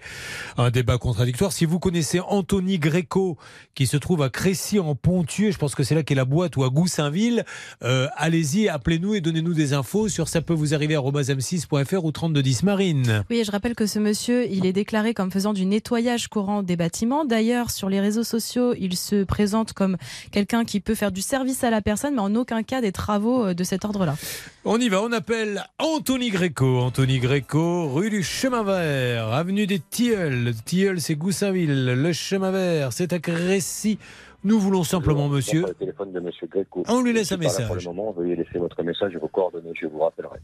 un 0.57 0.72
débat 0.72 0.97
contradictoire. 0.97 1.51
Si 1.51 1.66
vous 1.66 1.80
connaissez 1.80 2.20
Anthony 2.20 2.80
Gréco, 2.80 3.38
qui 3.76 3.88
se 3.88 3.97
trouve 3.97 4.22
à 4.24 4.30
Crécy 4.30 4.80
en 4.80 4.95
Pontieux, 4.95 5.51
je 5.51 5.57
pense 5.57 5.76
que 5.76 5.84
c'est 5.84 5.95
là 5.95 6.03
qu'est 6.03 6.16
la 6.16 6.26
boîte, 6.26 6.55
ou 6.57 6.64
à 6.64 6.70
Goussainville, 6.70 7.45
euh, 7.84 8.07
allez-y, 8.16 8.70
appelez-nous 8.70 9.16
et 9.16 9.22
donnez-nous 9.22 9.53
des 9.53 9.74
infos 9.74 10.09
sur 10.09 10.28
ça 10.28 10.41
peut 10.41 10.53
vous 10.53 10.74
arriver 10.74 10.95
à 10.95 11.01
m6.fr 11.01 12.05
ou 12.05 12.12
3210 12.12 12.64
Marine. 12.64 13.24
Oui, 13.30 13.39
et 13.39 13.43
je 13.43 13.51
rappelle 13.51 13.76
que 13.76 13.86
ce 13.86 13.99
monsieur, 13.99 14.49
il 14.49 14.66
est 14.66 14.74
déclaré 14.74 15.14
comme 15.14 15.32
faisant 15.32 15.53
du 15.53 15.66
nettoyage 15.66 16.28
courant 16.28 16.64
des 16.64 16.76
bâtiments. 16.76 17.26
D'ailleurs, 17.26 17.72
sur 17.72 17.89
les 17.89 17.99
réseaux 17.99 18.24
sociaux, 18.24 18.74
il 18.80 18.95
se 19.02 19.24
présente 19.24 19.74
comme 19.74 19.97
quelqu'un 20.32 20.66
qui 20.66 20.80
peut 20.80 20.95
faire 20.95 21.12
du 21.12 21.22
service 21.22 21.64
à 21.64 21.70
la 21.70 21.82
personne, 21.82 22.16
mais 22.16 22.22
en 22.22 22.36
aucun 22.36 22.64
cas 22.64 22.82
des 22.82 22.91
travaux 22.91 23.47
euh, 23.47 23.54
de 23.54 23.64
cet 23.64 23.86
ordre-là. 23.86 24.16
On 24.64 24.80
y 24.80 24.89
va, 24.89 25.02
on 25.02 25.12
appelle 25.12 25.64
Anthony 25.80 26.30
Gréco. 26.30 26.80
Anthony 26.80 27.20
Gréco, 27.20 27.89
rue 27.89 28.10
du 28.10 28.24
Chemin 28.24 28.64
Vert, 28.64 29.34
avenue 29.34 29.68
des 29.68 29.80
Tilleuls. 29.80 30.54
Tilleuls, 30.66 31.02
c'est 31.02 31.16
Goussainville. 31.16 31.86
Le 31.86 32.14
Chemin 32.14 32.52
Vert, 32.52 32.93
c'est 32.93 33.14
à 33.14 33.20
Crécy. 33.20 33.97
Nous 34.43 34.60
voulons 34.60 34.84
simplement, 34.84 35.28
monsieur. 35.28 35.68
Le 35.68 35.74
téléphone 35.76 36.12
de 36.12 36.20
Monsieur 36.20 36.47
Greco. 36.47 36.84
On 36.88 37.02
lui 37.02 37.14
laisse 37.14 37.32
un 37.32 37.38
message. 37.38 37.68
Pour 37.68 37.76
le 37.76 37.84
moment, 37.84 38.12
veuillez 38.12 38.36
laisser 38.36 38.58
votre 38.58 38.82
message 38.82 39.14
et 39.14 39.18
vos 39.18 39.28
coordonnées, 39.28 39.72
je 39.80 39.86
vous 39.86 39.99
rappellerai. 39.99 40.39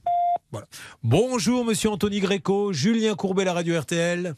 Bonjour, 1.03 1.65
monsieur 1.65 1.89
Anthony 1.89 2.19
Gréco, 2.19 2.73
Julien 2.73 3.15
Courbet, 3.15 3.43
la 3.43 3.53
radio 3.53 3.79
RTL. 3.79 4.33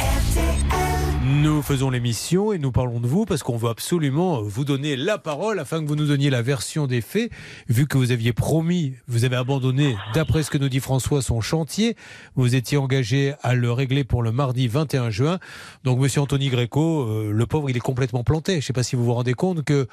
Nous 1.30 1.62
faisons 1.62 1.92
l'émission 1.92 2.54
et 2.54 2.58
nous 2.58 2.72
parlons 2.72 3.00
de 3.00 3.06
vous 3.06 3.26
parce 3.26 3.44
qu'on 3.44 3.56
veut 3.56 3.70
absolument 3.70 4.42
vous 4.42 4.66
donner 4.66 4.96
la 4.96 5.20
parole 5.20 5.60
afin 5.60 5.80
que 5.80 5.88
vous 5.88 5.96
nous 5.96 6.08
donniez 6.08 6.32
la 6.32 6.42
version 6.42 6.88
des 6.88 7.02
faits. 7.02 7.32
Vu 7.68 7.86
que 7.86 8.00
vous 8.00 8.12
aviez 8.12 8.34
promis, 8.34 8.96
vous 9.08 9.26
avez 9.26 9.36
abandonné, 9.36 9.96
d'après 10.16 10.42
ce 10.42 10.50
que 10.50 10.58
nous 10.58 10.70
dit 10.70 10.80
François, 10.80 11.22
son 11.22 11.40
chantier. 11.40 11.96
Vous 12.34 12.56
étiez 12.56 12.80
engagé 12.80 13.36
à 13.44 13.54
le 13.54 13.72
régler 13.72 14.04
pour 14.04 14.24
le 14.24 14.32
mardi 14.32 14.68
21 14.68 15.12
juin. 15.12 15.38
Donc, 15.84 16.00
monsieur 16.00 16.20
Anthony 16.22 16.50
Gréco, 16.50 17.04
euh, 17.04 17.32
le 17.32 17.46
pauvre, 17.46 17.70
il 17.70 17.78
est 17.78 17.80
complètement 17.80 18.24
planté. 18.24 18.54
Je 18.54 18.58
ne 18.58 18.64
sais 18.64 18.74
pas 18.74 18.84
si 18.84 18.96
vous 18.96 19.06
vous 19.06 19.14
rendez 19.14 19.36
compte 19.36 19.64
que, 19.64 19.88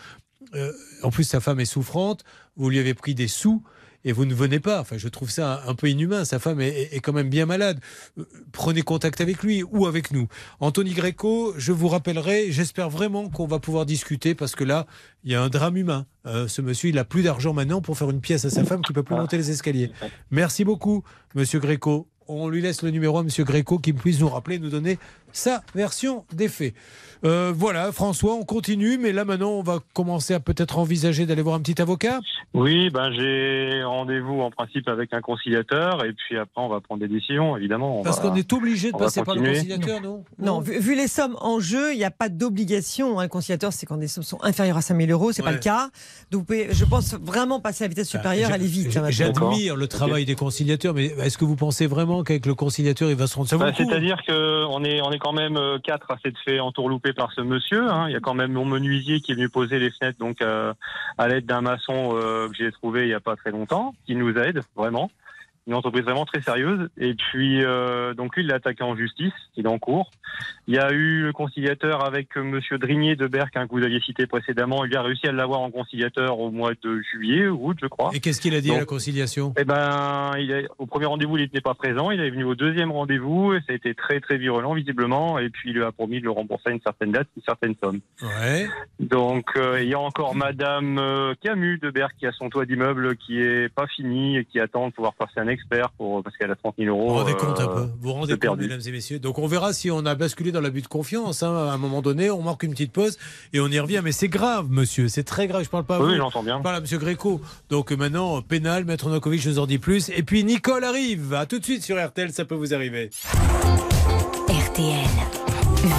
euh, 0.55 0.73
en 1.03 1.11
plus, 1.11 1.25
sa 1.25 1.41
femme 1.41 1.61
est 1.61 1.67
souffrante. 1.67 2.25
Vous 2.57 2.71
lui 2.71 2.79
avez 2.79 2.95
pris 2.95 3.15
des 3.15 3.29
sous 3.29 3.63
et 4.07 4.13
vous 4.13 4.25
ne 4.25 4.35
venez 4.35 4.61
pas. 4.61 4.81
Enfin, 4.81 4.97
je 4.97 5.09
trouve 5.09 5.31
ça 5.31 5.63
un 5.67 5.75
peu 5.75 5.91
inhumain. 5.91 6.25
Sa 6.25 6.39
femme 6.39 6.61
est, 6.61 7.01
quand 7.01 7.13
même 7.13 7.29
bien 7.29 7.45
malade. 7.45 7.81
Euh, 8.19 8.25
Prenez 8.53 8.83
contact 8.83 9.21
avec 9.21 9.43
lui 9.43 9.65
ou 9.65 9.87
avec 9.87 10.13
nous. 10.13 10.29
Anthony 10.61 10.93
Gréco, 10.95 11.53
je 11.59 11.73
vous 11.73 11.89
rappellerai, 11.89 12.53
j'espère 12.53 12.89
vraiment 12.89 13.29
qu'on 13.29 13.47
va 13.47 13.59
pouvoir 13.59 13.85
discuter 13.85 14.37
parce 14.37 14.55
que 14.55 14.63
là, 14.63 14.87
il 15.25 15.33
y 15.33 15.35
a 15.35 15.43
un 15.43 15.49
drame 15.49 15.77
humain. 15.77 16.07
Euh, 16.25 16.47
ce 16.47 16.63
monsieur, 16.63 16.89
il 16.89 16.99
a 16.99 17.05
plus 17.05 17.25
d'argent 17.25 17.53
maintenant 17.53 17.81
pour 17.81 17.99
faire 17.99 18.09
une 18.09 18.21
pièce 18.21 18.45
à 18.45 18.51
sa 18.51 18.65
femme 18.65 18.81
qui 18.83 18.93
peut 18.93 19.03
plus 19.03 19.17
monter 19.17 19.37
les 19.37 19.51
escaliers. 19.51 19.91
Merci 20.31 20.65
beaucoup, 20.65 21.03
monsieur 21.35 21.59
Gréco. 21.59 22.09
On 22.29 22.49
lui 22.49 22.61
laisse 22.61 22.83
le 22.83 22.91
numéro 22.91 23.19
à 23.19 23.25
monsieur 23.25 23.45
Gréco 23.45 23.79
qui 23.79 23.93
puisse 23.93 24.21
nous 24.21 24.29
rappeler, 24.29 24.61
nous 24.61 24.71
donner 24.71 24.99
sa 25.33 25.63
version 25.75 26.25
des 26.33 26.49
faits. 26.49 26.75
Euh, 27.25 27.53
voilà, 27.57 27.93
François, 27.93 28.35
on 28.35 28.45
continue, 28.45 28.99
mais 28.99 29.13
là 29.13 29.25
maintenant, 29.25 29.51
on 29.53 29.63
va 29.63 29.79
commencer 29.95 30.35
à 30.35 30.41
peut-être 30.41 30.79
envisager 30.79 31.25
d'aller 31.27 31.41
voir 31.43 31.55
un 31.57 31.61
petit 31.61 31.81
avocat. 31.81 32.21
Oui, 32.55 32.91
ben 32.91 33.11
j'ai 33.13 33.83
rendez-vous 33.83 34.41
en 34.43 34.51
principe 34.51 34.87
avec 34.89 35.13
un 35.15 35.21
conciliateur 35.23 36.05
et 36.05 36.13
puis 36.13 36.37
après 36.39 36.63
on 36.63 36.69
va 36.69 36.81
prendre 36.81 37.01
des 37.01 37.09
décisions, 37.09 37.57
évidemment. 37.57 38.01
On 38.01 38.03
Parce 38.03 38.21
qu'on 38.21 38.35
est 38.35 38.53
obligé 38.53 38.93
de 38.93 38.97
passer 38.97 39.23
par 39.23 39.35
le 39.35 39.43
conciliateur, 39.43 40.01
non? 40.03 40.25
Non, 40.39 40.61
vu, 40.61 40.79
vu 40.79 40.95
les 40.95 41.09
sommes 41.09 41.37
en 41.41 41.59
jeu, 41.59 41.93
il 41.95 41.99
n'y 41.99 42.05
a 42.05 42.11
pas 42.11 42.29
d'obligation. 42.29 43.19
Un 43.19 43.29
conciliateur, 43.29 43.73
c'est 43.73 43.87
quand 43.87 43.97
des 43.97 44.09
sommes 44.09 44.23
sont 44.25 44.39
inférieures 44.43 44.77
à 44.77 44.83
5 44.83 44.97
000 45.01 45.11
euros, 45.11 45.33
c'est 45.33 45.43
pas 45.43 45.49
Ouais. 45.49 45.55
le 45.55 45.61
cas. 45.61 45.89
Donc, 46.31 46.41
vous 46.41 46.45
pouvez, 46.47 46.69
je 46.73 46.85
pense 46.85 47.15
vraiment 47.15 47.61
passer 47.61 47.85
à 47.85 47.87
la 47.87 47.89
vitesse 47.91 48.09
supérieure, 48.09 48.49
J'a- 48.51 48.55
aller 48.57 48.67
vite. 48.67 48.95
hein. 48.97 49.07
J'admire 49.11 49.75
le 49.77 49.89
travail 49.89 50.25
des 50.27 50.35
conciliateurs, 50.35 50.93
mais 50.95 51.07
est-ce 51.07 51.39
que 51.39 51.45
vous 51.45 51.57
pensez 51.57 51.87
vraiment 51.87 52.23
qu'avec 52.25 52.47
le 52.47 52.55
conciliateur, 52.55 53.09
il 53.11 53.17
va 53.17 53.27
se 53.27 53.37
rendre 53.37 53.49
Bah, 53.57 53.67
le 53.67 53.73
coup 53.73 53.89
C'est-à-dire 53.91 54.19
qu'on 54.27 54.85
est, 54.85 55.01
on 55.03 55.11
est 55.13 55.16
quand 55.19 55.33
même 55.33 55.57
euh, 55.57 55.79
quatre 55.79 56.11
à 56.11 56.19
s'être 56.19 56.39
fait 56.45 56.61
entourlouper 56.61 57.13
par 57.13 57.33
ce 57.33 57.41
monsieur. 57.41 57.91
hein. 57.91 58.09
Il 58.09 58.13
y 58.13 58.17
a 58.17 58.21
quand 58.21 58.35
même 58.35 58.53
mon 58.53 58.65
menuisier 58.65 59.21
qui 59.21 59.33
est 59.33 59.35
venu 59.35 59.49
poser 59.49 59.79
les 59.79 59.91
fenêtres 59.91 60.19
donc 60.19 60.43
euh, 60.43 60.73
à 61.19 61.29
l'aide 61.29 61.47
d'un 61.47 61.61
maçon 61.61 62.17
euh, 62.17 62.49
que 62.49 62.55
j'ai 62.55 62.73
trouvé 62.73 63.03
il 63.03 63.09
n'y 63.09 63.15
a 63.15 63.21
pas 63.21 63.37
très 63.37 63.51
longtemps, 63.51 63.95
qui 64.07 64.15
nous 64.17 64.37
aide 64.37 64.61
vraiment. 64.77 65.11
Une 65.67 65.75
entreprise 65.75 66.05
vraiment 66.05 66.25
très 66.25 66.41
sérieuse. 66.41 66.89
Et 66.97 67.15
puis, 67.15 67.65
euh, 67.65 68.15
donc 68.15 68.37
lui, 68.37 68.45
il 68.45 68.49
l'a 68.49 68.57
attaqué 68.57 68.85
en 68.85 68.95
justice, 68.95 69.33
il 69.57 69.67
est 69.67 69.69
en 69.69 69.79
cours. 69.79 70.13
Il 70.69 70.75
y 70.75 70.79
a 70.79 70.93
eu 70.93 71.23
le 71.23 71.33
conciliateur 71.33 72.05
avec 72.05 72.37
euh, 72.37 72.43
Monsieur 72.45 72.79
Drigné 72.79 73.17
de 73.17 73.27
Berck, 73.27 73.57
hein, 73.57 73.67
que 73.67 73.73
vous 73.73 73.83
aviez 73.83 73.99
cité 74.01 74.29
précédemment. 74.29 74.85
Il 74.85 74.97
a 74.97 75.03
réussi 75.03 75.27
à 75.27 75.33
l'avoir 75.33 75.61
en 75.61 75.73
conciliateur 75.73 76.39
au 76.39 76.53
mois 76.53 76.73
de 76.81 77.01
juillet 77.11 77.49
ou 77.49 77.71
août, 77.71 77.79
je 77.83 77.89
crois. 77.89 78.11
Et 78.15 78.21
qu'est-ce 78.21 78.41
qu'il 78.41 78.55
a 78.55 78.61
dit 78.61 78.71
à 78.73 78.79
la 78.79 78.85
conciliation? 78.85 79.55
eh 79.59 79.65
ben, 79.65 80.31
il 80.39 80.69
au 80.79 80.87
premier 80.87 81.07
rendez-vous, 81.07 81.37
il 81.37 81.43
n'était 81.43 81.61
pas 81.61 81.75
présent. 81.75 82.13
Il 82.13 82.21
est 82.21 82.31
venu 82.31 82.45
au 82.45 82.55
deuxième 82.55 82.93
rendez-vous 82.93 83.55
et 83.55 83.59
ça 83.67 83.73
a 83.73 83.75
été 83.75 83.93
très 83.95 84.21
très 84.21 84.39
virulent 84.39 84.75
visiblement. 84.75 85.41
Et 85.41 85.51
puis 85.51 85.71
il 85.71 85.77
lui 85.77 85.83
a 85.83 85.91
promis 85.91 86.21
de 86.21 86.25
le 86.25 86.31
rembourser 86.31 86.69
à 86.69 86.71
une 86.71 86.81
certaine 86.81 87.11
date, 87.11 87.27
une 87.37 87.43
certaine 87.43 87.75
somme. 87.83 88.01
Ouais. 88.23 88.69
Donc 89.01 89.51
euh, 89.57 89.83
il 89.83 89.89
y 89.89 89.95
a 89.95 89.99
encore 89.99 90.37
Madame 90.37 91.35
Camus 91.43 91.79
de 91.79 91.91
Berck 91.91 92.15
qui 92.19 92.27
a 92.27 92.33
son 92.33 92.51
toit 92.51 92.67
d'immeuble 92.67 93.17
qui 93.17 93.41
est 93.41 93.69
pas 93.69 93.89
fini 93.89 94.37
et 94.37 94.45
qui 94.45 94.61
attend 94.61 94.89
de 94.89 94.93
pouvoir 94.93 95.15
passer 95.15 95.41
un 95.41 95.49
expert 95.57 95.91
pour 95.99 96.23
parce 96.23 96.37
qu'elle 96.37 96.51
a 96.51 96.57
30 96.57 96.75
000 96.79 96.89
euros. 96.97 97.09
Vous 97.09 97.15
vous 97.15 97.19
rendez 97.21 97.35
compte 97.35 97.59
un 97.61 97.65
euh, 97.69 97.75
peu 97.75 97.81
Vous 97.83 97.91
vous 98.01 98.13
rendez 98.13 98.37
de 98.37 98.47
compte, 98.47 98.59
mesdames 98.61 98.81
et 98.87 98.91
messieurs 98.93 99.19
Donc 99.19 99.39
on 99.39 99.47
verra 99.47 99.73
si 99.73 99.91
on 99.91 100.07
a 100.07 100.15
basculé 100.15 100.53
dans 100.53 100.61
l'abus 100.61 100.83
de 100.83 100.87
confiance. 100.87 101.43
hein. 101.43 101.53
À 101.69 101.73
un 101.73 101.79
moment 101.79 102.03
donné, 102.03 102.31
on 102.31 102.43
marque 102.43 102.63
une 102.63 102.71
petite 102.73 102.93
pause 102.93 103.19
et 103.53 103.61
on 103.61 103.69
y 103.69 103.79
revient. 103.81 104.01
Mais 104.05 104.13
c'est 104.13 104.29
grave, 104.29 104.67
monsieur. 104.71 105.09
C'est 105.09 105.25
très 105.25 105.47
grave. 105.49 105.65
Je 105.65 105.69
parle 105.71 105.85
pas 105.85 105.97
à 105.97 106.01
Oui, 106.01 106.13
vous. 106.13 106.17
j'entends 106.19 106.43
bien. 106.43 106.59
Je 106.59 106.63
parle 106.63 106.77
à 106.77 106.81
monsieur 106.81 106.99
Gréco. 106.99 107.41
Donc 107.71 107.91
euh, 107.93 107.97
maintenant, 107.97 108.41
pénal, 108.43 108.85
maître 108.85 109.09
Nokovic, 109.11 109.41
je 109.41 109.51
vous 109.51 109.59
en 109.59 109.67
dis 109.67 109.79
plus. 109.79 110.11
Et 110.11 110.23
puis 110.23 110.45
Nicole 110.45 110.85
arrive. 110.85 111.35
À 111.35 111.47
tout 111.47 111.59
de 111.59 111.65
suite 111.65 111.83
sur 111.83 111.97
RTL, 112.05 112.33
ça 112.33 112.45
peut 112.45 112.55
vous 112.55 112.73
arriver. 112.75 113.11
RTL. 114.49 115.07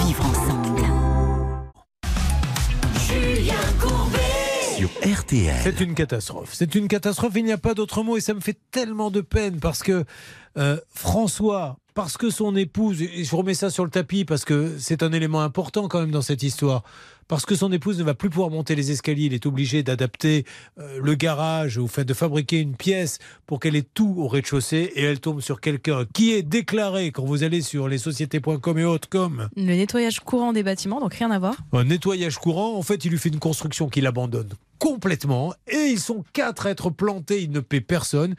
Vivre 0.06 0.24
ensemble. 0.26 0.77
C'est 5.62 5.80
une 5.80 5.94
catastrophe. 5.94 6.50
C'est 6.52 6.74
une 6.74 6.88
catastrophe. 6.88 7.32
Il 7.36 7.44
n'y 7.44 7.52
a 7.52 7.58
pas 7.58 7.74
d'autre 7.74 8.02
mot 8.02 8.16
et 8.16 8.20
ça 8.20 8.34
me 8.34 8.40
fait 8.40 8.58
tellement 8.70 9.10
de 9.10 9.20
peine 9.20 9.60
parce 9.60 9.82
que 9.82 10.04
euh, 10.56 10.78
François, 10.90 11.76
parce 11.94 12.16
que 12.16 12.30
son 12.30 12.56
épouse, 12.56 13.02
et 13.02 13.24
je 13.24 13.36
remets 13.36 13.54
ça 13.54 13.70
sur 13.70 13.84
le 13.84 13.90
tapis 13.90 14.24
parce 14.24 14.44
que 14.44 14.76
c'est 14.78 15.02
un 15.02 15.12
élément 15.12 15.42
important 15.42 15.88
quand 15.88 16.00
même 16.00 16.10
dans 16.10 16.22
cette 16.22 16.42
histoire, 16.42 16.82
parce 17.28 17.46
que 17.46 17.54
son 17.54 17.70
épouse 17.72 17.98
ne 17.98 18.04
va 18.04 18.14
plus 18.14 18.30
pouvoir 18.30 18.50
monter 18.50 18.74
les 18.74 18.90
escaliers, 18.90 19.26
il 19.26 19.34
est 19.34 19.46
obligé 19.46 19.82
d'adapter 19.82 20.44
euh, 20.78 20.98
le 21.02 21.14
garage 21.14 21.78
ou 21.78 21.86
fait 21.86 22.04
de 22.04 22.14
fabriquer 22.14 22.58
une 22.60 22.74
pièce 22.74 23.18
pour 23.46 23.60
qu'elle 23.60 23.76
ait 23.76 23.86
tout 23.94 24.14
au 24.18 24.26
rez-de-chaussée 24.28 24.92
et 24.94 25.04
elle 25.04 25.20
tombe 25.20 25.40
sur 25.40 25.60
quelqu'un 25.60 26.06
qui 26.12 26.32
est 26.32 26.42
déclaré 26.42 27.12
quand 27.12 27.24
vous 27.24 27.42
allez 27.44 27.60
sur 27.62 27.88
les 27.88 27.98
sociétés.com 27.98 28.78
et 28.78 28.84
autres 28.84 29.08
comme 29.08 29.48
Le 29.56 29.62
nettoyage 29.74 30.20
courant 30.20 30.52
des 30.52 30.62
bâtiments, 30.62 31.00
donc 31.00 31.14
rien 31.14 31.30
à 31.30 31.38
voir. 31.38 31.54
un 31.72 31.84
nettoyage 31.84 32.38
courant. 32.38 32.76
En 32.76 32.82
fait, 32.82 33.04
il 33.04 33.10
lui 33.10 33.18
fait 33.18 33.28
une 33.28 33.38
construction 33.38 33.88
qu'il 33.88 34.06
abandonne 34.06 34.48
complètement. 34.78 35.52
Et 35.66 35.88
ils 35.90 36.00
sont 36.00 36.24
quatre 36.32 36.66
à 36.66 36.70
être 36.70 36.90
plantés. 36.90 37.42
Il 37.42 37.50
ne 37.50 37.60
paie 37.60 37.80
personne. 37.80 38.34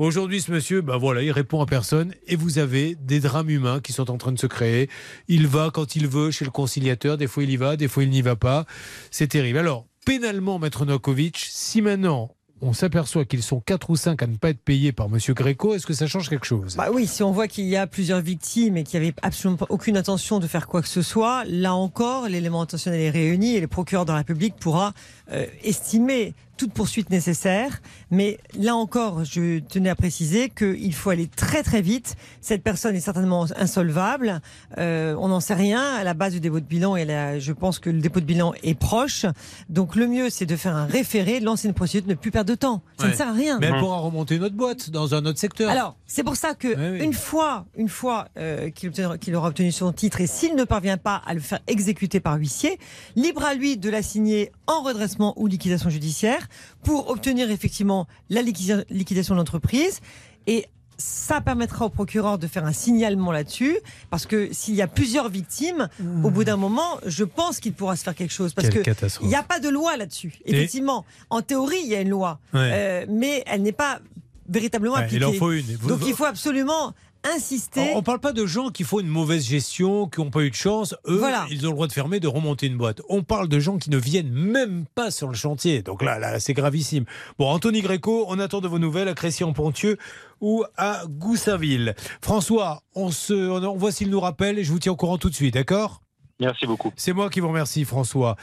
Aujourd'hui, 0.00 0.40
ce 0.40 0.50
monsieur, 0.50 0.80
ben 0.80 0.96
voilà, 0.96 1.20
il 1.20 1.30
répond 1.30 1.60
à 1.60 1.66
personne. 1.66 2.14
Et 2.26 2.34
vous 2.34 2.58
avez 2.58 2.94
des 2.94 3.20
drames 3.20 3.50
humains 3.50 3.80
qui 3.80 3.92
sont 3.92 4.10
en 4.10 4.16
train 4.16 4.32
de 4.32 4.38
se 4.38 4.46
créer. 4.46 4.88
Il 5.28 5.46
va 5.46 5.70
quand 5.70 5.94
il 5.94 6.08
veut 6.08 6.30
chez 6.30 6.46
le 6.46 6.50
conciliateur. 6.50 7.18
Des 7.18 7.26
fois, 7.26 7.42
il 7.42 7.50
y 7.50 7.58
va, 7.58 7.76
des 7.76 7.86
fois, 7.86 8.02
il 8.02 8.08
n'y 8.08 8.22
va 8.22 8.34
pas. 8.34 8.64
C'est 9.10 9.26
terrible. 9.26 9.58
Alors, 9.58 9.84
pénalement, 10.06 10.58
Maître 10.58 10.86
Nokovic, 10.86 11.36
si 11.50 11.82
maintenant 11.82 12.34
on 12.62 12.72
s'aperçoit 12.72 13.24
qu'ils 13.24 13.42
sont 13.42 13.60
quatre 13.60 13.90
ou 13.90 13.96
cinq 13.96 14.22
à 14.22 14.26
ne 14.26 14.36
pas 14.36 14.50
être 14.50 14.62
payés 14.62 14.92
par 14.92 15.08
Monsieur 15.08 15.34
Gréco, 15.34 15.74
est-ce 15.74 15.86
que 15.86 15.94
ça 15.94 16.06
change 16.06 16.28
quelque 16.28 16.46
chose? 16.46 16.76
Bah 16.76 16.88
oui, 16.92 17.06
si 17.06 17.22
on 17.22 17.32
voit 17.32 17.48
qu'il 17.48 17.66
y 17.66 17.76
a 17.76 17.86
plusieurs 17.86 18.20
victimes 18.20 18.76
et 18.76 18.84
qu'il 18.84 19.00
n'y 19.00 19.06
avait 19.06 19.16
absolument 19.22 19.66
aucune 19.68 19.96
intention 19.96 20.38
de 20.40 20.46
faire 20.46 20.66
quoi 20.66 20.82
que 20.82 20.88
ce 20.88 21.02
soit, 21.02 21.44
là 21.46 21.74
encore, 21.74 22.28
l'élément 22.28 22.62
intentionnel 22.62 23.00
est 23.00 23.10
réuni 23.10 23.54
et 23.54 23.60
le 23.60 23.68
procureur 23.68 24.04
de 24.04 24.12
la 24.12 24.18
République 24.18 24.56
pourra 24.56 24.92
euh, 25.32 25.46
estimer 25.62 26.34
toute 26.60 26.72
poursuite 26.74 27.08
nécessaire. 27.08 27.80
Mais 28.10 28.38
là 28.58 28.76
encore, 28.76 29.24
je 29.24 29.60
tenais 29.60 29.88
à 29.88 29.94
préciser 29.94 30.50
qu'il 30.50 30.92
faut 30.92 31.08
aller 31.08 31.26
très 31.26 31.62
très 31.62 31.80
vite. 31.80 32.16
Cette 32.42 32.62
personne 32.62 32.94
est 32.94 33.00
certainement 33.00 33.46
insolvable. 33.56 34.42
Euh, 34.76 35.14
on 35.18 35.28
n'en 35.28 35.40
sait 35.40 35.54
rien 35.54 35.80
à 35.94 36.04
la 36.04 36.12
base 36.12 36.34
du 36.34 36.40
dépôt 36.40 36.60
de 36.60 36.66
bilan 36.66 36.96
et 36.96 37.06
là, 37.06 37.38
je 37.38 37.52
pense 37.54 37.78
que 37.78 37.88
le 37.88 38.00
dépôt 38.00 38.20
de 38.20 38.26
bilan 38.26 38.52
est 38.62 38.74
proche. 38.78 39.24
Donc 39.70 39.96
le 39.96 40.06
mieux, 40.06 40.28
c'est 40.28 40.44
de 40.44 40.54
faire 40.54 40.76
un 40.76 40.84
référé, 40.84 41.40
de 41.40 41.46
lancer 41.46 41.66
une 41.66 41.72
procédure, 41.72 42.06
de 42.06 42.10
ne 42.12 42.18
plus 42.18 42.30
perdre 42.30 42.50
de 42.50 42.54
temps. 42.56 42.82
Ça 42.98 43.08
ne 43.08 43.14
sert 43.14 43.28
à 43.28 43.32
rien. 43.32 43.58
Mais 43.58 43.68
elle 43.68 43.78
pourra 43.78 43.96
remonter 44.00 44.36
une 44.36 44.44
autre 44.44 44.54
boîte 44.54 44.90
dans 44.90 45.14
un 45.14 45.24
autre 45.24 45.38
secteur. 45.38 45.70
Alors, 45.70 45.96
c'est 46.06 46.24
pour 46.24 46.36
ça 46.36 46.54
que 46.54 46.68
Ouais, 46.68 46.98
oui. 46.98 47.04
une 47.04 47.14
fois, 47.14 47.64
une 47.74 47.88
fois 47.88 48.28
euh, 48.36 48.68
qu'il 48.70 49.34
aura 49.34 49.48
obtenu 49.48 49.72
son 49.72 49.92
titre 49.92 50.20
et 50.20 50.26
s'il 50.26 50.54
ne 50.56 50.64
parvient 50.64 50.98
pas 50.98 51.22
à 51.26 51.32
le 51.32 51.40
faire 51.40 51.60
exécuter 51.68 52.20
par 52.20 52.36
huissier, 52.36 52.78
libre 53.16 53.44
à 53.44 53.54
lui 53.54 53.78
de 53.78 53.88
la 53.88 54.02
signer 54.02 54.52
en 54.66 54.82
redressement 54.82 55.32
ou 55.40 55.46
liquidation 55.46 55.88
judiciaire 55.88 56.48
pour 56.82 57.10
obtenir 57.10 57.50
effectivement 57.50 58.06
la 58.28 58.42
liquida- 58.42 58.84
liquidation 58.90 59.34
de 59.34 59.38
l'entreprise 59.40 60.00
et 60.46 60.66
ça 60.98 61.40
permettra 61.40 61.86
au 61.86 61.88
procureur 61.88 62.36
de 62.36 62.46
faire 62.46 62.66
un 62.66 62.74
signalement 62.74 63.32
là-dessus, 63.32 63.78
parce 64.10 64.26
que 64.26 64.52
s'il 64.52 64.74
y 64.74 64.82
a 64.82 64.86
plusieurs 64.86 65.30
victimes, 65.30 65.88
au 66.22 66.30
bout 66.30 66.44
d'un 66.44 66.58
moment, 66.58 66.98
je 67.06 67.24
pense 67.24 67.58
qu'il 67.58 67.72
pourra 67.72 67.96
se 67.96 68.02
faire 68.04 68.14
quelque 68.14 68.34
chose, 68.34 68.52
parce 68.52 68.68
Quelle 68.68 68.82
que 68.82 68.90
il 69.22 69.28
n'y 69.28 69.34
a 69.34 69.42
pas 69.42 69.60
de 69.60 69.70
loi 69.70 69.96
là-dessus. 69.96 70.34
Et- 70.44 70.52
Effectivement, 70.54 71.06
en 71.30 71.40
théorie, 71.40 71.78
il 71.84 71.88
y 71.88 71.94
a 71.94 72.02
une 72.02 72.10
loi, 72.10 72.38
Ouais. 72.52 72.70
euh, 72.74 73.06
mais 73.08 73.42
elle 73.46 73.62
n'est 73.62 73.72
pas 73.72 74.00
véritablement 74.46 74.96
Ouais, 74.96 75.04
appliquée. 75.04 75.16
il 75.16 75.24
en 75.24 75.32
faut 75.32 75.52
une. 75.52 75.64
Vous- 75.76 75.88
Donc 75.88 76.00
il 76.06 76.12
faut 76.12 76.26
absolument 76.26 76.92
insister. 77.24 77.92
On 77.94 77.98
ne 77.98 78.02
parle 78.04 78.20
pas 78.20 78.32
de 78.32 78.46
gens 78.46 78.70
qui 78.70 78.84
font 78.84 79.00
une 79.00 79.08
mauvaise 79.08 79.44
gestion, 79.46 80.06
qui 80.08 80.20
n'ont 80.20 80.30
pas 80.30 80.40
eu 80.40 80.50
de 80.50 80.54
chance. 80.54 80.94
Eux, 81.06 81.16
Voilà. 81.18 81.46
ils 81.50 81.66
ont 81.66 81.70
le 81.70 81.74
droit 81.74 81.86
de 81.86 81.92
fermer, 81.92 82.20
de 82.20 82.28
remonter 82.28 82.66
une 82.66 82.76
boîte. 82.76 83.02
On 83.08 83.22
parle 83.22 83.48
de 83.48 83.58
gens 83.58 83.78
qui 83.78 83.90
ne 83.90 83.98
viennent 83.98 84.30
même 84.32 84.84
pas 84.94 85.10
sur 85.10 85.28
le 85.28 85.34
chantier. 85.34 85.82
Donc 85.82 86.02
là, 86.02 86.18
là 86.18 86.40
c'est 86.40 86.54
gravissime. 86.54 87.04
Bon, 87.38 87.48
Anthony 87.48 87.80
Gréco, 87.82 88.24
on 88.28 88.38
attend 88.38 88.60
de 88.60 88.68
vos 88.68 88.78
nouvelles 88.78 89.08
à 89.08 89.14
Crécy-en-Pontieux 89.14 89.96
ou 90.40 90.64
à 90.76 91.02
Goussainville. 91.08 91.94
François, 92.22 92.82
on, 92.94 93.10
se, 93.10 93.34
on, 93.34 93.62
on 93.62 93.76
voit 93.76 93.92
s'il 93.92 94.10
nous 94.10 94.20
rappelle 94.20 94.58
et 94.58 94.64
je 94.64 94.72
vous 94.72 94.78
tiens 94.78 94.92
au 94.92 94.96
courant 94.96 95.18
tout 95.18 95.30
de 95.30 95.34
suite, 95.34 95.54
d'accord? 95.54 96.00
Merci 96.40 96.66
beaucoup. 96.66 96.92
C'est 96.96 97.12
moi 97.12 97.28
qui 97.28 97.40
vous 97.40 97.48
remercie, 97.48 97.84
François. 97.84 98.36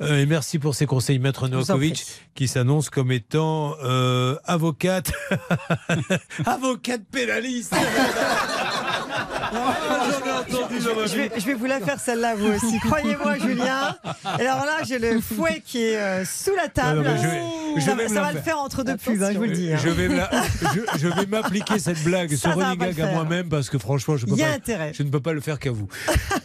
Euh, 0.00 0.20
et 0.20 0.26
merci 0.26 0.58
pour 0.58 0.74
ces 0.74 0.86
conseils, 0.86 1.18
Maître 1.18 1.48
Novakovic, 1.48 2.04
qui 2.34 2.48
s'annonce 2.48 2.88
comme 2.88 3.12
étant 3.12 3.74
euh, 3.84 4.36
avocate. 4.44 5.12
avocate 6.46 7.02
pénaliste 7.10 7.74
Ah, 9.54 9.76
Je 11.06 11.16
vais, 11.16 11.30
je 11.36 11.44
vais 11.44 11.54
vous 11.54 11.66
la 11.66 11.80
faire 11.80 12.00
celle-là 12.00 12.34
vous 12.34 12.48
aussi. 12.48 12.78
Croyez-moi 12.80 13.38
Julien. 13.38 13.96
Et 14.40 14.46
alors 14.46 14.64
là 14.64 14.82
j'ai 14.84 14.98
le 14.98 15.20
fouet 15.20 15.62
qui 15.64 15.82
est 15.82 15.98
euh, 15.98 16.24
sous 16.24 16.54
la 16.54 16.68
table. 16.68 17.04
Ah 17.06 17.12
non, 17.12 17.22
mais 17.22 17.61
je 17.80 17.86
vais- 17.90 18.08
je 18.08 18.14
ça 18.14 18.14
vais 18.14 18.20
va- 18.20 18.26
ça 18.28 18.32
le 18.32 18.40
faire. 18.40 18.58
entre 18.58 18.82
deux 18.84 18.96
pubs, 18.96 19.22
hein, 19.22 19.30
je 19.32 19.38
vous 19.38 19.44
le 19.44 19.50
dis. 19.52 19.72
hein. 19.72 19.78
Je 19.82 19.88
vais, 19.88 20.08
je, 20.08 20.98
je 21.00 21.08
vais 21.08 21.26
m'appliquer 21.28 21.78
cette 21.78 22.02
blague, 22.04 22.30
Ça, 22.34 22.52
ce 22.52 22.58
running 22.58 22.78
gag 22.78 23.00
à 23.00 23.12
moi-même 23.12 23.48
parce 23.48 23.68
que 23.70 23.78
franchement, 23.78 24.16
je, 24.16 24.26
peux 24.26 24.32
Il 24.32 24.38
y 24.38 24.42
a 24.42 24.48
pas- 24.48 24.52
intérêt. 24.54 24.92
je 24.94 25.02
ne 25.02 25.10
peux 25.10 25.20
pas 25.20 25.32
le 25.32 25.40
faire 25.40 25.58
qu'à 25.58 25.70
vous. 25.70 25.88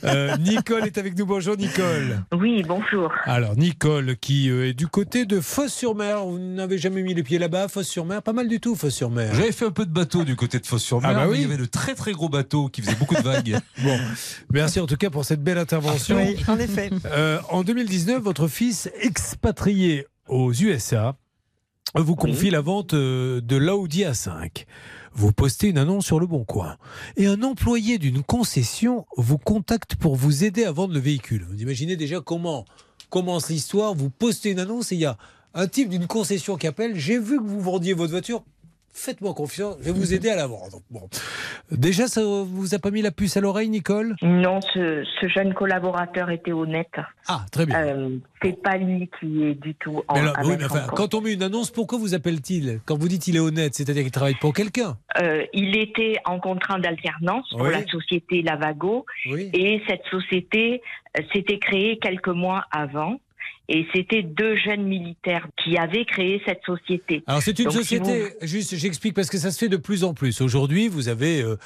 Euh, 0.04 0.36
Nicole 0.38 0.86
est 0.86 0.98
avec 0.98 1.18
nous. 1.18 1.26
Bonjour 1.26 1.58
Nicole. 1.58 2.24
Oui, 2.34 2.64
bonjour. 2.68 3.12
Alors 3.26 3.56
Nicole 3.58 4.16
qui 4.18 4.50
euh, 4.50 4.68
est 4.70 4.74
du 4.74 4.88
côté 4.88 5.26
de 5.26 5.40
Fosse-sur-Mer. 5.42 6.26
Vous 6.26 6.40
n'avez 6.40 6.78
jamais 6.78 7.02
mis 7.02 7.14
les 7.14 7.24
pieds 7.24 7.40
là-bas, 7.40 7.68
Fosse-sur-Mer? 7.68 8.22
Pas 8.22 8.34
mal 8.34 8.48
du 8.48 8.60
tout, 8.60 8.76
Fosse-sur-Mer. 8.76 9.34
J'avais 9.36 9.52
fait 9.52 9.66
un 9.66 9.72
peu 9.72 9.86
de 9.86 9.92
bateau 9.92 10.24
du 10.24 10.36
côté 10.36 10.60
de 10.60 10.66
Fosse-sur-Mer, 10.66 11.10
Ah 11.12 11.14
bah 11.14 11.22
mais 11.26 11.32
oui. 11.32 11.38
il 11.40 11.42
y 11.42 11.46
avait 11.46 11.58
de 11.58 11.66
très 11.66 11.96
très 11.96 12.12
gros 12.12 12.30
bateaux 12.30 12.70
qui 12.70 12.82
faisaient 12.82 12.96
beaucoup 12.96 13.16
de 13.16 13.22
vagues. 13.22 13.58
Bon, 13.84 13.98
merci 14.52 14.80
en 14.80 14.88
tout 14.88 14.98
cas 14.98 15.10
pour 15.10 15.24
cette 15.24 15.44
belle 15.44 15.58
intervention. 15.60 16.18
Oui, 16.18 16.36
en 16.48 16.58
effet. 16.58 16.90
Euh, 17.06 17.40
en 17.50 17.64
2019, 17.64 18.22
votre 18.22 18.48
fils 18.48 18.90
expatrié 19.02 20.08
aux 20.30 20.52
USA 20.54 21.16
vous 21.96 22.16
confie 22.16 22.50
la 22.50 22.62
vente 22.62 22.94
euh, 22.94 23.42
de 23.42 23.56
l'Audi 23.56 24.04
A5. 24.04 24.66
Vous 25.14 25.32
postez 25.32 25.70
une 25.70 25.78
annonce 25.78 26.06
sur 26.06 26.20
le 26.20 26.28
Bon 26.28 26.44
Coin. 26.44 26.78
Et 27.16 27.28
un 27.28 27.42
employé 27.44 27.98
d'une 27.98 28.24
concession 28.24 29.06
vous 29.16 29.38
contacte 29.38 29.96
pour 29.96 30.16
vous 30.16 30.44
aider 30.44 30.64
à 30.66 30.72
vendre 30.72 30.94
le 30.94 31.00
véhicule. 31.00 31.46
Vous 31.50 31.62
imaginez 31.62 31.96
déjà 31.96 32.20
comment 32.22 32.66
commence 33.10 33.50
l'histoire. 33.50 33.96
Vous 33.96 34.10
postez 34.10 34.52
une 34.52 34.60
annonce 34.60 34.92
et 34.92 34.96
il 34.96 35.02
y 35.02 35.06
a 35.06 35.18
un 35.54 35.68
type 35.68 35.90
d'une 35.90 36.08
concession 36.08 36.58
qui 36.58 36.68
appelle. 36.68 36.96
J'ai 36.96 37.20
vu 37.20 37.38
que 37.38 37.44
vous 37.44 37.62
vendiez 37.62 37.94
votre 37.94 38.12
voiture. 38.12 38.44
Faites-moi 39.00 39.36
confiance, 39.36 39.76
je 39.80 39.86
vais 39.86 39.92
vous 39.92 40.16
aider 40.16 40.28
à 40.30 40.36
la 40.36 40.48
vendre. 40.48 40.82
Bon. 40.90 41.08
Déjà, 41.72 42.08
ça 42.08 42.22
vous 42.24 42.74
a 42.74 42.80
pas 42.80 42.90
mis 42.90 43.04
la 43.04 43.12
puce 43.12 43.38
à 43.38 43.42
l'oreille, 43.42 43.70
Nicole? 43.70 44.16
Non, 44.24 44.60
ce, 44.60 45.06
ce 45.22 45.28
jeune 45.28 45.54
collaborateur 45.54 46.32
était 46.32 46.52
honnête. 46.52 46.90
Ah, 47.28 47.46
très 47.52 47.68
bien. 47.68 47.80
Euh, 47.80 48.18
c'est 48.42 48.60
pas 48.60 48.78
lui 48.78 49.08
qui 49.20 49.44
est 49.44 49.54
du 49.54 49.76
tout 49.76 50.02
en. 50.08 50.16
Mais 50.16 50.22
alors, 50.22 50.36
oui, 50.46 50.56
mais 50.58 50.66
enfin, 50.66 50.88
quand 50.96 51.14
on 51.14 51.22
met 51.22 51.34
une 51.34 51.44
annonce, 51.44 51.70
pourquoi 51.70 52.00
vous 52.00 52.16
appelle-t-il? 52.16 52.80
Quand 52.86 52.98
vous 52.98 53.08
dites 53.08 53.28
il 53.28 53.36
est 53.36 53.40
honnête, 53.40 53.76
c'est-à-dire 53.76 54.02
qu'il 54.02 54.12
travaille 54.12 54.36
pour 54.42 54.54
quelqu'un 54.54 54.98
Euh, 55.22 55.44
il 55.54 55.78
était 55.78 56.16
en 56.26 56.40
contrat 56.40 56.80
d'alternance 56.80 57.48
pour 57.52 57.66
la 57.68 57.86
société 57.86 58.42
Lavago 58.42 59.06
Oui. 59.30 59.52
et 59.54 59.80
cette 59.88 60.06
société 60.10 60.82
euh, 61.18 61.22
s'était 61.34 61.60
créée 61.60 62.00
quelques 62.00 62.28
mois 62.30 62.66
avant. 62.72 63.20
Et 63.70 63.86
c'était 63.94 64.24
deux 64.24 64.56
jeunes 64.56 64.84
militaires 64.84 65.46
qui 65.62 65.78
avaient 65.78 66.06
créé 66.06 66.42
cette 66.46 66.62
société. 66.66 67.24
Alors 67.28 67.42
c'est 67.42 67.60
une 67.60 67.66
Donc, 67.66 67.74
si 67.74 67.80
société, 67.80 68.34
juste 68.42 68.76
j'explique 68.76 69.14
parce 69.14 69.30
que 69.30 69.38
ça 69.38 69.52
se 69.52 69.60
fait 69.60 69.68
de 69.68 69.76
plus 69.76 70.06
en 70.06 70.14
plus. 70.14 70.40
Aujourd'hui, 70.40 70.88
vous 70.88 71.10
avez 71.10 71.42
euh, 71.42 71.58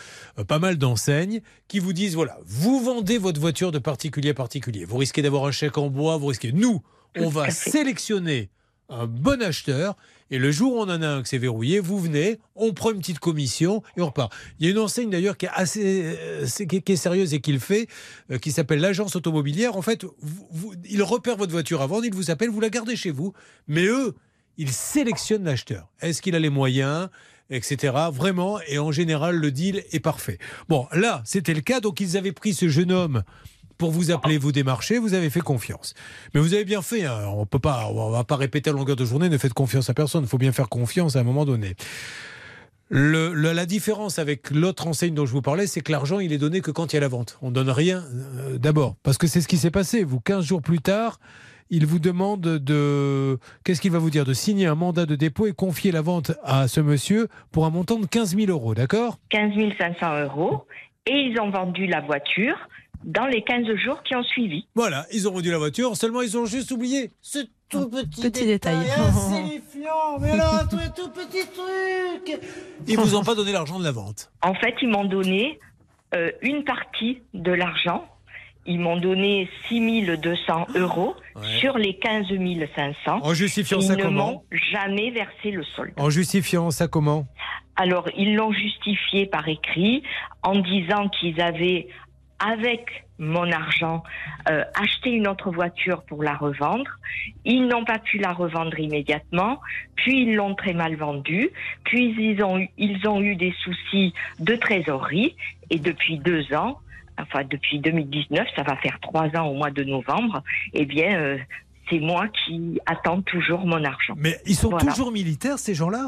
pas 0.48 0.58
mal 0.58 0.78
d'enseignes 0.78 1.42
qui 1.68 1.78
vous 1.78 1.94
disent, 1.94 2.16
voilà, 2.16 2.40
vous 2.46 2.84
vendez 2.84 3.20
votre 3.20 3.40
voiture 3.40 3.72
de 3.72 3.78
particulier 3.78 4.30
à 4.30 4.34
particulier. 4.34 4.84
Vous 4.84 4.98
risquez 4.98 5.22
d'avoir 5.22 5.46
un 5.46 5.52
chèque 5.52 5.78
en 5.78 5.90
bois, 5.90 6.18
vous 6.18 6.28
risquez... 6.28 6.52
Nous, 6.52 6.82
on 7.18 7.30
va 7.30 7.52
sélectionner 7.52 8.50
un 8.90 9.06
bon 9.06 9.42
acheteur 9.42 9.96
et 10.32 10.40
le 10.40 10.50
jour 10.52 10.74
où 10.74 10.78
on 10.80 10.84
en 10.90 11.02
a 11.02 11.08
un 11.08 11.22
que 11.22 11.28
c'est 11.28 11.38
verrouillé, 11.38 11.80
vous 11.80 12.00
venez, 12.00 12.40
on 12.56 12.74
prend 12.74 12.92
une 12.92 13.00
petite 13.00 13.20
commission 13.20 13.84
et 13.98 14.02
on 14.02 14.08
repart. 14.08 14.34
Il 14.60 14.66
y 14.66 14.70
a 14.70 14.72
une 14.72 14.80
enseigne 14.80 15.10
d'ailleurs 15.10 15.38
qui 15.38 15.46
est 15.46 15.52
assez 15.54 16.04
euh, 16.06 16.46
qui 16.68 16.82
est, 16.92 16.96
sérieuse 16.96 17.34
et 17.34 17.42
qui 17.42 17.52
le 17.52 17.60
fait, 17.60 17.88
euh, 18.32 18.38
qui 18.40 18.52
s'appelle 18.52 18.80
l'agence 18.80 19.16
automobilière. 19.16 19.76
En 19.76 19.82
fait, 19.82 20.04
vous, 20.04 20.48
vous- 20.50 20.74
il 20.90 21.04
repère 21.04 21.38
votre 21.38 21.52
voiture 21.52 21.82
à 21.82 21.88
vendre, 21.88 22.06
il 22.06 22.14
vous 22.14 22.32
appelle, 22.32 22.50
vous 22.50 22.62
la 22.62 22.70
gardez 22.70 22.96
chez 22.96 23.12
vous, 23.12 23.34
mais 23.68 23.86
eux, 23.86 24.16
ils 24.58 24.72
sélectionnent 24.72 25.44
l'acheteur. 25.44 25.90
Est-ce 26.02 26.22
qu'il 26.22 26.36
a 26.36 26.40
les 26.40 26.50
moyens 26.50 27.10
etc. 27.54 27.94
Vraiment, 28.14 28.62
et 28.66 28.80
en 28.80 28.94
général, 28.94 29.36
le 29.36 29.52
deal 29.52 29.84
est 29.92 30.00
parfait. 30.00 30.38
Bon, 30.70 30.88
là, 30.94 31.22
c'était 31.26 31.54
le 31.54 31.60
cas, 31.60 31.82
donc 31.82 32.00
ils 32.00 32.16
avaient 32.16 32.32
pris 32.32 32.54
ce 32.54 32.70
jeune 32.70 32.94
homme 32.94 33.24
pour 33.82 33.90
vous 33.90 34.12
appeler, 34.12 34.38
vous 34.38 34.52
démarcher, 34.52 35.00
vous 35.00 35.16
avez 35.16 35.32
fait 35.32 35.40
confiance. 35.40 35.96
Mais 36.36 36.40
vous 36.40 36.54
avez 36.54 36.66
bien 36.66 36.84
fait, 36.84 37.04
hein, 37.06 37.26
on 37.36 37.48
peut 37.48 37.58
pas, 37.58 37.88
on 37.90 38.12
va 38.12 38.24
pas 38.24 38.36
répéter 38.36 38.70
à 38.70 38.74
longueur 38.74 38.96
de 38.96 39.04
journée, 39.06 39.28
ne 39.28 39.40
faites 39.40 39.54
confiance 39.56 39.90
à 39.90 39.96
personne, 39.96 40.24
il 40.24 40.30
faut 40.30 40.38
bien 40.38 40.52
faire 40.52 40.70
confiance 40.70 41.16
à 41.16 41.22
un 41.22 41.24
moment 41.24 41.46
donné. 41.46 41.74
Le- 42.90 43.34
la 43.34 43.66
différence 43.66 44.20
avec 44.20 44.52
l'autre 44.52 44.86
enseigne 44.86 45.16
dont 45.16 45.26
je 45.26 45.32
vous 45.32 45.42
parlais, 45.42 45.66
c'est 45.66 45.82
que 45.82 45.92
l'argent, 45.92 46.20
il 46.20 46.32
est 46.32 46.38
donné 46.38 46.62
que 46.62 46.70
quand 46.70 46.94
il 46.94 46.96
y 46.96 46.98
a 46.98 47.02
la 47.02 47.08
vente. 47.08 47.40
On 47.42 47.50
donne 47.50 47.72
rien 47.72 48.04
euh, 48.38 48.60
d'abord. 48.60 48.98
Parce 49.02 49.18
que 49.18 49.26
c'est 49.26 49.42
ce 49.42 49.48
qui 49.48 49.58
s'est 49.58 49.72
passé. 49.72 50.04
Vous, 50.04 50.20
15 50.20 50.46
jours 50.46 50.62
plus 50.62 50.80
tard, 50.80 51.20
il 51.72 51.88
vous 51.88 51.98
demande 51.98 52.42
de. 52.42 53.40
Qu'est-ce 53.64 53.82
qu'il 53.82 53.92
va 53.92 53.98
vous 53.98 54.12
dire? 54.12 54.26
De 54.26 54.34
signer 54.34 54.68
un 54.68 54.76
mandat 54.76 55.08
de 55.08 55.16
dépôt 55.16 55.48
et 55.48 55.54
confier 55.54 55.92
la 55.92 56.02
vente 56.02 56.34
à 56.44 56.68
ce 56.68 56.82
monsieur 56.82 57.30
pour 57.52 57.66
un 57.66 57.72
montant 57.72 57.98
de 57.98 58.06
15 58.06 58.36
000 58.36 58.52
euros, 58.52 58.76
d'accord? 58.76 59.18
15 59.30 59.54
500 59.80 60.20
euros. 60.26 60.66
Et 61.08 61.14
ils 61.32 61.40
ont 61.42 61.50
vendu 61.50 61.88
la 61.88 62.02
voiture 62.02 62.56
dans 63.04 63.26
les 63.26 63.42
15 63.44 63.66
jours 63.76 64.04
qui 64.04 64.16
ont 64.16 64.24
suivi. 64.24 64.66
Voilà, 64.76 65.06
ils 65.12 65.28
ont 65.28 65.32
vendu 65.34 65.52
la 65.52 65.58
voiture, 65.58 65.96
seulement 65.96 66.22
ils 66.22 66.38
ont 66.38 66.46
juste 66.46 66.72
oublié 66.72 67.12
ce 67.22 67.40
tout 67.70 67.90
petit, 67.90 68.22
Petit 68.22 68.46
détail. 68.46 68.76
insignifiant, 68.98 70.20
mais 70.20 70.36
là, 70.36 70.64
tout, 70.70 70.78
tout 70.96 71.10
petit 71.10 71.46
truc. 71.48 72.40
Ils 72.88 72.98
vous 72.98 73.16
ont 73.16 73.24
pas 73.24 73.36
donné 73.36 73.52
l'argent 73.52 73.80
de 73.80 73.84
la 73.84 73.92
vente. 73.92 74.32
En 74.42 74.54
fait, 74.54 74.76
ils 74.82 74.90
m'ont 74.90 75.06
donné 75.06 75.60
euh, 76.14 76.32
une 76.42 76.64
partie 76.64 77.20
de 77.34 77.52
l'argent. 77.52 78.06
Ils 78.68 78.80
m'ont 78.80 78.98
donné 78.98 79.50
6 79.70 80.06
200 80.22 80.68
euros 80.76 81.16
Ouais. 81.36 81.58
sur 81.60 81.78
les 81.78 81.98
15 81.98 82.26
500. 82.76 83.20
En 83.24 83.34
justifiant 83.34 83.80
Ils 83.80 83.88
ça 83.88 83.96
ne 83.96 84.02
comment 84.04 84.44
jamais 84.72 85.10
versé 85.12 85.50
le 85.52 85.64
solde. 85.64 85.94
En 85.98 86.10
justifiant 86.10 86.70
ça 86.72 86.88
comment? 86.90 87.26
Alors, 87.78 88.08
ils 88.18 88.36
l'ont 88.36 88.52
justifié 88.52 89.26
par 89.26 89.48
écrit 89.48 90.04
en 90.44 90.60
disant 90.60 91.08
qu'ils 91.08 91.40
avaient, 91.42 91.88
avec 92.46 93.06
mon 93.20 93.52
argent, 93.52 94.04
euh, 94.50 94.64
acheté 94.74 95.12
une 95.12 95.28
autre 95.28 95.52
voiture 95.52 96.02
pour 96.04 96.24
la 96.24 96.34
revendre. 96.34 96.90
Ils 97.46 97.68
n'ont 97.68 97.86
pas 97.86 98.00
pu 98.00 98.18
la 98.18 98.32
revendre 98.34 98.80
immédiatement, 98.80 99.62
puis 99.96 100.24
ils 100.24 100.36
l'ont 100.36 100.56
très 100.56 100.74
mal 100.74 100.96
vendue, 100.96 101.52
puis 101.84 102.16
ils 102.18 102.44
ont, 102.44 102.58
eu, 102.58 102.70
ils 102.78 103.08
ont 103.08 103.22
eu 103.22 103.36
des 103.36 103.54
soucis 103.64 104.14
de 104.40 104.56
trésorerie, 104.56 105.36
et 105.70 105.78
depuis 105.78 106.18
deux 106.18 106.52
ans, 106.54 106.80
enfin 107.20 107.44
depuis 107.48 107.80
2019, 107.80 108.48
ça 108.56 108.64
va 108.64 108.76
faire 108.78 109.00
trois 109.02 109.28
ans 109.38 109.46
au 109.48 109.54
mois 109.54 109.70
de 109.72 109.84
novembre, 109.84 110.42
eh 110.74 110.86
bien, 110.86 111.16
euh, 111.20 111.38
c'est 111.90 112.00
moi 112.00 112.28
qui 112.30 112.80
attends 112.88 113.22
toujours 113.22 113.68
mon 113.68 113.84
argent. 113.84 114.16
Mais 114.18 114.38
ils 114.48 114.56
sont 114.56 114.70
Voilà. 114.70 114.86
toujours 114.86 115.12
militaires, 115.12 115.60
ces 115.60 115.76
gens-là? 115.76 116.08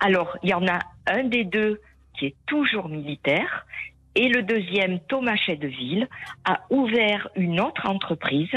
Alors, 0.00 0.36
il 0.42 0.50
y 0.50 0.54
en 0.54 0.66
a 0.66 0.80
un 1.06 1.24
des 1.24 1.44
deux 1.44 1.80
qui 2.18 2.26
est 2.26 2.34
toujours 2.46 2.88
militaire 2.90 3.64
Et 4.14 4.28
le 4.28 4.42
deuxième, 4.42 5.00
Thomas 5.00 5.36
Chedeville, 5.36 6.06
a 6.44 6.60
ouvert 6.70 7.28
une 7.34 7.60
autre 7.60 7.88
entreprise 7.88 8.52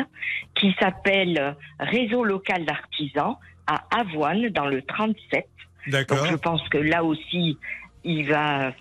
qui 0.53 0.75
s'appelle 0.79 1.55
Réseau 1.79 2.23
local 2.23 2.65
d'artisans 2.65 3.37
à 3.67 3.85
Avoine, 3.97 4.49
dans 4.49 4.67
le 4.67 4.81
37. 4.81 5.47
D'accord. 5.87 6.17
Donc 6.17 6.27
je 6.27 6.35
pense 6.35 6.67
que 6.69 6.77
là 6.77 7.03
aussi, 7.03 7.57
il 8.03 8.27
va 8.27 8.73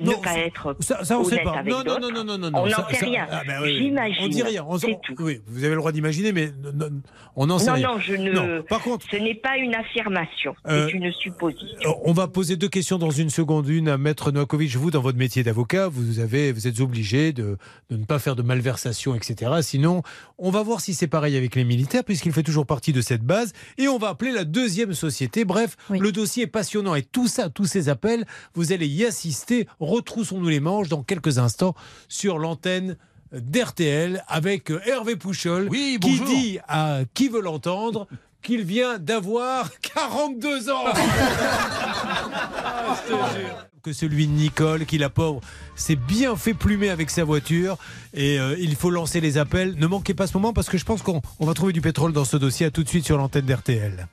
ne 0.00 0.14
pas 0.22 0.38
être 0.38 0.76
Ça, 0.80 1.04
ça, 1.04 1.18
on 1.18 1.24
honnête 1.24 1.38
sait 1.38 1.44
pas. 1.44 1.58
avec 1.58 1.72
Non, 1.72 1.82
non, 1.84 1.98
non, 2.00 2.10
non, 2.24 2.24
non, 2.24 2.38
non. 2.38 2.50
On 2.54 2.66
n'en 2.66 2.88
sait 2.88 2.96
ça- 2.96 3.06
rien. 3.06 3.26
ah, 3.30 3.42
ben 3.46 3.60
oui. 3.62 3.76
J'imagine. 3.78 4.16
On 4.24 4.28
dit 4.28 4.42
rien. 4.42 4.64
On, 4.68 4.76
oui, 5.20 5.40
vous 5.46 5.64
avez 5.64 5.70
le 5.74 5.76
droit 5.76 5.92
d'imaginer, 5.92 6.32
mais 6.32 6.52
non, 6.62 6.72
non, 6.90 7.00
on 7.36 7.46
n'en 7.46 7.58
sait 7.58 7.66
Non, 7.66 7.72
rien. 7.74 7.88
non, 7.94 7.98
je 8.00 8.14
ne. 8.14 8.32
Non, 8.32 8.62
Par 8.68 8.80
contre, 8.82 9.06
ce 9.10 9.16
n'est 9.16 9.34
pas 9.34 9.56
une 9.58 9.74
affirmation, 9.74 10.54
Euh, 10.66 10.86
c'est 10.86 10.92
une 10.96 11.12
supposition. 11.12 12.00
on 12.04 12.12
va 12.12 12.28
poser 12.28 12.56
deux 12.56 12.68
questions 12.68 12.98
dans 12.98 13.10
une 13.10 13.30
seconde. 13.30 13.68
Une 13.68 13.88
à 13.88 13.98
Maître 13.98 14.30
Novakovic. 14.32 14.74
Vous, 14.76 14.90
dans 14.90 15.00
votre 15.00 15.18
métier 15.18 15.42
d'avocat, 15.42 15.88
vous 15.88 16.18
avez, 16.20 16.52
vous 16.52 16.66
êtes 16.66 16.80
obligé 16.80 17.32
de, 17.32 17.56
de 17.90 17.96
ne 17.96 18.04
pas 18.04 18.18
faire 18.18 18.36
de 18.36 18.42
malversation, 18.42 19.14
etc. 19.14 19.50
Sinon, 19.62 20.02
on 20.38 20.50
va 20.50 20.62
voir 20.62 20.80
si 20.80 20.94
c'est 20.94 21.06
pareil 21.08 21.36
avec 21.36 21.54
les 21.54 21.64
militaires, 21.64 22.04
puisqu'il 22.04 22.32
fait 22.32 22.42
toujours 22.42 22.66
partie 22.66 22.92
de 22.92 23.00
cette 23.00 23.22
base. 23.22 23.52
Et 23.78 23.88
on 23.88 23.98
va 23.98 24.08
appeler 24.08 24.32
la 24.32 24.44
deuxième 24.44 24.92
société. 24.94 25.44
Bref, 25.44 25.76
le 25.90 26.12
dossier 26.12 26.44
est 26.44 26.46
passionnant. 26.46 26.94
Et 26.94 27.02
tout 27.02 27.28
ça, 27.28 27.48
tous 27.50 27.64
ces 27.66 27.88
appels, 27.88 28.24
vous 28.54 28.72
allez 28.72 28.86
y 28.86 29.04
assister. 29.04 29.66
Retroussons-nous 29.90 30.48
les 30.48 30.60
manches 30.60 30.88
dans 30.88 31.02
quelques 31.02 31.38
instants 31.38 31.74
sur 32.08 32.38
l'antenne 32.38 32.96
d'RTL 33.32 34.22
avec 34.28 34.70
Hervé 34.86 35.16
Pouchol 35.16 35.68
qui 35.68 35.98
dit 35.98 36.58
à 36.68 37.00
qui 37.12 37.28
veut 37.28 37.40
l'entendre 37.40 38.06
qu'il 38.40 38.62
vient 38.62 38.98
d'avoir 38.98 39.68
42 39.94 40.70
ans. 40.70 40.84
que 43.82 43.92
celui 43.92 44.26
de 44.28 44.32
Nicole, 44.32 44.86
qui 44.86 44.96
la 44.98 45.10
pauvre 45.10 45.40
s'est 45.74 45.96
bien 45.96 46.36
fait 46.36 46.54
plumer 46.54 46.90
avec 46.90 47.10
sa 47.10 47.24
voiture 47.24 47.76
et 48.14 48.38
euh, 48.38 48.54
il 48.60 48.76
faut 48.76 48.90
lancer 48.90 49.20
les 49.20 49.38
appels. 49.38 49.74
Ne 49.76 49.88
manquez 49.88 50.14
pas 50.14 50.28
ce 50.28 50.34
moment 50.34 50.52
parce 50.52 50.68
que 50.68 50.78
je 50.78 50.84
pense 50.84 51.02
qu'on 51.02 51.20
on 51.40 51.46
va 51.46 51.54
trouver 51.54 51.72
du 51.72 51.80
pétrole 51.80 52.12
dans 52.12 52.24
ce 52.24 52.36
dossier. 52.36 52.66
À 52.66 52.70
tout 52.70 52.84
de 52.84 52.88
suite 52.88 53.04
sur 53.06 53.16
l'antenne 53.18 53.46
d'RTL. 53.46 54.06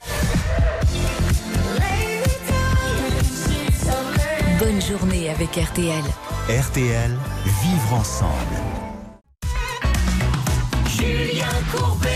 Bonne 4.67 4.81
journée 4.81 5.29
avec 5.29 5.55
RTL. 5.55 6.03
RTL, 6.49 7.11
vivre 7.45 7.93
ensemble. 7.93 8.33
Julien 10.89 11.47
Courbet. 11.71 12.09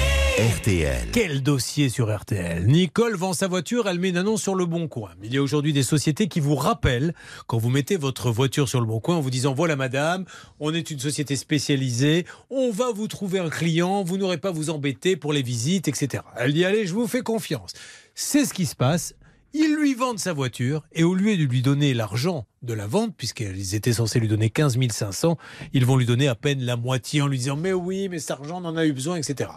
RTL. 0.57 1.07
Quel 1.13 1.43
dossier 1.43 1.87
sur 1.87 2.13
RTL 2.13 2.65
Nicole 2.65 3.15
vend 3.15 3.31
sa 3.31 3.47
voiture, 3.47 3.87
elle 3.87 3.99
met 3.99 4.09
une 4.09 4.17
annonce 4.17 4.41
sur 4.41 4.55
le 4.55 4.65
bon 4.65 4.89
coin. 4.89 5.11
Il 5.23 5.33
y 5.33 5.37
a 5.37 5.41
aujourd'hui 5.41 5.71
des 5.71 5.83
sociétés 5.83 6.27
qui 6.27 6.41
vous 6.41 6.55
rappellent 6.55 7.13
quand 7.47 7.57
vous 7.57 7.69
mettez 7.69 7.95
votre 7.95 8.31
voiture 8.31 8.67
sur 8.67 8.81
le 8.81 8.85
bon 8.85 8.99
coin 8.99 9.15
en 9.15 9.21
vous 9.21 9.29
disant 9.29 9.53
voilà 9.53 9.77
madame, 9.77 10.25
on 10.59 10.73
est 10.73 10.91
une 10.91 10.99
société 10.99 11.37
spécialisée, 11.37 12.25
on 12.49 12.69
va 12.69 12.91
vous 12.91 13.07
trouver 13.07 13.39
un 13.39 13.49
client, 13.49 14.03
vous 14.03 14.17
n'aurez 14.17 14.39
pas 14.39 14.49
à 14.49 14.51
vous 14.51 14.69
embêter 14.69 15.15
pour 15.15 15.31
les 15.31 15.41
visites, 15.41 15.87
etc. 15.87 16.23
Elle 16.35 16.51
dit 16.51 16.65
allez, 16.65 16.85
je 16.85 16.93
vous 16.93 17.07
fais 17.07 17.21
confiance. 17.21 17.71
C'est 18.13 18.43
ce 18.43 18.53
qui 18.53 18.65
se 18.65 18.75
passe. 18.75 19.13
Ils 19.53 19.75
lui 19.75 19.93
vendent 19.93 20.19
sa 20.19 20.33
voiture 20.33 20.83
et 20.93 21.03
au 21.03 21.13
lieu 21.13 21.35
de 21.37 21.43
lui 21.43 21.61
donner 21.61 21.93
l'argent 21.93 22.45
de 22.61 22.73
la 22.73 22.85
vente, 22.85 23.15
puisqu'ils 23.17 23.75
étaient 23.75 23.93
censés 23.93 24.19
lui 24.19 24.27
donner 24.27 24.49
15 24.49 24.77
500, 24.89 25.37
ils 25.73 25.85
vont 25.85 25.97
lui 25.97 26.05
donner 26.05 26.27
à 26.27 26.35
peine 26.35 26.61
la 26.61 26.75
moitié 26.75 27.21
en 27.21 27.27
lui 27.27 27.37
disant 27.37 27.55
mais 27.55 27.73
oui, 27.73 28.07
mais 28.09 28.19
cet 28.19 28.31
argent 28.31 28.61
on 28.61 28.65
en 28.65 28.77
a 28.77 28.85
eu 28.85 28.93
besoin, 28.93 29.17
etc. 29.17 29.49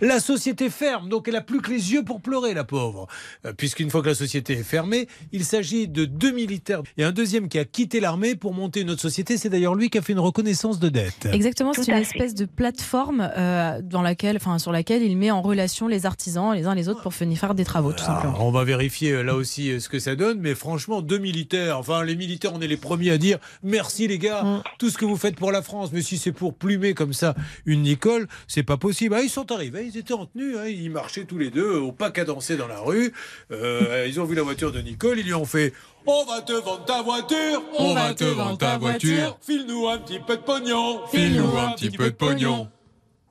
La 0.00 0.20
société 0.20 0.68
ferme, 0.70 1.08
donc 1.08 1.28
elle 1.28 1.36
a 1.36 1.40
plus 1.40 1.60
que 1.60 1.70
les 1.70 1.92
yeux 1.92 2.04
pour 2.04 2.20
pleurer, 2.20 2.54
la 2.54 2.64
pauvre. 2.64 3.06
Euh, 3.46 3.52
Puisqu'une 3.52 3.90
fois 3.90 4.02
que 4.02 4.08
la 4.08 4.14
société 4.14 4.54
est 4.54 4.62
fermée, 4.62 5.08
il 5.32 5.44
s'agit 5.44 5.88
de 5.88 6.04
deux 6.04 6.32
militaires 6.32 6.82
et 6.96 7.04
un 7.04 7.12
deuxième 7.12 7.48
qui 7.48 7.58
a 7.58 7.64
quitté 7.64 8.00
l'armée 8.00 8.34
pour 8.34 8.54
monter 8.54 8.80
une 8.80 8.90
autre 8.90 9.02
société. 9.02 9.36
C'est 9.36 9.50
d'ailleurs 9.50 9.74
lui 9.74 9.90
qui 9.90 9.98
a 9.98 10.02
fait 10.02 10.12
une 10.12 10.18
reconnaissance 10.18 10.78
de 10.80 10.88
dette. 10.88 11.28
Exactement, 11.32 11.72
c'est 11.72 11.86
une 11.86 11.94
fait. 11.94 12.00
espèce 12.00 12.34
de 12.34 12.44
plateforme 12.44 13.30
euh, 13.36 13.80
dans 13.82 14.02
laquelle, 14.02 14.36
enfin, 14.36 14.58
sur 14.58 14.72
laquelle 14.72 15.02
il 15.02 15.16
met 15.16 15.30
en 15.30 15.42
relation 15.42 15.88
les 15.88 16.06
artisans 16.06 16.52
les 16.54 16.66
uns 16.66 16.74
les 16.74 16.88
autres 16.88 17.02
pour 17.02 17.12
venir 17.12 17.38
faire 17.38 17.54
des 17.54 17.64
travaux, 17.64 17.92
tout 17.92 18.04
simplement. 18.04 18.34
Alors, 18.34 18.46
on 18.46 18.50
va 18.50 18.64
vérifier 18.64 19.12
euh, 19.12 19.22
là 19.22 19.34
aussi 19.34 19.80
ce 19.80 19.88
que 19.88 19.98
ça 19.98 20.16
donne, 20.16 20.40
mais 20.40 20.54
franchement, 20.54 21.02
deux 21.02 21.18
militaires, 21.18 21.78
enfin 21.78 22.04
les 22.04 22.16
militaires, 22.16 22.47
on 22.54 22.60
est 22.60 22.66
les 22.66 22.76
premiers 22.76 23.10
à 23.10 23.18
dire 23.18 23.38
merci 23.62 24.06
les 24.08 24.18
gars, 24.18 24.42
Mm. 24.42 24.62
tout 24.78 24.90
ce 24.90 24.98
que 24.98 25.04
vous 25.04 25.16
faites 25.16 25.36
pour 25.36 25.52
la 25.52 25.62
France, 25.62 25.90
mais 25.92 26.02
si 26.02 26.18
c'est 26.18 26.32
pour 26.32 26.54
plumer 26.54 26.94
comme 26.94 27.12
ça 27.12 27.34
une 27.66 27.82
Nicole, 27.82 28.28
c'est 28.46 28.62
pas 28.62 28.76
possible. 28.76 29.14
Ah, 29.16 29.22
ils 29.22 29.30
sont 29.30 29.50
arrivés, 29.52 29.84
ils 29.86 29.96
étaient 29.98 30.14
en 30.14 30.26
tenue, 30.26 30.56
hein, 30.58 30.66
ils 30.68 30.90
marchaient 30.90 31.24
tous 31.24 31.38
les 31.38 31.50
deux 31.50 31.76
au 31.76 31.92
pas 31.92 32.10
cadencé 32.10 32.56
dans 32.56 32.68
la 32.68 32.80
rue, 32.80 33.12
Euh, 33.50 34.06
ils 34.08 34.20
ont 34.20 34.24
vu 34.24 34.34
la 34.34 34.42
voiture 34.42 34.72
de 34.72 34.80
Nicole, 34.80 35.18
ils 35.18 35.24
lui 35.26 35.34
ont 35.34 35.44
fait 35.44 35.72
on 36.10 36.24
va 36.24 36.40
te 36.40 36.52
vendre 36.52 36.84
ta 36.86 37.02
voiture, 37.02 37.62
On 37.78 37.92
va 37.92 38.14
te 38.14 38.24
vendre 38.24 38.56
ta 38.56 38.78
voiture. 38.78 39.36
file-nous 39.42 39.88
un 39.88 39.98
petit 39.98 40.20
peu 40.20 40.36
de 40.36 40.42
pognon, 40.42 41.00
File-nous 41.12 41.56
un 41.58 41.72
petit 41.72 41.90
peu 41.90 42.04
de 42.06 42.14
pognon. 42.16 42.68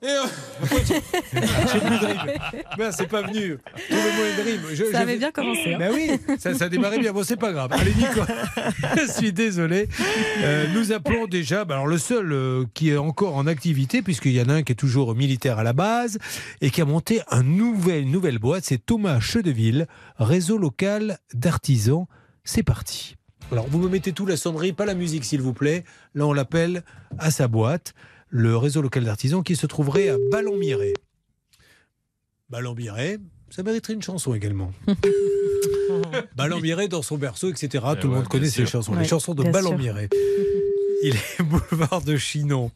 Et 0.00 0.06
euh, 0.06 0.22
J'ai 0.86 1.80
plus 1.80 1.98
de 1.98 2.06
rime. 2.06 2.38
Ben, 2.76 2.92
c'est 2.92 3.08
pas 3.08 3.22
venu. 3.22 3.58
Trouvez-moi 3.88 4.26
une 4.36 4.44
rime. 4.44 4.60
Je- 4.70 4.84
Ça 4.84 4.90
je- 4.92 4.96
avait 4.96 5.16
bien 5.16 5.30
commencé, 5.32 5.74
hein. 5.74 5.78
Ben 5.78 5.92
oui, 5.92 6.10
ça, 6.38 6.54
ça 6.54 6.68
démarrait 6.68 6.98
bien. 7.00 7.12
Bon, 7.12 7.24
c'est 7.24 7.36
pas 7.36 7.52
grave. 7.52 7.72
Allez, 7.72 7.94
Nico. 7.94 8.20
je 8.96 9.10
suis 9.12 9.32
désolé. 9.32 9.88
Euh, 10.42 10.66
nous 10.72 10.92
appelons 10.92 11.26
déjà, 11.26 11.64
ben, 11.64 11.74
alors 11.74 11.86
le 11.88 11.98
seul 11.98 12.32
euh, 12.32 12.64
qui 12.74 12.90
est 12.90 12.96
encore 12.96 13.36
en 13.36 13.46
activité, 13.48 14.02
puisqu'il 14.02 14.32
y 14.32 14.40
en 14.40 14.48
a 14.48 14.54
un 14.54 14.62
qui 14.62 14.72
est 14.72 14.76
toujours 14.76 15.14
militaire 15.16 15.58
à 15.58 15.64
la 15.64 15.72
base 15.72 16.18
et 16.60 16.70
qui 16.70 16.80
a 16.80 16.84
monté 16.84 17.20
un 17.30 17.42
nouvel, 17.42 18.02
une 18.02 18.12
nouvelle 18.12 18.38
boîte, 18.38 18.64
c'est 18.64 18.78
Thomas 18.84 19.18
Chedeville, 19.18 19.86
réseau 20.18 20.58
local 20.58 21.18
d'artisans. 21.34 22.06
C'est 22.44 22.62
parti. 22.62 23.16
Alors, 23.50 23.66
vous 23.68 23.78
me 23.78 23.88
mettez 23.88 24.12
tout 24.12 24.26
la 24.26 24.36
sonnerie, 24.36 24.72
pas 24.72 24.84
la 24.86 24.94
musique, 24.94 25.24
s'il 25.24 25.40
vous 25.40 25.54
plaît. 25.54 25.82
Là, 26.14 26.26
on 26.26 26.32
l'appelle 26.34 26.82
à 27.18 27.30
sa 27.30 27.48
boîte, 27.48 27.94
le 28.30 28.56
réseau 28.56 28.82
local 28.82 29.04
d'artisans 29.04 29.42
qui 29.42 29.56
se 29.56 29.66
trouverait 29.66 30.08
à 30.10 30.16
Ballon-Miré. 30.30 30.94
Ballon-Miré, 32.50 33.18
ça 33.50 33.62
mériterait 33.62 33.94
une 33.94 34.02
chanson 34.02 34.34
également. 34.34 34.72
Ballon-Miré 36.36 36.88
dans 36.88 37.02
son 37.02 37.16
berceau, 37.16 37.50
etc. 37.50 37.68
Tout 38.00 38.06
le 38.08 38.12
ouais, 38.12 38.18
monde 38.20 38.28
connaît 38.28 38.48
ces 38.50 38.66
chansons. 38.66 38.92
Ouais, 38.94 39.00
les 39.02 39.08
chansons 39.08 39.34
de 39.34 39.42
Ballon-Miré. 39.44 40.08
Il 41.02 41.14
est 41.14 41.42
boulevard 41.42 42.02
de 42.02 42.16
Chinon. 42.16 42.70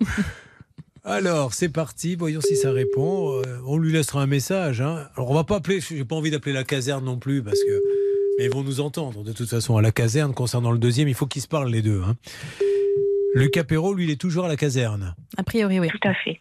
Alors, 1.05 1.55
c'est 1.55 1.69
parti. 1.69 2.15
Voyons 2.15 2.41
si 2.41 2.57
ça 2.57 2.71
répond. 2.71 3.41
Euh, 3.41 3.43
on 3.67 3.77
lui 3.79 3.93
laissera 3.93 4.23
un 4.23 4.27
message. 4.27 4.81
hein. 4.81 5.09
Alors, 5.17 5.31
on 5.31 5.35
va 5.35 5.43
pas 5.45 5.57
appeler. 5.57 5.81
J'ai 5.81 6.05
pas 6.05 6.15
envie 6.15 6.31
d'appeler 6.31 6.53
la 6.53 6.65
caserne 6.65 7.05
non 7.05 7.19
plus 7.19 7.43
parce 7.43 7.59
que. 7.59 7.83
Mais 8.39 8.45
ils 8.47 8.51
vont 8.51 8.63
nous 8.63 8.81
entendre 8.81 9.25
de 9.25 9.33
toute 9.33 9.49
façon 9.49 9.77
à 9.77 9.83
la 9.83 9.91
caserne. 9.91 10.33
Concernant 10.33 10.71
le 10.71 10.79
deuxième, 10.79 11.09
il 11.09 11.15
faut 11.15 11.27
qu'ils 11.27 11.43
se 11.43 11.49
parlent 11.49 11.71
les 11.71 11.83
deux. 11.83 12.01
hein. 12.03 12.17
Lucas 13.35 13.65
Perrault, 13.65 13.95
lui, 13.95 14.05
il 14.05 14.11
est 14.11 14.21
toujours 14.21 14.45
à 14.45 14.49
la 14.49 14.57
caserne. 14.57 15.15
A 15.37 15.43
priori, 15.43 15.81
oui. 15.81 15.89
Tout 15.89 16.09
à 16.09 16.15
fait. 16.15 16.39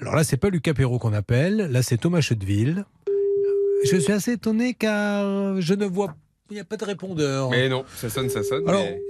Alors 0.00 0.16
là, 0.16 0.24
c'est 0.24 0.36
pas 0.36 0.50
Lucas 0.50 0.74
Perrault 0.74 0.98
qu'on 0.98 1.12
appelle. 1.12 1.68
Là, 1.70 1.80
c'est 1.82 1.96
Thomas 1.96 2.20
Chedeville. 2.20 2.84
Je 3.84 3.96
suis 3.96 4.12
assez 4.12 4.32
étonné 4.32 4.74
car 4.74 5.60
je 5.60 5.74
ne 5.74 5.86
vois. 5.86 6.16
Il 6.50 6.54
n'y 6.54 6.60
a 6.60 6.64
pas 6.64 6.76
de 6.76 6.84
répondeur. 6.84 7.50
Mais 7.50 7.68
non, 7.68 7.84
ça 7.96 8.10
sonne, 8.10 8.28
ça 8.28 8.42
sonne. 8.42 8.68
Alors, 8.68 8.82
mais- 8.82 9.00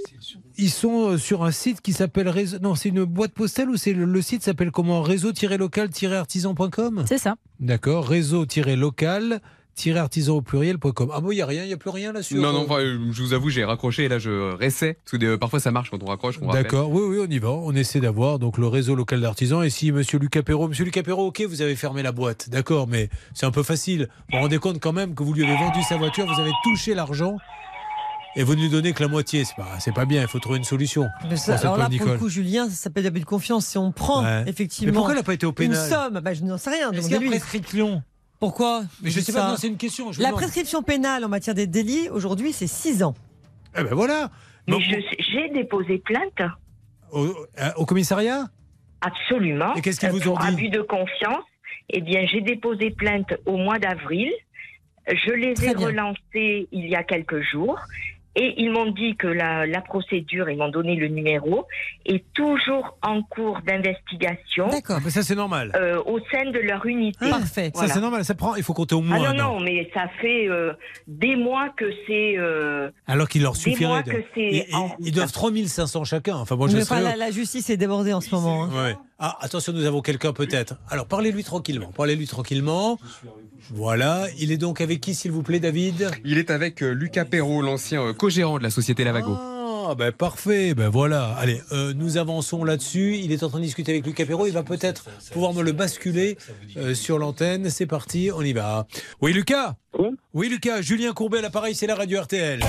Ils 0.58 0.68
sont 0.70 1.12
euh, 1.12 1.18
sur 1.18 1.42
un 1.44 1.50
site 1.50 1.80
qui 1.80 1.92
s'appelle 1.94 2.28
réseau. 2.28 2.58
Non, 2.60 2.74
c'est 2.74 2.90
une 2.90 3.04
boîte 3.04 3.32
postale 3.32 3.70
ou 3.70 3.76
c'est 3.78 3.94
le, 3.94 4.04
le 4.04 4.22
site 4.22 4.42
s'appelle 4.42 4.70
comment? 4.70 5.00
Réseau-local-artisan.com 5.02 7.04
C'est 7.08 7.18
ça. 7.18 7.36
D'accord. 7.58 8.06
Réseau-local-artisan 9.76 10.36
au 10.36 10.42
pluriel.com. 10.42 11.10
Ah 11.14 11.20
bon, 11.20 11.32
il 11.32 11.36
n'y 11.36 11.42
a 11.42 11.46
rien, 11.46 11.64
il 11.64 11.68
n'y 11.68 11.72
a 11.72 11.76
plus 11.76 11.90
rien 11.90 12.12
là-dessus 12.12 12.34
Non, 12.36 12.52
non, 12.52 12.64
enfin, 12.64 12.80
euh, 12.80 12.98
je 13.10 13.22
vous 13.22 13.32
avoue, 13.32 13.48
j'ai 13.50 13.64
raccroché 13.64 14.04
et 14.04 14.08
là 14.08 14.18
je 14.18 14.52
réessaie. 14.54 14.96
Parce 15.04 15.18
que 15.18 15.24
euh, 15.26 15.36
parfois 15.38 15.60
ça 15.60 15.70
marche 15.70 15.90
quand 15.90 16.02
on 16.02 16.06
raccroche. 16.06 16.38
D'accord, 16.40 16.90
oui, 16.90 17.02
oui, 17.06 17.24
on 17.26 17.30
y 17.30 17.38
va. 17.38 17.50
On 17.50 17.74
essaie 17.74 18.00
d'avoir 18.00 18.38
donc 18.38 18.58
le 18.58 18.66
réseau 18.66 18.94
local 18.94 19.20
d'artisans. 19.20 19.64
Et 19.64 19.70
si 19.70 19.90
Monsieur 19.92 20.18
Lucas 20.18 20.42
Perrault, 20.42 20.68
Monsieur 20.68 20.84
Lucas 20.84 21.02
Perrault, 21.02 21.26
ok, 21.28 21.42
vous 21.48 21.62
avez 21.62 21.74
fermé 21.76 22.02
la 22.02 22.12
boîte, 22.12 22.48
d'accord, 22.50 22.86
mais 22.86 23.08
c'est 23.34 23.46
un 23.46 23.50
peu 23.50 23.62
facile. 23.62 24.08
Vous 24.30 24.36
vous 24.36 24.42
rendez 24.42 24.58
compte 24.58 24.78
quand 24.80 24.92
même 24.92 25.14
que 25.14 25.22
vous 25.22 25.32
lui 25.32 25.44
avez 25.44 25.56
vendu 25.56 25.82
sa 25.88 25.96
voiture, 25.96 26.26
vous 26.32 26.40
avez 26.40 26.52
touché 26.64 26.94
l'argent 26.94 27.36
et 28.36 28.44
vous 28.44 28.54
ne 28.54 28.60
lui 28.62 28.68
donnez 28.70 28.92
que 28.92 29.02
la 29.02 29.08
moitié. 29.08 29.44
C'est 29.44 29.56
pas, 29.56 29.78
c'est 29.80 29.92
pas 29.94 30.04
bien. 30.04 30.22
Il 30.22 30.28
faut 30.28 30.38
trouver 30.38 30.58
une 30.58 30.64
solution. 30.64 31.06
Mais 31.28 31.36
ça- 31.36 31.56
alors 31.56 31.76
là, 31.76 31.84
pour 31.84 31.92
le 31.92 31.98
Nicole. 32.04 32.18
coup, 32.18 32.28
Julien, 32.28 32.68
ça 32.68 32.74
s'appelle 32.76 33.04
d'abus 33.04 33.20
de 33.20 33.24
confiance. 33.26 33.66
Si 33.66 33.78
on 33.78 33.92
prend 33.92 34.22
Ouais. 34.22 34.44
effectivement. 34.46 34.90
Mais 34.92 34.94
pourquoi 34.94 35.12
elle 35.12 35.18
n'a 35.18 35.22
pas 35.24 35.34
été 35.34 35.44
au 35.46 35.50
Une 35.50 35.54
pénal? 35.54 35.88
somme, 35.90 36.20
bah, 36.20 36.32
je 36.34 36.42
n'en 36.44 36.56
sais 36.58 36.70
rien. 36.70 36.92
Est-ce 36.92 37.02
qu'il 37.02 37.10
y 37.12 37.14
a 37.14 37.18
demandez-lui. 37.18 37.38
prescription 37.40 38.02
Pourquoi? 38.42 38.82
Mais 39.00 39.10
je 39.10 39.20
sais 39.20 39.32
pas, 39.32 39.50
non, 39.50 39.56
c'est 39.56 39.68
une 39.68 39.76
question. 39.76 40.10
je 40.10 40.20
La 40.20 40.30
demande. 40.30 40.40
prescription 40.40 40.82
pénale 40.82 41.24
en 41.24 41.28
matière 41.28 41.54
des 41.54 41.68
délits, 41.68 42.08
aujourd'hui, 42.08 42.52
c'est 42.52 42.66
6 42.66 43.04
ans. 43.04 43.14
Eh 43.78 43.84
ben 43.84 43.94
voilà. 43.94 44.30
Mais 44.66 44.78
j'ai 44.80 45.48
déposé 45.50 45.98
plainte. 45.98 46.42
Au, 47.12 47.26
euh, 47.26 47.70
au 47.76 47.86
commissariat? 47.86 48.48
Absolument. 49.00 49.74
Et 49.76 49.80
qu'est-ce 49.80 50.00
qu'ils 50.00 50.08
Euh, 50.08 50.12
vous 50.12 50.28
ont 50.28 50.34
pour 50.34 50.40
dit? 50.40 50.54
abus 50.54 50.68
de 50.70 50.80
confiance. 50.80 51.44
Eh 51.90 52.00
bien, 52.00 52.26
j'ai 52.26 52.40
déposé 52.40 52.90
plainte 52.90 53.32
au 53.46 53.56
mois 53.58 53.78
d'avril. 53.78 54.32
Je 55.06 55.30
les 55.30 55.54
Très 55.54 55.70
ai 55.70 55.74
bien. 55.76 55.86
relancés 55.86 56.66
il 56.72 56.88
y 56.88 56.96
a 56.96 57.04
quelques 57.04 57.42
jours. 57.42 57.78
Et 58.34 58.54
ils 58.62 58.70
m'ont 58.70 58.90
dit 58.90 59.14
que 59.16 59.26
la, 59.26 59.66
la 59.66 59.80
procédure, 59.82 60.48
ils 60.48 60.56
m'ont 60.56 60.70
donné 60.70 60.96
le 60.96 61.08
numéro, 61.08 61.66
est 62.06 62.24
toujours 62.32 62.96
en 63.02 63.22
cours 63.22 63.58
d'investigation. 63.66 64.68
D'accord. 64.68 65.00
Mais 65.04 65.10
ça, 65.10 65.22
c'est 65.22 65.34
normal. 65.34 65.72
euh, 65.76 66.00
au 66.06 66.18
sein 66.32 66.50
de 66.50 66.58
leur 66.58 66.86
unité. 66.86 67.28
Parfait. 67.28 67.70
Ça, 67.74 67.88
c'est 67.88 68.00
normal. 68.00 68.24
Ça 68.24 68.34
prend. 68.34 68.54
Il 68.56 68.62
faut 68.62 68.72
compter 68.72 68.94
au 68.94 69.02
moins 69.02 69.18
Ah 69.22 69.30
un 69.30 69.34
non, 69.34 69.44
an. 69.44 69.58
non, 69.58 69.60
mais 69.64 69.90
ça 69.94 70.06
fait 70.20 70.48
euh, 70.48 70.72
des 71.06 71.36
mois 71.36 71.68
que 71.76 71.84
c'est. 72.06 72.38
euh, 72.38 72.90
Alors 73.06 73.28
qu'il 73.28 73.42
leur 73.42 73.52
des 73.52 73.58
suffirait 73.58 73.86
mois 73.90 74.02
de. 74.02 74.12
que 74.12 74.24
c'est 74.34 74.40
Ils, 74.48 74.64
ils- 74.68 74.74
en- 74.74 74.96
ils 75.00 75.12
doivent 75.12 75.32
3500 75.32 76.04
chacun. 76.04 76.36
Enfin, 76.36 76.56
moi, 76.56 76.68
je 76.68 76.76
Mais 76.78 76.84
pas 76.86 77.00
la, 77.02 77.16
la 77.16 77.30
justice 77.30 77.68
est 77.68 77.76
débordée 77.76 78.14
en 78.14 78.20
ce 78.22 78.34
moment. 78.34 78.64
hein. 78.64 78.70
Ouais. 78.84 78.96
Ah, 79.18 79.36
attention, 79.40 79.72
nous 79.72 79.84
avons 79.84 80.00
quelqu'un 80.00 80.32
peut-être. 80.32 80.76
Alors, 80.90 81.06
parlez-lui 81.06 81.44
tranquillement. 81.44 81.92
Parlez-lui 81.94 82.26
tranquillement. 82.26 82.98
Voilà. 83.70 84.26
Il 84.38 84.52
est 84.52 84.56
donc 84.56 84.80
avec 84.80 85.00
qui, 85.00 85.14
s'il 85.14 85.32
vous 85.32 85.42
plaît, 85.42 85.60
David? 85.60 86.10
Il 86.24 86.38
est 86.38 86.50
avec 86.50 86.82
euh, 86.82 86.92
Lucas 86.92 87.24
Perrault, 87.24 87.62
l'ancien 87.62 88.02
euh, 88.02 88.12
co-gérant 88.12 88.58
de 88.58 88.62
la 88.62 88.70
société 88.70 89.04
Lavago. 89.04 89.36
Ah, 89.36 89.94
ben 89.96 90.12
parfait. 90.12 90.74
Ben 90.74 90.88
voilà. 90.88 91.34
Allez, 91.38 91.60
euh, 91.72 91.92
nous 91.94 92.16
avançons 92.16 92.64
là-dessus. 92.64 93.16
Il 93.16 93.32
est 93.32 93.42
en 93.42 93.48
train 93.48 93.58
de 93.58 93.64
discuter 93.64 93.92
avec 93.92 94.06
Lucas 94.06 94.26
Perrault. 94.26 94.46
Il 94.46 94.52
va 94.52 94.62
peut-être 94.62 95.06
pouvoir 95.32 95.54
me 95.54 95.62
le 95.62 95.72
basculer 95.72 96.38
euh, 96.76 96.94
sur 96.94 97.18
l'antenne. 97.18 97.68
C'est 97.68 97.86
parti, 97.86 98.30
on 98.34 98.42
y 98.42 98.52
va. 98.52 98.86
Oui, 99.20 99.32
Lucas? 99.32 99.74
Oui, 100.34 100.48
Lucas. 100.48 100.82
Julien 100.82 101.12
Courbet 101.12 101.38
à 101.38 101.42
l'appareil, 101.42 101.74
c'est 101.74 101.86
la 101.86 101.94
radio 101.94 102.20
RTL. 102.20 102.60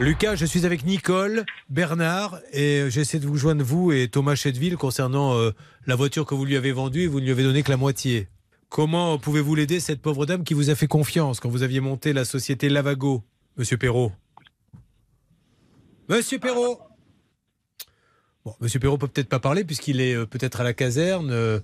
Lucas, 0.00 0.34
je 0.34 0.44
suis 0.44 0.66
avec 0.66 0.84
Nicole, 0.84 1.44
Bernard, 1.70 2.40
et 2.52 2.86
j'essaie 2.88 3.20
de 3.20 3.28
vous 3.28 3.36
joindre, 3.36 3.62
vous 3.62 3.92
et 3.92 4.08
Thomas 4.08 4.34
Chedville, 4.34 4.76
concernant 4.76 5.38
euh, 5.38 5.52
la 5.86 5.94
voiture 5.94 6.26
que 6.26 6.34
vous 6.34 6.44
lui 6.44 6.56
avez 6.56 6.72
vendue 6.72 7.02
et 7.02 7.06
vous 7.06 7.20
ne 7.20 7.26
lui 7.26 7.30
avez 7.30 7.44
donné 7.44 7.62
que 7.62 7.70
la 7.70 7.76
moitié. 7.76 8.26
Comment 8.74 9.18
pouvez-vous 9.18 9.54
l'aider, 9.54 9.78
cette 9.78 10.02
pauvre 10.02 10.26
dame 10.26 10.42
qui 10.42 10.52
vous 10.52 10.68
a 10.68 10.74
fait 10.74 10.88
confiance 10.88 11.38
quand 11.38 11.48
vous 11.48 11.62
aviez 11.62 11.78
monté 11.78 12.12
la 12.12 12.24
société 12.24 12.68
Lavago, 12.68 13.22
Monsieur 13.56 13.78
Perrault? 13.78 14.10
Monsieur 16.08 16.40
Perrault 16.40 16.80
Bon, 18.44 18.52
Monsieur 18.58 18.80
Perrault 18.80 18.98
peut 18.98 19.06
peut-être 19.06 19.28
pas 19.28 19.38
parler 19.38 19.62
puisqu'il 19.62 20.00
est 20.00 20.16
euh, 20.16 20.26
peut-être 20.26 20.60
à 20.60 20.64
la 20.64 20.72
caserne. 20.72 21.30
euh. 21.30 21.60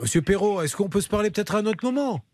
Monsieur 0.00 0.22
Perrault, 0.22 0.62
est-ce 0.62 0.74
qu'on 0.74 0.88
peut 0.88 1.02
se 1.02 1.08
parler 1.10 1.30
peut-être 1.30 1.54
à 1.54 1.58
un 1.58 1.66
autre 1.66 1.84
moment? 1.84 2.24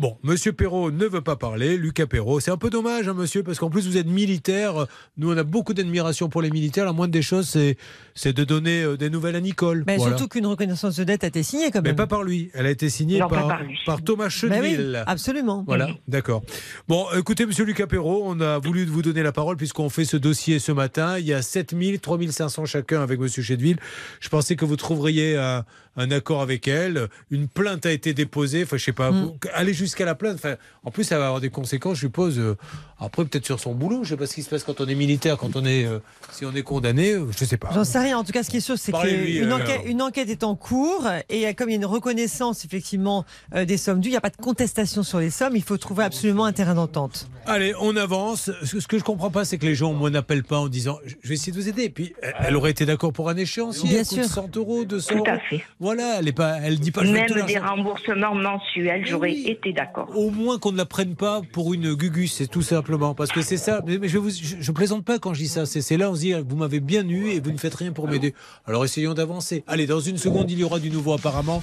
Bon, 0.00 0.16
Monsieur 0.22 0.54
Perrault 0.54 0.90
ne 0.90 1.04
veut 1.04 1.20
pas 1.20 1.36
parler. 1.36 1.76
Lucas 1.76 2.06
Perrault, 2.06 2.40
c'est 2.40 2.50
un 2.50 2.56
peu 2.56 2.70
dommage, 2.70 3.06
hein, 3.06 3.12
Monsieur, 3.12 3.42
parce 3.42 3.58
qu'en 3.58 3.68
plus 3.68 3.86
vous 3.86 3.98
êtes 3.98 4.06
militaire. 4.06 4.86
Nous, 5.18 5.30
on 5.30 5.36
a 5.36 5.42
beaucoup 5.44 5.74
d'admiration 5.74 6.30
pour 6.30 6.40
les 6.40 6.48
militaires. 6.50 6.86
La 6.86 6.94
moindre 6.94 7.12
des 7.12 7.20
choses, 7.20 7.46
c'est, 7.50 7.76
c'est 8.14 8.32
de 8.32 8.42
donner 8.44 8.82
euh, 8.82 8.96
des 8.96 9.10
nouvelles 9.10 9.36
à 9.36 9.42
Nicole. 9.42 9.84
Mais 9.86 9.98
Voilà. 9.98 10.16
surtout 10.16 10.28
qu'une 10.30 10.46
reconnaissance 10.46 10.96
de 10.96 11.04
dette 11.04 11.22
a 11.22 11.26
été 11.26 11.42
signée 11.42 11.70
quand 11.70 11.82
Mais 11.82 11.90
même. 11.90 11.96
pas 11.96 12.06
par 12.06 12.22
lui. 12.22 12.50
Elle 12.54 12.64
a 12.64 12.70
été 12.70 12.88
signée 12.88 13.18
Non, 13.18 13.28
par, 13.28 13.46
par 13.46 13.62
lui. 13.62 13.76
par 13.84 14.02
Thomas 14.02 14.34
Bah 14.48 14.56
oui, 14.62 14.78
absolument. 15.06 15.64
Voilà, 15.66 15.90
d'accord. 16.08 16.42
Bon, 16.88 17.04
écoutez, 17.14 17.44
monsieur 17.44 17.66
Lucas 17.66 17.86
Perrault, 17.86 18.22
on 18.24 18.40
a 18.40 18.58
voulu 18.58 18.86
vous 18.86 19.02
donner 19.02 19.22
la 19.22 19.32
parole 19.32 19.58
puisqu'on 19.58 19.90
fait 19.90 20.06
ce 20.06 20.16
dossier 20.16 20.60
ce 20.60 20.72
matin. 20.72 21.18
Il 21.18 21.26
y 21.26 21.34
a 21.34 21.42
7000, 21.42 22.00
3500 22.00 22.64
chacun 22.64 23.02
avec 23.02 23.20
monsieur 23.20 23.42
Chedeville. 23.42 23.76
Je 24.20 24.30
pensais 24.30 24.56
que 24.56 24.64
vous 24.64 24.76
trouveriez 24.76 25.36
un, 25.36 25.66
un 25.98 26.10
accord 26.10 26.40
avec 26.40 26.68
elle. 26.68 27.08
Une 27.30 27.48
plainte 27.48 27.84
a 27.84 27.92
été 27.92 28.14
déposée. 28.14 28.62
Enfin, 28.62 28.78
je 28.78 28.84
sais 28.84 28.92
pas, 28.92 29.10
vous- 29.10 29.36
aller 29.52 29.74
jusqu'à 29.90 30.04
la 30.04 30.14
plainte. 30.14 30.36
Enfin, 30.36 30.54
en 30.84 30.90
plus, 30.90 31.04
ça 31.04 31.18
va 31.18 31.26
avoir 31.26 31.40
des 31.40 31.50
conséquences, 31.50 31.96
je 31.96 32.00
suppose. 32.06 32.38
euh, 32.38 32.56
après, 33.02 33.24
peut-être 33.24 33.46
sur 33.46 33.58
son 33.58 33.74
boulot. 33.74 34.04
Je 34.04 34.10
sais 34.10 34.16
pas 34.16 34.26
ce 34.26 34.34
qui 34.34 34.42
se 34.42 34.50
passe 34.50 34.62
quand 34.62 34.80
on 34.80 34.86
est 34.86 34.94
militaire, 34.94 35.36
quand 35.38 35.56
on 35.56 35.64
est, 35.64 35.84
euh, 35.86 35.98
si 36.32 36.44
on 36.44 36.54
est 36.54 36.62
condamné. 36.62 37.12
euh, 37.12 37.26
Je 37.36 37.44
sais 37.44 37.56
pas. 37.56 37.70
J'en 37.74 37.82
sais 37.84 37.98
rien. 37.98 38.18
En 38.18 38.24
tout 38.24 38.32
cas, 38.32 38.42
ce 38.42 38.50
qui 38.50 38.58
est 38.58 38.60
sûr, 38.60 38.78
c'est 38.78 38.92
qu'une 38.92 39.50
euh, 39.50 39.56
enquête, 39.56 39.80
une 39.86 40.02
enquête 40.02 40.28
est 40.28 40.44
en 40.44 40.54
cours 40.54 41.06
et 41.28 41.52
comme 41.54 41.68
il 41.70 41.72
y 41.72 41.74
a 41.74 41.78
une 41.78 41.86
reconnaissance 41.86 42.64
effectivement 42.66 43.24
euh, 43.54 43.64
des 43.64 43.76
sommes 43.78 44.00
dues, 44.00 44.08
il 44.08 44.12
n'y 44.12 44.16
a 44.18 44.20
pas 44.20 44.28
de 44.30 44.36
contestation 44.36 45.02
sur 45.02 45.18
les 45.18 45.30
sommes. 45.30 45.56
Il 45.56 45.62
faut 45.62 45.78
trouver 45.78 46.04
absolument 46.04 46.44
un 46.44 46.52
terrain 46.52 46.74
d'entente. 46.74 47.28
Allez, 47.46 47.72
on 47.80 47.96
avance. 47.96 48.50
Ce 48.62 48.86
que 48.86 48.98
je 48.98 49.02
comprends 49.04 49.30
pas, 49.30 49.44
c'est 49.46 49.56
que 49.58 49.64
les 49.66 49.74
gens, 49.74 49.92
moi, 49.94 50.10
n'appellent 50.10 50.44
pas 50.44 50.58
en 50.58 50.68
disant 50.68 50.98
je 51.22 51.28
vais 51.28 51.34
essayer 51.34 51.52
de 51.52 51.56
vous 51.56 51.68
aider. 51.68 51.84
Et 51.84 51.90
puis, 51.90 52.12
elle- 52.38 52.54
aurait 52.56 52.70
été 52.70 52.84
d'accord 52.84 53.12
pour 53.14 53.30
un 53.30 53.36
échéancier. 53.36 53.88
Bien 53.88 54.04
sûr. 54.04 54.24
100 54.24 54.54
euros, 54.58 54.84
200 54.84 55.16
Tout 55.16 55.24
à 55.26 55.30
euros. 55.32 55.40
fait. 55.48 55.62
Voilà, 55.80 56.16
elle 56.18 56.28
est 56.28 56.32
pas, 56.32 56.58
elle 56.62 56.78
dit 56.78 56.90
pas. 56.90 57.02
Même 57.02 57.26
des 57.46 57.58
remboursements 57.58 58.34
mensuels, 58.34 59.06
j'aurais 59.06 59.32
été 59.32 59.72
d'accord. 59.72 59.79
Au 60.14 60.30
moins 60.30 60.58
qu'on 60.58 60.72
ne 60.72 60.76
la 60.76 60.84
prenne 60.86 61.14
pas 61.14 61.42
pour 61.52 61.74
une 61.74 61.94
gugus, 61.94 62.32
c'est 62.34 62.46
tout 62.46 62.62
simplement. 62.62 63.14
Parce 63.14 63.30
que 63.32 63.42
c'est 63.42 63.56
ça. 63.56 63.80
Mais, 63.86 63.98
mais 63.98 64.08
je, 64.08 64.18
vous, 64.18 64.30
je, 64.30 64.56
je 64.60 64.72
plaisante 64.72 65.04
pas 65.04 65.18
quand 65.18 65.34
je 65.34 65.40
dis 65.40 65.48
ça. 65.48 65.66
C'est 65.66 65.80
c'est 65.82 65.96
là, 65.96 66.10
on 66.10 66.14
se 66.14 66.20
dit, 66.20 66.32
vous 66.32 66.56
m'avez 66.56 66.80
bien 66.80 67.06
eu 67.08 67.28
et 67.30 67.40
vous 67.40 67.50
ne 67.52 67.58
faites 67.58 67.74
rien 67.74 67.92
pour 67.92 68.08
m'aider. 68.08 68.34
Alors 68.66 68.84
essayons 68.84 69.14
d'avancer. 69.14 69.64
Allez, 69.66 69.86
dans 69.86 70.00
une 70.00 70.18
seconde, 70.18 70.50
il 70.50 70.58
y 70.58 70.64
aura 70.64 70.78
du 70.78 70.90
nouveau 70.90 71.12
apparemment. 71.12 71.62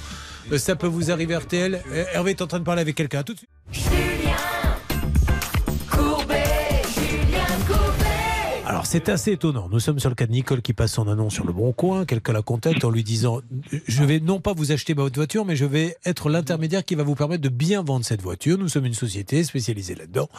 Euh, 0.52 0.57
Ça 0.57 0.76
peut 0.76 0.88
vous 0.88 1.11
arriver, 1.11 1.35
RTL. 1.35 1.81
Hervé 2.14 2.31
est 2.31 2.41
en 2.41 2.48
train 2.48 2.60
de 2.60 2.64
parler 2.64 2.81
avec 2.81 2.95
quelqu'un. 2.95 3.23
Tout 3.23 3.34
de 3.34 3.39
suite. 3.39 4.27
C'est 8.88 9.09
assez 9.09 9.34
étonnant. 9.34 9.68
Nous 9.69 9.81
sommes 9.81 9.99
sur 9.99 10.07
le 10.09 10.15
cas 10.15 10.26
de 10.26 10.31
Nicole 10.31 10.61
qui 10.61 10.72
passe 10.72 10.93
son 10.93 11.09
annonce 11.09 11.34
sur 11.34 11.45
le 11.45 11.51
bon 11.51 11.73
coin. 11.73 12.05
Quelqu'un 12.05 12.31
la 12.31 12.41
contacte 12.41 12.85
en 12.85 12.89
lui 12.89 13.03
disant 13.03 13.41
Je 13.85 14.03
vais 14.05 14.22
non 14.22 14.39
pas 14.39 14.53
vous 14.53 14.72
acheter 14.72 14.93
votre 14.93 15.15
voiture, 15.15 15.43
mais 15.43 15.57
je 15.57 15.65
vais 15.65 15.97
être 16.05 16.30
l'intermédiaire 16.30 16.85
qui 16.85 16.95
va 16.95 17.03
vous 17.03 17.14
permettre 17.15 17.41
de 17.43 17.49
bien 17.49 17.84
vendre 17.84 18.05
cette 18.05 18.22
voiture. 18.22 18.57
Nous 18.57 18.69
sommes 18.69 18.85
une 18.85 18.93
société 18.93 19.43
spécialisée 19.43 19.93
là-dedans. 19.93 20.30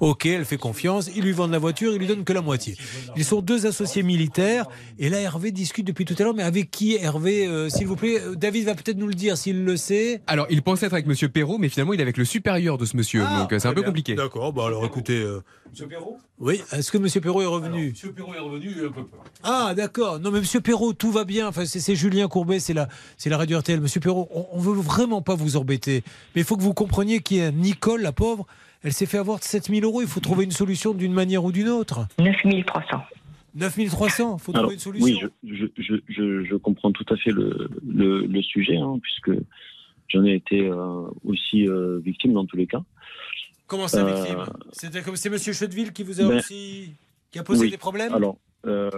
Ok, 0.00 0.24
elle 0.24 0.46
fait 0.46 0.56
confiance. 0.56 1.10
Ils 1.14 1.22
lui 1.22 1.32
vendent 1.32 1.50
la 1.52 1.58
voiture, 1.58 1.92
ils 1.92 1.98
lui 1.98 2.06
donnent 2.06 2.24
que 2.24 2.32
la 2.32 2.40
moitié. 2.40 2.76
Ils 3.14 3.24
sont 3.26 3.42
deux 3.42 3.66
associés 3.66 4.02
militaires. 4.02 4.64
Et 4.98 5.10
là, 5.10 5.20
Hervé 5.20 5.52
discute 5.52 5.86
depuis 5.86 6.06
tout 6.06 6.14
à 6.18 6.22
l'heure. 6.22 6.34
Mais 6.34 6.42
avec 6.44 6.70
qui, 6.70 6.94
Hervé 6.96 7.46
euh, 7.46 7.68
S'il 7.68 7.86
vous 7.86 7.96
plaît, 7.96 8.20
euh, 8.20 8.34
David 8.34 8.64
va 8.64 8.74
peut-être 8.74 8.96
nous 8.96 9.06
le 9.08 9.14
dire 9.14 9.36
s'il 9.36 9.64
le 9.64 9.76
sait. 9.76 10.22
Alors, 10.26 10.46
il 10.48 10.62
pensait 10.62 10.86
être 10.86 10.94
avec 10.94 11.06
Monsieur 11.06 11.28
Perrault, 11.28 11.58
mais 11.58 11.68
finalement, 11.68 11.92
il 11.92 12.00
est 12.00 12.04
avec 12.04 12.16
le 12.16 12.24
supérieur 12.24 12.78
de 12.78 12.86
ce 12.86 12.96
monsieur. 12.96 13.20
donc, 13.38 13.52
euh, 13.52 13.58
c'est 13.58 13.68
un 13.68 13.74
peu 13.74 13.82
bien. 13.82 13.88
compliqué. 13.90 14.14
D'accord, 14.14 14.52
bah 14.54 14.64
alors 14.66 14.86
écoutez. 14.86 15.18
euh, 15.20 15.42
Monsieur 15.70 15.86
Perrault 15.86 16.18
Oui, 16.38 16.60
est-ce 16.72 16.90
que 16.90 16.98
Monsieur 16.98 17.20
Perrault 17.20 17.42
est 17.42 17.46
revenu 17.46 17.90
Monsieur 17.90 18.12
Perrault 18.12 18.34
est 18.34 18.38
revenu, 18.38 18.72
il 18.76 18.82
a 18.82 18.86
un 18.86 18.90
peu 18.92 19.04
peur. 19.04 19.22
Ah, 19.42 19.74
d'accord. 19.76 20.18
Non, 20.18 20.30
mais 20.30 20.40
Monsieur 20.40 20.60
Perrault, 20.60 20.92
tout 20.92 21.10
va 21.12 21.24
bien. 21.24 21.48
Enfin, 21.48 21.64
c'est 21.66 21.80
c'est 21.80 21.94
Julien 21.94 22.26
Courbet, 22.28 22.58
c'est 22.60 22.74
la, 22.74 22.88
c'est 23.16 23.30
la 23.30 23.36
radio 23.36 23.58
RTL. 23.58 23.80
Monsieur 23.80 24.00
Perrault, 24.00 24.28
on, 24.34 24.46
on 24.52 24.58
veut 24.58 24.74
vraiment 24.74 25.22
pas 25.22 25.34
vous 25.34 25.56
embêter. 25.56 26.02
Mais 26.34 26.40
il 26.42 26.44
faut 26.44 26.56
que 26.56 26.62
vous 26.62 26.74
compreniez 26.74 27.20
qu'il 27.20 27.36
y 27.38 27.42
a 27.42 27.50
Nicole, 27.50 28.02
la 28.02 28.12
pauvre, 28.12 28.46
elle 28.82 28.92
s'est 28.92 29.06
fait 29.06 29.18
avoir 29.18 29.42
7000 29.42 29.84
euros. 29.84 30.00
Il 30.02 30.08
faut 30.08 30.20
trouver 30.20 30.44
une 30.44 30.50
solution 30.52 30.94
d'une 30.94 31.12
manière 31.12 31.44
ou 31.44 31.52
d'une 31.52 31.68
autre. 31.68 32.06
9300. 32.18 32.98
9300, 33.54 34.36
il 34.38 34.40
faut 34.42 34.52
trouver 34.52 34.58
Alors, 34.58 34.70
une 34.72 34.78
solution. 34.78 35.06
oui, 35.06 35.20
je, 35.44 35.66
je, 35.76 35.82
je, 35.82 35.94
je, 36.08 36.44
je 36.44 36.54
comprends 36.56 36.92
tout 36.92 37.06
à 37.12 37.16
fait 37.16 37.30
le, 37.30 37.68
le, 37.88 38.26
le 38.26 38.42
sujet, 38.42 38.76
hein, 38.76 38.98
puisque 39.02 39.32
j'en 40.08 40.24
ai 40.24 40.34
été 40.34 40.68
euh, 40.68 41.08
aussi 41.24 41.66
euh, 41.66 41.98
victime 42.04 42.34
dans 42.34 42.44
tous 42.44 42.56
les 42.56 42.66
cas. 42.66 42.82
Comment 43.68 43.86
ça, 43.86 44.04
Euh, 44.04 44.12
victime 44.14 44.44
C'était 44.72 45.02
comme 45.02 45.16
c'est 45.16 45.30
Monsieur 45.30 45.52
Chedeville 45.52 45.92
qui 45.92 46.02
vous 46.02 46.20
a 46.20 46.24
ben, 46.26 46.38
aussi, 46.38 46.94
qui 47.30 47.38
a 47.38 47.44
posé 47.44 47.66
oui. 47.66 47.70
des 47.70 47.76
problèmes. 47.76 48.14
Alors, 48.14 48.38
euh, 48.66 48.90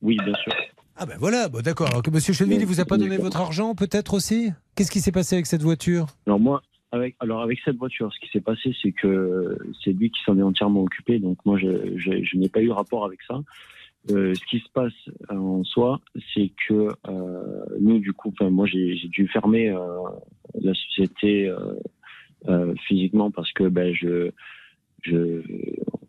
oui, 0.00 0.16
bien 0.24 0.34
sûr. 0.42 0.52
Ah 0.96 1.06
ben 1.06 1.16
voilà, 1.18 1.48
bon, 1.48 1.60
d'accord. 1.60 1.88
Alors 1.88 2.02
que 2.02 2.10
Monsieur 2.10 2.32
Chedeville, 2.32 2.60
il 2.60 2.66
vous 2.66 2.80
a 2.80 2.84
pas 2.84 2.96
donné 2.98 3.16
votre 3.16 3.40
argent, 3.40 3.74
peut-être 3.74 4.14
aussi? 4.14 4.52
Qu'est-ce 4.74 4.90
qui 4.90 5.00
s'est 5.00 5.12
passé 5.12 5.34
avec 5.34 5.46
cette 5.46 5.62
voiture? 5.62 6.06
Alors 6.26 6.38
moi, 6.38 6.62
avec, 6.92 7.16
alors 7.18 7.42
avec 7.42 7.58
cette 7.64 7.76
voiture, 7.76 8.12
ce 8.12 8.20
qui 8.20 8.30
s'est 8.30 8.40
passé, 8.42 8.74
c'est 8.82 8.92
que 8.92 9.58
c'est 9.82 9.92
lui 9.92 10.10
qui 10.10 10.22
s'en 10.24 10.38
est 10.38 10.42
entièrement 10.42 10.82
occupé, 10.82 11.18
donc 11.18 11.38
moi, 11.44 11.58
je, 11.58 11.96
je, 11.96 12.22
je 12.22 12.36
n'ai 12.36 12.48
pas 12.48 12.60
eu 12.60 12.70
rapport 12.70 13.04
avec 13.04 13.20
ça. 13.26 13.40
Euh, 14.10 14.34
ce 14.34 14.44
qui 14.46 14.58
se 14.58 14.68
passe 14.72 14.92
euh, 15.30 15.36
en 15.36 15.64
soi, 15.64 16.00
c'est 16.34 16.52
que 16.68 16.88
euh, 17.08 17.64
nous, 17.80 17.98
du 17.98 18.12
coup, 18.12 18.32
moi, 18.40 18.66
j'ai 18.66 18.94
dû 19.08 19.28
fermer 19.28 19.70
euh, 19.70 19.78
la 20.60 20.74
société 20.74 21.48
euh, 21.48 21.56
euh, 21.58 21.74
physiquement 22.86 23.30
parce 23.30 23.52
que 23.52 23.64
ben, 23.68 23.94
je, 23.94 24.30
je, 25.02 25.42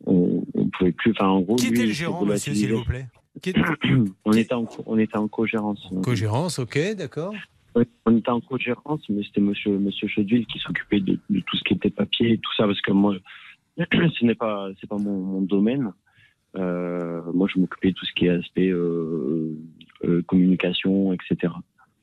on, 0.05 0.43
on 0.53 0.67
pouvait 0.69 0.91
plus. 0.91 1.11
Enfin, 1.11 1.27
en 1.27 1.41
gros, 1.41 1.55
Qui 1.55 1.69
lui, 1.69 1.77
était 1.77 1.85
le 1.87 1.93
gérant, 1.93 2.25
monsieur, 2.25 2.53
s'il 2.53 2.73
vous 2.73 2.83
plaît? 2.83 3.07
Qui- 3.41 3.53
on 4.25 4.33
était 4.33 4.53
en, 4.53 4.67
on 4.85 4.97
était 4.97 5.17
en 5.17 5.27
co-gérance. 5.27 5.87
Co-gérance, 6.03 6.59
ok, 6.59 6.77
d'accord. 6.95 7.33
Oui, 7.75 7.85
on 8.05 8.15
était 8.17 8.29
en 8.29 8.39
co-gérance, 8.39 9.01
mais 9.09 9.23
c'était 9.23 9.41
monsieur, 9.41 9.77
monsieur 9.79 10.07
Chedville 10.07 10.45
qui 10.45 10.59
s'occupait 10.59 10.99
de, 10.99 11.19
de 11.29 11.39
tout 11.39 11.57
ce 11.57 11.63
qui 11.63 11.73
était 11.73 11.89
papier 11.89 12.33
et 12.33 12.37
tout 12.37 12.51
ça, 12.55 12.65
parce 12.65 12.81
que 12.81 12.91
moi, 12.91 13.15
ce 13.77 14.25
n'est 14.25 14.35
pas, 14.35 14.69
c'est 14.79 14.87
pas 14.87 14.97
mon, 14.97 15.17
mon 15.19 15.41
domaine. 15.41 15.91
Euh, 16.55 17.21
moi, 17.33 17.47
je 17.51 17.59
m'occupais 17.59 17.89
de 17.89 17.95
tout 17.95 18.05
ce 18.05 18.13
qui 18.13 18.27
est 18.27 18.29
aspect 18.29 18.69
euh, 18.69 19.57
euh, 20.03 20.21
communication, 20.27 21.13
etc. 21.13 21.51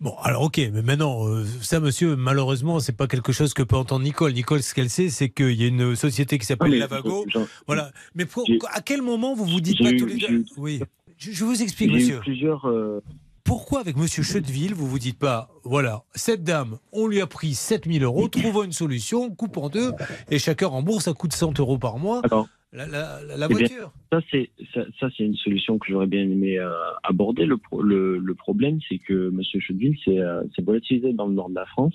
Bon, 0.01 0.15
alors 0.23 0.43
ok, 0.45 0.57
mais 0.73 0.81
maintenant, 0.83 1.27
euh, 1.29 1.45
ça, 1.61 1.79
monsieur, 1.79 2.17
malheureusement, 2.17 2.81
c'est 2.81 2.97
pas 2.97 3.07
quelque 3.07 3.33
chose 3.33 3.53
que 3.53 3.63
peut 3.63 3.77
entendre 3.77 4.03
Nicole. 4.05 4.33
Nicole, 4.33 4.63
ce 4.63 4.73
qu'elle 4.75 4.89
sait, 4.89 5.11
c'est 5.11 5.29
qu'il 5.29 5.53
y 5.53 5.65
a 5.65 5.67
une 5.67 5.95
société 5.95 6.39
qui 6.39 6.47
s'appelle 6.47 6.71
Lavago. 6.79 7.27
Voilà. 7.67 7.91
Mais 8.15 8.25
pour- 8.25 8.45
à 8.73 8.81
quel 8.81 9.03
moment 9.03 9.35
vous 9.35 9.45
vous 9.45 9.61
dites 9.61 9.79
pas 9.79 9.91
eu- 9.91 9.97
tous 9.99 10.07
les 10.07 10.17
deux 10.17 10.31
eu- 10.31 10.47
Oui. 10.57 10.81
Je, 11.19 11.33
je 11.33 11.45
vous 11.45 11.61
explique, 11.63 11.91
eu 11.91 11.95
monsieur. 11.97 12.19
plusieurs. 12.21 12.67
euh, 12.67 13.03
Pourquoi 13.45 13.81
avec 13.81 13.97
monsieur 13.97 14.23
Chedeville, 14.23 14.73
vous 14.75 14.87
vous 14.87 14.99
dites 14.99 15.19
pas, 15.19 15.51
voilà, 15.65 16.05
cette 16.15 16.45
dame, 16.45 16.79
on 16.93 17.07
lui 17.07 17.21
a 17.21 17.27
pris 17.27 17.55
7000 17.55 18.03
euros, 18.05 18.29
trouvons 18.29 18.63
une 18.63 18.73
solution, 18.73 19.29
coupe 19.35 19.57
en 19.59 19.69
deux, 19.69 19.93
et 20.31 20.39
chacun 20.39 20.69
rembourse 20.69 21.09
à 21.09 21.13
coût 21.15 21.27
de 21.29 21.33
100 21.35 21.59
euros 21.59 21.77
par 21.77 21.99
mois 21.99 22.21
Alors, 22.25 22.47
la, 22.73 22.87
la- 22.87 23.21
la- 23.27 23.37
la 23.37 23.47
Eh 23.47 23.55
bien, 23.55 23.59
voiture. 23.59 23.93
ça, 24.13 24.21
c'est 24.31 24.51
ça, 24.73 24.83
ça, 24.99 25.09
c'est 25.17 25.25
une 25.25 25.35
solution 25.37 25.79
que 25.79 25.87
j'aurais 25.91 26.07
bien 26.07 26.23
aimé 26.23 26.59
euh, 26.59 26.71
aborder. 27.03 27.45
Le, 27.47 27.57
pro- 27.57 27.83
le, 27.83 28.19
le 28.19 28.35
problème, 28.35 28.79
c'est 28.89 28.99
que 28.99 29.31
Monsieur 29.31 29.61
Chedville 29.61 29.97
s'est 30.05 30.19
euh, 30.21 30.43
volatilisé 30.63 31.13
dans 31.13 31.27
le 31.27 31.35
nord 31.35 31.49
de 31.51 31.55
la 31.57 31.67
France 31.67 31.95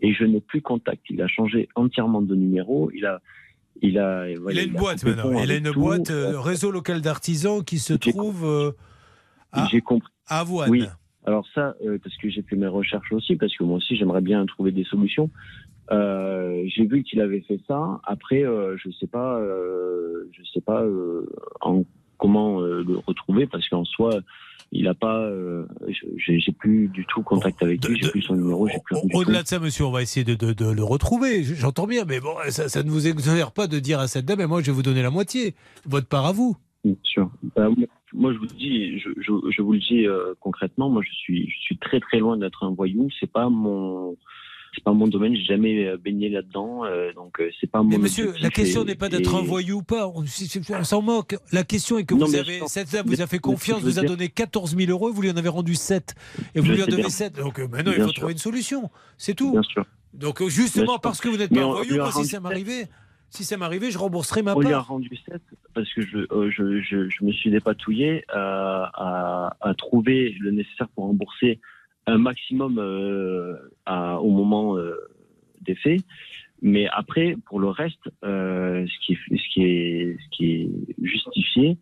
et 0.00 0.12
je 0.12 0.24
n'ai 0.24 0.40
plus 0.40 0.60
contact. 0.62 1.02
Il 1.10 1.20
a 1.22 1.28
changé 1.28 1.68
entièrement 1.76 2.22
de 2.22 2.34
numéro. 2.34 2.90
Il 2.92 3.06
a 3.06 3.20
Il 3.80 3.96
a, 3.98 4.28
Il 4.28 4.58
a 4.58 4.62
une 4.62 4.74
a 4.76 4.78
boîte 4.78 5.04
maintenant. 5.04 5.40
Il 5.40 5.50
a 5.52 5.56
une 5.56 5.70
tout. 5.70 5.80
boîte 5.80 6.10
euh, 6.10 6.40
réseau 6.40 6.72
local 6.72 7.00
d'artisans 7.00 7.62
qui 7.64 7.78
se 7.78 7.94
trouve 7.94 8.44
euh, 8.44 8.72
à, 9.52 9.68
J'ai 9.70 9.80
compris. 9.80 10.12
à 10.26 10.40
Avoine. 10.40 10.68
Oui. 10.70 10.84
Alors 11.26 11.46
ça, 11.54 11.74
euh, 11.84 11.98
parce 12.02 12.16
que 12.16 12.28
j'ai 12.30 12.42
fait 12.42 12.56
mes 12.56 12.66
recherches 12.66 13.12
aussi, 13.12 13.36
parce 13.36 13.54
que 13.56 13.62
moi 13.62 13.76
aussi 13.76 13.96
j'aimerais 13.96 14.20
bien 14.22 14.44
trouver 14.46 14.72
des 14.72 14.84
solutions. 14.84 15.30
Euh, 15.90 16.62
j'ai 16.66 16.84
vu 16.86 17.02
qu'il 17.02 17.20
avait 17.20 17.40
fait 17.40 17.60
ça. 17.66 18.00
Après, 18.04 18.44
euh, 18.44 18.76
je 18.76 18.90
sais 18.90 19.06
pas, 19.06 19.38
euh, 19.40 20.28
je 20.32 20.42
sais 20.52 20.60
pas 20.60 20.84
en, 21.60 21.84
comment 22.18 22.60
le 22.60 22.98
retrouver, 23.06 23.46
parce 23.46 23.68
qu'en 23.68 23.84
soi, 23.84 24.20
il 24.70 24.86
a 24.86 24.94
pas. 24.94 25.20
euh, 25.22 25.64
j'ai 26.16 26.52
plus 26.52 26.88
du 26.88 27.06
tout 27.06 27.22
contact 27.22 27.62
avec 27.62 27.82
lui. 27.86 27.98
J'ai 28.02 28.10
plus 28.10 28.20
son 28.22 28.34
numéro. 28.34 28.68
J'ai 28.68 28.78
plus 28.84 28.96
Au-delà 29.14 29.42
de 29.42 29.48
ça, 29.48 29.58
monsieur, 29.60 29.86
on 29.86 29.90
va 29.90 30.02
essayer 30.02 30.24
de, 30.24 30.34
de- 30.34 30.52
de 30.52 30.70
le 30.70 30.84
retrouver. 30.84 31.42
J'entends 31.42 31.86
bien, 31.86 32.04
mais 32.04 32.20
bon, 32.20 32.34
ça, 32.50 32.68
ça 32.68 32.82
ne 32.82 32.90
vous 32.90 33.06
exonère 33.08 33.52
pas 33.52 33.66
de 33.66 33.78
dire 33.78 33.98
à 33.98 34.08
cette 34.08 34.26
dame, 34.26 34.38
mais 34.40 34.46
moi, 34.46 34.60
je 34.60 34.66
vais 34.66 34.72
vous 34.72 34.82
donner 34.82 35.02
la 35.02 35.10
moitié. 35.10 35.54
Votre 35.86 36.06
part 36.08 36.26
à 36.26 36.32
vous. 36.32 36.56
Bien 36.84 36.94
sûr. 37.02 37.30
Bah, 37.56 37.68
moi- 38.12 38.32
je 38.32 38.38
vous 38.38 38.46
dis, 38.46 38.98
je, 38.98 39.08
je, 39.20 39.32
je 39.50 39.62
vous 39.62 39.72
le 39.72 39.78
dis 39.78 40.06
euh, 40.06 40.34
concrètement. 40.40 40.90
Moi, 40.90 41.02
je 41.02 41.12
suis, 41.14 41.48
je 41.50 41.58
suis 41.60 41.78
très 41.78 42.00
très 42.00 42.18
loin 42.18 42.36
d'être 42.36 42.64
un 42.64 42.70
voyou. 42.74 43.08
C'est 43.20 43.30
pas 43.30 43.48
mon, 43.48 44.16
c'est 44.74 44.84
pas 44.84 44.92
mon 44.92 45.06
domaine. 45.08 45.34
J'ai 45.36 45.44
jamais 45.44 45.86
euh, 45.86 45.96
baigné 45.96 46.28
là-dedans, 46.28 46.84
euh, 46.84 47.12
donc 47.14 47.40
euh, 47.40 47.50
c'est 47.60 47.70
pas 47.70 47.82
mon. 47.82 47.88
Mais 47.90 47.98
monsieur, 47.98 48.32
la 48.40 48.50
question 48.50 48.82
et- 48.82 48.86
n'est 48.86 48.94
pas 48.94 49.08
d'être 49.08 49.34
un 49.34 49.42
et- 49.42 49.46
voyou 49.46 49.78
ou 49.78 49.82
pas. 49.82 50.06
On, 50.08 50.24
s'en 50.84 51.02
moque. 51.02 51.36
La 51.52 51.64
question 51.64 51.98
est 51.98 52.04
que 52.04 52.14
Non, 52.14 52.26
vous 52.26 52.34
avez, 52.36 52.60
cette 52.66 52.92
dame 52.92 53.06
vous 53.06 53.20
a 53.22 53.26
fait 53.26 53.38
confiance, 53.38 53.82
vous 53.82 53.98
a 53.98 54.02
donné 54.02 54.28
14 54.28 54.76
000 54.76 54.90
euros, 54.90 55.12
vous 55.12 55.22
lui 55.22 55.30
en 55.30 55.36
avez 55.36 55.48
rendu 55.48 55.74
7. 55.74 56.14
Et 56.54 56.60
vous 56.60 56.66
Je 56.66 56.72
lui 56.72 56.82
en 56.82 56.86
devez 56.86 57.02
bien. 57.02 57.08
7. 57.10 57.36
Donc 57.36 57.58
euh, 57.58 57.68
maintenant, 57.68 57.92
il 57.92 57.96
Bien 57.96 58.04
faut 58.06 58.10
sûr. 58.12 58.20
trouver 58.20 58.32
une 58.32 58.38
solution. 58.38 58.90
C'est 59.16 59.34
tout. 59.34 59.52
Bien 59.52 59.62
sûr. 59.62 59.84
Donc 60.14 60.40
euh, 60.42 60.48
justement, 60.48 60.84
Bien 60.84 60.92
sûr. 60.94 61.00
parce 61.02 61.20
que 61.20 61.28
vous 61.28 61.36
n'êtes 61.36 61.52
pas 61.54 61.60
un 61.62 61.66
voyou, 61.72 61.96
moi, 61.96 62.12
si 62.12 62.24
ça 62.24 62.40
m'arrivait, 62.40 62.86
si 63.30 63.44
ça 63.44 63.56
m'arrivait, 63.58 63.90
je 63.90 63.98
rembourserais 63.98 64.42
ma 64.42 64.54
On 64.54 64.60
lui 64.60 64.68
a 64.68 64.70
part. 64.72 64.88
rendu 64.88 65.10
7 65.28 65.40
parce 65.74 65.92
que 65.92 66.00
je, 66.00 66.18
euh, 66.32 66.50
je, 66.50 66.80
je, 66.80 67.08
je 67.10 67.24
me 67.24 67.30
suis 67.32 67.50
dépatouillé 67.50 68.24
à, 68.30 68.90
à, 68.94 69.56
à 69.60 69.74
trouver 69.74 70.34
le 70.40 70.50
nécessaire 70.50 70.88
pour 70.94 71.04
rembourser 71.04 71.60
un 72.08 72.18
maximum 72.18 72.78
euh, 72.78 73.54
au 73.86 74.30
moment 74.30 74.76
euh, 74.76 74.94
des 75.60 75.74
faits. 75.76 76.00
Mais 76.60 76.88
après, 76.88 77.36
pour 77.46 77.60
le 77.60 77.68
reste, 77.68 78.00
euh, 78.24 78.84
ce, 78.86 79.06
qui 79.06 79.62
est, 79.62 80.70
justifié, 81.02 81.78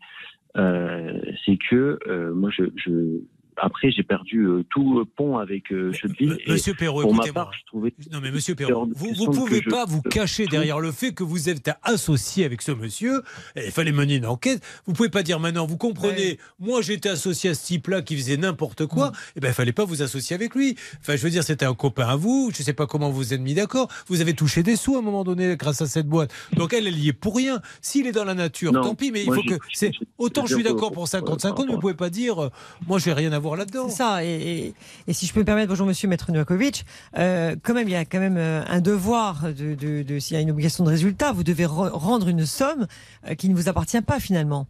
c'est 0.54 1.58
que 1.70 1.98
moi, 2.32 2.50
je, 2.50 3.20
après, 3.56 3.90
j'ai 3.90 4.02
perdu 4.02 4.40
euh, 4.44 4.64
tout 4.70 5.00
euh, 5.00 5.04
pont 5.16 5.38
avec 5.38 5.72
euh, 5.72 5.92
Cheville. 5.92 6.36
et 6.46 6.52
Monsieur 6.52 6.74
Perrault, 6.74 7.02
pour 7.02 7.14
ma 7.14 7.24
part, 7.32 7.50
je 7.58 7.64
trouvais. 7.66 7.92
Non 8.12 8.20
mais 8.22 8.30
Monsieur 8.30 8.54
Perrault, 8.54 8.88
vous 8.94 9.26
ne 9.26 9.32
pouvez 9.34 9.62
je- 9.64 9.70
pas 9.70 9.84
vous 9.86 10.02
cacher 10.02 10.46
derrière 10.46 10.78
le 10.80 10.92
fait 10.92 11.12
que 11.12 11.22
vous 11.24 11.48
êtes 11.48 11.70
associé 11.82 12.44
avec 12.44 12.62
ce 12.62 12.72
monsieur. 12.72 13.22
Il 13.56 13.70
fallait 13.70 13.92
mener 13.92 14.16
une 14.16 14.26
enquête. 14.26 14.62
Vous 14.86 14.92
pouvez 14.92 15.08
pas 15.08 15.22
dire 15.22 15.40
maintenant, 15.40 15.66
vous 15.66 15.76
comprenez, 15.78 16.38
moi 16.58 16.82
j'étais 16.82 17.08
associé 17.08 17.50
à 17.50 17.54
ce 17.54 17.66
type-là 17.66 18.02
qui 18.02 18.16
faisait 18.16 18.36
n'importe 18.36 18.86
quoi. 18.86 19.12
Et 19.36 19.40
ben 19.40 19.48
il 19.48 19.54
fallait 19.54 19.72
pas 19.72 19.84
vous 19.84 20.02
associer 20.02 20.34
avec 20.34 20.54
lui. 20.54 20.76
Enfin 21.00 21.16
je 21.16 21.22
veux 21.22 21.30
dire, 21.30 21.44
c'était 21.44 21.66
un 21.66 21.74
copain 21.74 22.06
à 22.08 22.16
vous. 22.16 22.50
Je 22.54 22.62
sais 22.62 22.72
pas 22.74 22.86
comment 22.86 23.10
vous 23.10 23.32
êtes 23.32 23.40
mis 23.40 23.54
d'accord. 23.54 23.88
Vous 24.08 24.20
avez 24.20 24.34
touché 24.34 24.62
des 24.62 24.76
sous 24.76 24.96
à 24.96 24.98
un 24.98 25.02
moment 25.02 25.24
donné 25.24 25.56
grâce 25.56 25.80
à 25.80 25.86
cette 25.86 26.06
boîte. 26.08 26.32
Donc 26.56 26.72
elle, 26.72 26.86
elle 26.86 26.98
y 26.98 27.08
est 27.08 27.12
pour 27.12 27.36
rien. 27.36 27.60
S'il 27.80 28.06
est 28.06 28.12
dans 28.12 28.24
la 28.24 28.34
nature, 28.34 28.72
Non, 28.72 28.82
tant 28.82 28.94
pis. 28.94 29.10
Mais 29.12 29.22
il 29.22 29.26
moi, 29.26 29.36
faut 29.36 29.42
que 29.42 29.58
c'est 29.72 29.92
autant 30.18 30.46
je 30.46 30.54
suis 30.54 30.64
d'accord 30.64 30.92
pour 30.92 31.08
55 31.08 31.58
ans, 31.60 31.64
mais 31.66 31.72
vous 31.74 31.78
pouvez 31.80 31.94
pas 31.94 32.10
dire, 32.10 32.50
moi 32.86 32.98
j'ai 32.98 33.12
rien 33.12 33.32
à 33.32 33.38
voir 33.38 33.45
là-dedans. 33.54 33.88
C'est 33.88 33.96
ça. 33.96 34.24
Et, 34.24 34.28
et- 34.68 34.74
et 35.06 35.12
si 35.12 35.26
je 35.26 35.32
peux 35.34 35.40
me 35.40 35.44
permettre, 35.44 35.68
bonjour 35.68 35.86
Monsieur 35.86 36.08
Maître 36.08 36.32
Novakovic, 36.32 36.84
euh, 37.18 37.54
quand 37.62 37.74
même, 37.74 37.86
il 37.86 37.92
y 37.92 37.96
a 37.96 38.04
quand 38.04 38.18
même 38.18 38.38
euh, 38.38 38.62
un 38.66 38.80
devoir 38.80 39.52
de, 39.52 39.74
de, 39.74 40.02
de- 40.02 40.18
s'il 40.18 40.34
y 40.36 40.38
a 40.38 40.42
une 40.42 40.50
obligation 40.50 40.82
de 40.84 40.88
résultat, 40.88 41.30
vous 41.32 41.44
devez 41.44 41.64
re- 41.66 41.90
rendre 41.90 42.28
une 42.28 42.46
somme 42.46 42.86
euh, 43.28 43.34
qui 43.34 43.48
ne 43.48 43.54
vous 43.54 43.68
appartient 43.68 44.00
pas 44.00 44.18
finalement. 44.18 44.66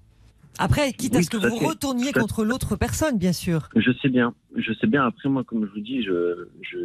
Après, 0.59 0.93
quitte 0.93 1.15
à 1.15 1.23
ce 1.23 1.31
que 1.31 1.37
à 1.37 1.49
vous 1.49 1.59
fait. 1.59 1.67
retourniez 1.67 2.13
Tout 2.13 2.21
contre 2.21 2.45
l'autre 2.45 2.77
personne, 2.77 3.17
bien 3.19 3.33
sûr. 3.33 3.69
Je 3.77 3.91
sais 4.03 4.09
bien, 4.09 4.35
je 4.57 4.73
sais 4.75 4.87
bien. 4.87 5.07
Après, 5.07 5.29
moi, 5.29 5.45
comme 5.45 5.65
je 5.67 5.71
vous 5.73 5.81
dis, 5.81 6.03
je 6.03 6.49
je 6.63 6.79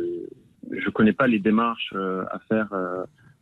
je 0.78 0.90
connais 0.92 1.14
pas 1.14 1.28
les 1.28 1.40
démarches 1.40 1.94
à 2.32 2.40
faire. 2.48 2.68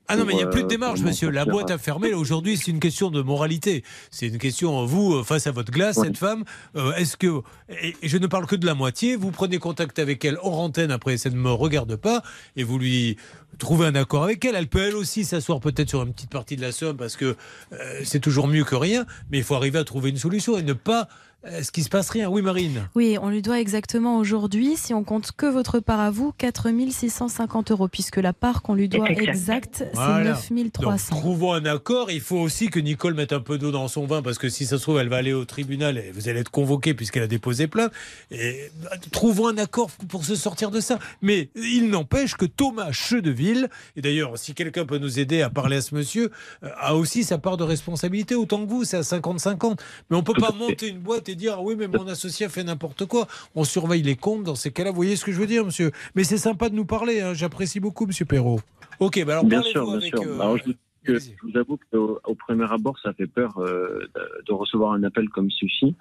Euh, 0.09 0.13
Ah 0.13 0.17
non, 0.17 0.25
mais 0.25 0.33
il 0.33 0.37
n'y 0.37 0.43
a 0.43 0.47
plus 0.47 0.61
de 0.61 0.65
euh, 0.65 0.69
démarche, 0.69 1.01
monsieur. 1.01 1.29
La 1.29 1.45
boîte 1.45 1.71
a 1.71 1.77
fermé. 1.77 2.13
Aujourd'hui, 2.13 2.57
c'est 2.57 2.71
une 2.71 2.79
question 2.79 3.11
de 3.11 3.21
moralité. 3.21 3.83
C'est 4.11 4.27
une 4.27 4.37
question, 4.37 4.85
vous, 4.85 5.15
euh, 5.15 5.23
face 5.23 5.47
à 5.47 5.51
votre 5.51 5.71
glace, 5.71 5.99
cette 6.01 6.17
femme, 6.17 6.43
euh, 6.75 6.93
est-ce 6.93 7.17
que. 7.17 7.41
Et 7.83 7.95
je 8.03 8.17
ne 8.17 8.27
parle 8.27 8.45
que 8.45 8.55
de 8.55 8.65
la 8.65 8.73
moitié. 8.73 9.15
Vous 9.15 9.31
prenez 9.31 9.57
contact 9.59 9.99
avec 9.99 10.23
elle 10.25 10.37
hors 10.41 10.59
antenne, 10.59 10.91
après, 10.91 11.17
ça 11.17 11.29
ne 11.29 11.35
me 11.35 11.51
regarde 11.51 11.95
pas, 11.95 12.23
et 12.55 12.63
vous 12.63 12.79
lui 12.79 13.17
trouvez 13.57 13.85
un 13.87 13.95
accord 13.95 14.23
avec 14.23 14.43
elle. 14.45 14.55
Elle 14.55 14.67
peut, 14.67 14.81
elle 14.87 14.95
aussi, 14.95 15.25
s'asseoir 15.25 15.59
peut-être 15.59 15.89
sur 15.89 16.03
une 16.03 16.13
petite 16.13 16.29
partie 16.31 16.55
de 16.55 16.61
la 16.61 16.71
somme, 16.71 16.97
parce 16.97 17.15
que 17.15 17.35
euh, 17.73 18.01
c'est 18.03 18.19
toujours 18.19 18.47
mieux 18.47 18.63
que 18.63 18.75
rien, 18.75 19.05
mais 19.31 19.37
il 19.37 19.43
faut 19.43 19.55
arriver 19.55 19.79
à 19.79 19.83
trouver 19.83 20.09
une 20.09 20.17
solution 20.17 20.57
et 20.57 20.63
ne 20.63 20.73
pas. 20.73 21.07
Est-ce 21.45 21.71
qu'il 21.71 21.85
se 21.85 21.89
passe 21.89 22.09
rien? 22.09 22.29
Oui, 22.29 22.41
Marine. 22.41 22.89
Oui, 22.95 23.17
on 23.21 23.29
lui 23.29 23.41
doit 23.41 23.61
exactement 23.61 24.17
aujourd'hui, 24.17 24.75
si 24.75 24.93
on 24.93 25.05
compte 25.05 25.31
que 25.31 25.45
votre 25.45 25.79
part 25.79 26.01
à 26.01 26.11
vous, 26.11 26.33
4 26.37 26.67
650 26.91 27.71
euros, 27.71 27.87
puisque 27.87 28.17
la 28.17 28.33
part 28.33 28.61
qu'on 28.61 28.73
lui 28.73 28.89
doit 28.89 29.05
C'est 29.07 29.23
exacte, 29.23 29.85
Voilà. 29.93 30.35
c'est 30.35 30.53
9 30.53 30.71
300. 30.73 31.15
Donc, 31.15 31.21
trouvons 31.21 31.53
un 31.53 31.63
accord. 31.65 32.11
Il 32.11 32.19
faut 32.19 32.37
aussi 32.39 32.67
que 32.67 32.79
Nicole 32.79 33.13
mette 33.13 33.31
un 33.31 33.39
peu 33.39 33.57
d'eau 33.57 33.71
dans 33.71 33.87
son 33.87 34.05
vin 34.05 34.21
parce 34.21 34.37
que 34.37 34.49
si 34.49 34.65
ça 34.65 34.77
se 34.77 34.83
trouve, 34.83 34.99
elle 34.99 35.07
va 35.07 35.15
aller 35.15 35.31
au 35.31 35.45
tribunal 35.45 35.97
et 35.97 36.11
vous 36.11 36.27
allez 36.27 36.41
être 36.41 36.51
convoqué 36.51 36.93
puisqu'elle 36.93 37.23
a 37.23 37.27
déposé 37.27 37.67
plainte. 37.67 37.91
Et 38.31 38.69
bah, 38.83 38.89
trouvons 39.11 39.47
un 39.47 39.57
accord 39.57 39.89
pour 40.09 40.25
se 40.25 40.35
sortir 40.35 40.71
de 40.71 40.81
ça. 40.81 40.99
Mais 41.21 41.49
il 41.55 41.89
n'empêche 41.89 42.35
que 42.35 42.45
Thomas 42.45 42.91
Chedeville, 42.91 43.69
et 43.95 44.01
d'ailleurs, 44.01 44.37
si 44.37 44.53
quelqu'un 44.53 44.85
peut 44.85 44.97
nous 44.97 45.19
aider 45.19 45.41
à 45.41 45.49
parler 45.49 45.77
à 45.77 45.81
ce 45.81 45.95
monsieur, 45.95 46.31
euh, 46.63 46.69
a 46.77 46.95
aussi 46.97 47.23
sa 47.23 47.37
part 47.37 47.55
de 47.55 47.63
responsabilité 47.63 48.35
autant 48.35 48.65
que 48.65 48.69
vous. 48.69 48.83
C'est 48.83 48.97
à 48.97 49.01
50-50. 49.03 49.79
Mais 50.09 50.17
on 50.17 50.23
peut 50.23 50.33
pas 50.33 50.51
monter 50.51 50.89
une 50.89 50.99
boîte 50.99 51.28
et 51.29 51.35
dire 51.35 51.61
oui, 51.61 51.75
mais 51.77 51.87
mon 51.87 52.07
associé 52.07 52.45
a 52.45 52.49
fait 52.49 52.63
n'importe 52.63 53.05
quoi. 53.05 53.27
On 53.55 53.63
surveille 53.63 54.01
les 54.03 54.15
comptes 54.15 54.43
dans 54.43 54.55
ces 54.55 54.71
cas-là. 54.71 54.89
Vous 54.89 54.95
voyez 54.97 55.15
ce 55.15 55.23
que 55.25 55.31
je 55.31 55.39
veux 55.39 55.47
dire, 55.47 55.63
monsieur 55.65 55.91
Mais 56.15 56.23
c'est 56.23 56.37
sympa 56.37 56.69
de 56.69 56.75
nous 56.75 56.85
parler. 56.85 57.21
hein. 57.21 57.33
J'apprécie 57.33 57.79
beaucoup, 57.79 58.05
monsieur 58.05 58.25
Perrault. 58.25 58.59
Ok, 58.99 59.23
bah 59.25 59.33
alors 59.33 59.45
bien 59.45 59.61
sûr, 59.61 59.85
bien 59.85 59.93
avec. 59.97 60.09
sûr. 60.15 60.21
euh, 60.23 60.39
Alors, 60.39 60.57
je, 60.57 60.63
vous- 60.65 60.73
que- 61.05 61.19
je 61.19 61.29
vous 61.43 61.57
avoue 61.57 61.77
qu'au 61.91 62.19
au 62.25 62.35
premier 62.35 62.65
abord, 62.69 62.97
ça 63.01 63.13
fait 63.13 63.27
peur 63.27 63.57
euh, 63.59 63.99
de, 64.47 64.53
recevoir 64.53 64.91
un 64.93 65.03
appel 65.03 65.29
comme 65.29 65.49
celui-ci. 65.51 65.95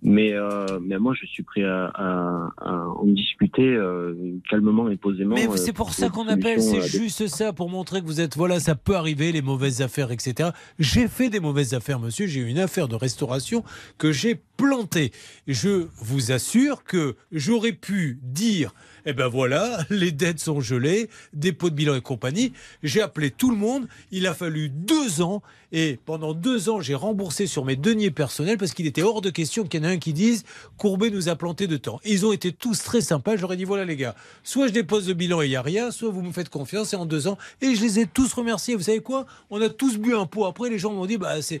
Mais, 0.00 0.32
euh, 0.32 0.64
mais 0.80 0.96
moi, 1.00 1.12
je 1.20 1.26
suis 1.26 1.42
prêt 1.42 1.64
à, 1.64 1.86
à- 1.86 2.50
à 2.58 2.72
en 2.86 3.04
discuter 3.06 3.74
euh, 3.74 4.14
calmement 4.48 4.88
et 4.88 4.96
posément. 4.96 5.34
Mais 5.34 5.48
c'est 5.56 5.72
pour 5.72 5.92
ça 5.92 6.08
qu'on 6.08 6.28
appelle, 6.28 6.62
c'est 6.62 6.82
des- 6.82 6.86
juste 6.86 7.26
ça, 7.26 7.52
pour 7.52 7.68
montrer 7.68 8.00
que 8.00 8.06
vous 8.06 8.20
êtes, 8.20 8.36
voilà, 8.36 8.60
ça 8.60 8.76
peut 8.76 8.94
arriver, 8.94 9.32
les 9.32 9.42
mauvaises 9.42 9.82
affaires, 9.82 10.12
etc. 10.12 10.50
J'ai 10.78 11.08
fait 11.08 11.30
des 11.30 11.40
mauvaises 11.40 11.74
affaires, 11.74 11.98
monsieur, 11.98 12.28
j'ai 12.28 12.38
eu 12.42 12.46
une 12.46 12.60
affaire 12.60 12.86
de 12.86 12.94
restauration 12.94 13.64
que 13.98 14.12
j'ai 14.12 14.40
plantée. 14.58 15.12
Je 15.46 15.86
vous 16.00 16.32
assure 16.32 16.84
que 16.84 17.16
j'aurais 17.32 17.72
pu 17.72 18.18
dire, 18.22 18.74
eh 19.06 19.14
ben 19.14 19.28
voilà, 19.28 19.78
les 19.90 20.12
dettes 20.12 20.40
sont 20.40 20.60
gelées, 20.60 21.08
dépôt 21.32 21.70
de 21.70 21.74
bilan 21.74 21.94
et 21.94 22.02
compagnie. 22.02 22.52
J'ai 22.82 23.00
appelé 23.00 23.30
tout 23.30 23.50
le 23.50 23.56
monde, 23.56 23.88
il 24.10 24.26
a 24.26 24.34
fallu 24.34 24.68
deux 24.68 25.22
ans, 25.22 25.42
et 25.70 25.98
pendant 26.04 26.34
deux 26.34 26.68
ans, 26.70 26.80
j'ai 26.80 26.94
remboursé 26.94 27.46
sur 27.46 27.64
mes 27.64 27.76
deniers 27.76 28.10
personnels 28.10 28.58
parce 28.58 28.72
qu'il 28.72 28.86
était 28.86 29.02
hors 29.02 29.20
de 29.20 29.30
question 29.30 29.64
qu'il 29.64 29.82
y 29.82 29.86
en 29.86 29.88
ait 29.88 29.92
un 29.92 29.98
qui 29.98 30.12
dise 30.12 30.44
Courbet 30.76 31.10
nous 31.10 31.28
a 31.28 31.36
planté 31.36 31.66
de 31.66 31.76
temps. 31.76 32.00
Ils 32.04 32.26
ont 32.26 32.32
été 32.32 32.52
tous 32.52 32.82
très 32.82 33.00
sympas. 33.00 33.36
J'aurais 33.36 33.56
dit 33.56 33.64
voilà 33.64 33.84
les 33.84 33.96
gars, 33.96 34.14
soit 34.42 34.68
je 34.68 34.72
dépose 34.72 35.06
le 35.08 35.14
bilan 35.14 35.42
et 35.42 35.46
il 35.46 35.50
n'y 35.50 35.56
a 35.56 35.62
rien, 35.62 35.90
soit 35.90 36.10
vous 36.10 36.22
me 36.22 36.32
faites 36.32 36.48
confiance 36.48 36.94
et 36.94 36.96
en 36.96 37.06
deux 37.06 37.28
ans. 37.28 37.38
Et 37.60 37.74
je 37.74 37.82
les 37.82 38.00
ai 38.00 38.06
tous 38.06 38.32
remerciés. 38.32 38.74
Vous 38.74 38.84
savez 38.84 39.00
quoi? 39.00 39.26
On 39.50 39.60
a 39.60 39.68
tous 39.68 39.98
bu 39.98 40.16
un 40.16 40.26
pot. 40.26 40.46
Après, 40.46 40.70
les 40.70 40.78
gens 40.78 40.92
m'ont 40.92 41.06
dit 41.06 41.18
bah 41.18 41.42
c'est. 41.42 41.60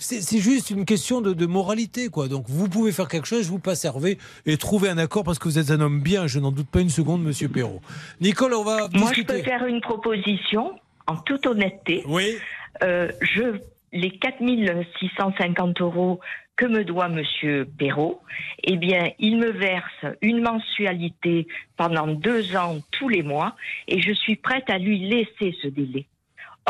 C'est 0.00 0.38
juste 0.38 0.70
une 0.70 0.84
question 0.84 1.20
de, 1.20 1.32
de 1.32 1.46
moralité, 1.46 2.08
quoi. 2.08 2.28
Donc, 2.28 2.44
vous 2.48 2.68
pouvez 2.68 2.92
faire 2.92 3.08
quelque 3.08 3.26
chose, 3.26 3.48
vous 3.48 3.58
passe 3.58 3.84
Hervé 3.84 4.18
et 4.46 4.56
trouver 4.56 4.88
un 4.88 4.98
accord 4.98 5.24
parce 5.24 5.40
que 5.40 5.48
vous 5.48 5.58
êtes 5.58 5.72
un 5.72 5.80
homme 5.80 6.00
bien, 6.00 6.28
je 6.28 6.38
n'en 6.38 6.52
doute 6.52 6.68
pas 6.68 6.80
une 6.80 6.88
seconde, 6.88 7.24
monsieur 7.24 7.48
Perrault. 7.48 7.82
Nicole, 8.20 8.54
on 8.54 8.62
va 8.62 8.88
Moi, 8.94 9.12
je 9.12 9.22
peux 9.22 9.42
faire 9.42 9.66
une 9.66 9.80
proposition 9.80 10.78
en 11.08 11.16
toute 11.16 11.46
honnêteté. 11.46 12.04
Oui. 12.06 12.36
Euh, 12.84 13.10
je, 13.22 13.58
les 13.92 14.10
4650 14.10 15.80
euros 15.80 16.20
que 16.54 16.66
me 16.66 16.84
doit 16.84 17.08
Monsieur 17.08 17.68
Perrault, 17.78 18.20
eh 18.62 18.76
bien, 18.76 19.10
il 19.18 19.38
me 19.38 19.50
verse 19.50 20.04
une 20.22 20.42
mensualité 20.42 21.48
pendant 21.76 22.06
deux 22.06 22.56
ans 22.56 22.78
tous 22.92 23.08
les 23.08 23.22
mois 23.22 23.56
et 23.86 24.00
je 24.00 24.12
suis 24.12 24.36
prête 24.36 24.68
à 24.68 24.78
lui 24.78 25.08
laisser 25.08 25.56
ce 25.62 25.68
délai. 25.68 26.06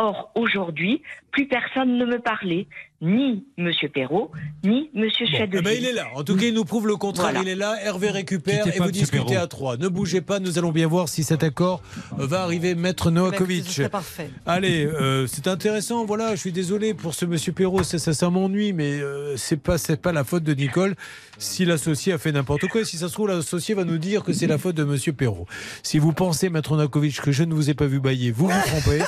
Or, 0.00 0.30
aujourd'hui, 0.34 1.02
plus 1.30 1.46
personne 1.46 1.96
ne 1.98 2.04
me 2.04 2.18
parlait. 2.20 2.66
ni 3.00 3.44
Monsieur 3.56 3.88
Perrault, 3.88 4.32
ni 4.64 4.90
Monsieur 4.94 5.26
Bon, 5.26 5.46
eh 5.52 5.60
ben, 5.62 5.76
il 5.78 5.84
est 5.84 5.92
là. 5.92 6.06
En 6.16 6.24
tout 6.24 6.36
cas, 6.36 6.46
il 6.46 6.54
nous 6.54 6.64
prouve 6.64 6.86
le 6.88 6.96
contraire. 6.96 7.26
Voilà. 7.32 7.42
Il 7.42 7.48
est 7.48 7.54
là. 7.54 7.76
Hervé 7.84 8.10
récupère 8.10 8.64
Quittez 8.64 8.76
et 8.76 8.80
vous 8.80 8.90
discutez 8.90 9.24
Perrault. 9.24 9.44
à 9.44 9.46
trois. 9.46 9.76
Ne 9.76 9.88
bougez 9.88 10.20
pas. 10.20 10.40
Nous 10.40 10.58
allons 10.58 10.72
bien 10.72 10.86
voir 10.88 11.08
si 11.08 11.22
cet 11.22 11.42
accord 11.44 11.82
va 12.16 12.42
arriver, 12.42 12.74
maître 12.74 13.10
Novakovic. 13.10 13.66
Ce 13.66 13.72
serait 13.72 13.88
parfait. 13.88 14.30
Allez, 14.46 14.84
euh, 14.86 15.26
c'est 15.28 15.46
intéressant. 15.46 16.04
Voilà, 16.06 16.34
je 16.34 16.40
suis 16.40 16.52
désolé 16.52 16.94
pour 16.94 17.14
ce 17.14 17.24
monsieur 17.24 17.52
Perrault. 17.52 17.82
Ça, 17.84 17.98
ça, 17.98 18.12
ça 18.14 18.30
m'ennuie, 18.30 18.72
mais 18.72 19.00
euh, 19.00 19.36
c'est 19.36 19.62
pas, 19.62 19.78
c'est 19.78 20.00
pas 20.00 20.12
la 20.12 20.24
faute 20.24 20.42
de 20.42 20.54
Nicole. 20.54 20.94
Si 21.36 21.64
l'associé 21.64 22.12
a 22.14 22.18
fait 22.18 22.32
n'importe 22.32 22.66
quoi, 22.66 22.84
si 22.84 22.96
ça 22.96 23.06
se 23.08 23.12
trouve, 23.12 23.28
l'associé 23.28 23.74
va 23.76 23.84
nous 23.84 23.98
dire 23.98 24.24
que 24.24 24.32
c'est 24.32 24.48
la 24.48 24.58
faute 24.58 24.74
de 24.74 24.82
monsieur 24.82 25.12
Perrault. 25.12 25.46
Si 25.84 26.00
vous 26.00 26.12
pensez, 26.12 26.48
maître 26.50 26.72
Novakovic, 26.72 27.20
que 27.20 27.30
je 27.30 27.44
ne 27.44 27.54
vous 27.54 27.70
ai 27.70 27.74
pas 27.74 27.86
vu 27.86 28.00
bailler, 28.00 28.32
vous 28.32 28.48
vous 28.48 28.60
trompez. 28.66 29.02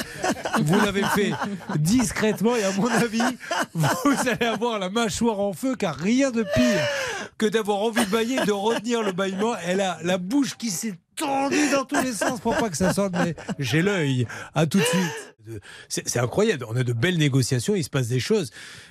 Vous 0.63 0.79
l'avez 0.85 1.03
fait 1.03 1.33
discrètement 2.11 2.57
et 2.57 2.65
à 2.65 2.73
mon 2.73 2.89
avis, 2.89 3.23
vous 3.75 4.29
allez 4.29 4.47
avoir 4.47 4.79
la 4.81 4.91
mâchoire 4.91 5.39
en 5.39 5.53
feu 5.53 5.77
car 5.77 5.95
rien 5.95 6.33
de 6.33 6.43
pire 6.43 6.81
que 7.39 7.47
d'avoir 7.47 7.79
envie 7.79 8.05
de 8.05 8.11
bailler 8.11 8.43
et 8.43 8.47
de 8.47 8.53
retenir 8.53 9.03
le 9.03 9.13
bâillement. 9.13 9.55
Elle 9.65 9.81
a 9.81 9.99
la 10.03 10.19
bouche 10.19 10.57
qui 10.57 10.71
s'est 10.71 10.95
tendue 11.17 11.71
dans 11.73 11.85
tous 11.85 12.01
les 12.03 12.13
sens 12.13 12.41
pour 12.41 12.57
pas 12.57 12.71
que 12.71 12.77
ça 12.77 12.93
sorte, 12.93 13.13
mais 13.13 13.35
j'ai 13.59 13.83
l'œil. 13.83 14.27
À 14.55 14.67
tout 14.67 14.79
de 14.79 14.85
suite. 14.85 15.35
C'est 15.89 16.19
incroyable. 16.19 16.65
On 16.69 16.77
a 16.77 16.85
de 16.85 16.93
belles 16.93 17.17
négociations, 17.19 17.75
il 17.75 17.83
se 17.83 17.91
passe 17.91 18.07
des 18.09 18.21
choses. 18.21 18.51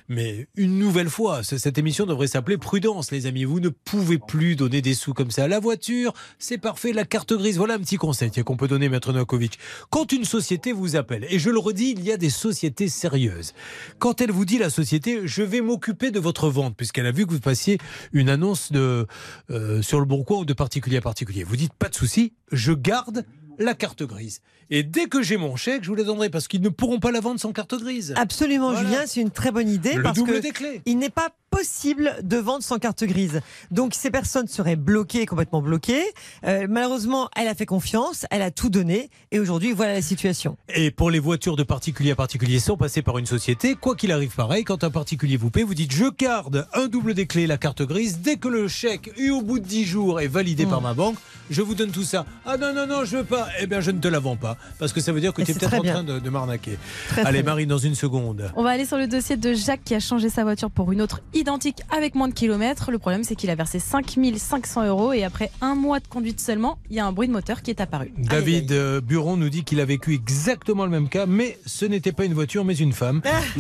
Mais 0.09 0.47
une 0.55 0.77
nouvelle 0.77 1.07
fois, 1.09 1.41
ce- 1.43 1.57
cette 1.57 1.77
émission 1.77 2.05
devrait 2.05 2.27
s'appeler 2.27 2.57
Prudence, 2.57 3.11
les 3.11 3.27
amis. 3.27 3.45
Vous 3.45 3.59
ne 3.61 3.69
pouvez 3.69 4.17
plus 4.17 4.55
donner 4.57 4.81
des 4.81 4.93
sous 4.95 5.13
comme 5.13 5.31
ça. 5.31 5.47
La 5.47 5.59
voiture, 5.59 6.11
c'est 6.39 6.57
parfait. 6.57 6.91
La 6.91 7.05
carte 7.05 7.31
grise, 7.33 7.57
voilà 7.57 7.75
un 7.75 7.79
petit 7.79 7.95
conseil 7.97 8.31
qu'on 8.43 8.57
peut 8.57 8.67
donner, 8.67 8.89
Maître 8.89 9.13
Novakovic. 9.13 9.57
Quand 9.89 10.11
une 10.11 10.25
société 10.25 10.73
vous 10.73 10.95
appelle, 10.97 11.25
et 11.29 11.39
je 11.39 11.49
le 11.49 11.59
redis, 11.59 11.91
il 11.95 12.03
y 12.03 12.11
a 12.11 12.17
des 12.17 12.31
sociétés 12.31 12.89
sérieuses. 12.89 13.53
Quand 13.99 14.19
elle 14.19 14.31
vous 14.31 14.43
dit, 14.43 14.57
la 14.57 14.71
société, 14.71 15.21
je 15.25 15.43
vais 15.43 15.61
m'occuper 15.61 16.11
de 16.11 16.19
votre 16.19 16.49
vente, 16.49 16.75
puisqu'elle 16.75 17.05
a 17.05 17.11
vu 17.11 17.25
que 17.25 17.31
vous 17.31 17.39
passiez 17.39 17.77
une 18.11 18.27
annonce 18.27 18.71
de, 18.73 19.07
euh, 19.51 19.81
sur 19.81 19.99
le 19.99 20.05
bon 20.05 20.23
coin 20.23 20.39
ou 20.39 20.45
de 20.45 20.53
particulier 20.53 20.97
à 20.97 21.01
particulier. 21.01 21.43
Vous 21.45 21.55
dites, 21.55 21.73
pas 21.73 21.87
de 21.89 21.95
souci, 21.95 22.18
je 22.51 22.71
garde 22.71 23.25
la 23.57 23.73
carte 23.73 24.03
grise. 24.03 24.41
Et 24.71 24.83
dès 24.83 25.05
que 25.07 25.21
j'ai 25.23 25.37
mon 25.37 25.55
chèque, 25.55 25.83
je 25.83 25.89
vous 25.89 25.95
la 25.95 26.03
donnerai 26.03 26.29
parce 26.29 26.47
qu'ils 26.47 26.61
ne 26.61 26.69
pourront 26.69 26.99
pas 26.99 27.11
la 27.11 27.19
vendre 27.21 27.39
sans 27.39 27.51
carte 27.53 27.73
grise. 27.75 28.13
Absolument, 28.17 28.71
Voilà. 28.71 28.87
Julien, 28.87 29.01
c'est 29.07 29.21
une 29.21 29.31
très 29.31 29.51
bonne 29.51 29.69
idée 29.69 29.93
Le 29.95 30.03
parce 30.03 30.15
double 30.17 30.33
que 30.33 30.39
des 30.39 30.51
clés. 30.51 30.81
il 30.85 30.97
n'est 30.99 31.09
pas 31.09 31.29
possible 31.49 32.15
de 32.21 32.37
vendre 32.37 32.63
sans 32.63 32.77
carte 32.77 33.03
grise. 33.03 33.41
Donc 33.71 33.95
ces 33.95 34.11
personnes 34.11 34.47
seraient 34.47 34.75
bloquées, 34.75 35.25
complètement 35.25 35.63
bloquées. 35.63 36.03
Euh, 36.45 36.67
malheureusement, 36.69 37.29
elle 37.35 37.47
a 37.47 37.55
fait 37.55 37.65
confiance, 37.65 38.27
elle 38.29 38.43
a 38.43 38.51
tout 38.51 38.69
donné, 38.69 39.09
et 39.31 39.39
aujourd'hui, 39.39 39.71
voilà 39.71 39.93
la 39.93 40.01
situation. 40.03 40.55
Et 40.75 40.91
pour 40.91 41.09
les 41.09 41.17
voitures 41.17 41.55
de 41.55 41.63
particulier 41.63 42.11
à 42.11 42.15
particulier 42.15 42.59
sans 42.59 42.77
passer 42.77 43.01
par 43.01 43.17
une 43.17 43.25
société, 43.25 43.73
quoi 43.73 43.95
qu'il 43.95 44.11
arrive 44.11 44.35
pareil, 44.35 44.63
quand 44.63 44.83
un 44.83 44.91
particulier 44.91 45.37
vous 45.37 45.49
paie, 45.49 45.63
vous 45.63 45.73
dites 45.73 45.91
je 45.91 46.05
garde 46.15 46.67
un 46.75 46.85
double 46.87 47.15
des 47.15 47.25
clés, 47.25 47.47
la 47.47 47.57
carte 47.57 47.81
grise. 47.81 48.19
Dès 48.19 48.37
que 48.37 48.47
le 48.47 48.67
chèque, 48.67 49.11
et 49.17 49.31
au 49.31 49.41
bout 49.41 49.57
de 49.57 49.65
10 49.65 49.85
jours, 49.85 50.21
est 50.21 50.27
validé 50.27 50.67
Mm. 50.67 50.69
par 50.69 50.81
ma 50.81 50.93
banque, 50.93 51.15
je 51.49 51.63
vous 51.63 51.73
donne 51.73 51.89
tout 51.91 52.03
ça. 52.03 52.27
Ah 52.45 52.57
non, 52.57 52.73
non, 52.73 52.85
non, 52.85 53.05
je 53.05 53.17
veux 53.17 53.23
pas. 53.23 53.47
Eh 53.59 53.65
bien, 53.65 53.81
je 53.81 53.89
ne 53.89 53.99
te 53.99 54.07
la 54.07 54.19
vends 54.19 54.35
pas. 54.37 54.57
Parce 54.77 54.93
que 54.93 55.01
ça 55.01 55.11
veut 55.11 55.19
dire 55.21 55.33
que 55.33 55.41
tu 55.41 55.51
es 55.51 55.53
c'est 55.53 55.59
peut-être 55.59 55.79
en 55.79 55.83
train 55.83 56.03
de, 56.03 56.19
de 56.19 56.29
m'arnaquer. 56.29 56.77
Allez, 57.11 57.21
très 57.23 57.31
bien. 57.33 57.43
Marie, 57.43 57.67
dans 57.67 57.77
une 57.77 57.95
seconde. 57.95 58.51
On 58.55 58.63
va 58.63 58.69
aller 58.71 58.85
sur 58.85 58.97
le 58.97 59.07
dossier 59.07 59.35
de 59.37 59.53
Jacques 59.53 59.83
qui 59.83 59.95
a 59.95 59.99
changé 59.99 60.29
sa 60.29 60.43
voiture 60.43 60.69
pour 60.71 60.91
une 60.91 61.01
autre 61.01 61.21
identique 61.33 61.81
avec 61.95 62.15
moins 62.15 62.27
de 62.27 62.33
kilomètres. 62.33 62.91
Le 62.91 62.97
problème, 62.99 63.23
c'est 63.23 63.35
qu'il 63.35 63.49
a 63.49 63.55
versé 63.55 63.79
5500 63.79 64.87
euros 64.87 65.13
et 65.13 65.23
après 65.23 65.51
un 65.61 65.75
mois 65.75 65.99
de 65.99 66.07
conduite 66.07 66.39
seulement, 66.39 66.77
il 66.89 66.95
y 66.95 66.99
a 66.99 67.05
un 67.05 67.11
bruit 67.11 67.27
de 67.27 67.33
moteur 67.33 67.61
qui 67.61 67.71
est 67.71 67.81
apparu. 67.81 68.11
David 68.17 68.71
euh, 68.71 69.01
Buron 69.01 69.37
nous 69.37 69.49
dit 69.49 69.63
qu'il 69.63 69.79
a 69.81 69.85
vécu 69.85 70.13
exactement 70.13 70.85
le 70.85 70.91
même 70.91 71.09
cas, 71.09 71.25
mais 71.25 71.57
ce 71.65 71.85
n'était 71.85 72.11
pas 72.11 72.25
une 72.25 72.33
voiture, 72.33 72.63
mais 72.65 72.75
une 72.75 72.93
femme. 72.93 73.21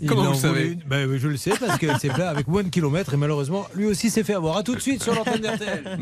Il 0.00 0.08
Comment 0.08 0.22
en 0.22 0.32
vous 0.32 0.40
savez 0.40 0.72
une- 0.72 0.80
Ben, 0.86 1.16
Je 1.18 1.28
le 1.28 1.36
sais 1.36 1.52
parce 1.58 1.78
qu'elle 1.78 1.98
s'est 1.98 2.08
là 2.08 2.30
avec 2.30 2.48
moins 2.48 2.62
de 2.62 2.68
kilomètres 2.68 3.14
et 3.14 3.16
malheureusement, 3.16 3.66
lui 3.74 3.86
aussi 3.86 4.10
s'est 4.10 4.24
fait 4.24 4.34
avoir. 4.34 4.56
À 4.56 4.62
tout 4.62 4.74
de 4.74 4.80
suite 4.80 5.02
sur 5.02 5.14
l'antenne 5.14 5.40
d'RTL. 5.40 5.98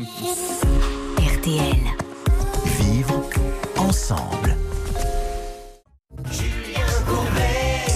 RTL. 1.19 1.77
Vivre 2.79 3.23
ensemble. 3.87 4.55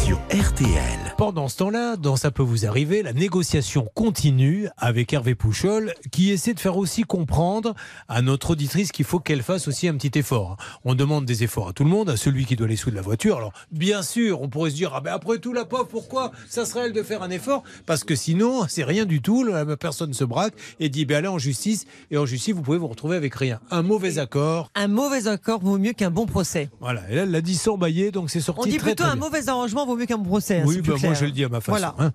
Sur 0.05 0.18
RTL. 0.31 1.01
Pendant 1.22 1.49
ce 1.49 1.57
temps-là, 1.57 1.98
dans 1.98 2.15
Ça 2.15 2.31
peut 2.31 2.41
vous 2.41 2.65
arriver, 2.65 3.03
la 3.03 3.14
négociation 3.14 3.88
continue 3.93 4.69
avec 4.76 5.14
Hervé 5.14 5.35
Pouchol 5.35 5.93
qui 6.11 6.31
essaie 6.31 6.56
de 6.56 6.60
faire 6.60 6.77
aussi 6.77 7.03
comprendre 7.03 7.76
à 8.10 8.23
notre 8.23 8.49
auditrice 8.53 8.91
qu'il 8.91 9.06
faut 9.06 9.19
qu'elle 9.19 9.43
fasse 9.43 9.68
aussi 9.68 9.88
un 9.88 9.95
petit 9.95 10.18
effort. 10.18 10.57
On 10.84 10.95
demande 10.95 11.26
des 11.26 11.43
efforts 11.43 11.68
à 11.69 11.73
tout 11.73 11.84
le 11.84 11.91
monde, 11.91 12.10
à 12.10 12.18
celui 12.18 12.48
qui 12.48 12.56
doit 12.56 12.68
les 12.68 12.76
sous 12.76 12.89
de 12.89 12.95
la 12.95 13.03
voiture. 13.03 13.38
Alors, 13.38 13.53
bien 13.72 14.02
sûr, 14.02 14.41
on 14.41 14.49
pourrait 14.49 14.72
se 14.72 14.76
dire, 14.77 14.93
ah 14.95 15.02
ben 15.02 15.14
après 15.14 15.38
tout, 15.38 15.53
la 15.53 15.64
pauvre, 15.64 15.85
pourquoi 15.85 16.31
ça 16.49 16.65
serait 16.65 16.88
elle 16.88 16.91
de 16.91 17.03
faire 17.03 17.22
un 17.22 17.30
effort? 17.30 17.61
Parce 17.85 18.03
que 18.03 18.15
sinon, 18.15 18.65
c'est 18.68 18.84
rien 18.84 19.06
du 19.06 19.22
tout. 19.22 19.43
La 19.43 19.77
personne 19.77 20.15
se 20.15 20.23
braque 20.23 20.56
et 20.80 20.89
dit, 20.89 21.06
ben 21.06 21.18
allez 21.18 21.27
en 21.27 21.38
justice. 21.38 21.85
Et 22.10 22.18
en 22.18 22.26
justice, 22.26 22.56
vous 22.56 22.64
pouvez 22.64 22.80
vous 22.80 22.88
retrouver 22.88 23.15
avec 23.15 23.35
rien. 23.35 23.60
Un 23.69 23.84
mauvais 23.84 24.18
accord. 24.18 24.72
Un 24.73 24.88
mauvais 24.88 25.27
accord 25.27 25.60
vaut 25.60 25.77
mieux 25.77 25.93
qu'un 25.93 26.10
bon 26.10 26.26
procès. 26.26 26.72
Voilà. 26.80 27.03
Et 27.11 27.15
là, 27.15 27.22
elle 27.22 27.31
l'a 27.31 27.41
dit 27.41 27.57
sans 27.57 27.77
bailler, 27.77 28.10
donc 28.10 28.31
c'est 28.31 28.41
sorti 28.41 28.61
On 28.61 28.65
dit 28.65 28.77
très, 28.77 28.88
plutôt 28.88 29.03
très 29.03 29.11
un 29.11 29.15
bien. 29.15 29.26
mauvais 29.26 29.49
arrangement 29.49 29.85
vaut 29.85 29.95
mieux 29.95 30.07
qu'un 30.07 30.18
bon 30.18 30.27
procès. 30.27 30.61
hein, 30.61 30.65
Oui, 30.65 30.81
ben 30.81 30.95
moi 30.99 31.10
je 31.13 31.25
le 31.25 31.31
dis 31.31 31.43
à 31.43 31.49
ma 31.49 31.61
façon. 31.61 31.71
Voilà. 31.71 31.95
hein. 31.99 32.11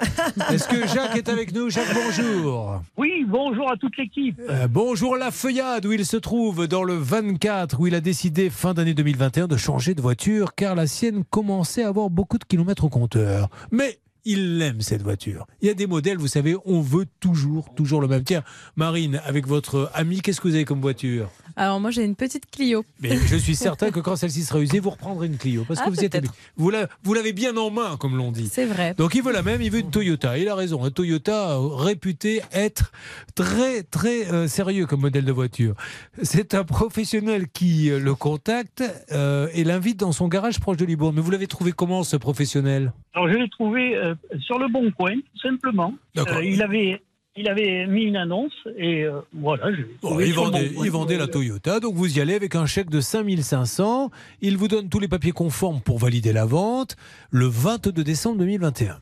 Est-ce 0.53 0.69
que 0.69 0.87
Jacques 0.87 1.17
est 1.17 1.29
avec 1.29 1.55
nous? 1.55 1.71
Jacques, 1.71 1.93
bonjour. 1.95 2.83
Oui, 2.97 3.25
bonjour 3.29 3.71
à 3.71 3.77
toute 3.77 3.97
l'équipe. 3.97 4.41
Euh, 4.49 4.69
bonjour 4.69 5.17
la 5.17 5.31
feuillade 5.31 5.87
où 5.87 5.93
il 5.93 6.05
se 6.07 6.17
trouve 6.17 6.67
dans 6.67 6.83
le 6.85 6.95
24 6.95 7.81
où 7.81 7.87
il 7.87 7.95
a 7.95 8.01
décidé 8.01 8.51
fin 8.51 8.75
d'année 8.75 8.95
2021 8.95 9.47
de 9.49 9.57
changer 9.57 9.95
de 9.95 10.01
voiture 10.03 10.55
car 10.55 10.75
la 10.75 10.87
sienne 10.87 11.25
commençait 11.31 11.83
à 11.85 11.89
avoir 11.89 12.11
beaucoup 12.11 12.39
de 12.39 12.45
kilomètres 12.45 12.85
au 12.85 12.89
compteur. 12.89 13.49
Mais 13.71 13.99
il 14.27 14.61
aime 14.61 14.83
cette 14.83 15.01
voiture. 15.03 15.47
Il 15.63 15.69
y 15.69 15.71
a 15.71 15.75
des 15.75 15.87
modèles, 15.87 16.19
vous 16.19 16.27
savez, 16.29 16.55
on 16.67 16.83
veut 16.83 17.07
toujours, 17.21 17.73
toujours 17.75 18.01
le 18.03 18.09
même. 18.09 18.23
Tiens, 18.25 18.43
Marine, 18.77 19.21
avec 19.25 19.47
votre 19.47 19.91
ami, 19.95 20.21
qu'est-ce 20.21 20.41
que 20.43 20.49
vous 20.49 20.55
avez 20.55 20.65
comme 20.67 20.83
voiture? 20.83 21.31
Alors 21.59 21.81
moi 21.81 21.91
j'ai 21.91 22.05
une 22.05 22.17
petite 22.17 22.51
Clio. 22.51 22.85
Mais 23.01 23.17
je 23.17 23.37
suis 23.37 23.55
certain 23.57 23.91
que 23.91 24.01
quand 24.01 24.15
celle-ci 24.17 24.43
sera 24.43 24.61
usée, 24.61 24.79
vous 24.79 24.91
reprendrez 24.91 25.27
une 25.27 25.39
Clio. 25.39 25.65
Parce 25.67 25.81
que 25.81 25.87
Ah, 25.87 25.91
vous 25.91 26.05
êtes. 26.05 26.23
Vous 26.57 26.69
la- 26.69 26.87
vous 27.03 27.15
l'avez 27.15 27.33
bien 27.33 27.57
en 27.57 27.71
main, 27.71 27.97
comme 27.97 28.15
l'on 28.15 28.31
dit. 28.31 28.51
C'est 28.53 28.67
vrai. 28.67 28.95
Donc 28.99 29.15
il 29.15 29.23
veut 29.23 29.33
la 29.33 29.43
même, 29.43 29.63
il 29.63 29.71
veut 29.71 29.79
une 29.79 29.91
Toyota. 29.91 30.37
Il 30.37 30.49
a 30.49 30.55
raison. 30.55 30.85
Un 30.85 30.91
Toyota 30.91 31.53
euh, 31.53 31.69
réputé 31.69 32.43
être 32.53 32.93
très 33.35 33.83
très 33.85 34.31
euh, 34.31 34.49
sérieux 34.49 34.85
comme 34.85 35.01
modèle 35.01 35.25
de 35.25 35.33
voiture. 35.33 35.75
C'est 36.23 36.53
un 36.55 36.65
professionnel 36.65 37.49
qui 37.49 37.91
euh, 37.91 37.99
le 38.01 38.15
contacte 38.15 38.83
euh, 39.13 39.49
et 39.55 39.65
l'invite 39.65 39.99
dans 39.99 40.13
son 40.13 40.29
garage 40.29 40.61
proche 40.61 40.77
de 40.77 40.85
Libourne. 40.85 41.15
Mais 41.17 41.23
vous 41.23 41.31
l'avez 41.31 41.47
trouvé 41.47 41.73
comment 41.73 42.05
ce 42.05 42.17
professionnel? 42.19 42.93
Alors, 43.15 43.29
je 43.31 43.35
l'ai 43.39 43.49
trouvé 43.49 43.95
euh, 43.97 44.15
sur 44.41 44.59
le 44.59 44.69
bon 44.69 44.91
coin, 44.93 45.15
tout 45.15 45.41
simplement. 45.41 45.95
Euh, 46.19 46.45
il 46.45 46.63
avait. 46.63 47.01
Il 47.39 47.51
avait 47.51 47.87
mis 47.87 48.05
une 48.05 48.17
annonce 48.17 48.55
et 48.79 49.05
euh, 49.05 49.21
voilà. 49.35 49.71
je 49.71 49.83
Bon, 50.01 50.19
il, 50.21 50.33
vendait, 50.33 50.71
bon 50.71 50.85
il 50.85 50.91
vendait 50.91 51.19
la 51.19 51.27
Toyota, 51.27 51.81
donc 51.81 51.95
vous 51.95 52.17
y 52.17 52.23
allez 52.23 52.33
avec 52.33 52.55
un 52.55 52.65
chèque 52.65 52.89
de 52.89 53.03
5500. 53.03 54.11
Il 54.41 54.57
vous 54.57 54.69
donne 54.69 54.89
tous 54.89 55.01
les 55.01 55.07
papiers 55.07 55.33
conformes 55.33 55.83
pour 55.83 55.99
valider 55.99 56.33
la 56.33 56.47
vente 56.47 56.97
le 57.31 57.45
22 57.45 57.93
décembre 58.03 58.39
2021. 58.39 59.01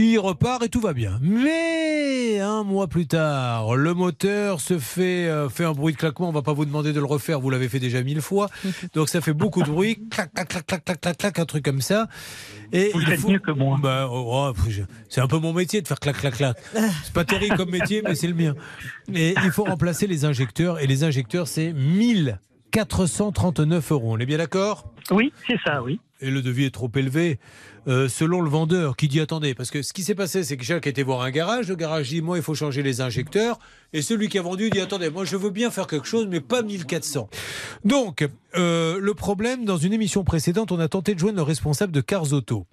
Il 0.00 0.16
repart 0.20 0.62
et 0.62 0.68
tout 0.68 0.80
va 0.80 0.92
bien. 0.92 1.18
Mais 1.20 2.38
un 2.38 2.62
mois 2.62 2.86
plus 2.86 3.08
tard, 3.08 3.74
le 3.74 3.94
moteur 3.94 4.60
se 4.60 4.78
fait, 4.78 5.26
euh, 5.26 5.48
fait 5.48 5.64
un 5.64 5.72
bruit 5.72 5.92
de 5.92 5.98
claquement. 5.98 6.28
On 6.28 6.32
va 6.32 6.42
pas 6.42 6.52
vous 6.52 6.64
demander 6.64 6.92
de 6.92 7.00
le 7.00 7.04
refaire, 7.06 7.40
vous 7.40 7.50
l'avez 7.50 7.68
fait 7.68 7.80
déjà 7.80 8.00
mille 8.04 8.20
fois. 8.20 8.48
Donc 8.94 9.08
ça 9.08 9.20
fait 9.20 9.32
beaucoup 9.32 9.60
de 9.64 9.68
bruit. 9.68 9.98
Clac, 10.08 10.32
clac, 10.32 10.46
clac, 10.48 10.64
clac, 10.66 10.84
clac, 10.84 11.00
clac, 11.00 11.16
clac, 11.18 11.38
un 11.40 11.44
truc 11.46 11.64
comme 11.64 11.80
ça. 11.80 12.06
Et 12.72 12.90
Vous 12.94 13.00
il 13.00 13.06
faites 13.08 13.18
faut- 13.18 13.28
mieux 13.30 13.40
que 13.40 13.50
moi. 13.50 13.76
Bah, 13.82 14.06
oh, 14.08 14.52
oh, 14.56 14.70
c'est 15.08 15.20
un 15.20 15.26
peu 15.26 15.38
mon 15.38 15.52
métier 15.52 15.82
de 15.82 15.88
faire 15.88 15.98
clac, 15.98 16.16
clac, 16.18 16.36
clac. 16.36 16.56
C'est 17.02 17.12
pas 17.12 17.24
terrible 17.24 17.56
comme 17.56 17.70
métier, 17.70 18.00
mais 18.04 18.14
c'est 18.14 18.28
le 18.28 18.34
mien. 18.34 18.54
Et 19.12 19.34
il 19.44 19.50
faut 19.50 19.64
remplacer 19.64 20.06
les 20.06 20.24
injecteurs. 20.24 20.78
Et 20.78 20.86
les 20.86 21.02
injecteurs, 21.02 21.48
c'est 21.48 21.72
1439 21.72 23.90
euros. 23.90 24.12
On 24.12 24.18
est 24.18 24.26
bien 24.26 24.38
d'accord? 24.38 24.92
Oui, 25.10 25.32
c'est 25.48 25.58
ça, 25.64 25.82
oui. 25.82 25.98
Et 26.20 26.30
le 26.30 26.40
devis 26.42 26.66
est 26.66 26.70
trop 26.74 26.88
élevé. 26.94 27.40
Euh, 27.88 28.06
selon 28.08 28.42
le 28.42 28.50
vendeur 28.50 28.96
qui 28.96 29.08
dit 29.08 29.18
attendez, 29.18 29.54
parce 29.54 29.70
que 29.70 29.80
ce 29.80 29.92
qui 29.94 30.02
s'est 30.02 30.14
passé, 30.14 30.44
c'est 30.44 30.56
que 30.58 30.64
Jacques 30.64 30.86
était 30.86 31.02
voir 31.02 31.22
un 31.22 31.30
garage. 31.30 31.68
Le 31.68 31.74
garage 31.74 32.10
dit 32.10 32.20
moi, 32.20 32.36
il 32.36 32.42
faut 32.42 32.54
changer 32.54 32.82
les 32.82 33.00
injecteurs. 33.00 33.58
Et 33.94 34.02
celui 34.02 34.28
qui 34.28 34.38
a 34.38 34.42
vendu 34.42 34.68
dit 34.68 34.80
attendez, 34.80 35.08
moi, 35.10 35.24
je 35.24 35.36
veux 35.36 35.50
bien 35.50 35.70
faire 35.70 35.86
quelque 35.86 36.06
chose, 36.06 36.26
mais 36.28 36.40
pas 36.40 36.62
1400. 36.62 37.30
Donc, 37.84 38.28
euh, 38.56 38.98
le 39.00 39.14
problème, 39.14 39.64
dans 39.64 39.78
une 39.78 39.94
émission 39.94 40.22
précédente, 40.22 40.70
on 40.70 40.78
a 40.78 40.88
tenté 40.88 41.14
de 41.14 41.18
joindre 41.18 41.36
le 41.38 41.42
responsable 41.42 41.92
de 41.92 42.02
Cars 42.02 42.32
Auto. 42.32 42.66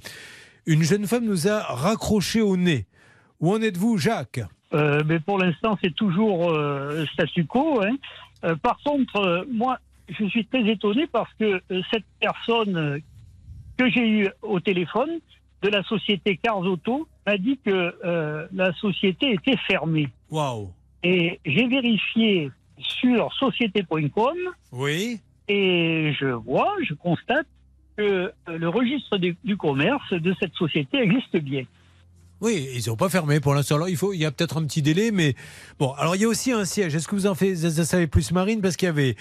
Une 0.65 0.83
jeune 0.83 1.07
femme 1.07 1.25
nous 1.25 1.47
a 1.47 1.61
raccroché 1.61 2.41
au 2.41 2.57
nez. 2.57 2.85
Où 3.39 3.53
en 3.53 3.61
êtes-vous, 3.61 3.97
Jacques? 3.97 4.41
Euh, 4.73 5.01
mais 5.05 5.19
pour 5.19 5.37
l'instant, 5.37 5.77
c'est 5.81 5.95
toujours 5.95 6.53
statu 7.13 7.45
quo. 7.45 7.81
hein. 7.81 8.55
Par 8.61 8.77
contre, 8.83 9.45
moi, 9.51 9.79
je 10.09 10.25
suis 10.25 10.45
très 10.45 10.67
étonné 10.69 11.07
parce 11.11 11.31
que 11.39 11.61
cette 11.91 12.03
personne 12.19 12.99
que 13.77 13.89
j'ai 13.89 14.07
eue 14.07 14.29
au 14.41 14.59
téléphone 14.59 15.19
de 15.61 15.69
la 15.69 15.83
société 15.83 16.37
Cars 16.37 16.59
Auto 16.59 17.07
m'a 17.25 17.37
dit 17.37 17.59
que 17.65 17.95
euh, 18.05 18.47
la 18.53 18.73
société 18.73 19.33
était 19.33 19.57
fermée. 19.67 20.09
Waouh 20.29 20.71
Et 21.03 21.39
j'ai 21.45 21.67
vérifié 21.67 22.51
sur 22.77 23.33
société.com 23.33 24.37
Oui 24.71 25.19
et 25.47 26.13
je 26.19 26.27
vois, 26.27 26.73
je 26.87 26.93
constate 26.93 27.47
que 27.97 28.03
euh, 28.03 28.57
le 28.57 28.67
registre 28.67 29.17
du, 29.17 29.37
du 29.43 29.57
commerce 29.57 30.11
de 30.11 30.35
cette 30.39 30.53
société 30.53 30.97
existe 30.97 31.37
bien. 31.37 31.63
Oui, 32.41 32.67
ils 32.75 32.89
n'ont 32.89 32.97
pas 32.97 33.09
fermé 33.09 33.39
pour 33.39 33.53
l'instant. 33.53 33.75
Alors, 33.75 33.89
il, 33.89 33.95
faut, 33.95 34.11
il 34.11 34.19
y 34.19 34.25
a 34.25 34.31
peut-être 34.31 34.57
un 34.57 34.65
petit 34.65 34.81
délai, 34.81 35.11
mais 35.11 35.35
bon. 35.79 35.93
Alors, 35.93 36.15
il 36.15 36.21
y 36.21 36.25
a 36.25 36.27
aussi 36.27 36.51
un 36.51 36.65
siège. 36.65 36.93
Est-ce 36.93 37.07
que 37.07 37.15
vous 37.15 37.27
en 37.27 37.35
faites, 37.35 37.57
vous 37.57 37.79
en 37.79 37.83
savez 37.85 38.07
plus, 38.07 38.31
Marine? 38.31 38.61
Parce 38.61 38.75
qu'il 38.75 38.87
y 38.87 38.89
avait. 38.89 39.15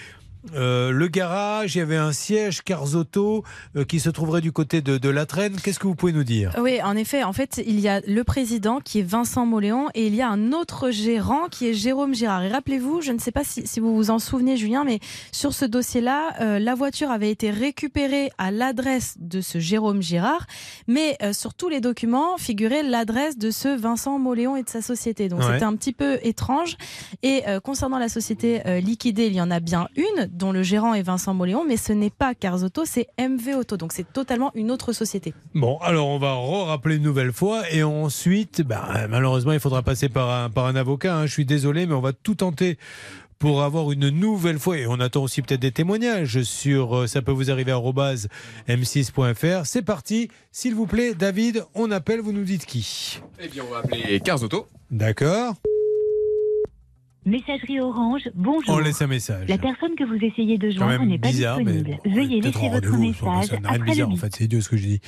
Euh, 0.53 0.91
le 0.91 1.07
garage, 1.07 1.75
il 1.75 1.79
y 1.79 1.81
avait 1.81 1.95
un 1.97 2.11
siège 2.11 2.61
Carzotto 2.63 3.43
euh, 3.75 3.83
qui 3.85 3.99
se 3.99 4.09
trouverait 4.09 4.41
du 4.41 4.51
côté 4.51 4.81
de, 4.81 4.97
de 4.97 5.09
la 5.09 5.25
traîne. 5.25 5.55
Qu'est-ce 5.55 5.79
que 5.79 5.87
vous 5.87 5.95
pouvez 5.95 6.11
nous 6.13 6.23
dire? 6.23 6.53
Oui, 6.61 6.81
en 6.83 6.95
effet, 6.95 7.23
en 7.23 7.33
fait, 7.33 7.61
il 7.65 7.79
y 7.79 7.87
a 7.87 8.01
le 8.05 8.23
président 8.23 8.79
qui 8.79 8.99
est 8.99 9.03
Vincent 9.03 9.45
Moléon 9.45 9.87
et 9.95 10.07
il 10.07 10.15
y 10.15 10.21
a 10.21 10.29
un 10.29 10.51
autre 10.51 10.91
gérant 10.91 11.47
qui 11.49 11.67
est 11.67 11.73
Jérôme 11.73 12.13
Girard. 12.13 12.43
Et 12.43 12.49
rappelez-vous, 12.49 13.01
je 13.01 13.11
ne 13.11 13.19
sais 13.19 13.31
pas 13.31 13.43
si, 13.43 13.65
si 13.65 13.79
vous 13.79 13.95
vous 13.95 14.11
en 14.11 14.19
souvenez, 14.19 14.57
Julien, 14.57 14.83
mais 14.83 14.99
sur 15.31 15.53
ce 15.53 15.65
dossier-là, 15.65 16.35
euh, 16.41 16.59
la 16.59 16.75
voiture 16.75 17.11
avait 17.11 17.31
été 17.31 17.49
récupérée 17.49 18.31
à 18.37 18.51
l'adresse 18.51 19.15
de 19.19 19.41
ce 19.41 19.59
Jérôme 19.59 20.01
Girard, 20.01 20.45
mais 20.87 21.17
sur 21.33 21.53
tous 21.53 21.69
les 21.69 21.81
documents 21.81 22.37
figurait 22.37 22.83
l'adresse 22.83 23.37
de 23.37 23.51
ce 23.51 23.69
Vincent 23.75 24.19
Moléon 24.19 24.55
et 24.57 24.63
de 24.63 24.69
sa 24.69 24.81
société. 24.81 25.29
Donc 25.29 25.39
Ouais. 25.39 25.53
c'était 25.53 25.65
un 25.65 25.75
petit 25.75 25.93
peu 25.93 26.17
étrange. 26.23 26.77
Et 27.23 27.43
concernant 27.63 27.97
la 27.99 28.09
société 28.09 28.61
liquidée, 28.81 29.27
il 29.27 29.33
y 29.33 29.41
en 29.41 29.51
a 29.51 29.59
bien 29.59 29.87
une 29.95 30.25
dont 30.35 30.51
le 30.51 30.63
gérant 30.63 30.93
est 30.93 31.01
Vincent 31.01 31.33
Moléon, 31.33 31.63
mais 31.67 31.77
ce 31.77 31.93
n'est 31.93 32.09
pas 32.09 32.35
Carzotto, 32.35 32.83
c'est 32.85 33.07
MV 33.19 33.55
Auto. 33.57 33.77
Donc 33.77 33.91
c'est 33.93 34.11
totalement 34.11 34.51
une 34.55 34.71
autre 34.71 34.93
société. 34.93 35.33
Bon, 35.53 35.77
alors 35.79 36.07
on 36.07 36.19
va 36.19 36.35
rappeler 36.65 36.97
une 36.97 37.03
nouvelle 37.03 37.31
fois 37.33 37.63
et 37.71 37.83
ensuite, 37.83 38.61
bah, 38.61 39.07
malheureusement, 39.09 39.53
il 39.53 39.59
faudra 39.59 39.81
passer 39.81 40.09
par 40.09 40.29
un, 40.29 40.49
par 40.49 40.65
un 40.65 40.75
avocat. 40.75 41.15
hein. 41.17 41.25
Je 41.25 41.31
suis 41.31 41.45
désolé, 41.45 41.85
mais 41.85 41.93
on 41.93 42.01
va 42.01 42.13
tout 42.13 42.35
tenter 42.35 42.77
pour 43.37 43.63
avoir 43.63 43.91
une 43.91 44.09
nouvelle 44.09 44.57
fois, 44.57 44.77
et 44.77 44.87
on 44.87 44.99
attend 45.01 45.21
aussi 45.21 45.41
peut-être 45.41 45.59
des 45.59 45.73
témoignages 45.73 46.41
sur 46.43 46.95
euh, 46.95 47.05
ça 47.07 47.21
peut 47.21 47.33
vous 47.33 47.51
arriver 47.51 47.73
arobase 47.73 48.29
m6.fr. 48.69 49.65
C'est 49.65 49.81
parti, 49.81 50.29
s'il 50.53 50.73
vous 50.73 50.87
plaît, 50.87 51.13
David, 51.13 51.65
on 51.75 51.91
appelle, 51.91 52.21
vous 52.21 52.31
nous 52.31 52.43
dites 52.45 52.65
qui 52.65 53.19
Eh 53.41 53.49
bien, 53.49 53.63
on 53.67 53.71
va 53.73 53.79
appeler 53.79 54.21
Carzotto. 54.21 54.67
D'accord 54.89 55.55
Messagerie 57.25 57.79
Orange, 57.79 58.29
bonjour. 58.35 58.75
On 58.75 58.77
laisse 58.77 59.01
un 59.01 59.07
message. 59.07 59.49
La 59.49 59.57
personne 59.57 59.95
que 59.95 60.03
vous 60.03 60.23
essayez 60.23 60.59
de 60.59 60.69
joindre 60.69 61.03
n'est 61.05 61.17
pas 61.17 61.29
bizarre, 61.29 61.57
mais 61.57 61.71
disponible. 61.71 61.97
bon, 62.05 62.11
Veuillez 62.13 62.39
laisser 62.39 62.69
votre 62.69 62.97
message 62.97 63.45
ça 63.45 63.59
n'a 63.59 63.69
rien 63.69 63.77
de 63.77 63.81
après 63.81 63.91
bizarre 63.91 64.09
en 64.11 64.15
fait, 64.15 64.35
c'est 64.35 64.43
idiot 64.43 64.61
ce 64.61 64.69
que 64.69 64.77
je 64.77 64.85
dis. 64.85 64.99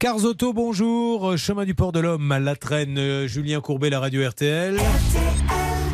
Carzotto, 0.00 0.52
bonjour, 0.52 1.30
euh, 1.30 1.36
chemin 1.36 1.64
du 1.64 1.76
port 1.76 1.92
de 1.92 2.00
l'homme, 2.00 2.32
à 2.32 2.40
la 2.40 2.56
traîne, 2.56 2.98
euh, 2.98 3.28
Julien 3.28 3.60
Courbet, 3.60 3.88
la 3.88 4.00
radio 4.00 4.28
RTL. 4.28 4.78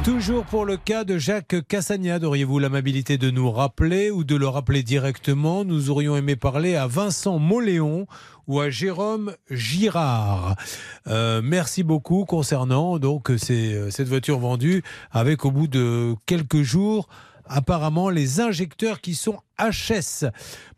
Toujours 0.03 0.47
pour 0.47 0.65
le 0.65 0.78
cas 0.78 1.05
de 1.05 1.19
Jacques 1.19 1.57
Cassagnade, 1.69 2.24
auriez-vous 2.24 2.59
l'amabilité 2.59 3.19
de 3.19 3.31
nous 3.31 3.51
rappeler 3.51 4.11
ou 4.11 4.24
de 4.24 4.35
le 4.35 4.49
rappeler 4.49 4.82
directement? 4.82 5.62
Nous 5.66 5.91
aurions 5.91 6.16
aimé 6.16 6.37
parler 6.37 6.74
à 6.74 6.87
Vincent 6.87 7.39
Moléon 7.39 8.07
ou 8.51 8.59
à 8.59 8.69
Jérôme 8.69 9.37
Girard. 9.49 10.57
Euh, 11.07 11.41
merci 11.43 11.85
beaucoup 11.85 12.25
concernant 12.25 12.99
donc 12.99 13.31
euh, 13.31 13.39
cette 13.39 14.09
voiture 14.09 14.41
vendue 14.41 14.83
avec 15.13 15.45
au 15.45 15.53
bout 15.53 15.69
de 15.69 16.17
quelques 16.27 16.63
jours 16.63 17.09
apparemment 17.47 18.11
les 18.11 18.41
injecteurs 18.41 19.01
qui 19.01 19.15
sont 19.15 19.39
HS. 19.61 20.27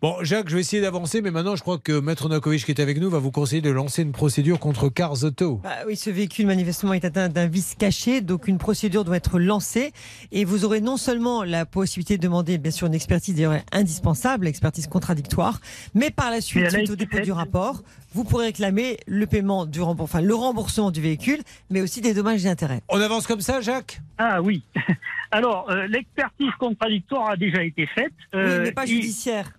Bon, 0.02 0.16
Jacques, 0.22 0.48
je 0.48 0.56
vais 0.56 0.60
essayer 0.60 0.82
d'avancer, 0.82 1.22
mais 1.22 1.30
maintenant 1.30 1.54
je 1.54 1.62
crois 1.62 1.78
que 1.78 2.00
Maître 2.00 2.28
Nakovic 2.28 2.64
qui 2.64 2.72
est 2.72 2.80
avec 2.80 2.98
nous 2.98 3.08
va 3.08 3.20
vous 3.20 3.30
conseiller 3.30 3.62
de 3.62 3.70
lancer 3.70 4.02
une 4.02 4.10
procédure 4.10 4.58
contre 4.58 4.88
Carzotto. 4.88 5.60
Bah 5.62 5.70
oui, 5.86 5.94
ce 5.94 6.10
véhicule 6.10 6.46
manifestement 6.46 6.92
est 6.92 7.04
atteint 7.04 7.28
d'un 7.28 7.46
vice 7.46 7.76
caché, 7.78 8.20
donc 8.20 8.48
une 8.48 8.58
procédure 8.58 9.04
doit 9.04 9.16
être 9.16 9.38
lancée 9.38 9.92
et 10.32 10.44
vous 10.44 10.64
aurez 10.64 10.80
non 10.80 10.96
seulement 10.96 11.44
la 11.44 11.66
possibilité 11.66 12.16
de 12.16 12.22
demander 12.22 12.58
bien 12.58 12.72
sûr 12.72 12.88
une 12.88 12.94
expertise 12.94 13.36
d'ailleurs 13.36 13.60
indispensable, 13.70 14.48
expertise 14.48 14.88
contradictoire, 14.88 15.60
mais 15.94 16.10
par 16.10 16.30
la 16.30 16.40
suite, 16.40 16.90
au 16.90 16.96
dépôt 16.96 17.20
du 17.20 17.30
rapport, 17.30 17.82
vous 18.12 18.24
pourrez 18.24 18.46
réclamer 18.46 18.98
le 19.06 19.26
paiement 19.26 19.66
du 19.66 19.80
remboursement, 19.80 20.18
enfin 20.18 20.26
le 20.26 20.34
remboursement 20.34 20.90
du 20.90 21.00
véhicule, 21.00 21.38
mais 21.70 21.80
aussi 21.80 22.00
des 22.00 22.12
dommages 22.12 22.44
et 22.44 22.48
intérêts. 22.48 22.82
On 22.88 23.00
avance 23.00 23.26
comme 23.26 23.40
ça, 23.40 23.60
Jacques? 23.60 24.00
Ah 24.18 24.42
oui. 24.42 24.64
Alors, 25.30 25.70
euh, 25.70 25.86
l'expertise 25.86 26.50
contradictoire 26.58 27.30
a 27.30 27.36
déjà 27.36 27.62
été 27.62 27.86
faite. 27.86 28.12
oui, 28.34 28.71
Euh, 28.72 28.74
pas 28.74 28.84
il- 28.86 28.88
judiciaire. 29.02 29.52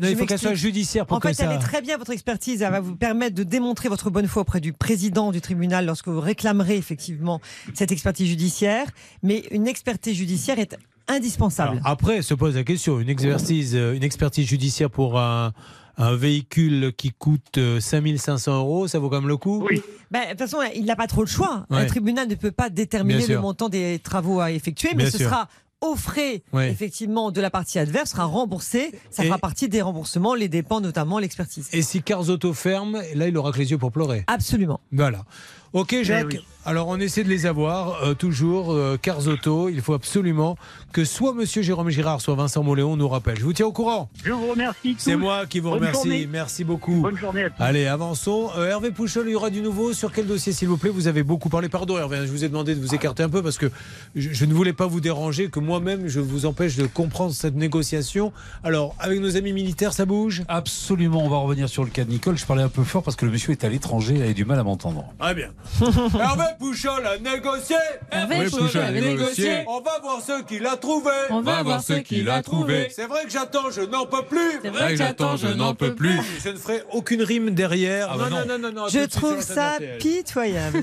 Non, 0.00 0.08
il 0.08 0.16
faut 0.16 0.24
qu'elle 0.24 0.38
soit 0.38 0.54
judiciaire 0.54 1.04
pour 1.04 1.16
en 1.16 1.20
que 1.20 1.28
fait, 1.28 1.34
ça. 1.34 1.44
elle 1.46 1.56
est 1.56 1.58
très 1.58 1.82
bien, 1.82 1.98
votre 1.98 2.12
expertise. 2.12 2.62
Elle 2.62 2.70
va 2.70 2.78
vous 2.80 2.94
permettre 2.94 3.34
de 3.34 3.42
démontrer 3.42 3.88
votre 3.88 4.08
bonne 4.08 4.28
foi 4.28 4.42
auprès 4.42 4.60
du 4.60 4.72
président 4.72 5.32
du 5.32 5.40
tribunal 5.40 5.84
lorsque 5.84 6.06
vous 6.06 6.20
réclamerez 6.20 6.76
effectivement 6.76 7.40
cette 7.74 7.90
expertise 7.90 8.28
judiciaire. 8.28 8.86
Mais 9.24 9.42
une 9.50 9.66
expertise 9.66 10.16
judiciaire 10.16 10.60
est 10.60 10.76
indispensable. 11.08 11.78
Alors, 11.78 11.86
après, 11.88 12.22
se 12.22 12.34
pose 12.34 12.54
la 12.54 12.62
question 12.62 13.00
une 13.00 13.08
expertise, 13.08 13.74
euh, 13.74 13.94
une 13.94 14.04
expertise 14.04 14.46
judiciaire 14.46 14.90
pour 14.90 15.18
un, 15.18 15.52
un 15.98 16.14
véhicule 16.14 16.92
qui 16.96 17.10
coûte 17.10 17.58
euh, 17.58 17.80
5500 17.80 18.56
euros, 18.58 18.86
ça 18.88 19.00
vaut 19.00 19.10
quand 19.10 19.20
même 19.20 19.28
le 19.28 19.36
coup? 19.36 19.66
Oui. 19.68 19.82
Ben, 20.10 20.22
de 20.24 20.28
toute 20.30 20.38
façon, 20.38 20.58
il 20.74 20.84
n'a 20.84 20.96
pas 20.96 21.08
trop 21.08 21.22
le 21.22 21.26
choix. 21.28 21.66
Ouais. 21.68 21.78
Un 21.78 21.86
tribunal 21.86 22.28
ne 22.28 22.36
peut 22.36 22.52
pas 22.52 22.70
déterminer 22.70 23.26
le 23.26 23.40
montant 23.40 23.68
des 23.68 23.98
travaux 23.98 24.38
à 24.40 24.52
effectuer, 24.52 24.90
mais 24.92 25.02
Bien 25.04 25.10
ce 25.10 25.18
sûr. 25.18 25.28
sera 25.28 25.48
aux 25.84 25.96
frais 25.96 26.42
Ouais. 26.52 26.70
effectivement 26.70 27.30
de 27.30 27.40
la 27.40 27.50
partie 27.50 27.78
adverse, 27.78 28.10
sera 28.10 28.24
remboursé. 28.24 28.92
Ça 29.10 29.22
Et- 29.22 29.26
fera 29.26 29.38
partie 29.38 29.68
des 29.68 29.82
remboursements, 29.82 30.34
les 30.34 30.48
dépenses 30.48 30.82
notamment, 30.82 31.18
l'expertise. 31.18 31.68
Et 31.72 31.82
si 31.82 32.02
Carzotto 32.02 32.52
ferme, 32.54 33.00
là, 33.14 33.28
il 33.28 33.36
aura 33.36 33.52
que 33.52 33.58
les 33.58 33.70
yeux 33.70 33.78
pour 33.78 33.92
pleurer. 33.92 34.24
Absolument. 34.26 34.80
Voilà. 34.92 35.24
Ok, 35.72 35.94
Jacques. 36.02 36.26
Eh 36.32 36.36
oui. 36.38 36.44
Alors, 36.66 36.88
on 36.88 36.98
essaie 36.98 37.24
de 37.24 37.28
les 37.28 37.46
avoir. 37.46 38.02
euh, 38.04 38.14
toujours, 38.14 38.72
euh, 38.72 38.96
Carzotto. 39.00 39.68
Il 39.68 39.80
faut 39.82 39.92
absolument 39.94 40.56
que 40.92 41.04
soit 41.04 41.34
Monsieur 41.34 41.60
Jérôme 41.62 41.90
Girard, 41.90 42.20
soit 42.20 42.34
Vincent 42.34 42.62
Moléon 42.62 42.96
nous 42.96 43.08
rappelle. 43.08 43.38
Je 43.38 43.44
vous 43.44 43.52
tiens 43.52 43.66
au 43.66 43.72
courant. 43.72 44.08
Je 44.24 44.32
vous 44.32 44.46
remercie. 44.48 44.94
C'est 44.98 45.16
moi 45.16 45.44
qui 45.46 45.60
vous 45.60 45.68
Bonne 45.70 45.80
remercie. 45.80 46.08
journée. 46.08 46.28
Merci 46.30 46.64
beaucoup. 46.64 47.00
Bonne 47.02 47.18
journée 47.18 47.44
à 47.44 47.50
tous. 47.50 47.62
Allez, 47.62 47.86
avançons. 47.86 48.50
Euh, 48.56 48.68
Hervé 48.70 48.90
Pouchol, 48.92 49.24
il 49.28 49.32
y 49.32 49.34
aura 49.34 49.50
du 49.50 49.60
nouveau. 49.60 49.92
Sur 49.92 50.12
quel 50.12 50.26
dossier, 50.26 50.52
s'il 50.52 50.68
vous 50.68 50.76
plaît? 50.78 50.90
Vous 50.90 51.06
avez 51.06 51.22
beaucoup 51.22 51.48
parlé. 51.48 51.68
Pardon, 51.68 51.98
Hervé, 51.98 52.18
je 52.26 52.30
vous 52.32 52.44
ai 52.44 52.48
demandé 52.48 52.74
de 52.74 52.80
vous 52.80 52.94
écarter 52.94 53.22
un 53.22 53.28
peu 53.28 53.42
parce 53.42 53.58
que 53.58 53.70
je, 54.14 54.30
je 54.32 54.44
ne 54.46 54.54
voulais 54.54 54.72
pas 54.72 54.86
vous 54.86 55.00
déranger, 55.00 55.50
que 55.50 55.60
moi-même, 55.60 56.08
je 56.08 56.20
vous 56.20 56.46
empêche 56.46 56.76
de 56.76 56.86
comprendre 56.86 57.32
cette 57.34 57.56
négociation. 57.56 58.32
Alors, 58.62 58.94
avec 59.00 59.20
nos 59.20 59.36
amis 59.36 59.52
militaires, 59.52 59.92
ça 59.92 60.06
bouge? 60.06 60.42
Absolument, 60.48 61.22
on 61.24 61.28
va 61.28 61.36
revenir 61.38 61.68
sur 61.68 61.84
le 61.84 61.90
cas 61.90 62.04
de 62.04 62.10
Nicole. 62.10 62.38
Je 62.38 62.46
parlais 62.46 62.62
un 62.62 62.68
peu 62.68 62.84
fort 62.84 63.02
parce 63.02 63.16
que 63.16 63.26
le 63.26 63.32
monsieur 63.32 63.52
est 63.52 63.64
à 63.64 63.68
l'étranger 63.68 64.16
et 64.18 64.30
a 64.30 64.32
du 64.32 64.44
mal 64.44 64.58
à 64.58 64.62
m'entendre. 64.64 65.04
Très 65.18 65.34
bien. 65.34 65.48
Hervé 65.80 66.44
Pouchol 66.58 67.06
a 67.06 67.18
négocié. 67.18 67.76
Hervé 68.10 68.44
Pouchol 68.50 68.82
a 68.82 68.90
négocié. 68.90 69.64
On 69.66 69.80
va 69.80 69.98
voir 70.02 70.20
ceux 70.20 70.42
qu'il 70.42 70.66
a 70.66 70.76
trouvé. 70.76 71.10
On 71.30 71.40
va 71.40 71.62
voir 71.62 71.82
ce 71.82 71.94
qu'il 71.94 72.28
a 72.28 72.42
trouvé. 72.42 72.88
C'est 72.94 73.06
vrai 73.06 73.24
que 73.24 73.30
j'attends, 73.30 73.70
je 73.70 73.82
n'en 73.82 74.06
peux 74.06 74.24
plus. 74.24 74.60
C'est 74.62 74.70
vrai 74.70 74.90
que 74.90 74.96
j'attends, 74.96 75.36
je 75.36 75.48
n'en 75.48 75.74
peux 75.74 75.94
plus. 75.94 76.18
Je 76.42 76.50
ne 76.50 76.56
ferai 76.56 76.82
aucune 76.92 77.22
rime 77.22 77.50
derrière. 77.50 78.08
Ah 78.10 78.18
bah 78.18 78.28
non, 78.30 78.44
non. 78.46 78.58
non, 78.58 78.72
non, 78.72 78.88
Je 78.88 79.04
trouve 79.06 79.40
ça 79.40 79.78
l'antenne 79.78 79.98
RTL. 80.34 80.82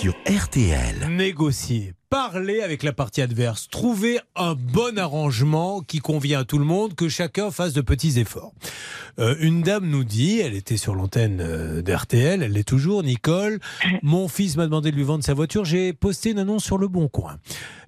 Sur 0.00 0.14
RTL. 0.26 1.08
Négocier, 1.10 1.92
parler 2.08 2.62
avec 2.62 2.82
la 2.82 2.94
partie 2.94 3.20
adverse, 3.20 3.68
trouver 3.68 4.18
un 4.34 4.54
bon 4.54 4.98
arrangement 4.98 5.82
qui 5.82 5.98
convient 5.98 6.40
à 6.40 6.44
tout 6.46 6.56
le 6.56 6.64
monde, 6.64 6.94
que 6.94 7.10
chacun 7.10 7.50
fasse 7.50 7.74
de 7.74 7.82
petits 7.82 8.18
efforts. 8.18 8.54
Euh, 9.18 9.36
une 9.40 9.60
dame 9.60 9.90
nous 9.90 10.04
dit, 10.04 10.40
elle 10.40 10.54
était 10.54 10.78
sur 10.78 10.94
l'antenne 10.94 11.42
euh, 11.42 11.82
d'RTL, 11.82 12.42
elle 12.42 12.52
l'est 12.52 12.64
toujours, 12.64 13.02
Nicole, 13.02 13.60
mon 14.02 14.26
fils 14.26 14.56
m'a 14.56 14.64
demandé 14.64 14.90
de 14.90 14.96
lui 14.96 15.02
vendre 15.02 15.22
sa 15.22 15.34
voiture, 15.34 15.66
j'ai 15.66 15.92
posté 15.92 16.30
une 16.30 16.38
annonce 16.38 16.64
sur 16.64 16.78
le 16.78 16.88
bon 16.88 17.08
coin. 17.08 17.36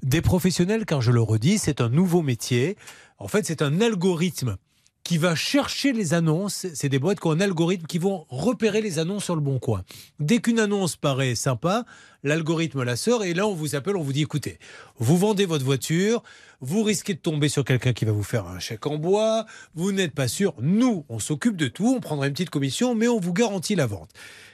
Des 0.03 0.21
professionnels, 0.21 0.85
car 0.85 1.01
je 1.01 1.13
le 1.13 1.23
redis, 1.23 1.57
c'est 1.57 1.81
un 1.81 1.89
nouveau 1.89 2.21
métier. 2.21 2.77
En 3.17 3.29
fait, 3.29 3.47
c'est 3.47 3.63
un 3.63 3.81
algorithme 3.81 4.59
qui 5.05 5.19
va 5.19 5.35
chercher 5.35 5.93
les 5.93 6.15
annonces. 6.15 6.67
C'est 6.75 6.89
des 6.89 6.99
boîtes 6.99 7.21
qui 7.21 7.27
ont 7.27 7.33
un 7.33 7.41
algorithme 7.41 7.87
qui 7.87 7.99
vont 7.99 8.27
repérer 8.29 8.81
les 8.81 8.99
annonces 8.99 9.25
sur 9.25 9.35
le 9.35 9.41
bon 9.41 9.59
coin. 9.59 9.83
Dès 10.21 10.39
qu'une 10.39 10.61
annonce 10.61 10.97
paraît 10.97 11.35
sympa, 11.35 11.85
l'algorithme 12.23 12.83
la 12.83 12.97
sort 12.97 13.25
et 13.25 13.35
là 13.35 13.47
on 13.47 13.55
vous 13.55 13.75
appelle, 13.75 13.97
on 13.97 14.03
vous 14.03 14.13
dit 14.13 14.23
écoutez, 14.23 14.59
vous 14.99 15.17
vendez 15.17 15.45
votre 15.45 15.65
voiture, 15.65 16.23
vous 16.61 16.83
risquez 16.83 17.15
de 17.15 17.19
tomber 17.19 17.49
sur 17.49 17.65
quelqu'un 17.65 17.93
qui 17.93 18.05
va 18.05 18.13
vous 18.13 18.23
faire 18.23 18.47
un 18.47 18.61
chèque 18.61 18.87
en 18.87 18.97
bois, 18.97 19.47
vous 19.75 19.93
n'êtes 19.93 20.15
pas 20.15 20.29
sûr. 20.29 20.55
Nous, 20.61 21.05
on 21.09 21.19
s'occupe 21.19 21.57
de 21.57 21.69
tout, 21.69 21.95
on 21.97 22.01
prendra 22.01 22.27
une 22.27 22.33
petite 22.33 22.51
commission, 22.51 22.95
mais 22.95 23.09
on 23.09 23.19
vous 23.19 23.33
garantit 23.33 23.75
la 23.75 23.87
vente. 23.87 24.11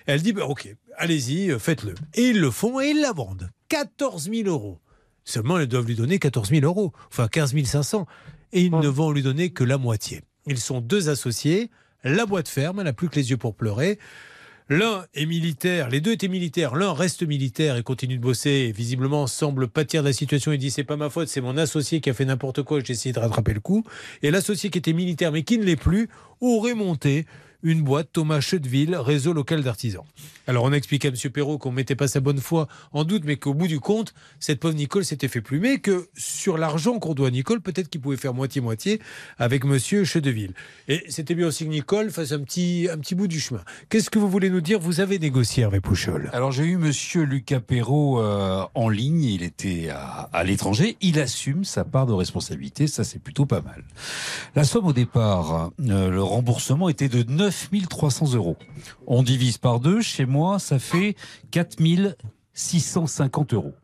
Elle 0.06 0.22
dit 0.22 0.32
bah, 0.32 0.46
ok, 0.46 0.74
allez-y, 0.96 1.50
euh, 1.50 1.58
faites-le. 1.58 1.94
Et 2.14 2.30
ils 2.30 2.40
le 2.40 2.50
font 2.50 2.80
et 2.80 2.88
ils 2.88 3.00
la 3.00 3.12
vendent. 3.12 3.50
14 3.68 4.30
000 4.30 4.48
euros. 4.48 4.78
Seulement, 5.24 5.58
ils 5.58 5.66
doivent 5.66 5.86
lui 5.86 5.94
donner 5.94 6.18
14 6.18 6.48
000 6.48 6.64
euros, 6.64 6.94
enfin 7.10 7.28
15 7.28 7.54
500. 7.62 8.06
Et 8.52 8.62
ils 8.62 8.74
ne 8.74 8.88
vont 8.88 9.10
lui 9.10 9.22
donner 9.22 9.50
que 9.50 9.62
la 9.62 9.76
moitié. 9.76 10.22
Ils 10.48 10.58
sont 10.58 10.80
deux 10.80 11.08
associés. 11.08 11.70
La 12.04 12.26
boîte 12.26 12.48
ferme, 12.48 12.78
elle 12.78 12.86
n'a 12.86 12.92
plus 12.92 13.08
que 13.08 13.16
les 13.16 13.30
yeux 13.30 13.36
pour 13.36 13.54
pleurer. 13.54 13.98
L'un 14.70 15.06
est 15.14 15.24
militaire, 15.24 15.88
les 15.88 16.02
deux 16.02 16.12
étaient 16.12 16.28
militaires. 16.28 16.74
L'un 16.74 16.92
reste 16.92 17.22
militaire 17.22 17.76
et 17.76 17.82
continue 17.82 18.16
de 18.16 18.22
bosser. 18.22 18.72
Visiblement, 18.76 19.26
semble 19.26 19.66
pâtir 19.66 20.02
de 20.02 20.08
la 20.08 20.12
situation. 20.12 20.52
Il 20.52 20.58
dit 20.58 20.70
c'est 20.70 20.84
pas 20.84 20.96
ma 20.96 21.08
faute, 21.08 21.28
c'est 21.28 21.40
mon 21.40 21.56
associé 21.56 22.00
qui 22.00 22.10
a 22.10 22.14
fait 22.14 22.26
n'importe 22.26 22.62
quoi. 22.62 22.80
J'ai 22.84 22.92
essayé 22.92 23.14
de 23.14 23.18
rattraper 23.18 23.54
le 23.54 23.60
coup. 23.60 23.84
Et 24.22 24.30
l'associé 24.30 24.68
qui 24.68 24.78
était 24.78 24.92
militaire 24.92 25.32
mais 25.32 25.42
qui 25.42 25.56
ne 25.58 25.64
l'est 25.64 25.76
plus 25.76 26.10
aurait 26.40 26.74
monté 26.74 27.24
une 27.62 27.82
boîte 27.82 28.10
Thomas 28.12 28.40
Chedeville, 28.40 28.96
réseau 28.96 29.32
local 29.32 29.62
d'artisans. 29.62 30.04
Alors 30.46 30.64
on 30.64 30.72
a 30.72 30.76
expliqué 30.76 31.08
à 31.08 31.10
M. 31.10 31.30
Perrault 31.30 31.58
qu'on 31.58 31.72
mettait 31.72 31.94
pas 31.94 32.08
sa 32.08 32.20
bonne 32.20 32.40
foi 32.40 32.68
en 32.92 33.04
doute, 33.04 33.24
mais 33.24 33.36
qu'au 33.36 33.52
bout 33.52 33.66
du 33.66 33.80
compte, 33.80 34.14
cette 34.40 34.60
pauvre 34.60 34.74
Nicole 34.74 35.04
s'était 35.04 35.28
fait 35.28 35.40
plumer, 35.40 35.80
que 35.80 36.08
sur 36.16 36.56
l'argent 36.56 36.98
qu'on 36.98 37.14
doit 37.14 37.28
à 37.28 37.30
Nicole, 37.30 37.60
peut-être 37.60 37.90
qu'il 37.90 38.00
pouvait 38.00 38.16
faire 38.16 38.32
moitié-moitié 38.32 39.00
avec 39.38 39.64
M. 39.64 39.78
Chedeville. 39.78 40.54
Et 40.88 41.04
c'était 41.08 41.34
bien 41.34 41.48
aussi 41.48 41.64
que 41.64 41.70
Nicole 41.70 42.10
fasse 42.10 42.32
un 42.32 42.40
petit, 42.40 42.88
un 42.90 42.96
petit 42.98 43.14
bout 43.14 43.26
du 43.26 43.40
chemin. 43.40 43.60
Qu'est-ce 43.88 44.08
que 44.08 44.18
vous 44.18 44.30
voulez 44.30 44.50
nous 44.50 44.60
dire? 44.60 44.78
Vous 44.78 45.00
avez 45.00 45.18
négocié 45.18 45.64
Hervé 45.64 45.80
Pouchol. 45.80 46.30
Alors 46.32 46.52
j'ai 46.52 46.64
eu 46.64 46.76
Monsieur 46.78 47.24
Lucas 47.24 47.60
Perrault 47.60 48.20
euh, 48.20 48.64
en 48.74 48.88
ligne, 48.88 49.22
il 49.24 49.42
était 49.42 49.90
à, 49.90 50.44
l'étranger, 50.44 50.96
il 51.00 51.18
assume 51.20 51.64
sa 51.64 51.84
part 51.84 52.06
de 52.06 52.12
responsabilité, 52.12 52.86
ça 52.86 53.04
c'est 53.04 53.18
plutôt 53.18 53.44
pas 53.44 53.60
mal. 53.60 53.84
La 54.54 54.64
somme 54.64 54.86
au 54.86 54.92
départ, 54.92 55.70
euh, 55.80 56.10
le 56.10 56.22
remboursement 56.22 56.88
était 56.88 57.08
de 57.08 57.22
9300 57.50 58.34
euros. 58.34 58.56
On 59.06 59.22
divise 59.22 59.58
par 59.58 59.80
deux, 59.80 60.00
chez 60.02 60.26
moi 60.26 60.58
ça 60.58 60.78
fait 60.78 61.16
4650 62.54 63.54
euros. 63.54 63.74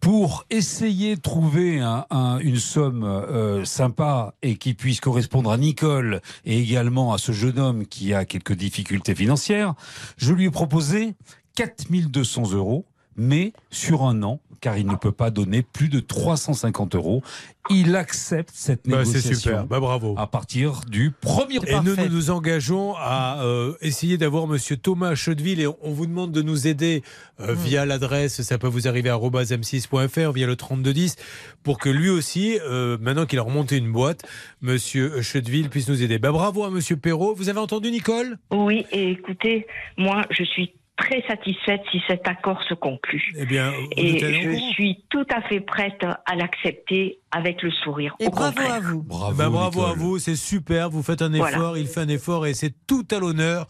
Pour 0.00 0.46
essayer 0.48 1.16
de 1.16 1.20
trouver 1.20 1.80
un- 1.80 2.06
un- 2.10 2.38
une 2.38 2.56
somme 2.56 3.04
euh, 3.04 3.66
sympa 3.66 4.34
et 4.40 4.56
qui 4.56 4.72
puisse 4.72 4.98
correspondre 5.00 5.50
à 5.50 5.58
Nicole 5.58 6.22
et 6.46 6.58
également 6.58 7.12
à 7.12 7.18
ce 7.18 7.32
jeune 7.32 7.58
homme 7.58 7.86
qui 7.86 8.14
a 8.14 8.24
quelques 8.24 8.54
difficultés 8.54 9.14
financières, 9.14 9.74
je 10.16 10.32
lui 10.32 10.46
ai 10.46 10.50
proposé 10.50 11.14
4200 11.54 12.52
euros, 12.52 12.86
mais 13.16 13.52
sur 13.70 14.04
un 14.04 14.22
an, 14.22 14.40
car 14.60 14.76
il 14.76 14.86
ne 14.86 14.94
peut 14.94 15.12
pas 15.12 15.30
donner 15.30 15.62
plus 15.62 15.88
de 15.88 16.00
350 16.00 16.94
euros. 16.94 17.22
Il 17.68 17.94
accepte 17.94 18.50
cette 18.52 18.88
Bah, 18.88 19.04
c'est 19.04 19.12
négociation. 19.12 19.34
super. 19.34 19.66
Bah, 19.66 19.80
bravo. 19.80 20.14
À 20.18 20.26
partir 20.26 20.80
du 20.88 21.10
1er 21.10 21.68
Et 21.68 21.80
nous, 21.80 21.94
nous 21.94 22.08
nous 22.08 22.30
engageons 22.30 22.94
à 22.96 23.42
euh, 23.42 23.74
essayer 23.80 24.18
d'avoir 24.18 24.46
Monsieur 24.46 24.76
Thomas 24.76 25.14
Chedeville 25.14 25.60
et 25.60 25.66
on, 25.66 25.92
vous 25.92 26.06
demande 26.06 26.32
de 26.32 26.42
nous 26.42 26.66
aider 26.66 27.02
euh, 27.40 27.54
via 27.54 27.84
l'adresse, 27.86 28.42
ça 28.42 28.58
peut 28.58 28.66
vous 28.66 28.88
arriver 28.88 29.10
à 29.10 29.16
m6.fr, 29.16 30.32
via 30.32 30.46
le 30.46 30.56
3210, 30.56 31.16
pour 31.62 31.78
que 31.78 31.88
lui 31.88 32.08
aussi, 32.08 32.58
euh, 32.62 32.96
maintenant 33.00 33.26
qu'il 33.26 33.38
a 33.38 33.42
remonté 33.42 33.76
une 33.76 33.92
boîte, 33.92 34.22
Monsieur 34.62 35.22
Chedeville 35.22 35.68
puisse 35.68 35.88
nous 35.88 36.02
aider. 36.02 36.18
Bah, 36.18 36.32
bravo 36.32 36.64
à 36.64 36.70
Monsieur 36.70 36.96
Perrault. 36.96 37.34
Vous 37.34 37.48
avez 37.48 37.60
entendu 37.60 37.90
Nicole? 37.90 38.38
Oui, 38.50 38.86
et 38.90 39.10
écoutez, 39.10 39.66
moi, 39.96 40.24
je 40.30 40.44
suis 40.44 40.72
très 41.00 41.22
satisfaite 41.26 41.80
si 41.90 42.00
cet 42.06 42.28
accord 42.28 42.62
se 42.68 42.74
conclut. 42.74 43.22
Eh 43.36 43.46
bien, 43.46 43.72
Et 43.96 44.18
je 44.18 44.54
suis 44.72 45.04
tout 45.08 45.24
à 45.34 45.40
fait 45.48 45.60
prête 45.60 46.02
à 46.04 46.34
l'accepter 46.36 47.18
avec 47.30 47.62
le 47.62 47.70
sourire. 47.70 48.14
Et 48.20 48.26
Au 48.26 48.30
bravo 48.30 48.52
contraire. 48.56 48.74
à 48.74 48.80
vous. 48.80 49.02
Bravo, 49.02 49.34
Bah, 49.36 49.48
bravo 49.48 49.82
à 49.84 49.94
vous, 49.94 50.18
c'est 50.18 50.36
super. 50.36 50.90
Vous 50.90 51.02
faites 51.02 51.22
un 51.22 51.30
Voilà. 51.30 51.56
effort, 51.56 51.78
il 51.78 51.86
fait 51.86 52.00
un 52.00 52.08
effort 52.08 52.46
et 52.46 52.54
c'est 52.54 52.74
tout 52.86 53.06
à 53.10 53.18
l'honneur 53.18 53.66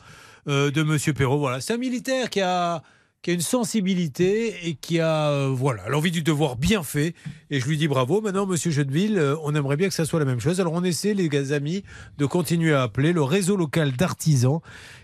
euh, 0.49 0.71
de 0.71 0.83
Monsieur 0.83 1.13
Perrault. 1.13 1.39
Voilà, 1.39 1.61
c'est 1.61 1.73
un 1.75 1.79
militaire 1.79 2.31
qui 2.31 2.41
a 2.41 2.83
qui 3.23 3.31
a 3.31 3.35
une 3.35 3.43
sensibilité 3.43 4.67
et 4.67 4.75
qui 4.77 4.99
a 4.99 5.29
euh, 5.29 5.49
voilà 5.53 5.87
l'envie 5.91 6.11
du 6.11 6.23
devoir 6.23 6.57
bien 6.57 6.83
fait. 6.83 7.15
Et 7.51 7.61
je 7.61 7.69
lui 7.69 7.77
dis 7.77 7.87
bravo. 7.87 8.23
Maintenant, 8.23 8.47
Monsieur 8.47 8.71
Jeudeville, 8.71 9.19
euh, 9.19 9.37
on 9.43 9.55
aimerait 9.55 9.77
bien 9.77 9.89
que 9.89 9.95
ça 9.95 10.07
soit 10.07 10.19
la 10.19 10.25
même 10.25 10.41
chose. 10.41 10.59
Alors 10.59 10.73
on 10.73 10.83
essaie, 10.85 11.13
les 11.13 11.53
amis, 11.53 11.85
de 12.17 12.25
continuer 12.25 12.73
à 12.73 12.83
appeler 12.83 13.13
le 13.13 13.23
réseau 13.23 13.57
local 13.57 13.93
d'artisans 13.93 14.61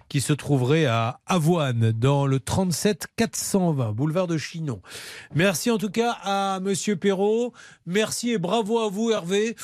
qui 0.09 0.21
se 0.21 0.33
trouverait 0.33 0.87
à 0.87 1.21
Avoine, 1.27 1.93
dans 1.93 2.27
le 2.27 2.39
37 2.41 3.09
420, 3.17 3.93
boulevard 3.93 4.27
de 4.27 4.39
Chinon. 4.39 4.81
Merci 5.35 5.71
en 5.71 5.79
tout 5.79 5.91
cas 5.91 6.17
à 6.23 6.61
Monsieur 6.61 6.97
Perrault. 6.97 7.53
Merci 7.87 8.31
et 8.31 8.39
bravo 8.39 8.79
à 8.79 8.89
vous, 8.89 9.11
Hervé. 9.11 9.57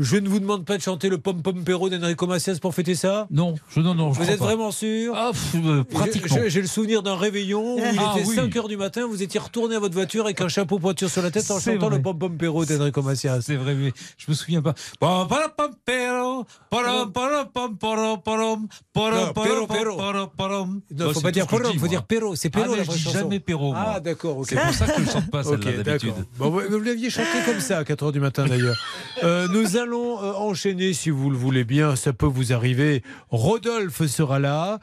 Je 0.00 0.16
ne 0.16 0.28
vous 0.28 0.40
demande 0.40 0.64
pas 0.64 0.76
de 0.76 0.82
chanter 0.82 1.08
le 1.08 1.18
Pom 1.18 1.40
Pom 1.40 1.62
Perrault 1.62 1.88
d'Enrico 1.88 2.26
Macias 2.26 2.58
pour 2.60 2.74
fêter 2.74 2.96
ça. 2.96 3.28
Non, 3.30 3.54
je, 3.68 3.78
non, 3.78 3.94
non, 3.94 4.12
je 4.12 4.20
Vous 4.20 4.28
êtes 4.28 4.40
pas. 4.40 4.46
vraiment 4.46 4.72
sûr 4.72 5.14
Ah, 5.16 5.30
pff, 5.32 5.54
euh, 5.64 5.84
pratiquement. 5.84 6.36
J'ai 6.48 6.60
le 6.60 6.66
souvenir 6.66 7.04
d'un 7.04 7.14
réveillon 7.16 7.76
où 7.76 7.78
il 7.78 7.98
Ah, 8.00 8.14
était 8.16 8.26
oui. 8.28 8.34
5 8.34 8.56
heures 8.56 8.66
du 8.66 8.76
matin, 8.76 9.06
vous 9.06 9.22
étiez 9.22 9.38
retourné 9.38 9.76
à 9.76 9.78
votre 9.78 9.94
voiture 9.94 10.24
avec 10.24 10.40
un 10.40 10.48
chapeau 10.48 10.80
pointure 10.80 11.08
sur 11.08 11.22
la 11.22 11.30
tête 11.30 11.48
en 11.52 11.60
chantant 11.60 11.86
vrai. 11.86 11.96
le 11.98 12.02
Pom 12.02 12.18
Pom 12.18 12.36
Perrault 12.36 12.64
d'Enrico 12.64 13.02
Macias. 13.02 13.42
C'est 13.42 13.54
vrai, 13.54 13.74
mais 13.76 13.92
je 14.18 14.24
me 14.28 14.34
souviens 14.34 14.62
pas. 14.62 14.74
Pam, 14.98 15.28
pam, 15.28 15.48
pam, 15.56 15.70
pero, 15.84 16.44
param, 16.70 17.12
param, 17.12 17.46
pam, 17.54 17.76
param, 17.78 18.20
param, 18.20 18.66
param, 18.92 19.63
Param. 19.66 20.80
Non, 20.90 21.06
Bah, 21.06 21.12
faut 21.14 21.20
pas 21.20 21.30
dire 21.30 21.46
Perrault, 21.46 21.72
dis, 21.72 21.78
faut 21.78 21.86
dire 21.88 22.04
Perrault. 22.04 22.36
C'est 22.36 22.48
Ah, 22.54 22.58
Perrault 22.60 22.72
mais 22.72 22.78
la 22.78 22.82
vraie 22.84 22.98
chanson. 22.98 23.18
jamais 23.18 23.40
moi. 23.40 23.74
Ah, 23.76 24.00
d'accord. 24.00 24.38
ok. 24.38 24.46
C'est 24.48 24.56
pour 24.56 24.72
ça 24.74 24.86
que 24.86 24.92
je 24.96 25.00
ne 25.06 25.10
chante 25.10 25.30
pas 25.30 25.44
celle-là 25.44 25.82
d'habitude. 25.82 26.14
vous 26.36 26.80
l'aviez 26.80 27.10
chanté 27.10 27.28
comme 27.46 27.60
ça 27.60 27.78
à 27.78 27.82
4h 27.84 28.12
du 28.12 28.20
matin 28.20 28.46
d'ailleurs. 28.46 28.76
Euh, 29.22 29.48
nous 29.48 29.76
allons 29.76 30.22
euh, 30.22 30.32
enchaîner 30.34 30.92
si 30.92 31.10
vous 31.10 31.30
le 31.30 31.36
voulez 31.36 31.64
bien, 31.64 31.96
ça 31.96 32.12
peut 32.12 32.26
vous 32.26 32.52
arriver. 32.52 33.02
Rodolphe 33.30 34.06
sera 34.06 34.38
là. 34.38 34.78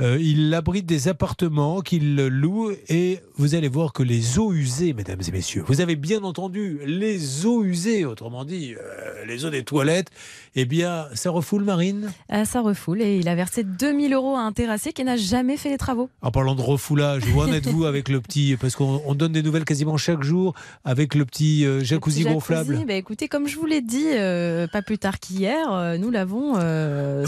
Euh, 0.00 0.18
il 0.20 0.52
abrite 0.54 0.86
des 0.86 1.08
appartements 1.08 1.80
qu'il 1.80 2.16
loue 2.16 2.70
et 2.88 3.20
vous 3.36 3.54
allez 3.54 3.68
voir 3.68 3.92
que 3.92 4.02
les 4.02 4.38
eaux 4.38 4.52
usées, 4.52 4.92
mesdames 4.94 5.20
et 5.26 5.30
messieurs, 5.30 5.64
vous 5.66 5.80
avez 5.80 5.96
bien 5.96 6.22
entendu, 6.24 6.80
les 6.86 7.44
eaux 7.46 7.62
usées, 7.64 8.04
autrement 8.04 8.44
dit, 8.44 8.74
euh, 8.74 9.24
les 9.26 9.44
eaux 9.44 9.50
des 9.50 9.64
toilettes, 9.64 10.08
eh 10.54 10.64
bien, 10.64 11.06
ça 11.14 11.30
refoule 11.30 11.64
Marine? 11.64 12.10
Ah, 12.28 12.44
ça 12.44 12.60
refoule 12.60 13.02
et 13.02 13.16
il 13.18 13.28
a 13.28 13.34
versé 13.34 13.64
2000 13.64 14.12
euros 14.14 14.36
à 14.36 14.40
un 14.40 14.52
terrassier 14.52 14.92
qui 14.92 15.04
n'a 15.04 15.16
jamais 15.16 15.56
fait 15.56 15.70
les 15.70 15.78
travaux. 15.78 16.08
En 16.22 16.30
parlant 16.30 16.54
de 16.54 16.62
refoulage, 16.62 17.22
où 17.34 17.40
en 17.40 17.46
êtes-vous 17.52 17.84
avec 17.84 18.08
le 18.08 18.20
petit, 18.20 18.56
parce 18.60 18.76
qu'on 18.76 19.02
on 19.06 19.14
donne 19.14 19.32
des 19.32 19.42
nouvelles 19.42 19.64
quasiment 19.64 19.96
chaque 19.96 20.22
jour, 20.22 20.54
avec 20.84 21.14
le 21.14 21.24
petit 21.24 21.64
euh, 21.66 21.82
jacuzzi, 21.84 22.22
Petit 22.24 22.32
gonflable. 22.32 22.84
bah, 22.86 22.94
écoutez, 22.94 23.28
comme 23.28 23.46
je 23.46 23.56
vous 23.56 23.66
l'ai 23.66 23.80
dit, 23.80 24.06
euh, 24.08 24.66
pas 24.66 24.82
plus 24.82 24.98
tard 24.98 25.18
qu'hier, 25.20 25.72
euh, 25.72 25.98
nous 25.98 26.10
l'avons 26.10 26.54
euh, 26.56 27.24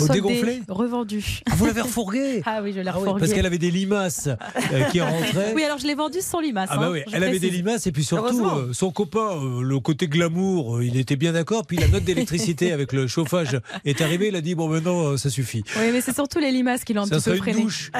revendu. 0.68 1.40
Ah, 1.50 1.54
vous 1.56 1.66
l'avez 1.66 1.82
refourgué? 1.82 2.42
Ah 2.53 2.53
oui, 2.62 2.72
je 2.74 2.80
l'ai 2.80 2.88
Ah 2.88 2.94
oui, 2.98 3.08
parce 3.18 3.32
qu'elle 3.32 3.46
avait 3.46 3.58
des 3.58 3.70
limaces 3.70 4.28
euh, 4.28 4.84
qui 4.90 5.00
rentraient. 5.00 5.52
Oui, 5.54 5.62
alors 5.64 5.78
je 5.78 5.86
l'ai 5.86 5.94
vendu 5.94 6.18
sans 6.20 6.40
limace. 6.40 6.68
Ah 6.72 6.76
bah 6.78 6.86
hein, 6.86 6.90
oui, 6.92 7.00
elle 7.12 7.24
avait 7.24 7.38
des 7.38 7.50
limaces 7.50 7.86
et 7.86 7.92
puis 7.92 8.04
surtout 8.04 8.44
euh, 8.46 8.72
son 8.72 8.90
copain, 8.90 9.30
euh, 9.36 9.62
le 9.62 9.80
côté 9.80 10.08
glamour, 10.08 10.76
euh, 10.78 10.84
il 10.84 10.96
était 10.96 11.16
bien 11.16 11.32
d'accord. 11.32 11.66
Puis 11.66 11.76
la 11.76 11.88
note 11.88 12.04
d'électricité 12.04 12.72
avec 12.72 12.92
le 12.92 13.06
chauffage 13.06 13.58
est 13.84 14.00
arrivée. 14.00 14.28
Il 14.28 14.36
a 14.36 14.40
dit 14.40 14.54
bon 14.54 14.68
maintenant 14.68 15.08
euh, 15.12 15.16
ça 15.16 15.30
suffit. 15.30 15.62
Oui, 15.78 15.90
mais 15.92 16.00
c'est 16.00 16.14
surtout 16.14 16.38
les 16.38 16.50
limaces 16.52 16.84
qui 16.84 16.94
l'ont 16.94 17.02
un 17.02 17.06
Ça 17.06 17.16
petit 17.16 17.30
peu 17.30 17.36
une 17.36 17.42
freiné. 17.42 17.62
douche 17.62 17.90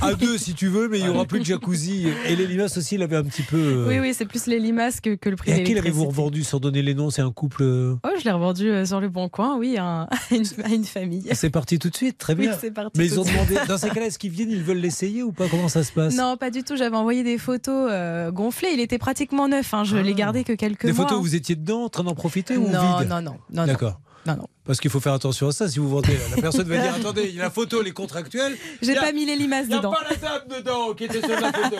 à 0.00 0.14
deux 0.14 0.38
si 0.38 0.54
tu 0.54 0.68
veux, 0.68 0.88
mais 0.88 0.98
il 0.98 1.06
y 1.06 1.08
aura 1.08 1.24
plus 1.24 1.40
de 1.40 1.44
jacuzzi. 1.44 2.06
Et 2.28 2.36
les 2.36 2.46
limaces 2.46 2.76
aussi, 2.76 2.94
il 2.96 3.02
avait 3.02 3.16
un 3.16 3.24
petit 3.24 3.42
peu. 3.42 3.56
euh, 3.56 3.88
Oui, 3.88 3.98
oui, 3.98 4.14
c'est 4.14 4.26
plus 4.26 4.46
les 4.46 4.58
limaces 4.58 5.00
que, 5.00 5.14
que 5.14 5.28
le 5.28 5.36
prix 5.36 5.50
Et 5.50 5.54
à 5.54 5.60
qui 5.60 5.74
l'avez-vous 5.74 6.06
revendu 6.06 6.44
sans 6.44 6.58
donner 6.60 6.82
les 6.82 6.94
noms 6.94 7.10
C'est 7.10 7.22
un 7.22 7.32
couple. 7.32 7.62
Oh, 7.64 8.08
je 8.18 8.24
l'ai 8.24 8.30
revendu 8.30 8.68
euh, 8.70 8.84
sur 8.84 9.00
le 9.00 9.08
bon 9.08 9.28
coin, 9.28 9.56
oui, 9.58 9.76
à, 9.78 10.02
à 10.10 10.18
une, 10.30 10.44
à 10.64 10.68
une 10.68 10.84
famille. 10.84 11.24
C'est 11.32 11.50
parti 11.50 11.78
tout 11.78 11.90
de 11.90 11.96
suite, 11.96 12.18
très 12.18 12.34
bien. 12.34 12.52
parti 12.74 12.98
Mais 12.98 13.06
tout 13.08 13.14
ils 13.14 13.20
ont 13.20 13.24
de 13.24 13.28
demandé, 13.30 13.54
ces 13.80 13.90
cas-là, 13.90 14.06
est-ce 14.06 14.18
qu'ils 14.18 14.30
viennent, 14.30 14.50
ils 14.50 14.62
veulent 14.62 14.78
l'essayer 14.78 15.22
ou 15.22 15.32
pas? 15.32 15.48
Comment 15.48 15.68
ça 15.68 15.82
se 15.82 15.92
passe? 15.92 16.14
Non, 16.16 16.36
pas 16.36 16.50
du 16.50 16.62
tout. 16.62 16.76
J'avais 16.76 16.96
envoyé 16.96 17.22
des 17.24 17.38
photos 17.38 17.88
euh, 17.90 18.30
gonflées. 18.30 18.70
Il 18.74 18.80
était 18.80 18.98
pratiquement 18.98 19.48
neuf. 19.48 19.72
hein. 19.74 19.84
Je 19.84 19.96
l'ai 19.96 20.14
gardé 20.14 20.44
que 20.44 20.52
quelques 20.52 20.86
Des 20.86 20.92
mois. 20.92 21.04
photos 21.06 21.18
où 21.18 21.22
vous 21.22 21.34
étiez 21.34 21.56
dedans, 21.56 21.84
en 21.84 21.88
train 21.88 22.04
d'en 22.04 22.14
profiter 22.14 22.56
ou 22.56 22.68
Non, 22.68 22.98
vide? 22.98 23.08
non, 23.08 23.20
non, 23.22 23.32
non, 23.32 23.36
non. 23.52 23.66
D'accord. 23.66 24.00
Non, 24.26 24.36
non. 24.36 24.46
Parce 24.66 24.78
qu'il 24.78 24.90
faut 24.90 25.00
faire 25.00 25.14
attention 25.14 25.48
à 25.48 25.52
ça. 25.52 25.68
Si 25.68 25.78
vous 25.78 25.88
vendez, 25.88 26.16
la 26.36 26.42
personne 26.42 26.68
va 26.68 26.76
dire 26.78 26.94
attendez, 26.94 27.26
il 27.30 27.34
y 27.36 27.40
a 27.40 27.44
la 27.44 27.50
photo, 27.50 27.80
elle 27.80 27.88
est 27.88 27.92
contractuelle. 27.92 28.56
J'ai 28.82 28.94
pas 28.94 29.10
mis 29.12 29.24
les 29.26 29.34
limaces 29.34 29.64
Il 29.64 29.70
n'y 29.70 29.74
a 29.74 29.78
dedans. 29.78 29.90
pas 29.92 30.04
la 30.08 30.16
dame 30.16 30.58
dedans 30.58 30.92
qui 30.94 31.04
était 31.04 31.20
sur 31.20 31.40
la 31.40 31.52
photo. 31.52 31.76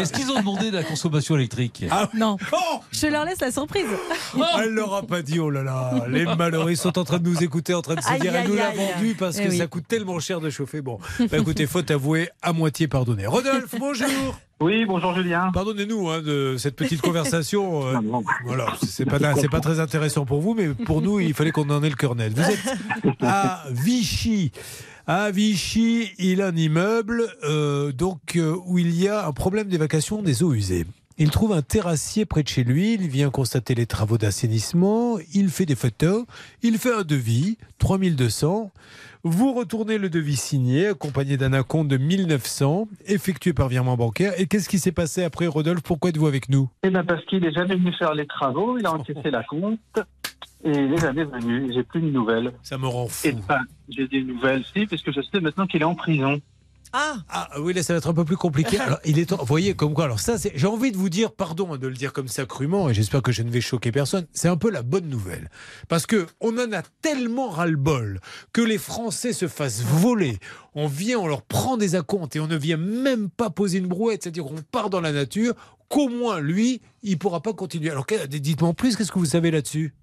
Est-ce 0.00 0.12
qu'ils 0.12 0.30
ont 0.30 0.38
demandé 0.38 0.70
de 0.70 0.76
la 0.76 0.84
consommation 0.84 1.34
électrique 1.36 1.84
Ah, 1.90 2.08
Non. 2.14 2.36
Je 2.92 3.06
leur 3.06 3.24
laisse 3.24 3.40
la 3.40 3.50
surprise. 3.50 3.86
Elle 4.62 4.70
leur 4.70 4.94
a 4.94 5.02
pas 5.02 5.22
dit, 5.22 5.40
oh 5.40 5.50
là 5.50 5.62
là, 5.62 6.04
les 6.08 6.24
malheureux 6.24 6.70
ils 6.70 6.76
sont 6.76 6.96
en 6.98 7.04
train 7.04 7.18
de 7.18 7.28
nous 7.28 7.42
écouter, 7.42 7.74
en 7.74 7.82
train 7.82 7.94
de 7.96 8.00
se 8.02 8.08
Aïe, 8.08 8.20
dire, 8.20 8.34
elle 8.34 8.48
nous 8.48 8.56
l'a 8.56 8.70
vendu 8.70 9.14
parce 9.18 9.38
Eh 9.38 9.44
que 9.44 9.48
oui. 9.50 9.58
ça 9.58 9.66
coûte 9.66 9.84
tellement 9.88 10.18
cher 10.20 10.40
de 10.40 10.50
chauffer. 10.50 10.82
Bon, 10.82 10.98
bah 11.30 11.38
écoutez, 11.38 11.66
faute 11.66 11.90
avouée, 11.90 12.28
à 12.42 12.52
moitié 12.52 12.86
pardonné. 12.86 13.26
Rodolphe, 13.26 13.74
bonjour. 13.78 14.08
Oui, 14.60 14.84
bonjour 14.86 15.12
Julien. 15.14 15.50
Pardonnez-nous 15.52 16.08
hein, 16.10 16.22
de 16.22 16.54
cette 16.58 16.76
petite 16.76 17.00
conversation. 17.02 17.86
euh, 17.88 17.98
voilà, 18.46 18.66
c'est 18.86 19.04
pas, 19.04 19.18
c'est 19.34 19.48
pas 19.48 19.60
très 19.60 19.80
intéressant 19.80 20.24
pour 20.26 20.40
vous, 20.40 20.54
mais 20.54 20.68
pour 20.68 21.02
nous, 21.02 21.18
il 21.18 21.34
fallait 21.34 21.50
qu'on 21.50 21.68
en 21.70 21.82
ait 21.82 21.90
le. 22.02 22.34
Vous 22.34 22.50
êtes 22.50 23.20
à 23.22 23.64
Vichy. 23.70 24.52
À 25.06 25.30
Vichy, 25.30 26.12
il 26.18 26.40
a 26.40 26.46
un 26.46 26.56
immeuble 26.56 27.24
euh, 27.44 27.92
donc 27.92 28.36
euh, 28.36 28.56
où 28.66 28.78
il 28.78 28.98
y 28.98 29.06
a 29.06 29.26
un 29.26 29.32
problème 29.32 29.68
d'évacuation 29.68 30.22
des 30.22 30.42
eaux 30.42 30.54
usées. 30.54 30.86
Il 31.16 31.30
trouve 31.30 31.52
un 31.52 31.62
terrassier 31.62 32.24
près 32.24 32.42
de 32.42 32.48
chez 32.48 32.64
lui, 32.64 32.94
il 32.94 33.08
vient 33.08 33.30
constater 33.30 33.76
les 33.76 33.86
travaux 33.86 34.18
d'assainissement, 34.18 35.18
il 35.32 35.48
fait 35.48 35.66
des 35.66 35.76
photos, 35.76 36.24
il 36.62 36.78
fait 36.78 36.92
un 36.92 37.02
devis, 37.02 37.56
3200. 37.78 38.72
Vous 39.22 39.54
retournez 39.54 39.96
le 39.96 40.10
devis 40.10 40.36
signé, 40.36 40.88
accompagné 40.88 41.36
d'un 41.36 41.52
acompte 41.52 41.88
de 41.88 41.98
1900, 41.98 42.88
effectué 43.06 43.52
par 43.52 43.68
virement 43.68 43.96
bancaire. 43.96 44.32
Et 44.38 44.46
qu'est-ce 44.46 44.68
qui 44.68 44.78
s'est 44.78 44.92
passé 44.92 45.22
après, 45.22 45.46
Rodolphe? 45.46 45.82
Pourquoi 45.82 46.10
êtes-vous 46.10 46.26
avec 46.26 46.48
nous? 46.48 46.68
Eh 46.82 46.90
ben 46.90 47.04
parce 47.04 47.24
qu'il 47.26 47.44
est 47.44 47.52
jamais 47.52 47.76
venu 47.76 47.92
faire 47.94 48.12
les 48.14 48.26
travaux, 48.26 48.76
il 48.76 48.84
a 48.84 48.92
encaissé 48.92 49.30
la 49.30 49.44
compte 49.44 49.78
et 50.64 50.70
il 50.70 50.92
est 50.94 50.98
jamais 50.98 51.24
venu. 51.24 51.72
J'ai 51.72 51.82
plus 51.82 52.00
de 52.00 52.10
nouvelles. 52.10 52.52
Ça 52.62 52.78
me 52.78 52.86
rend 52.86 53.06
fou. 53.08 53.28
Et 53.28 53.34
enfin, 53.38 53.60
j'ai 53.88 54.08
des 54.08 54.22
nouvelles, 54.22 54.64
si, 54.74 54.86
parce 54.86 55.02
que 55.02 55.12
je 55.12 55.20
sais 55.20 55.40
maintenant 55.40 55.66
qu'il 55.66 55.80
est 55.82 55.84
en 55.84 55.94
prison. 55.94 56.40
Ah. 56.96 57.16
Ah 57.28 57.48
oui, 57.60 57.72
là 57.74 57.82
ça 57.82 57.92
va 57.92 57.98
être 57.98 58.08
un 58.08 58.14
peu 58.14 58.24
plus 58.24 58.36
compliqué. 58.36 58.78
Alors, 58.78 59.00
il 59.04 59.18
est 59.18 59.26
temps- 59.30 59.38
vous 59.38 59.46
voyez 59.46 59.74
comme 59.74 59.94
quoi. 59.94 60.04
Alors 60.04 60.20
ça, 60.20 60.38
c'est- 60.38 60.52
j'ai 60.54 60.68
envie 60.68 60.92
de 60.92 60.96
vous 60.96 61.08
dire 61.08 61.32
pardon 61.32 61.76
de 61.76 61.88
le 61.88 61.94
dire 61.94 62.12
comme 62.12 62.28
ça 62.28 62.46
crûment, 62.46 62.88
et 62.88 62.94
j'espère 62.94 63.20
que 63.20 63.32
je 63.32 63.42
ne 63.42 63.50
vais 63.50 63.60
choquer 63.60 63.90
personne. 63.90 64.26
C'est 64.32 64.46
un 64.46 64.56
peu 64.56 64.70
la 64.70 64.82
bonne 64.82 65.08
nouvelle, 65.08 65.50
parce 65.88 66.06
que 66.06 66.26
on 66.40 66.56
en 66.56 66.72
a 66.72 66.82
tellement 67.02 67.48
ras-le-bol 67.48 68.20
que 68.52 68.60
les 68.60 68.78
Français 68.78 69.32
se 69.32 69.48
fassent 69.48 69.82
voler. 69.82 70.38
On 70.76 70.86
vient, 70.86 71.18
on 71.18 71.26
leur 71.26 71.42
prend 71.42 71.76
des 71.76 71.96
acomptes 71.96 72.36
et 72.36 72.40
on 72.40 72.46
ne 72.46 72.56
vient 72.56 72.76
même 72.76 73.28
pas 73.28 73.50
poser 73.50 73.78
une 73.78 73.88
brouette, 73.88 74.22
c'est-à-dire 74.22 74.46
on 74.46 74.62
part 74.70 74.88
dans 74.88 75.00
la 75.00 75.10
nature. 75.10 75.54
Qu'au 75.88 76.08
moins 76.08 76.38
lui, 76.40 76.80
il 77.02 77.18
pourra 77.18 77.40
pas 77.40 77.52
continuer. 77.54 77.90
Alors 77.90 78.06
dites-moi 78.28 78.70
en 78.70 78.74
plus, 78.74 78.94
qu'est-ce 78.96 79.10
que 79.10 79.18
vous 79.18 79.24
savez 79.26 79.50
là-dessus? 79.50 79.94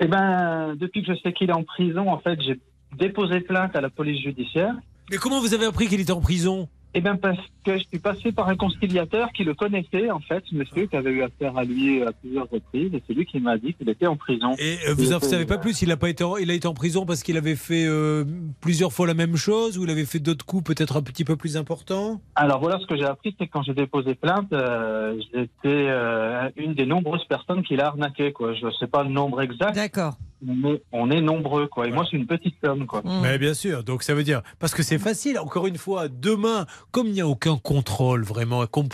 Eh 0.00 0.06
ben, 0.06 0.74
depuis 0.76 1.02
que 1.02 1.14
je 1.14 1.20
sais 1.20 1.32
qu'il 1.32 1.50
est 1.50 1.54
en 1.54 1.62
prison, 1.62 2.10
en 2.10 2.18
fait, 2.18 2.40
j'ai 2.40 2.58
déposé 2.96 3.40
plainte 3.40 3.76
à 3.76 3.80
la 3.80 3.90
police 3.90 4.22
judiciaire. 4.22 4.74
Mais 5.10 5.18
comment 5.18 5.40
vous 5.40 5.54
avez 5.54 5.66
appris 5.66 5.88
qu'il 5.88 6.00
était 6.00 6.12
en 6.12 6.20
prison? 6.20 6.68
Eh 6.92 7.00
bien, 7.00 7.16
parce 7.16 7.38
que 7.64 7.78
je 7.78 7.84
suis 7.84 7.98
passé 7.98 8.32
par 8.32 8.48
un 8.48 8.56
conciliateur 8.56 9.30
qui 9.32 9.44
le 9.44 9.54
connaissait, 9.54 10.10
en 10.10 10.18
fait, 10.20 10.42
ce 10.50 10.56
monsieur 10.56 10.86
qui 10.86 10.96
avait 10.96 11.10
eu 11.10 11.22
affaire 11.22 11.56
à 11.56 11.64
lui 11.64 12.02
à 12.02 12.12
plusieurs 12.12 12.48
reprises, 12.50 12.92
et 12.92 13.02
c'est 13.06 13.14
lui 13.14 13.26
qui 13.26 13.38
m'a 13.38 13.58
dit 13.58 13.74
qu'il 13.74 13.88
était 13.88 14.08
en 14.08 14.16
prison. 14.16 14.54
Et 14.58 14.76
euh, 14.88 14.94
vous 14.94 15.12
ne 15.12 15.18
savez 15.20 15.46
pas 15.46 15.58
plus, 15.58 15.82
il 15.82 15.92
a, 15.92 15.96
pas 15.96 16.08
été 16.08 16.24
en, 16.24 16.36
il 16.36 16.50
a 16.50 16.54
été 16.54 16.66
en 16.66 16.74
prison 16.74 17.06
parce 17.06 17.22
qu'il 17.22 17.36
avait 17.36 17.54
fait 17.54 17.86
euh, 17.86 18.24
plusieurs 18.60 18.92
fois 18.92 19.06
la 19.06 19.14
même 19.14 19.36
chose 19.36 19.78
ou 19.78 19.84
il 19.84 19.90
avait 19.90 20.04
fait 20.04 20.18
d'autres 20.18 20.44
coups 20.44 20.64
peut-être 20.64 20.96
un 20.96 21.02
petit 21.02 21.24
peu 21.24 21.36
plus 21.36 21.56
importants? 21.56 22.20
Alors 22.34 22.60
voilà, 22.60 22.78
ce 22.80 22.86
que 22.86 22.96
j'ai 22.96 23.04
appris, 23.04 23.34
c'est 23.38 23.46
que 23.46 23.52
quand 23.52 23.62
j'ai 23.62 23.74
déposé 23.74 24.14
plainte, 24.14 24.52
euh, 24.52 25.16
j'étais 25.32 25.48
euh, 25.66 26.48
une 26.56 26.74
des 26.74 26.86
nombreuses 26.86 27.24
personnes 27.26 27.62
qui 27.62 27.76
l'a 27.76 27.88
arnaqué. 27.88 28.32
Quoi. 28.32 28.54
Je 28.54 28.66
ne 28.66 28.70
sais 28.72 28.86
pas 28.86 29.04
le 29.04 29.10
nombre 29.10 29.42
exact. 29.42 29.74
D'accord. 29.74 30.16
Mais 30.42 30.82
on 30.92 31.10
est 31.10 31.20
nombreux, 31.20 31.66
quoi. 31.66 31.86
Et 31.86 31.90
moi, 31.90 32.06
c'est 32.10 32.16
une 32.16 32.26
petite 32.26 32.54
somme, 32.64 32.86
quoi. 32.86 33.02
Mais 33.22 33.38
bien 33.38 33.54
sûr, 33.54 33.84
donc 33.84 34.02
ça 34.02 34.14
veut 34.14 34.24
dire, 34.24 34.42
parce 34.58 34.74
que 34.74 34.82
c'est 34.82 34.98
facile, 34.98 35.38
encore 35.38 35.66
une 35.66 35.78
fois, 35.78 36.08
demain, 36.08 36.66
comme 36.90 37.06
il 37.06 37.12
n'y 37.12 37.20
a 37.20 37.28
aucun 37.28 37.56
contrôle 37.56 38.24
vraiment, 38.24 38.66
qu'on 38.66 38.84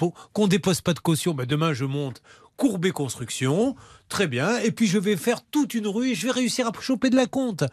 ne 0.45 0.49
dépose 0.49 0.81
pas 0.81 0.93
de 0.93 0.99
caution, 0.99 1.35
ben 1.35 1.47
demain 1.47 1.73
je 1.73 1.85
monte 1.85 2.23
Courbet 2.57 2.91
Construction, 2.91 3.77
très 4.09 4.27
bien, 4.27 4.59
et 4.61 4.71
puis 4.71 4.87
je 4.87 4.99
vais 4.99 5.17
faire 5.17 5.43
toute 5.43 5.75
une 5.75 5.87
rue 5.87 6.11
et 6.11 6.15
je 6.15 6.27
vais 6.27 6.33
réussir 6.33 6.67
à 6.67 6.73
choper 6.81 7.11
de 7.11 7.17
la 7.17 7.27
compte. 7.27 7.65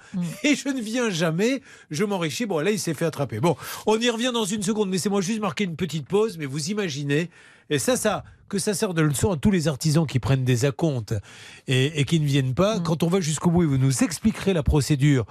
Et 0.44 0.56
je 0.56 0.68
ne 0.70 0.82
viens 0.82 1.10
jamais, 1.10 1.62
je 1.90 2.04
m'enrichis. 2.04 2.46
Bon, 2.46 2.60
là, 2.60 2.72
il 2.72 2.80
s'est 2.80 2.94
fait 2.94 3.06
attraper. 3.06 3.40
Bon, 3.40 3.56
on 3.86 3.98
y 3.98 4.10
revient 4.10 4.32
dans 4.34 4.46
une 4.46 4.62
seconde, 4.62 4.92
laissez-moi 4.92 5.22
juste 5.22 5.40
marquer 5.40 5.64
une 5.64 5.78
petite 5.78 6.06
pause, 6.06 6.38
mais 6.38 6.46
vous 6.46 6.70
imaginez, 6.70 7.30
et 7.74 7.80
ça, 7.80 7.98
ça, 7.98 8.24
que 8.50 8.60
ça 8.60 8.76
sert 8.76 8.94
de 8.94 9.02
leçon 9.02 9.32
à 9.32 9.36
tous 9.36 9.50
les 9.50 9.68
artisans 9.68 10.06
qui 10.06 10.20
prennent 10.20 10.44
des 10.44 10.66
acomptes 10.66 11.16
et, 11.68 12.00
et 12.00 12.06
qui 12.06 12.20
ne 12.20 12.26
viennent 12.26 12.54
pas. 12.54 12.80
Quand 12.80 13.02
on 13.02 13.08
va 13.08 13.20
jusqu'au 13.20 13.50
bout 13.50 13.64
et 13.64 13.66
vous 13.66 13.80
nous 13.80 14.04
expliquerez 14.04 14.54
la 14.54 14.62
procédure, 14.62 15.26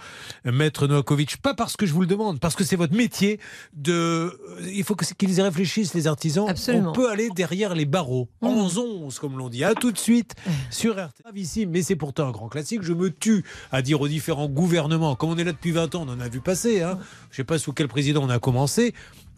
Maître 0.44 0.88
Novakovic, 0.88 1.36
pas 1.36 1.54
parce 1.54 1.76
que 1.76 1.86
je 1.86 1.92
vous 1.92 2.00
le 2.00 2.08
demande, 2.08 2.40
parce 2.40 2.56
que 2.56 2.64
c'est 2.64 2.74
votre 2.74 2.96
métier 2.96 3.38
de. 3.74 4.36
Il 4.74 4.82
faut 4.82 4.96
qu'ils 4.96 5.38
y 5.38 5.40
réfléchissent, 5.40 5.94
les 5.94 6.08
artisans. 6.08 6.48
Absolument. 6.48 6.90
On 6.90 6.92
peut 6.92 7.10
aller 7.10 7.28
derrière 7.30 7.76
les 7.76 7.84
barreaux. 7.84 8.28
11-11, 8.42 9.20
comme 9.20 9.38
l'on 9.38 9.48
dit. 9.48 9.62
À 9.62 9.74
tout 9.74 9.92
de 9.92 9.98
suite 9.98 10.34
sur 10.70 10.96
RT. 10.96 11.22
Ici, 11.36 11.66
mais 11.66 11.82
c'est 11.82 11.96
pourtant 11.96 12.26
un 12.26 12.32
grand 12.32 12.48
classique. 12.48 12.82
Je 12.82 12.92
me 12.92 13.10
tue 13.10 13.44
à 13.70 13.82
dire 13.82 14.00
aux 14.00 14.08
différents 14.08 14.48
gouvernements, 14.48 15.14
comme 15.14 15.30
on 15.30 15.38
est 15.38 15.44
là 15.44 15.52
depuis 15.52 15.70
20 15.70 15.94
ans, 15.94 16.04
on 16.08 16.12
en 16.12 16.20
a 16.20 16.28
vu 16.28 16.40
passer. 16.40 16.82
Hein. 16.82 16.98
Je 17.30 17.34
ne 17.34 17.36
sais 17.36 17.44
pas 17.44 17.58
sous 17.58 17.72
quel 17.72 17.86
président 17.86 18.22
on 18.24 18.30
a 18.30 18.40
commencé. 18.40 18.94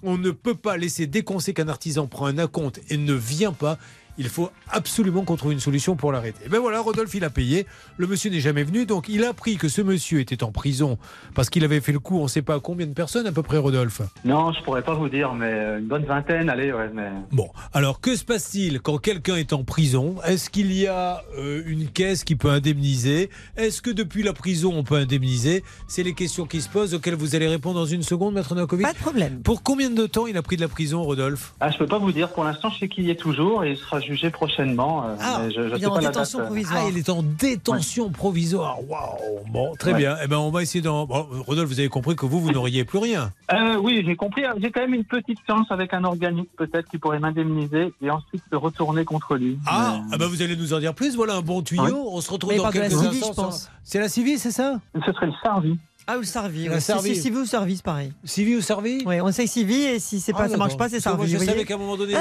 On 0.06 0.18
ne 0.18 0.30
peut 0.30 0.54
pas 0.54 0.76
laisser 0.76 1.06
dès 1.06 1.22
qu'on 1.22 1.40
sait 1.40 1.54
qu'un 1.54 1.68
artisan 1.68 2.06
prend 2.06 2.26
un 2.26 2.36
acompte 2.36 2.80
et 2.90 2.98
ne 2.98 3.14
vient 3.14 3.54
pas. 3.54 3.78
Il 4.16 4.28
faut 4.28 4.50
absolument 4.70 5.24
qu'on 5.24 5.36
trouve 5.36 5.52
une 5.52 5.60
solution 5.60 5.96
pour 5.96 6.12
l'arrêter. 6.12 6.44
Et 6.46 6.48
ben 6.48 6.60
voilà, 6.60 6.80
Rodolphe, 6.80 7.14
il 7.14 7.24
a 7.24 7.30
payé. 7.30 7.66
Le 7.96 8.06
monsieur 8.06 8.30
n'est 8.30 8.40
jamais 8.40 8.62
venu, 8.62 8.86
donc 8.86 9.08
il 9.08 9.24
a 9.24 9.30
appris 9.30 9.56
que 9.56 9.68
ce 9.68 9.82
monsieur 9.82 10.20
était 10.20 10.44
en 10.44 10.52
prison 10.52 10.98
parce 11.34 11.50
qu'il 11.50 11.64
avait 11.64 11.80
fait 11.80 11.92
le 11.92 11.98
coup, 11.98 12.18
on 12.18 12.24
ne 12.24 12.28
sait 12.28 12.42
pas 12.42 12.54
à 12.54 12.60
combien 12.60 12.86
de 12.86 12.92
personnes 12.92 13.26
à 13.26 13.32
peu 13.32 13.42
près, 13.42 13.58
Rodolphe. 13.58 14.02
Non, 14.24 14.52
je 14.52 14.62
pourrais 14.62 14.82
pas 14.82 14.94
vous 14.94 15.08
dire, 15.08 15.34
mais 15.34 15.78
une 15.78 15.86
bonne 15.86 16.04
vingtaine, 16.04 16.48
allez, 16.48 16.72
ouais, 16.72 16.90
mais. 16.94 17.08
Bon, 17.32 17.50
alors 17.72 18.00
que 18.00 18.14
se 18.16 18.24
passe-t-il 18.24 18.80
quand 18.80 18.98
quelqu'un 18.98 19.36
est 19.36 19.52
en 19.52 19.64
prison? 19.64 20.16
Est-ce 20.24 20.50
qu'il 20.50 20.72
y 20.72 20.86
a 20.86 21.22
euh, 21.36 21.62
une 21.66 21.88
caisse 21.88 22.24
qui 22.24 22.36
peut 22.36 22.50
indemniser? 22.50 23.30
Est-ce 23.56 23.82
que 23.82 23.90
depuis 23.90 24.22
la 24.22 24.32
prison 24.32 24.72
on 24.74 24.84
peut 24.84 24.96
indemniser? 24.96 25.64
C'est 25.88 26.02
les 26.02 26.14
questions 26.14 26.46
qui 26.46 26.60
se 26.60 26.68
posent 26.68 26.94
auxquelles 26.94 27.14
vous 27.14 27.34
allez 27.34 27.48
répondre 27.48 27.74
dans 27.80 27.86
une 27.86 28.02
seconde, 28.02 28.34
Maître 28.34 28.54
Novakovic. 28.54 28.86
Pas 28.86 28.92
de 28.92 28.98
problème. 28.98 29.40
Pour 29.42 29.62
combien 29.62 29.90
de 29.90 30.06
temps 30.06 30.26
il 30.26 30.36
a 30.36 30.42
pris 30.42 30.56
de 30.56 30.60
la 30.60 30.68
prison, 30.68 31.02
Rodolphe? 31.02 31.54
Ah, 31.60 31.70
je 31.70 31.78
peux 31.78 31.86
pas 31.86 31.98
vous 31.98 32.12
dire. 32.12 32.28
Pour 32.30 32.44
l'instant, 32.44 32.70
je 32.70 32.78
sais 32.78 32.88
qu'il 32.88 33.04
y 33.04 33.10
est 33.10 33.16
toujours 33.16 33.64
et 33.64 33.72
il 33.72 33.76
sera 33.76 34.00
jugé 34.04 34.30
prochainement. 34.30 35.04
euh, 35.06 35.16
Ah, 35.20 35.40
mais 35.42 35.50
je, 35.52 35.68
je 35.68 35.76
il 35.76 35.84
est 35.84 35.88
pas 35.88 36.00
la 36.00 36.10
date, 36.10 36.34
euh. 36.36 36.44
provisoire. 36.44 36.82
Ah, 36.86 36.88
il 36.90 36.98
est 36.98 37.08
en 37.08 37.22
détention 37.22 38.10
provisoire. 38.10 38.78
Waouh 38.88 39.40
Bon, 39.50 39.74
très 39.78 39.92
Ouais. 39.92 39.98
bien. 39.98 40.16
Eh 40.22 40.26
ben, 40.28 40.38
on 40.38 40.50
va 40.50 40.62
essayer 40.62 40.82
d'en. 40.82 41.06
Bon, 41.06 41.26
Rodolphe, 41.46 41.68
vous 41.68 41.80
avez 41.80 41.88
compris 41.88 42.14
que 42.16 42.26
vous, 42.26 42.40
vous 42.40 42.52
n'auriez 42.52 42.84
plus 42.84 42.98
rien. 42.98 43.30
Euh, 43.52 43.76
oui, 43.76 44.02
j'ai 44.06 44.16
compris. 44.16 44.42
J'ai 44.60 44.70
quand 44.70 44.80
même 44.82 44.94
une 44.94 45.04
petite 45.04 45.38
chance 45.48 45.66
avec 45.70 45.92
un 45.94 46.04
organisme 46.04 46.48
peut-être 46.56 46.88
qui 46.88 46.98
pourrait 46.98 47.18
m'indemniser 47.18 47.92
et 48.02 48.10
ensuite 48.10 48.42
se 48.50 48.56
retourner 48.56 49.04
contre 49.04 49.36
lui. 49.36 49.58
Ah, 49.66 50.00
ah 50.12 50.18
bah 50.18 50.26
vous 50.28 50.42
allez 50.42 50.56
nous 50.56 50.72
en 50.74 50.78
dire 50.78 50.94
plus. 50.94 51.16
Voilà 51.16 51.34
un 51.36 51.42
bon 51.42 51.62
tuyau. 51.62 52.08
On 52.10 52.20
se 52.20 52.30
retrouve 52.30 52.50
Mais 52.52 52.58
dans 52.58 52.70
quelques 52.70 52.92
Civi, 52.92 53.06
instants. 53.18 53.28
je 53.28 53.32
pense. 53.34 53.60
sur- 53.62 53.70
C'est 53.84 53.98
la 54.00 54.08
Civi, 54.08 54.38
c'est 54.38 54.50
ça? 54.50 54.80
Ce 55.06 55.12
serait 55.12 55.26
le 55.26 55.32
Sarvi. 55.42 55.78
Ah, 56.06 56.18
ou 56.18 56.20
le 56.20 56.26
ouais. 56.68 56.80
C'est 56.80 56.80
Sarvi. 56.92 57.14
c'est 57.14 57.22
Civi 57.22 57.36
ou 57.38 57.46
Service, 57.46 57.80
pareil. 57.80 58.12
Civi 58.24 58.56
ou 58.56 58.60
Sarvi 58.60 59.02
Oui, 59.06 59.20
on 59.22 59.32
sait 59.32 59.44
que 59.44 59.50
Civi, 59.50 59.84
et 59.84 59.98
si 59.98 60.20
c'est 60.20 60.32
Ah, 60.34 60.38
pas, 60.42 60.48
ça 60.50 60.56
marche 60.58 60.72
d'accord. 60.72 60.86
pas, 60.86 60.88
c'est 60.90 61.02
que 61.02 61.16
moi. 61.16 61.26
Je 61.26 61.36
vous 61.38 61.44
savais 61.44 61.64
qu'à 61.64 61.74
un 61.74 61.78
moment 61.78 61.96
donné, 61.96 62.14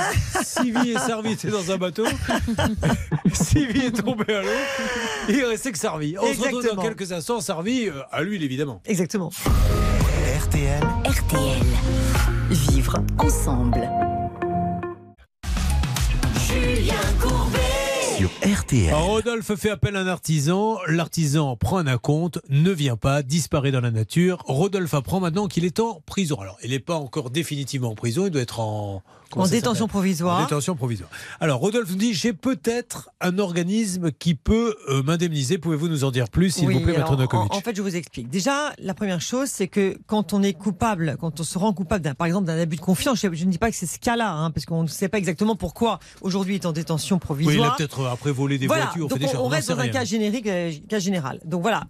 Civi 0.43 0.91
et 0.91 0.97
Sarvi 0.97 1.33
étaient 1.33 1.49
dans 1.49 1.69
un 1.69 1.77
bateau. 1.77 2.05
Civi 3.33 3.87
est 3.87 3.91
tombé 4.03 4.33
à 4.33 4.41
l'eau. 4.41 4.47
Il 5.27 5.43
restait 5.43 5.73
que 5.73 5.77
Sarvi. 5.77 6.15
On 6.17 6.21
se 6.21 6.27
retrouve 6.29 6.51
dans 6.51 6.57
Exactement. 6.59 6.81
quelques 6.81 7.11
instants. 7.11 7.41
Sarvi 7.41 7.87
euh, 7.87 7.93
à 8.11 8.21
l'huile, 8.23 8.43
évidemment. 8.43 8.81
Exactement. 8.85 9.31
RTL. 10.43 10.81
RTL. 11.05 11.63
Vivre 12.51 13.03
ensemble. 13.19 13.89
Julien 16.47 16.95
Courbet. 17.21 17.62
Rodolphe 18.91 19.55
fait 19.55 19.69
appel 19.69 19.95
à 19.95 20.01
un 20.01 20.07
artisan. 20.07 20.77
L'artisan 20.87 21.55
prend 21.55 21.77
un 21.77 21.87
acompte, 21.87 22.39
ne 22.49 22.71
vient 22.71 22.97
pas, 22.97 23.23
disparaît 23.23 23.71
dans 23.71 23.81
la 23.81 23.91
nature. 23.91 24.43
Rodolphe 24.45 24.93
apprend 24.93 25.19
maintenant 25.19 25.47
qu'il 25.47 25.65
est 25.65 25.79
en 25.79 26.01
prison. 26.05 26.39
Alors, 26.39 26.57
il 26.63 26.71
n'est 26.71 26.79
pas 26.79 26.95
encore 26.95 27.29
définitivement 27.29 27.89
en 27.89 27.95
prison, 27.95 28.25
il 28.25 28.31
doit 28.31 28.41
être 28.41 28.59
en. 28.59 29.01
En 29.35 29.47
détention 29.47 29.87
provisoire. 29.87 30.39
En 30.39 30.43
détention 30.43 30.75
provisoire. 30.75 31.09
Alors, 31.39 31.59
Rodolphe 31.59 31.89
nous 31.89 31.95
dit 31.97 32.13
j'ai 32.13 32.33
peut-être 32.33 33.09
un 33.21 33.39
organisme 33.39 34.11
qui 34.11 34.35
peut 34.35 34.75
euh, 34.89 35.03
m'indemniser. 35.03 35.57
Pouvez-vous 35.57 35.87
nous 35.87 36.03
en 36.03 36.11
dire 36.11 36.29
plus, 36.29 36.51
s'il 36.51 36.67
Oui, 36.67 36.75
vous 36.75 36.79
plaît, 36.81 36.95
alors, 36.95 37.17
Maître 37.17 37.35
en, 37.35 37.47
en 37.49 37.61
fait, 37.61 37.75
je 37.75 37.81
vous 37.81 37.95
explique. 37.95 38.29
Déjà, 38.29 38.73
la 38.79 38.93
première 38.93 39.21
chose, 39.21 39.49
c'est 39.49 39.67
que 39.67 39.97
quand 40.07 40.33
on 40.33 40.43
est 40.43 40.53
coupable, 40.53 41.17
quand 41.19 41.39
on 41.39 41.43
se 41.43 41.57
rend 41.57 41.73
coupable, 41.73 42.13
par 42.15 42.27
exemple, 42.27 42.47
d'un 42.47 42.57
abus 42.59 42.75
de 42.75 42.81
confiance, 42.81 43.19
je, 43.21 43.33
je 43.33 43.45
ne 43.45 43.51
dis 43.51 43.57
pas 43.57 43.69
que 43.69 43.75
c'est 43.77 43.85
ce 43.85 43.99
cas-là, 43.99 44.31
hein, 44.33 44.51
parce 44.51 44.65
qu'on 44.65 44.83
ne 44.83 44.87
sait 44.87 45.09
pas 45.09 45.17
exactement 45.17 45.55
pourquoi 45.55 45.99
aujourd'hui 46.21 46.55
il 46.55 46.61
est 46.61 46.65
en 46.65 46.71
détention 46.71 47.15
Oui, 47.15 47.21
provisoire. 47.21 47.55
il 47.55 47.63
a 47.63 47.71
peut-être 47.75 47.99
euh, 48.01 48.11
après 48.13 48.31
volé 48.31 48.57
des 48.57 48.67
voilà, 48.67 48.85
voitures. 48.85 49.07
donc 49.07 49.19
fait 49.19 49.25
des 49.27 49.35
on, 49.35 49.45
on 49.45 49.47
reste 49.47 49.69
dans 49.69 49.79
un 49.79 49.87
cas 49.87 50.03
générique, 50.05 50.47
euh, 50.47 50.71
cas 50.89 50.99
général. 50.99 51.39
Donc 51.45 51.61
voilà, 51.61 51.83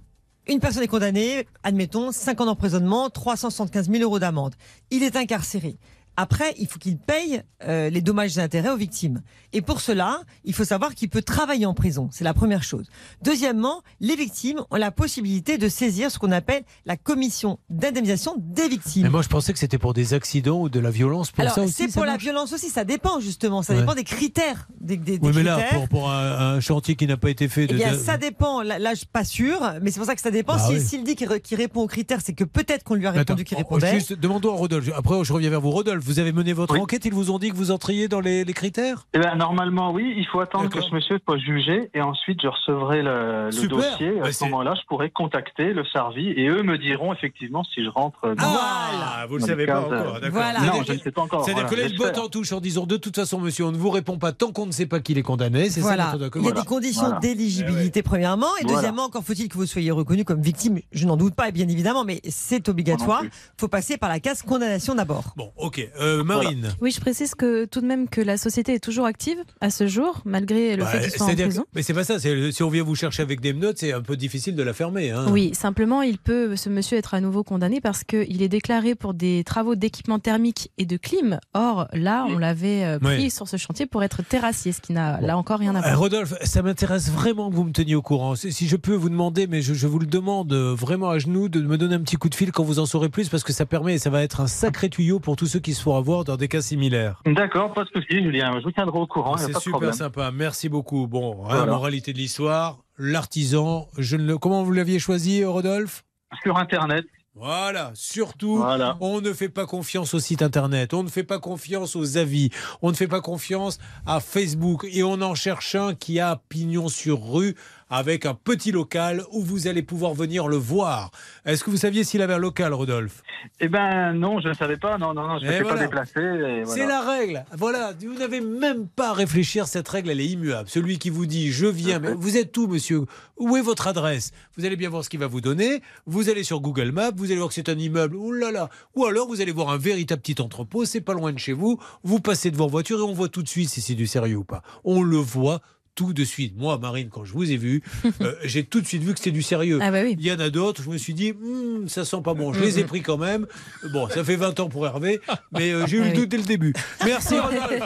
une 0.47 0.59
personne 0.59 0.83
est 0.83 0.87
condamnée, 0.87 1.47
admettons, 1.63 2.11
5 2.11 2.41
ans 2.41 2.45
d'emprisonnement, 2.45 3.09
375 3.09 3.89
000 3.89 4.03
euros 4.03 4.19
d'amende. 4.19 4.55
Il 4.91 5.03
est 5.03 5.15
incarcéré. 5.15 5.77
Après, 6.15 6.53
il 6.59 6.67
faut 6.67 6.77
qu'il 6.79 6.97
paye 6.97 7.41
euh, 7.63 7.89
les 7.89 8.01
dommages 8.01 8.37
et 8.37 8.41
intérêts 8.41 8.69
aux 8.69 8.77
victimes. 8.77 9.21
Et 9.51 9.61
pour 9.61 9.81
cela, 9.81 10.21
il 10.43 10.53
faut 10.53 10.63
savoir 10.65 10.93
qu'il 10.95 11.09
peut 11.09 11.21
travailler 11.21 11.65
en 11.65 11.73
prison. 11.73 12.09
C'est 12.11 12.23
la 12.23 12.33
première 12.33 12.61
chose. 12.63 12.87
Deuxièmement, 13.23 13.81
les 13.99 14.15
victimes 14.15 14.61
ont 14.69 14.75
la 14.75 14.91
possibilité 14.91 15.57
de 15.57 15.67
saisir 15.69 16.11
ce 16.11 16.19
qu'on 16.19 16.31
appelle 16.31 16.63
la 16.85 16.97
commission 16.97 17.59
d'indemnisation 17.69 18.35
des 18.37 18.67
victimes. 18.67 19.03
Mais 19.03 19.09
moi, 19.09 19.21
je 19.21 19.29
pensais 19.29 19.53
que 19.53 19.59
c'était 19.59 19.77
pour 19.77 19.93
des 19.93 20.13
accidents 20.13 20.61
ou 20.61 20.69
de 20.69 20.79
la 20.79 20.91
violence. 20.91 21.31
Pour 21.31 21.41
Alors, 21.41 21.57
c'est 21.69 21.91
pour 21.91 22.05
la 22.05 22.17
violence 22.17 22.53
aussi, 22.53 22.69
ça 22.69 22.83
dépend 22.83 23.19
justement, 23.19 23.61
ça 23.61 23.73
Ouais. 23.73 23.79
dépend 23.79 23.95
des 23.95 24.03
critères. 24.03 24.67
Des, 24.81 24.97
des- 24.97 25.17
des 25.17 25.25
Oui, 25.27 25.31
mais 25.35 25.43
là, 25.43 25.57
critères. 25.59 25.79
pour, 25.79 25.89
pour 25.89 26.11
un, 26.11 26.55
un 26.55 26.59
chantier 26.59 26.95
qui 26.95 27.07
n'a 27.07 27.17
pas 27.17 27.29
été 27.29 27.47
fait. 27.47 27.63
Eh 27.63 27.67
de- 27.67 27.75
bien, 27.75 27.97
ça 27.97 28.17
dépend. 28.17 28.61
Là, 28.61 28.77
je 28.91 28.97
suis 28.99 29.05
pas 29.07 29.23
sûr, 29.23 29.59
mais 29.81 29.91
c'est 29.91 29.99
pour 29.99 30.05
ça 30.07 30.15
que 30.15 30.21
ça 30.21 30.31
dépend. 30.31 30.55
Bah 30.57 30.63
Si- 30.67 30.73
oui. 30.73 30.81
S'il 30.81 31.03
dit 31.03 31.15
qu'il 31.15 31.57
répond 31.57 31.81
aux 31.81 31.87
critères, 31.87 32.19
c'est 32.23 32.33
que 32.33 32.43
peut-être 32.43 32.83
qu'on 32.83 32.95
lui 32.95 33.07
a 33.07 33.11
répondu 33.11 33.43
qu'il 33.45 33.55
oh, 33.55 33.59
répondait. 33.59 33.93
Juste, 33.95 34.13
demandons 34.13 34.53
à 34.53 34.57
Rodolphe. 34.57 34.89
Après, 34.95 35.23
je 35.23 35.33
reviens 35.33 35.49
vers 35.49 35.61
vous. 35.61 35.71
Rodolphe, 35.71 36.02
vous 36.03 36.19
avez 36.19 36.31
mené 36.31 36.53
votre 36.53 36.77
enquête. 36.79 37.05
Ils 37.05 37.13
vous 37.13 37.31
ont 37.31 37.39
dit 37.39 37.49
que 37.49 37.55
vous 37.55 37.71
entriez 37.71 38.07
dans 38.07 38.19
les, 38.19 38.43
les 38.43 38.53
critères? 38.53 39.07
Eh 39.13 39.19
ben, 39.19 39.35
normalement, 39.35 39.91
oui. 39.91 40.13
Il 40.17 40.25
faut 40.27 40.39
attendre 40.39 40.69
que 40.69 40.81
ce 40.81 40.93
monsieur 40.93 41.19
soit 41.25 41.37
jugé 41.37 41.89
et 41.93 42.01
ensuite 42.01 42.39
je 42.41 42.47
recevrai 42.47 43.01
le, 43.01 43.45
le 43.45 43.51
Super. 43.51 43.77
dossier. 43.77 44.11
Bah, 44.19 44.27
à 44.27 44.31
ce 44.31 44.43
moment-là, 44.45 44.73
je 44.79 44.85
pourrai 44.87 45.09
contacter 45.09 45.73
le 45.73 45.83
Sarvi 45.85 46.29
et 46.29 46.47
eux 46.47 46.63
me 46.63 46.77
diront 46.77 47.13
effectivement 47.13 47.63
si 47.63 47.83
je 47.83 47.89
rentre 47.89 48.35
dans. 48.35 48.43
Ah, 48.45 49.25
vous 49.29 49.35
ne 49.35 49.39
dans 49.41 49.47
savez 49.47 49.65
pas 49.65 49.81
encore. 49.81 50.19
D'accord. 50.19 50.41
Non, 50.41 50.59
C'est-à-dire 50.61 50.83
je 50.87 50.93
ne 50.93 50.97
sais 50.99 51.11
pas 51.11 51.21
encore. 51.21 51.45
C'est-à-dire 51.45 51.67
voilà, 51.67 51.87
que 51.87 51.93
là, 51.93 51.97
botte 51.97 52.17
en 52.17 52.27
touche 52.27 52.51
en 52.51 52.59
disant 52.59 52.85
de 52.85 52.97
toute 52.97 53.15
façon, 53.15 53.39
monsieur, 53.39 53.65
on 53.65 53.71
ne 53.71 53.77
vous 53.77 53.89
répond 53.89 54.17
pas 54.17 54.31
tant 54.31 54.51
qu'on 54.51 54.65
ne 54.65 54.71
sait 54.71 54.85
pas 54.85 54.99
qu'il 54.99 55.17
est 55.17 55.23
condamné. 55.23 55.69
C'est 55.69 55.81
Voilà. 55.81 56.11
ça, 56.11 56.17
Il 56.35 56.43
y 56.43 56.47
a 56.49 56.51
des 56.51 56.65
conditions 56.65 57.03
Voilà. 57.03 57.19
d'éligibilité 57.19 58.03
premièrement, 58.03 58.47
et 58.59 58.63
Voilà. 58.63 58.77
deuxièmement, 58.77 59.03
encore 59.05 59.23
faut-il 59.23 59.47
que 59.49 59.55
vous 59.57 59.65
soyez 59.65 59.91
reconnu 59.91 60.23
comme 60.25 60.41
victime. 60.41 60.79
Je 60.91 61.05
n'en 61.05 61.17
doute 61.17 61.35
pas, 61.35 61.51
bien 61.51 61.67
évidemment, 61.67 62.03
mais 62.03 62.21
c'est 62.29 62.67
obligatoire. 62.69 63.23
Il 63.23 63.29
faut 63.57 63.67
passer 63.67 63.97
par 63.97 64.09
la 64.09 64.19
case 64.19 64.41
condamnation 64.41 64.95
d'abord. 64.95 65.33
Bon, 65.37 65.51
ok. 65.57 65.87
Euh, 65.99 66.23
Marine. 66.23 66.73
Oui, 66.81 66.91
je 66.91 66.99
précise 66.99 67.35
que 67.35 67.65
tout 67.65 67.81
de 67.81 67.85
même 67.85 68.07
que 68.07 68.21
la 68.21 68.37
société 68.37 68.73
est 68.73 68.79
toujours 68.79 69.05
active 69.05 69.37
à 69.61 69.69
ce 69.69 69.87
jour, 69.87 70.21
malgré 70.25 70.75
le 70.75 70.83
Bah, 70.83 70.89
fait 70.89 71.01
qu'il 71.01 71.11
soit 71.11 71.23
en 71.23 71.25
c'est-à-dire 71.27 71.45
que- 71.47 71.51
prison. 71.51 71.65
mais 71.75 71.81
c'est 71.83 71.93
pas 71.93 72.03
ça. 72.03 72.17
Si 72.19 72.63
on 72.63 72.69
vient 72.69 72.83
vous 72.83 72.95
chercher 72.95 73.21
avec 73.21 73.41
des 73.41 73.53
menottes, 73.53 73.77
c'est 73.79 73.93
un 73.93 74.01
peu 74.01 74.15
difficile 74.17 74.55
de 74.55 74.63
la 74.63 74.73
fermer. 74.73 75.11
hein. 75.11 75.25
Oui, 75.29 75.53
simplement, 75.53 76.01
il 76.01 76.17
peut, 76.17 76.55
ce 76.55 76.69
monsieur, 76.69 76.97
être 76.97 77.13
à 77.13 77.21
nouveau 77.21 77.43
condamné 77.43 77.81
parce 77.81 78.03
qu'il 78.03 78.41
est 78.41 78.49
déclaré 78.49 78.95
pour 78.95 79.13
des 79.13 79.43
travaux 79.45 79.75
d'équipement 79.75 80.19
thermique 80.19 80.71
et 80.77 80.85
de 80.85 80.97
clim. 80.97 81.39
Or, 81.53 81.87
là, 81.93 82.25
on 82.29 82.37
l'avait 82.37 82.83
euh, 82.85 82.99
pris 82.99 83.15
Oui. 83.23 83.31
sur 83.31 83.47
ce 83.47 83.57
chantier 83.57 83.85
pour 83.85 84.03
être 84.03 84.23
terrassier, 84.23 84.71
ce 84.71 84.81
qui 84.81 84.93
n'a 84.93 85.19
là 85.21 85.37
encore 85.37 85.59
rien 85.59 85.75
à 85.75 85.79
Euh, 85.79 85.81
voir. 85.81 85.99
Rodolphe, 85.99 86.33
ça 86.43 86.61
m'intéresse 86.61 87.09
vraiment 87.11 87.49
que 87.49 87.55
vous 87.55 87.63
me 87.63 87.71
teniez 87.71 87.95
au 87.95 88.01
courant. 88.01 88.35
Si 88.35 88.67
je 88.67 88.75
peux 88.75 88.95
vous 88.95 89.09
demander, 89.09 89.47
mais 89.47 89.61
je, 89.61 89.73
je 89.73 89.87
vous 89.87 89.99
le 89.99 90.05
demande 90.07 90.51
euh, 90.53 90.73
vraiment 90.73 91.09
à 91.09 91.19
genoux, 91.19 91.49
de 91.49 91.61
me 91.61 91.77
donner 91.77 91.95
un 91.95 92.01
petit 92.01 92.15
coup 92.17 92.29
de 92.29 92.35
fil 92.35 92.51
quand 92.51 92.63
vous 92.63 92.79
en 92.79 92.85
saurez 92.85 93.09
plus, 93.09 93.29
parce 93.29 93.43
que 93.43 93.53
ça 93.53 93.65
permet, 93.65 93.95
et 93.95 93.99
ça 93.99 94.09
va 94.09 94.23
être 94.23 94.41
un 94.41 94.47
sacré 94.47 94.89
tuyau 94.89 95.19
pour 95.19 95.35
tous 95.35 95.45
ceux 95.47 95.59
qui 95.59 95.73
se 95.73 95.81
font 95.83 95.95
avoir 95.97 96.23
dans 96.23 96.37
des 96.37 96.47
cas 96.47 96.61
similaires. 96.61 97.21
D'accord, 97.25 97.73
pas 97.73 97.83
de 97.83 97.89
souci, 97.89 98.23
Julien. 98.23 98.51
Je 98.59 98.63
vous 98.63 98.71
tiendrai 98.71 98.97
au 98.97 99.05
courant. 99.07 99.37
C'est 99.37 99.47
super 99.57 99.71
problème. 99.73 99.93
sympa. 99.93 100.31
Merci 100.31 100.69
beaucoup. 100.69 101.07
Bon, 101.07 101.43
hein, 101.43 101.47
Voilà. 101.49 101.65
moralité 101.71 102.13
de 102.13 102.17
l'histoire, 102.17 102.79
l'artisan. 102.97 103.87
Je 103.97 104.15
ne 104.17 104.25
le... 104.25 104.37
Comment 104.37 104.63
vous 104.63 104.71
l'aviez 104.71 104.99
choisi, 104.99 105.43
Rodolphe? 105.43 106.03
Sur 106.41 106.57
Internet. 106.57 107.05
Voilà, 107.35 107.89
surtout, 107.95 108.57
Voilà. 108.57 108.95
on 109.01 109.19
ne 109.19 109.33
fait 109.33 109.49
pas 109.49 109.65
confiance 109.65 110.13
au 110.13 110.19
site 110.19 110.43
internet, 110.43 110.93
on 110.93 111.01
ne 111.01 111.09
fait 111.09 111.23
pas 111.23 111.39
confiance 111.39 111.95
aux 111.95 112.17
avis, 112.17 112.51
on 112.83 112.91
ne 112.91 112.95
fait 112.95 113.07
pas 113.07 113.21
confiance 113.21 113.79
à 114.05 114.19
Facebook 114.19 114.85
et 114.91 115.01
on 115.01 115.19
en 115.19 115.33
cherche 115.33 115.73
un 115.73 115.95
qui 115.95 116.19
a 116.19 116.39
pignon 116.49 116.89
sur 116.89 117.27
rue 117.33 117.55
avec 117.93 118.25
un 118.25 118.33
petit 118.33 118.71
local 118.71 119.23
où 119.31 119.43
vous 119.43 119.67
allez 119.67 119.83
pouvoir 119.83 120.15
venir 120.15 120.47
le 120.47 120.55
voir. 120.55 121.11
Est-ce 121.45 121.63
que 121.63 121.69
vous 121.69 121.77
saviez 121.77 122.03
s'il 122.03 122.23
avait 122.23 122.33
un 122.33 122.39
local, 122.39 122.73
Rodolphe? 122.73 123.21
Eh 123.59 123.69
ben 123.69 124.13
non, 124.13 124.39
je 124.39 124.47
ne 124.47 124.53
savais 124.55 124.77
pas. 124.77 124.97
Non, 124.97 125.13
non, 125.13 125.27
non, 125.27 125.37
je 125.37 125.45
ne 125.45 125.51
fais 125.51 125.61
voilà. 125.61 125.87
pas 125.87 126.03
voilà. 126.15 126.65
C'est 126.65 126.87
la 126.87 127.01
règle. 127.01 127.45
Voilà, 127.55 127.93
vous 128.01 128.17
n'avez 128.17 128.41
même 128.41 128.87
pas 128.87 129.09
à 129.09 129.13
réfléchir. 129.13 129.67
Cette 129.67 129.87
règle, 129.87 130.09
elle 130.09 130.21
est 130.21 130.25
immuable. 130.25 130.67
Celui 130.69 130.97
qui 130.97 131.11
vous 131.11 131.27
dit 131.27 131.51
je 131.51 131.67
viens, 131.67 131.99
mais 131.99 132.13
vous 132.13 132.35
êtes 132.35 132.57
où, 132.57 132.65
monsieur? 132.65 133.01
Où 133.37 133.57
est 133.57 133.61
votre 133.61 133.85
adresse? 133.85 134.31
Vous 134.57 134.65
allez 134.65 134.75
bien 134.75 134.89
voir 134.89 135.03
ce 135.03 135.09
qu'il 135.09 135.19
va 135.19 135.27
vous 135.27 135.41
donner. 135.41 135.83
Vous 136.07 136.29
allez 136.29 136.43
sur 136.43 136.61
Google 136.61 136.91
Maps, 136.91 137.11
vous 137.15 137.25
allez 137.25 137.37
voir 137.37 137.49
que 137.49 137.55
c'est 137.55 137.69
un 137.69 137.77
immeuble. 137.77 138.15
Ouh 138.15 138.31
là 138.31 138.49
là. 138.49 138.69
Ou 138.95 139.05
alors 139.05 139.27
vous 139.27 139.39
allez 139.39 139.51
voir 139.51 139.69
un 139.69 139.77
véritable 139.77 140.23
petit 140.23 140.41
entrepôt. 140.41 140.85
C'est 140.85 141.01
pas 141.01 141.13
loin 141.13 141.31
de 141.31 141.37
chez 141.37 141.53
vous. 141.53 141.79
Vous 142.03 142.19
passez 142.19 142.49
devant 142.49 142.65
voiture 142.65 142.97
et 142.97 143.03
on 143.03 143.13
voit 143.13 143.29
tout 143.29 143.43
de 143.43 143.49
suite 143.49 143.69
si 143.69 143.81
c'est 143.81 143.93
du 143.93 144.07
sérieux 144.07 144.37
ou 144.37 144.43
pas. 144.43 144.63
On 144.83 145.03
le 145.03 145.17
voit. 145.17 145.61
Tout 145.95 146.11
de 146.13 146.23
suite. 146.23 146.55
Moi, 146.57 146.79
Marine, 146.79 147.09
quand 147.11 147.23
je 147.23 147.33
vous 147.33 147.51
ai 147.51 147.57
vu, 147.57 147.83
euh, 148.21 148.33
j'ai 148.43 148.63
tout 148.63 148.81
de 148.81 148.87
suite 148.87 149.03
vu 149.03 149.13
que 149.13 149.19
c'était 149.19 149.29
du 149.31 149.43
sérieux. 149.43 149.77
Ah 149.81 149.91
bah 149.91 150.01
oui. 150.03 150.15
Il 150.19 150.25
y 150.25 150.31
en 150.31 150.39
a 150.39 150.49
d'autres, 150.49 150.81
je 150.81 150.89
me 150.89 150.97
suis 150.97 151.13
dit, 151.13 151.33
Hmm, 151.33 151.87
ça 151.87 152.03
sent 152.03 152.21
pas 152.23 152.33
bon. 152.33 152.51
Je 152.51 152.59
les 152.61 152.79
ai 152.79 152.83
pris 152.83 153.01
quand 153.03 153.17
même. 153.17 153.45
Bon, 153.91 154.09
ça 154.09 154.23
fait 154.23 154.35
20 154.35 154.59
ans 154.59 154.69
pour 154.69 154.87
Hervé, 154.87 155.19
mais 155.51 155.71
euh, 155.71 155.85
j'ai 155.85 155.97
eu 155.97 156.01
Ah 156.01 156.05
le 156.05 156.09
oui. 156.11 156.15
doute 156.17 156.29
dès 156.29 156.37
le 156.37 156.43
début. 156.43 156.73
Merci, 157.05 157.37
Rodolphe. 157.39 157.83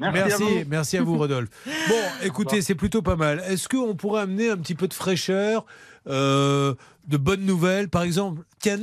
Merci, 0.00 0.32
à 0.32 0.36
vous. 0.38 0.64
merci 0.68 0.96
à 0.96 1.02
vous, 1.02 1.16
Rodolphe. 1.16 1.48
Bon, 1.88 2.02
écoutez, 2.24 2.60
c'est 2.62 2.74
plutôt 2.74 3.02
pas 3.02 3.14
mal. 3.16 3.40
Est-ce 3.46 3.68
qu'on 3.68 3.94
pourrait 3.94 4.22
amener 4.22 4.50
un 4.50 4.56
petit 4.56 4.74
peu 4.74 4.88
de 4.88 4.94
fraîcheur, 4.94 5.64
euh, 6.08 6.74
de 7.06 7.16
bonnes 7.16 7.44
nouvelles? 7.44 7.88
Par 7.88 8.02
exemple, 8.02 8.42
tiens, 8.58 8.78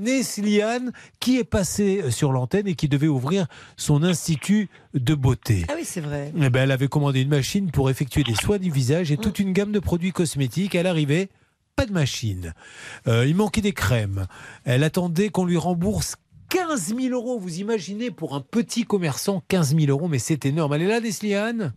Nesliane. 0.00 0.20
Nesliane, 0.20 0.92
qui 1.20 1.38
est 1.38 1.44
passée 1.44 2.10
sur 2.10 2.32
l'antenne 2.32 2.66
et 2.66 2.74
qui 2.74 2.88
devait 2.88 3.08
ouvrir 3.08 3.46
son 3.76 4.02
institut 4.02 4.68
de 4.94 5.14
beauté. 5.14 5.64
Ah 5.68 5.74
oui, 5.76 5.84
c'est 5.84 6.00
vrai. 6.00 6.32
Eh 6.36 6.50
ben, 6.50 6.64
elle 6.64 6.72
avait 6.72 6.88
commandé 6.88 7.20
une 7.22 7.28
machine 7.28 7.70
pour 7.70 7.90
effectuer 7.90 8.22
des 8.22 8.34
soins 8.34 8.58
du 8.58 8.70
visage 8.70 9.12
et 9.12 9.16
toute 9.16 9.38
une 9.38 9.52
gamme 9.52 9.72
de 9.72 9.78
produits 9.78 10.12
cosmétiques. 10.12 10.74
À 10.74 10.82
l'arrivée, 10.82 11.28
pas 11.76 11.86
de 11.86 11.92
machine. 11.92 12.54
Euh, 13.06 13.26
il 13.26 13.34
manquait 13.36 13.60
des 13.60 13.72
crèmes. 13.72 14.26
Elle 14.64 14.84
attendait 14.84 15.28
qu'on 15.28 15.44
lui 15.44 15.56
rembourse 15.56 16.16
15 16.50 16.94
000 16.96 17.14
euros. 17.14 17.38
Vous 17.38 17.60
imaginez 17.60 18.10
pour 18.10 18.34
un 18.34 18.40
petit 18.40 18.84
commerçant 18.84 19.42
15 19.48 19.76
000 19.76 19.86
euros, 19.90 20.08
mais 20.08 20.18
c'est 20.18 20.44
énorme. 20.46 20.74
Elle 20.74 20.82
est 20.82 20.88
là, 20.88 21.00
Nesliane 21.00 21.72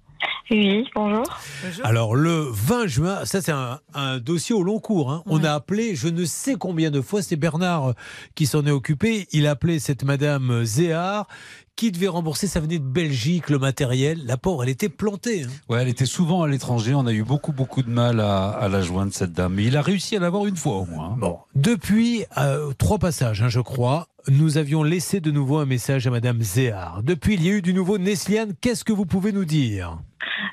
Oui, 0.51 0.85
bonjour. 0.93 1.23
alors 1.83 2.15
le 2.15 2.47
20 2.51 2.87
juin, 2.87 3.25
ça 3.25 3.41
c'est 3.41 3.51
un, 3.51 3.79
un 3.93 4.19
dossier 4.19 4.53
au 4.53 4.61
long 4.61 4.79
cours. 4.79 5.11
hein. 5.11 5.23
On 5.25 5.43
a 5.43 5.51
appelé, 5.53 5.95
je 5.95 6.07
ne 6.09 6.25
sais 6.25 6.55
combien 6.55 6.91
de 6.91 7.01
fois, 7.01 7.21
c'est 7.21 7.37
Bernard 7.37 7.89
euh, 7.89 7.93
qui 8.35 8.45
s'en 8.45 8.65
est 8.65 8.71
occupé. 8.71 9.27
Il 9.31 9.47
a 9.47 9.51
appelé 9.51 9.79
cette 9.79 10.03
Madame 10.03 10.51
euh, 10.51 10.65
Zéard 10.65 11.27
qui 11.75 11.91
devait 11.91 12.07
rembourser. 12.09 12.45
Ça 12.47 12.59
venait 12.59 12.77
de 12.77 12.83
Belgique, 12.83 13.49
le 13.49 13.57
matériel. 13.57 14.19
La 14.25 14.37
pauvre, 14.37 14.63
elle 14.63 14.69
était 14.69 14.89
plantée. 14.89 15.43
hein. 15.43 15.47
Ouais, 15.69 15.81
elle 15.81 15.87
était 15.87 16.05
souvent 16.05 16.43
à 16.43 16.47
l'étranger. 16.47 16.93
On 16.93 17.07
a 17.07 17.13
eu 17.13 17.23
beaucoup, 17.23 17.51
beaucoup 17.53 17.81
de 17.81 17.89
mal 17.89 18.19
à, 18.19 18.49
à 18.49 18.67
la 18.67 18.81
joindre, 18.81 19.13
cette 19.13 19.31
dame. 19.33 19.53
Mais 19.55 19.63
il 19.63 19.77
a 19.77 19.81
réussi 19.81 20.15
à 20.15 20.19
l'avoir 20.19 20.45
une 20.45 20.57
fois 20.57 20.75
au 20.75 20.85
moins. 20.85 21.11
hein. 21.13 21.15
Bon, 21.17 21.39
depuis 21.55 22.25
euh, 22.37 22.73
trois 22.77 22.99
passages, 22.99 23.41
hein, 23.41 23.49
je 23.49 23.61
crois, 23.61 24.07
nous 24.29 24.57
avions 24.57 24.83
laissé 24.83 25.19
de 25.19 25.31
nouveau 25.31 25.57
un 25.57 25.65
message 25.65 26.07
à 26.07 26.11
Madame 26.11 26.41
Zéard. 26.41 27.01
Depuis, 27.03 27.33
il 27.35 27.43
y 27.45 27.49
a 27.49 27.53
eu 27.53 27.61
du 27.61 27.73
nouveau. 27.73 27.97
Nesliane, 27.97 28.53
qu'est-ce 28.61 28.83
que 28.83 28.93
vous 28.93 29.05
pouvez 29.05 29.31
nous 29.31 29.45
dire? 29.45 29.99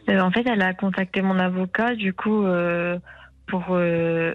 Euh, 0.08 0.20
en 0.20 0.30
fait, 0.30 0.44
elle 0.46 0.62
a 0.62 0.74
contacté 0.74 1.22
mon 1.22 1.38
avocat, 1.38 1.94
du 1.94 2.12
coup, 2.12 2.44
euh, 2.44 2.98
pour 3.46 3.64
euh, 3.70 4.32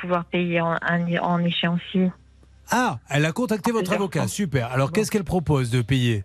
pouvoir 0.00 0.24
payer 0.24 0.60
en, 0.60 1.38
échéancier. 1.44 2.10
Ah, 2.70 2.98
elle 3.08 3.24
a 3.24 3.32
contacté 3.32 3.70
votre 3.70 3.92
avocat. 3.92 4.26
Super. 4.26 4.72
Alors, 4.72 4.90
qu'est-ce 4.90 5.10
qu'elle 5.10 5.24
propose 5.24 5.70
de 5.70 5.82
payer? 5.82 6.24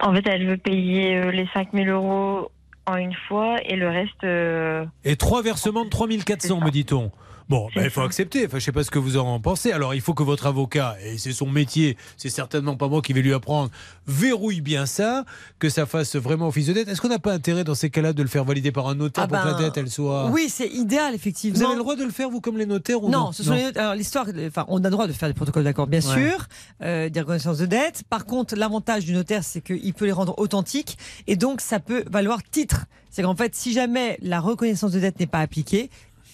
En 0.00 0.14
fait, 0.14 0.26
elle 0.26 0.46
veut 0.46 0.56
payer 0.56 1.30
les 1.30 1.46
5000 1.52 1.88
euros 1.90 2.50
en 2.86 2.96
une 2.96 3.14
fois 3.28 3.58
et 3.64 3.76
le 3.76 3.88
reste. 3.88 4.88
Et 5.04 5.16
trois 5.16 5.42
versements 5.42 5.84
de 5.84 5.90
3400, 5.90 6.60
me 6.60 6.70
dit-on. 6.70 7.12
Bon, 7.52 7.68
ben, 7.76 7.84
il 7.84 7.90
faut 7.90 8.00
accepter. 8.00 8.46
Enfin, 8.46 8.58
je 8.58 8.64
sais 8.64 8.72
pas 8.72 8.82
ce 8.82 8.90
que 8.90 8.98
vous 8.98 9.18
en 9.18 9.38
pensez. 9.38 9.72
Alors, 9.72 9.94
il 9.94 10.00
faut 10.00 10.14
que 10.14 10.22
votre 10.22 10.46
avocat, 10.46 10.96
et 11.04 11.18
c'est 11.18 11.32
son 11.32 11.46
métier, 11.50 11.98
c'est 12.16 12.30
certainement 12.30 12.76
pas 12.76 12.88
moi 12.88 13.02
qui 13.02 13.12
vais 13.12 13.20
lui 13.20 13.34
apprendre, 13.34 13.70
verrouille 14.06 14.62
bien 14.62 14.86
ça, 14.86 15.26
que 15.58 15.68
ça 15.68 15.84
fasse 15.84 16.16
vraiment 16.16 16.48
office 16.48 16.68
de 16.68 16.72
dette. 16.72 16.88
Est-ce 16.88 17.02
qu'on 17.02 17.08
n'a 17.10 17.18
pas 17.18 17.34
intérêt 17.34 17.62
dans 17.62 17.74
ces 17.74 17.90
cas-là 17.90 18.14
de 18.14 18.22
le 18.22 18.28
faire 18.30 18.44
valider 18.44 18.72
par 18.72 18.88
un 18.88 18.94
notaire 18.94 19.24
Ah 19.24 19.28
pour 19.28 19.38
que 19.42 19.46
la 19.48 19.52
ben, 19.52 19.64
dette, 19.64 19.76
elle 19.76 19.90
soit. 19.90 20.30
Oui, 20.30 20.46
c'est 20.48 20.68
idéal, 20.68 21.14
effectivement. 21.14 21.58
Vous 21.58 21.64
avez 21.66 21.74
le 21.74 21.80
droit 21.80 21.94
de 21.94 22.04
le 22.04 22.10
faire, 22.10 22.30
vous, 22.30 22.40
comme 22.40 22.56
les 22.56 22.64
notaires 22.64 23.02
ou 23.02 23.10
non 23.10 23.24
Non, 23.26 23.32
ce 23.32 23.42
sont 23.42 23.52
les 23.52 23.64
notes- 23.64 23.76
alors 23.76 23.94
l'histoire. 23.94 24.26
Enfin, 24.46 24.64
on 24.68 24.78
a 24.80 24.84
le 24.84 24.90
droit 24.90 25.06
de 25.06 25.12
faire 25.12 25.28
des 25.28 25.34
protocoles 25.34 25.64
d'accord, 25.64 25.86
bien 25.88 26.00
Ouais. 26.00 26.30
sûr, 26.30 26.46
euh, 26.82 27.10
des 27.10 27.20
reconnaissances 27.20 27.58
de 27.58 27.66
dette. 27.66 28.02
Par 28.08 28.24
contre, 28.24 28.56
l'avantage 28.56 29.04
du 29.04 29.12
notaire, 29.12 29.44
c'est 29.44 29.60
qu'il 29.60 29.92
peut 29.92 30.06
les 30.06 30.12
rendre 30.12 30.34
authentiques 30.38 30.96
et 31.26 31.36
donc 31.36 31.60
ça 31.60 31.80
peut 31.80 32.02
valoir 32.10 32.42
titre. 32.42 32.86
C'est 33.10 33.22
qu'en 33.22 33.36
fait, 33.36 33.54
si 33.54 33.74
jamais 33.74 34.16
la 34.22 34.40
reconnaissance 34.40 34.92
de 34.92 35.00
dette 35.00 35.20
n'est 35.20 35.26
pas 35.26 35.40
appliquée, 35.40 35.90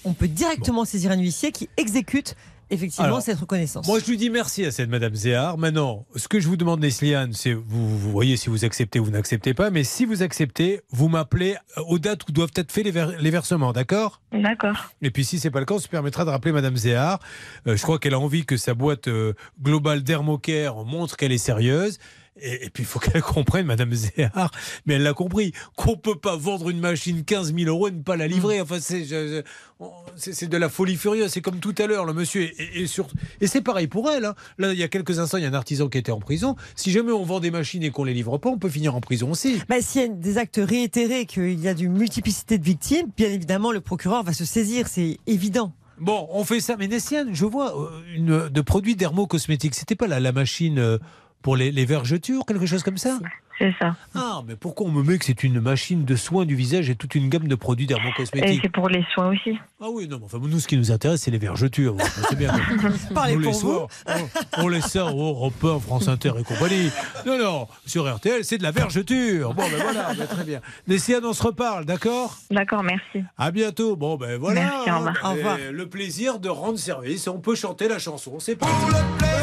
on 0.08 0.14
peut 0.14 0.28
directement 0.28 0.84
saisir 0.84 1.10
un 1.12 1.18
huissier 1.18 1.52
qui 1.52 1.68
exécute 1.76 2.34
effectivement 2.70 3.06
Alors, 3.06 3.22
cette 3.22 3.38
reconnaissance. 3.38 3.86
Moi, 3.86 3.98
je 3.98 4.04
lui 4.10 4.18
dis 4.18 4.28
merci 4.28 4.62
à 4.66 4.70
cette 4.70 4.90
Madame 4.90 5.14
Zéard. 5.14 5.56
Maintenant, 5.56 6.04
ce 6.16 6.28
que 6.28 6.38
je 6.38 6.46
vous 6.48 6.56
demande, 6.58 6.80
Nesliane, 6.80 7.32
c'est 7.32 7.54
vous, 7.54 7.98
vous 7.98 8.10
voyez 8.10 8.36
si 8.36 8.50
vous 8.50 8.64
acceptez 8.66 9.00
ou 9.00 9.06
vous 9.06 9.10
n'acceptez 9.10 9.54
pas, 9.54 9.70
mais 9.70 9.84
si 9.84 10.04
vous 10.04 10.22
acceptez, 10.22 10.82
vous 10.90 11.08
m'appelez 11.08 11.56
euh, 11.78 11.82
aux 11.88 11.98
dates 11.98 12.28
où 12.28 12.32
doivent 12.32 12.52
être 12.56 12.70
faits 12.70 12.84
les, 12.84 12.90
ver- 12.90 13.16
les 13.18 13.30
versements, 13.30 13.72
d'accord? 13.72 14.20
D'accord. 14.32 14.76
Et 15.00 15.10
puis 15.10 15.24
si 15.24 15.38
c'est 15.38 15.50
pas 15.50 15.60
le 15.60 15.66
cas, 15.66 15.74
on 15.76 15.78
se 15.78 15.88
permettra 15.88 16.26
de 16.26 16.30
rappeler 16.30 16.52
Madame 16.52 16.76
Zéard. 16.76 17.20
Euh, 17.66 17.74
je 17.76 17.82
crois 17.82 17.98
qu'elle 17.98 18.12
a 18.14 18.18
envie 18.20 18.44
que 18.44 18.58
sa 18.58 18.74
boîte 18.74 19.08
euh, 19.08 19.32
globale 19.62 20.02
Dermocare 20.02 20.84
montre 20.84 21.16
qu'elle 21.16 21.32
est 21.32 21.38
sérieuse. 21.38 21.98
Et, 22.40 22.66
et 22.66 22.70
puis 22.70 22.82
il 22.82 22.86
faut 22.86 22.98
qu'elle 23.00 23.22
comprenne, 23.22 23.66
Madame 23.66 23.92
Zéard, 23.92 24.50
mais 24.86 24.94
elle 24.94 25.02
l'a 25.02 25.14
compris, 25.14 25.52
qu'on 25.76 25.96
peut 25.96 26.14
pas 26.18 26.36
vendre 26.36 26.70
une 26.70 26.80
machine 26.80 27.24
15 27.24 27.54
000 27.54 27.68
euros 27.68 27.88
et 27.88 27.90
ne 27.90 28.02
pas 28.02 28.16
la 28.16 28.26
livrer. 28.26 28.60
Enfin, 28.60 28.78
c'est 28.80 30.48
de 30.48 30.56
la 30.56 30.68
folie 30.68 30.96
furieuse. 30.96 31.30
C'est 31.30 31.40
comme 31.40 31.60
tout 31.60 31.74
à 31.78 31.86
l'heure, 31.86 32.04
le 32.04 32.12
monsieur. 32.12 32.42
Et, 32.42 32.54
et, 32.58 32.80
et 32.82 32.86
sur- 32.86 33.08
et 33.40 33.46
c'est 33.46 33.60
pareil 33.62 33.86
pour 33.86 34.10
elle. 34.10 34.24
hein. 34.24 34.34
Là, 34.58 34.72
il 34.72 34.78
y 34.78 34.82
a 34.82 34.88
quelques 34.88 35.18
instants, 35.18 35.38
il 35.38 35.42
y 35.44 35.46
a 35.46 35.50
un 35.50 35.54
artisan 35.54 35.88
qui 35.88 35.98
était 35.98 36.12
en 36.12 36.20
prison. 36.20 36.56
Si 36.74 36.90
jamais 36.90 37.12
on 37.12 37.24
vend 37.24 37.40
des 37.40 37.50
machines 37.50 37.82
et 37.82 37.90
qu'on 37.90 38.04
les 38.04 38.14
livre 38.14 38.38
pas, 38.38 38.48
on 38.50 38.58
peut 38.58 38.68
finir 38.68 38.94
en 38.94 39.00
prison 39.00 39.30
aussi. 39.30 39.60
Bah, 39.68 39.76
S'il 39.80 40.00
y 40.02 40.04
a 40.04 40.08
des 40.08 40.38
actes 40.38 40.60
réitérés, 40.62 41.26
qu'il 41.26 41.58
y 41.60 41.68
a 41.68 41.72
une 41.72 41.96
multiplicité 41.96 42.58
de 42.58 42.64
victimes, 42.64 43.06
bien 43.16 43.28
évidemment, 43.28 43.72
le 43.72 43.80
procureur 43.80 44.22
va 44.22 44.32
se 44.32 44.44
saisir, 44.44 44.88
c'est 44.88 45.18
évident. 45.26 45.72
Bon, 46.00 46.28
on 46.30 46.44
fait 46.44 46.60
ça. 46.60 46.76
Mais 46.78 46.86
Nessiane, 46.86 47.30
je 47.34 47.44
vois 47.44 47.76
euh, 47.76 47.88
une, 48.14 48.48
de 48.48 48.60
produits 48.60 48.94
dermocosmétiques. 48.94 49.74
C'était 49.74 49.96
pas 49.96 50.06
la, 50.06 50.20
la 50.20 50.30
machine 50.32 50.78
euh, 50.78 50.98
pour 51.42 51.56
les, 51.56 51.70
les 51.70 51.84
vergetures, 51.84 52.44
quelque 52.46 52.66
chose 52.66 52.82
comme 52.82 52.98
ça 52.98 53.18
C'est 53.58 53.74
ça. 53.80 53.96
Ah, 54.14 54.42
mais 54.46 54.54
pourquoi 54.56 54.86
on 54.86 54.90
me 54.90 55.02
met 55.02 55.18
que 55.18 55.24
c'est 55.24 55.42
une 55.44 55.60
machine 55.60 56.04
de 56.04 56.16
soins 56.16 56.44
du 56.44 56.54
visage 56.54 56.90
et 56.90 56.94
toute 56.96 57.14
une 57.14 57.28
gamme 57.28 57.48
de 57.48 57.54
produits 57.54 57.84
Et 57.84 57.88
dermocosmétiques 57.88 58.60
c'est 58.62 58.68
pour 58.72 58.88
les 58.88 59.04
soins 59.14 59.28
aussi. 59.30 59.58
Ah 59.80 59.86
oui, 59.90 60.06
non, 60.08 60.18
mais 60.18 60.24
enfin, 60.26 60.38
nous, 60.40 60.58
ce 60.60 60.66
qui 60.68 60.76
nous 60.76 60.90
intéresse, 60.92 61.22
c'est 61.22 61.30
les 61.30 61.38
vergetures. 61.38 61.96
comprenez 61.96 62.36
bien. 62.36 62.52
Parlez 63.14 63.34
Nous, 63.34 63.40
les 63.40 63.50
pour 63.50 63.60
vous. 63.60 63.86
on, 64.06 64.64
on 64.64 64.68
laisse 64.68 64.86
ça 64.86 65.06
au 65.06 65.28
Europe 65.28 65.64
1, 65.64 65.78
France 65.80 66.08
Inter 66.08 66.32
et 66.38 66.42
compagnie. 66.44 66.90
Non, 67.26 67.38
non, 67.38 67.68
sur 67.86 68.12
RTL, 68.12 68.44
c'est 68.44 68.58
de 68.58 68.62
la 68.64 68.70
vergeture. 68.72 69.54
Bon, 69.54 69.62
ben 69.70 69.80
voilà, 69.82 70.14
ben, 70.14 70.26
très 70.26 70.44
bien. 70.44 70.60
Nessiane, 70.88 71.24
on 71.24 71.32
se 71.32 71.42
reparle, 71.44 71.84
d'accord? 71.84 72.36
D'accord, 72.50 72.82
merci. 72.82 73.24
À 73.36 73.50
bientôt. 73.52 73.94
Bon, 73.96 74.16
ben 74.16 74.36
voilà. 74.38 74.60
Merci, 74.62 74.90
au 74.90 74.96
revoir. 74.98 75.16
Au 75.24 75.30
revoir. 75.34 75.58
Et 75.60 75.70
Le 75.72 75.88
plaisir 75.88 76.38
de 76.40 76.48
rendre 76.48 76.78
service. 76.78 77.26
On 77.28 77.38
peut 77.40 77.54
chanter 77.54 77.86
la 77.88 77.98
chanson. 78.00 78.38
C'est 78.40 78.56
parti. 78.56 78.74
Se 78.74 79.37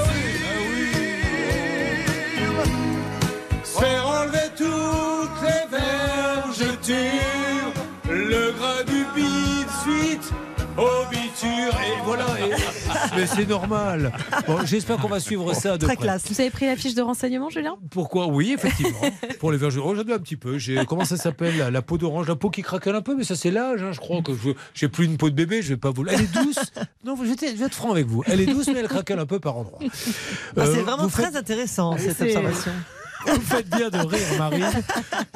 Mais 13.15 13.25
c'est 13.27 13.47
normal. 13.47 14.11
Bon, 14.47 14.57
j'espère 14.65 14.97
qu'on 14.97 15.07
va 15.07 15.19
suivre 15.19 15.53
ça 15.53 15.77
de 15.77 15.85
Très 15.85 15.95
près. 15.95 16.05
classe. 16.05 16.23
Vous 16.29 16.39
avez 16.41 16.49
pris 16.49 16.65
la 16.65 16.75
fiche 16.75 16.95
de 16.95 17.01
renseignement, 17.01 17.49
Julien? 17.49 17.77
Pourquoi? 17.91 18.27
Oui, 18.27 18.53
effectivement. 18.53 18.99
Pour 19.39 19.51
les 19.51 19.57
verges 19.57 19.75
j'en 19.75 19.93
ai 19.95 20.13
un 20.13 20.19
petit 20.19 20.35
peu. 20.37 20.57
J'ai 20.57 20.85
comment 20.85 21.05
ça 21.05 21.17
s'appelle 21.17 21.57
la, 21.57 21.71
la 21.71 21.81
peau 21.81 21.97
d'orange, 21.97 22.27
la 22.27 22.35
peau 22.35 22.49
qui 22.49 22.61
craquelle 22.61 22.95
un 22.95 23.01
peu, 23.01 23.15
mais 23.15 23.23
ça 23.23 23.35
c'est 23.35 23.51
l'âge. 23.51 23.81
hein, 23.83 23.91
je 23.91 23.99
crois 23.99 24.21
que 24.21 24.33
je 24.33 24.49
j'ai 24.73 24.87
plus 24.89 25.05
une 25.05 25.17
peau 25.17 25.29
de 25.29 25.35
bébé. 25.35 25.61
Je 25.61 25.69
vais 25.69 25.77
pas 25.77 25.91
vous. 25.91 26.05
Elle 26.07 26.21
est 26.21 26.33
douce. 26.33 26.59
Non, 27.05 27.15
je 27.17 27.23
vais, 27.23 27.33
être, 27.33 27.45
je 27.51 27.59
vais 27.59 27.65
être 27.65 27.75
franc 27.75 27.91
avec 27.91 28.07
vous. 28.07 28.23
Elle 28.25 28.41
est 28.41 28.45
douce, 28.47 28.67
mais 28.67 28.79
elle 28.79 28.87
craquelle 28.87 29.19
un 29.19 29.25
peu 29.27 29.39
par 29.39 29.57
endroits. 29.57 29.77
Ah, 29.81 30.61
Euh, 30.61 30.73
c'est 30.73 30.81
vraiment 30.81 31.07
très 31.07 31.25
faites- 31.25 31.35
intéressant 31.35 31.95
cette 31.97 32.17
C'est- 32.17 32.35
observation. 32.35 32.71
Vous 33.27 33.41
faites 33.41 33.69
bien 33.69 33.89
de 33.89 33.97
rire, 33.97 34.19
Marine, 34.37 34.65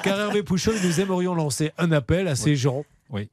car 0.04 0.20
Hervé 0.20 0.44
Pouchol, 0.44 0.76
nous 0.84 1.00
aimerions 1.00 1.34
lancer 1.34 1.72
un 1.80 1.92
appel 1.92 2.28
à 2.28 2.36
ces 2.36 2.56
gens. 2.56 2.84
Oui. 3.10 3.30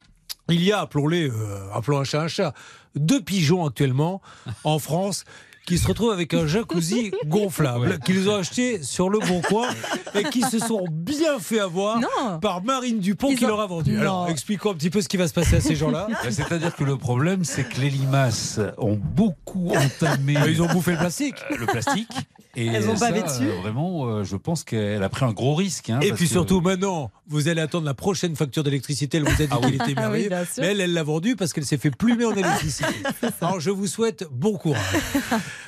Il 0.49 0.63
y 0.63 0.73
a, 0.73 0.81
appelons-les, 0.81 1.29
euh, 1.29 1.73
appelons 1.75 1.99
un 1.99 2.05
chat 2.05 2.23
un 2.23 2.29
chat, 2.29 2.55
deux 2.95 3.21
pigeons 3.21 3.67
actuellement 3.67 4.21
en 4.65 4.79
France 4.79 5.25
qui 5.67 5.79
se 5.79 5.89
retrouvent 5.89 6.13
avec 6.13 6.33
un 6.33 6.47
jacuzzi 6.47 7.11
gonflable 7.27 7.99
qu'ils 7.99 8.29
ont 8.31 8.37
acheté 8.37 8.81
sur 8.85 9.11
le 9.11 9.19
Bon 9.19 9.41
Coin 9.43 9.69
et 10.15 10.23
qui 10.23 10.43
se 10.43 10.61
sont 10.61 10.85
bien 10.89 11.41
fait 11.41 11.59
avoir 11.59 11.99
par 12.41 12.63
Marine 12.63 13.01
Dupont 13.01 13.35
qui 13.35 13.45
leur 13.45 13.61
a 13.61 13.67
vendu. 13.67 13.99
Alors, 13.99 14.29
expliquons 14.29 14.71
un 14.71 14.75
petit 14.75 14.91
peu 14.91 15.03
ce 15.03 15.09
qui 15.09 15.17
va 15.17 15.27
se 15.27 15.35
passer 15.35 15.57
à 15.57 15.61
ces 15.61 15.75
gens-là. 15.75 16.07
Ben, 16.23 16.31
C'est-à-dire 16.31 16.75
que 16.75 16.85
le 16.85 16.97
problème, 16.97 17.45
c'est 17.45 17.65
que 17.69 17.81
les 17.81 17.91
limaces 17.91 18.61
ont 18.79 18.95
beaucoup 18.97 19.73
entamé. 19.75 20.37
Ils 20.47 20.63
ont 20.63 20.69
bouffé 20.69 20.93
le 20.93 20.99
plastique. 20.99 21.35
Euh, 21.51 21.57
Le 21.59 21.67
plastique. 21.67 22.13
Et 22.59 22.67
Elles 22.67 22.89
ont 22.89 22.97
ça, 22.97 23.11
bavé 23.11 23.23
dessus. 23.23 23.43
euh, 23.49 23.61
Vraiment, 23.61 24.07
euh, 24.07 24.25
je 24.25 24.35
pense 24.35 24.65
qu'elle 24.65 25.03
a 25.03 25.09
pris 25.11 25.25
un 25.27 25.33
gros 25.33 25.55
risque. 25.55 25.91
hein, 25.91 26.01
Et 26.01 26.09
parce 26.09 26.19
puis 26.19 26.27
que- 26.27 26.33
surtout 26.33 26.61
maintenant, 26.63 27.11
vous 27.29 27.49
allez 27.49 27.61
attendre 27.61 27.85
la 27.85 27.93
prochaine 27.95 28.35
facture 28.35 28.65
d'électricité. 28.65 29.19
Elle 29.19 29.25
vous 29.25 29.43
a 29.43 29.47
dit 29.47 29.49
Ah 29.51 29.57
qu'il 29.59 29.67
oui. 29.67 29.75
était 29.91 29.95
Ah 30.01 30.11
oui, 30.11 30.23
sûr. 30.25 30.37
mais 30.59 30.67
elle, 30.69 30.81
elle 30.81 30.93
l'a 30.95 31.03
vendu 31.03 31.37
parce 31.37 31.53
qu'elle 31.53 31.67
s'est 31.67 31.77
fait 31.77 31.91
plumer 31.91 32.25
en 32.25 32.33
électricité. 32.33 32.89
Alors 33.43 33.61
je 33.61 33.71
vous 33.71 33.87
souhaite 33.87 34.27
bon 34.33 34.57
courage. 34.57 34.81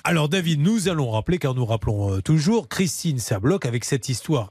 Alors 0.04 0.28
David, 0.28 0.60
nous 0.60 0.88
allons 0.88 1.10
rappeler, 1.10 1.38
car 1.38 1.54
nous 1.54 1.66
rappelons 1.66 2.14
euh, 2.14 2.20
toujours, 2.22 2.68
Christine 2.68 3.18
Sabloc 3.18 3.66
avec 3.66 3.84
cette 3.84 4.08
histoire 4.08 4.50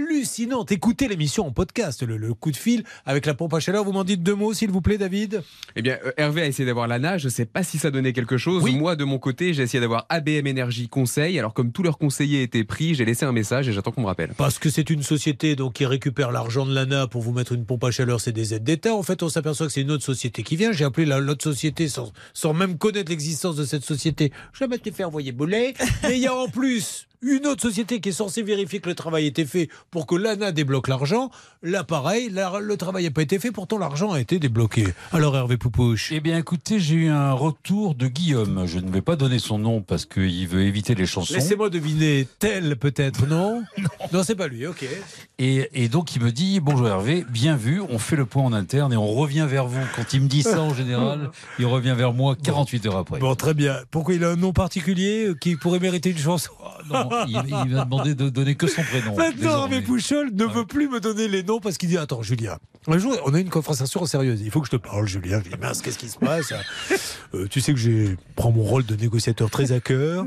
hallucinante. 0.00 0.72
Écoutez 0.72 1.08
l'émission 1.08 1.46
en 1.46 1.50
podcast, 1.52 2.02
le, 2.02 2.16
le 2.16 2.34
coup 2.34 2.50
de 2.50 2.56
fil 2.56 2.84
avec 3.06 3.24
la 3.26 3.34
pompe 3.34 3.54
à 3.54 3.60
chaleur. 3.60 3.84
Vous 3.84 3.92
m'en 3.92 4.04
dites 4.04 4.22
deux 4.22 4.34
mots, 4.34 4.52
s'il 4.52 4.70
vous 4.70 4.80
plaît, 4.80 4.98
David 4.98 5.42
Eh 5.74 5.82
bien, 5.82 5.98
euh, 6.04 6.12
Hervé 6.16 6.42
a 6.42 6.46
essayé 6.46 6.66
d'avoir 6.66 6.86
l'ANA. 6.86 7.18
Je 7.18 7.26
ne 7.26 7.30
sais 7.30 7.46
pas 7.46 7.62
si 7.62 7.78
ça 7.78 7.90
donnait 7.90 8.12
quelque 8.12 8.36
chose. 8.36 8.64
Moi, 8.72 8.96
de 8.96 9.04
mon 9.04 9.18
côté, 9.18 9.54
j'ai 9.54 9.62
essayé 9.62 9.80
d'avoir 9.80 10.06
ABM 10.08 10.46
Énergie 10.46 10.88
Conseil. 10.88 11.38
Alors, 11.38 11.54
comme 11.54 11.72
tous 11.72 11.82
leurs 11.82 11.98
conseillers 11.98 12.42
étaient 12.42 12.64
pris, 12.64 12.94
j'ai 12.94 13.04
laissé 13.04 13.24
un 13.24 13.32
message 13.32 13.68
et 13.68 13.72
j'attends 13.72 13.92
qu'on 13.92 14.02
me 14.02 14.06
rappelle. 14.06 14.32
Parce 14.36 14.58
que 14.58 14.68
c'est 14.70 14.90
une 14.90 15.02
société 15.02 15.56
donc, 15.56 15.74
qui 15.74 15.86
récupère 15.86 16.30
l'argent 16.30 16.66
de 16.66 16.74
l'ANA 16.74 17.06
pour 17.06 17.22
vous 17.22 17.32
mettre 17.32 17.52
une 17.52 17.64
pompe 17.64 17.84
à 17.84 17.90
chaleur, 17.90 18.20
c'est 18.20 18.32
des 18.32 18.54
aides 18.54 18.64
d'État. 18.64 18.94
En 18.94 19.02
fait, 19.02 19.22
on 19.22 19.28
s'aperçoit 19.28 19.66
que 19.66 19.72
c'est 19.72 19.82
une 19.82 19.90
autre 19.90 20.04
société 20.04 20.42
qui 20.42 20.56
vient. 20.56 20.72
J'ai 20.72 20.84
appelé 20.84 21.06
la- 21.06 21.20
l'autre 21.20 21.44
société 21.44 21.88
sans, 21.88 22.12
sans 22.34 22.52
même 22.54 22.76
connaître 22.78 23.10
l'existence 23.10 23.56
de 23.56 23.64
cette 23.64 23.84
société. 23.84 24.32
Je 24.52 24.64
vais 24.64 24.78
te 24.78 24.90
faire 24.90 25.08
envoyer 25.08 25.32
boulet. 25.32 25.74
Mais 26.02 26.16
il 26.18 26.22
y 26.22 26.26
a 26.26 26.34
en 26.34 26.48
plus 26.48 27.06
une 27.22 27.46
autre 27.46 27.62
société 27.62 28.00
qui 28.00 28.10
est 28.10 28.12
censée 28.12 28.42
vérifier 28.42 28.80
que 28.80 28.88
le 28.88 28.94
travail 28.94 29.26
était 29.26 29.44
fait 29.44 29.68
pour 29.90 30.06
que 30.06 30.14
l'ANA 30.14 30.52
débloque 30.52 30.88
l'argent. 30.88 31.30
Là, 31.62 31.84
pareil, 31.84 32.28
la- 32.30 32.58
le 32.60 32.76
travail 32.76 33.04
n'a 33.04 33.10
pas 33.10 33.22
été 33.22 33.38
fait, 33.38 33.50
pourtant 33.52 33.78
l'argent 33.78 34.12
a 34.12 34.20
été 34.20 34.38
débloqué. 34.38 34.86
Alors, 35.12 35.36
Hervé 35.36 35.56
Poupouche 35.56 36.10
Eh 36.12 36.20
bien, 36.20 36.38
écoutez, 36.38 36.78
j'ai 36.80 36.94
eu 36.94 37.08
un 37.08 37.32
retour 37.32 37.94
de 37.94 38.06
Guillaume. 38.08 38.64
Je 38.66 38.78
ne 38.78 38.90
vais 38.90 39.02
pas 39.02 39.16
donner 39.16 39.38
son 39.38 39.58
nom 39.58 39.80
parce 39.82 40.04
qu'il 40.06 40.46
veut 40.48 40.62
éviter 40.62 40.94
les 40.94 41.06
chansons. 41.06 41.34
Laissez-moi 41.34 41.70
deviner, 41.70 42.26
tel 42.38 42.76
peut-être, 42.76 43.26
non? 43.26 43.62
Non, 44.12 44.22
c'est 44.22 44.36
pas 44.36 44.46
lui, 44.48 44.66
ok. 44.66 44.84
Et, 45.38 45.68
et 45.84 45.88
donc, 45.88 46.14
il 46.14 46.22
me 46.22 46.30
dit 46.30 46.60
Bonjour 46.60 46.86
Hervé, 46.88 47.24
bien 47.28 47.56
vu, 47.56 47.80
on 47.80 47.98
fait 47.98 48.16
le 48.16 48.24
point 48.26 48.44
en 48.44 48.52
interne 48.52 48.92
et 48.92 48.96
on 48.96 49.06
revient 49.08 49.46
vers 49.48 49.66
vous. 49.66 49.80
Quand 49.96 50.12
il 50.12 50.20
me 50.22 50.28
dit 50.28 50.42
ça, 50.42 50.60
en 50.62 50.74
général, 50.74 51.30
il 51.58 51.66
revient 51.66 51.94
vers 51.96 52.12
moi 52.12 52.36
48 52.40 52.86
heures 52.86 52.96
après. 52.96 53.18
Bon, 53.18 53.34
très 53.34 53.54
bien. 53.54 53.78
Pourquoi 53.90 54.14
il 54.14 54.24
a 54.24 54.30
un 54.30 54.36
nom 54.36 54.52
particulier 54.52 55.26
euh, 55.28 55.34
qui 55.34 55.56
pourrait 55.56 55.80
mériter 55.80 56.10
une 56.10 56.18
chanson? 56.18 56.50
Non, 56.90 57.05
il, 57.28 57.42
il 57.66 57.74
m'a 57.74 57.84
demandé 57.84 58.14
de 58.14 58.28
donner 58.28 58.54
que 58.54 58.66
son 58.66 58.82
prénom. 58.82 59.16
Maintenant, 59.16 59.36
désormais. 59.36 59.76
Hervé 59.76 59.86
Pouchol 59.86 60.30
ne 60.32 60.44
veut 60.44 60.66
plus 60.66 60.88
me 60.88 61.00
donner 61.00 61.28
les 61.28 61.42
noms 61.42 61.60
parce 61.60 61.78
qu'il 61.78 61.88
dit 61.88 61.98
Attends, 61.98 62.22
Julien, 62.22 62.58
un 62.88 62.98
jour, 62.98 63.16
on 63.24 63.34
a 63.34 63.40
une 63.40 63.48
conversation 63.50 64.04
sérieuse. 64.06 64.40
Il 64.42 64.50
faut 64.50 64.60
que 64.60 64.66
je 64.66 64.72
te 64.72 64.76
parle, 64.76 65.06
Julien. 65.06 65.40
Je 65.44 65.50
dis 65.50 65.56
Mince, 65.60 65.82
qu'est-ce 65.82 65.98
qui 65.98 66.08
se 66.08 66.18
passe 66.18 66.52
Euh, 67.34 67.46
Tu 67.50 67.60
sais 67.60 67.72
que 67.72 67.78
je 67.78 68.14
prends 68.36 68.52
mon 68.52 68.62
rôle 68.62 68.84
de 68.86 68.94
négociateur 68.94 69.50
très 69.50 69.72
à 69.72 69.80
cœur. 69.80 70.24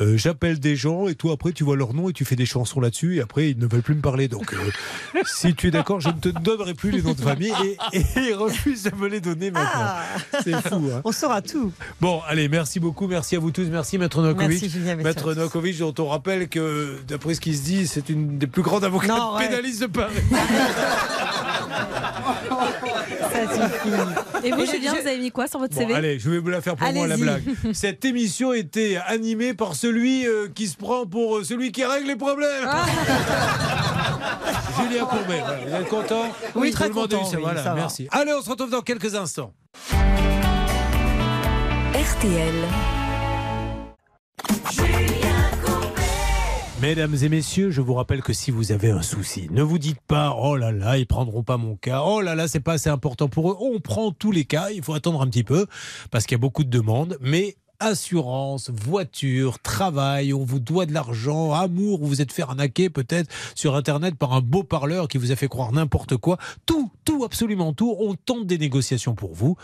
Euh, 0.00 0.16
J'appelle 0.16 0.58
des 0.58 0.74
gens 0.74 1.06
et 1.08 1.14
toi, 1.14 1.32
après, 1.34 1.52
tu 1.52 1.62
vois 1.62 1.76
leur 1.76 1.94
nom 1.94 2.08
et 2.08 2.12
tu 2.12 2.24
fais 2.24 2.34
des 2.36 2.46
chansons 2.46 2.80
là-dessus. 2.80 3.16
Et 3.16 3.20
après, 3.20 3.50
ils 3.50 3.58
ne 3.58 3.66
veulent 3.66 3.82
plus 3.82 3.94
me 3.94 4.00
parler. 4.00 4.26
Donc, 4.28 4.52
euh, 4.54 5.20
si 5.24 5.54
tu 5.54 5.68
es 5.68 5.70
d'accord, 5.70 6.00
je 6.00 6.08
ne 6.08 6.14
te 6.18 6.28
donnerai 6.28 6.74
plus 6.74 6.90
les 6.90 7.00
noms 7.02 7.14
de 7.14 7.20
famille. 7.20 7.52
Et, 7.92 8.00
et 8.00 8.04
ils 8.30 8.34
refusent 8.34 8.82
de 8.84 8.94
me 8.96 9.06
les 9.08 9.20
donner 9.20 9.50
maintenant. 9.50 9.94
C'est 10.42 10.60
fou. 10.68 10.90
Hein. 10.92 11.00
On 11.04 11.12
saura 11.12 11.40
tout. 11.42 11.72
Bon, 12.00 12.20
allez, 12.26 12.48
merci 12.48 12.80
beaucoup, 12.80 13.06
merci 13.06 13.36
à 13.36 13.38
vous 13.38 13.50
tous, 13.52 13.68
merci 13.68 13.98
Maître 13.98 14.20
Novakovic. 14.20 14.60
Merci, 14.60 14.68
Julien, 14.70 14.96
Maître. 14.96 15.34
Novakovic, 15.34 15.78
dont 15.78 15.94
on 15.98 16.08
rappelle 16.08 16.48
que, 16.48 16.98
d'après 17.06 17.34
ce 17.34 17.40
qui 17.40 17.54
se 17.56 17.62
dit, 17.62 17.86
c'est 17.86 18.08
une 18.08 18.38
des 18.38 18.46
plus 18.48 18.62
grandes 18.62 18.84
avocates 18.84 19.08
Non, 19.08 19.36
ouais. 19.36 19.48
pénalistes 19.48 19.82
de 19.82 19.86
Paris. 19.86 20.14
Ça 23.32 23.54
suffit. 23.54 23.94
Et 24.44 24.50
vous, 24.52 24.66
Julien, 24.66 24.92
je- 24.96 25.00
vous 25.02 25.08
avez 25.08 25.18
mis 25.18 25.30
quoi 25.30 25.46
sur 25.46 25.58
votre 25.58 25.74
Bon, 25.74 25.80
CV 25.80 25.94
allez, 25.94 26.18
je 26.18 26.28
vais 26.30 26.38
vous 26.38 26.48
la 26.48 26.60
faire 26.60 26.76
pour 26.76 26.92
moi, 26.92 27.06
la 27.06 27.16
blague. 27.16 27.42
Cette 27.72 28.04
émission 28.04 28.52
était 28.52 28.98
animée 29.06 29.54
par 29.54 29.74
celui 29.74 30.26
euh, 30.26 30.48
qui 30.54 30.66
se 30.68 30.76
prend 30.76 31.06
pour 31.06 31.38
euh, 31.38 31.44
celui 31.44 31.72
qui 31.72 31.84
règle 31.84 32.06
les 32.08 32.16
problèmes. 32.16 32.66
Ah. 32.66 32.84
Julien 34.82 35.04
Courbet, 35.04 35.40
voilà, 35.44 35.58
vous 35.66 35.74
êtes 35.74 35.88
content 35.88 36.24
Oui, 36.54 36.70
très 36.72 36.90
content, 36.90 37.24
ça, 37.24 37.36
oui, 37.36 37.42
voilà, 37.42 37.62
ça 37.62 37.70
va. 37.70 37.74
merci. 37.76 38.08
Allez, 38.10 38.32
on 38.32 38.42
se 38.42 38.50
retrouve 38.50 38.70
dans 38.70 38.80
quelques 38.80 39.14
instants. 39.14 39.52
RTL. 41.94 42.54
Mesdames 46.82 47.14
et 47.22 47.28
messieurs, 47.28 47.70
je 47.70 47.80
vous 47.80 47.94
rappelle 47.94 48.22
que 48.22 48.32
si 48.32 48.50
vous 48.50 48.72
avez 48.72 48.90
un 48.90 49.02
souci, 49.02 49.46
ne 49.52 49.62
vous 49.62 49.78
dites 49.78 50.00
pas 50.00 50.34
oh 50.36 50.56
là 50.56 50.72
là, 50.72 50.98
ils 50.98 51.06
prendront 51.06 51.44
pas 51.44 51.56
mon 51.56 51.76
cas, 51.76 52.02
oh 52.04 52.20
là 52.20 52.34
là, 52.34 52.48
c'est 52.48 52.58
pas 52.58 52.72
assez 52.72 52.90
important 52.90 53.28
pour 53.28 53.52
eux. 53.52 53.56
On 53.60 53.78
prend 53.78 54.10
tous 54.10 54.32
les 54.32 54.44
cas, 54.44 54.70
il 54.70 54.82
faut 54.82 54.92
attendre 54.92 55.22
un 55.22 55.28
petit 55.28 55.44
peu 55.44 55.68
parce 56.10 56.26
qu'il 56.26 56.34
y 56.34 56.40
a 56.40 56.42
beaucoup 56.42 56.64
de 56.64 56.70
demandes, 56.70 57.18
mais 57.20 57.54
assurance, 57.78 58.68
voiture, 58.68 59.60
travail, 59.60 60.34
on 60.34 60.42
vous 60.42 60.58
doit 60.58 60.84
de 60.84 60.92
l'argent, 60.92 61.52
amour, 61.52 62.00
vous 62.00 62.08
vous 62.08 62.20
êtes 62.20 62.32
fait 62.32 62.42
arnaquer 62.42 62.90
peut-être 62.90 63.30
sur 63.54 63.76
internet 63.76 64.16
par 64.16 64.32
un 64.32 64.40
beau 64.40 64.64
parleur 64.64 65.06
qui 65.06 65.18
vous 65.18 65.30
a 65.30 65.36
fait 65.36 65.46
croire 65.46 65.70
n'importe 65.70 66.16
quoi. 66.16 66.36
Tout, 66.66 66.90
tout, 67.04 67.22
absolument 67.22 67.72
tout. 67.72 67.94
On 68.00 68.16
tente 68.16 68.48
des 68.48 68.58
négociations 68.58 69.14
pour 69.14 69.34
vous. 69.34 69.54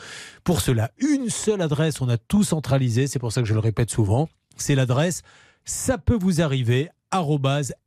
Pour 0.44 0.60
cela, 0.60 0.92
une 0.98 1.30
seule 1.30 1.62
adresse, 1.62 2.00
on 2.00 2.08
a 2.08 2.16
tout 2.16 2.44
centralisé, 2.44 3.08
c'est 3.08 3.18
pour 3.18 3.32
ça 3.32 3.42
que 3.42 3.48
je 3.48 3.54
le 3.54 3.60
répète 3.60 3.90
souvent, 3.90 4.28
c'est 4.56 4.76
l'adresse 4.76 5.24
ça 5.68 5.98
peut 5.98 6.16
vous 6.18 6.40
arriver 6.40 6.88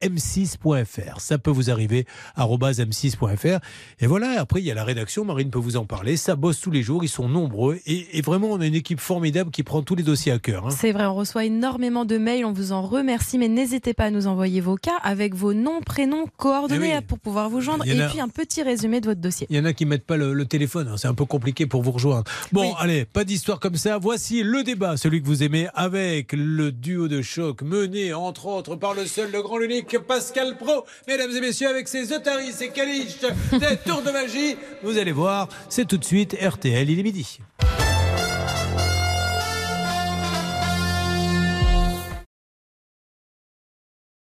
m6.fr. 0.02 1.20
Ça 1.20 1.38
peut 1.38 1.52
vous 1.52 1.70
arriver 1.70 2.06
arobase 2.36 2.80
m6.fr. 2.80 3.60
Et 4.00 4.08
voilà, 4.08 4.40
après, 4.40 4.62
il 4.62 4.66
y 4.66 4.72
a 4.72 4.76
la 4.76 4.84
rédaction, 4.84 5.26
Marine 5.26 5.50
peut 5.50 5.60
vous 5.60 5.78
en 5.78 5.86
parler. 5.86 6.18
Ça 6.18 6.36
bosse 6.36 6.60
tous 6.60 6.72
les 6.72 6.82
jours, 6.82 7.04
ils 7.04 7.10
sont 7.10 7.28
nombreux. 7.30 7.80
Et, 7.86 8.18
et 8.18 8.22
vraiment, 8.22 8.48
on 8.50 8.62
a 8.62 8.66
une 8.66 8.76
équipe 8.76 9.00
formidable 9.00 9.52
qui 9.52 9.64
prend 9.64 9.82
tous 9.82 9.96
les 9.96 10.04
dossiers 10.04 10.32
à 10.32 10.40
cœur. 10.40 10.68
hein. 10.68 10.72
C'est 10.72 10.92
vrai, 10.92 11.06
on 11.06 11.16
reçoit 11.16 11.46
énormément 11.46 12.06
de 12.06 12.18
mails, 12.18 12.46
on 12.46 12.54
vous 12.54 12.72
en 12.72 12.82
remercie, 12.82 13.38
mais 13.38 13.48
n'hésitez 13.48 13.94
pas 13.94 14.06
à 14.06 14.10
nous 14.12 14.28
envoyer 14.28 14.62
vos 14.62 14.76
cas 14.76 14.98
avec 15.04 15.36
vos 15.36 15.54
noms, 15.54 15.82
prénoms, 15.82 16.26
coordonnées 16.38 16.92
Eh 16.94 16.98
oui. 16.98 17.02
pour 17.08 17.20
pouvoir 17.20 17.50
vous 17.50 17.62
joindre 17.62 17.86
et 17.86 18.00
a- 18.02 18.10
puis 18.10 18.20
un 18.20 18.28
petit 18.30 18.64
résumé 18.64 19.02
de 19.02 19.06
votre 19.08 19.22
dossier. 19.22 19.48
Il 19.50 19.56
y 19.56 19.60
en 19.60 19.66
a 19.66 19.74
qui 19.74 19.86
mettent 19.86 20.06
pas 20.06 20.18
le, 20.18 20.34
le 20.34 20.46
téléphone, 20.46 20.88
hein. 20.88 20.98
c'est 20.98 21.08
un 21.08 21.14
peu 21.14 21.26
compliqué 21.26 21.66
pour 21.66 21.82
vous 21.84 21.92
rejoindre. 21.92 22.24
Bon, 22.52 22.74
allez, 22.76 23.06
pas 23.06 23.24
d'histoire 23.24 23.60
comme 23.60 23.76
ça. 23.76 23.98
Voici 23.98 24.44
le 24.44 24.64
débat, 24.64 24.98
celui 24.98 25.22
que 25.22 25.28
vous 25.28 25.44
aimez, 25.44 25.68
avec 25.74 26.34
le 26.34 26.72
duo 26.72 27.08
de 27.08 27.22
choc 27.22 27.62
mené 27.62 28.14
entre 28.14 28.48
autres 28.48 28.76
par 28.76 28.94
le 28.94 29.06
seul, 29.12 29.32
le 29.32 29.42
grand, 29.42 29.58
l'unique 29.58 30.00
Pascal 30.00 30.58
Pro. 30.58 30.86
Mesdames 31.08 31.32
et 31.32 31.42
messieurs, 31.42 31.68
avec 31.68 31.88
ses 31.88 32.14
otaries, 32.14 32.54
ses 32.54 32.70
caliches, 32.70 33.20
des 33.52 33.78
tours 33.86 34.02
de 34.02 34.12
magie, 34.12 34.56
vous 34.84 34.98
allez 34.98 35.12
voir, 35.12 35.50
c'est 35.70 35.86
tout 35.86 35.98
de 35.98 36.06
suite 36.06 36.36
RTL, 36.42 36.90
il 36.90 37.00
est 37.00 37.04
midi. 37.04 37.40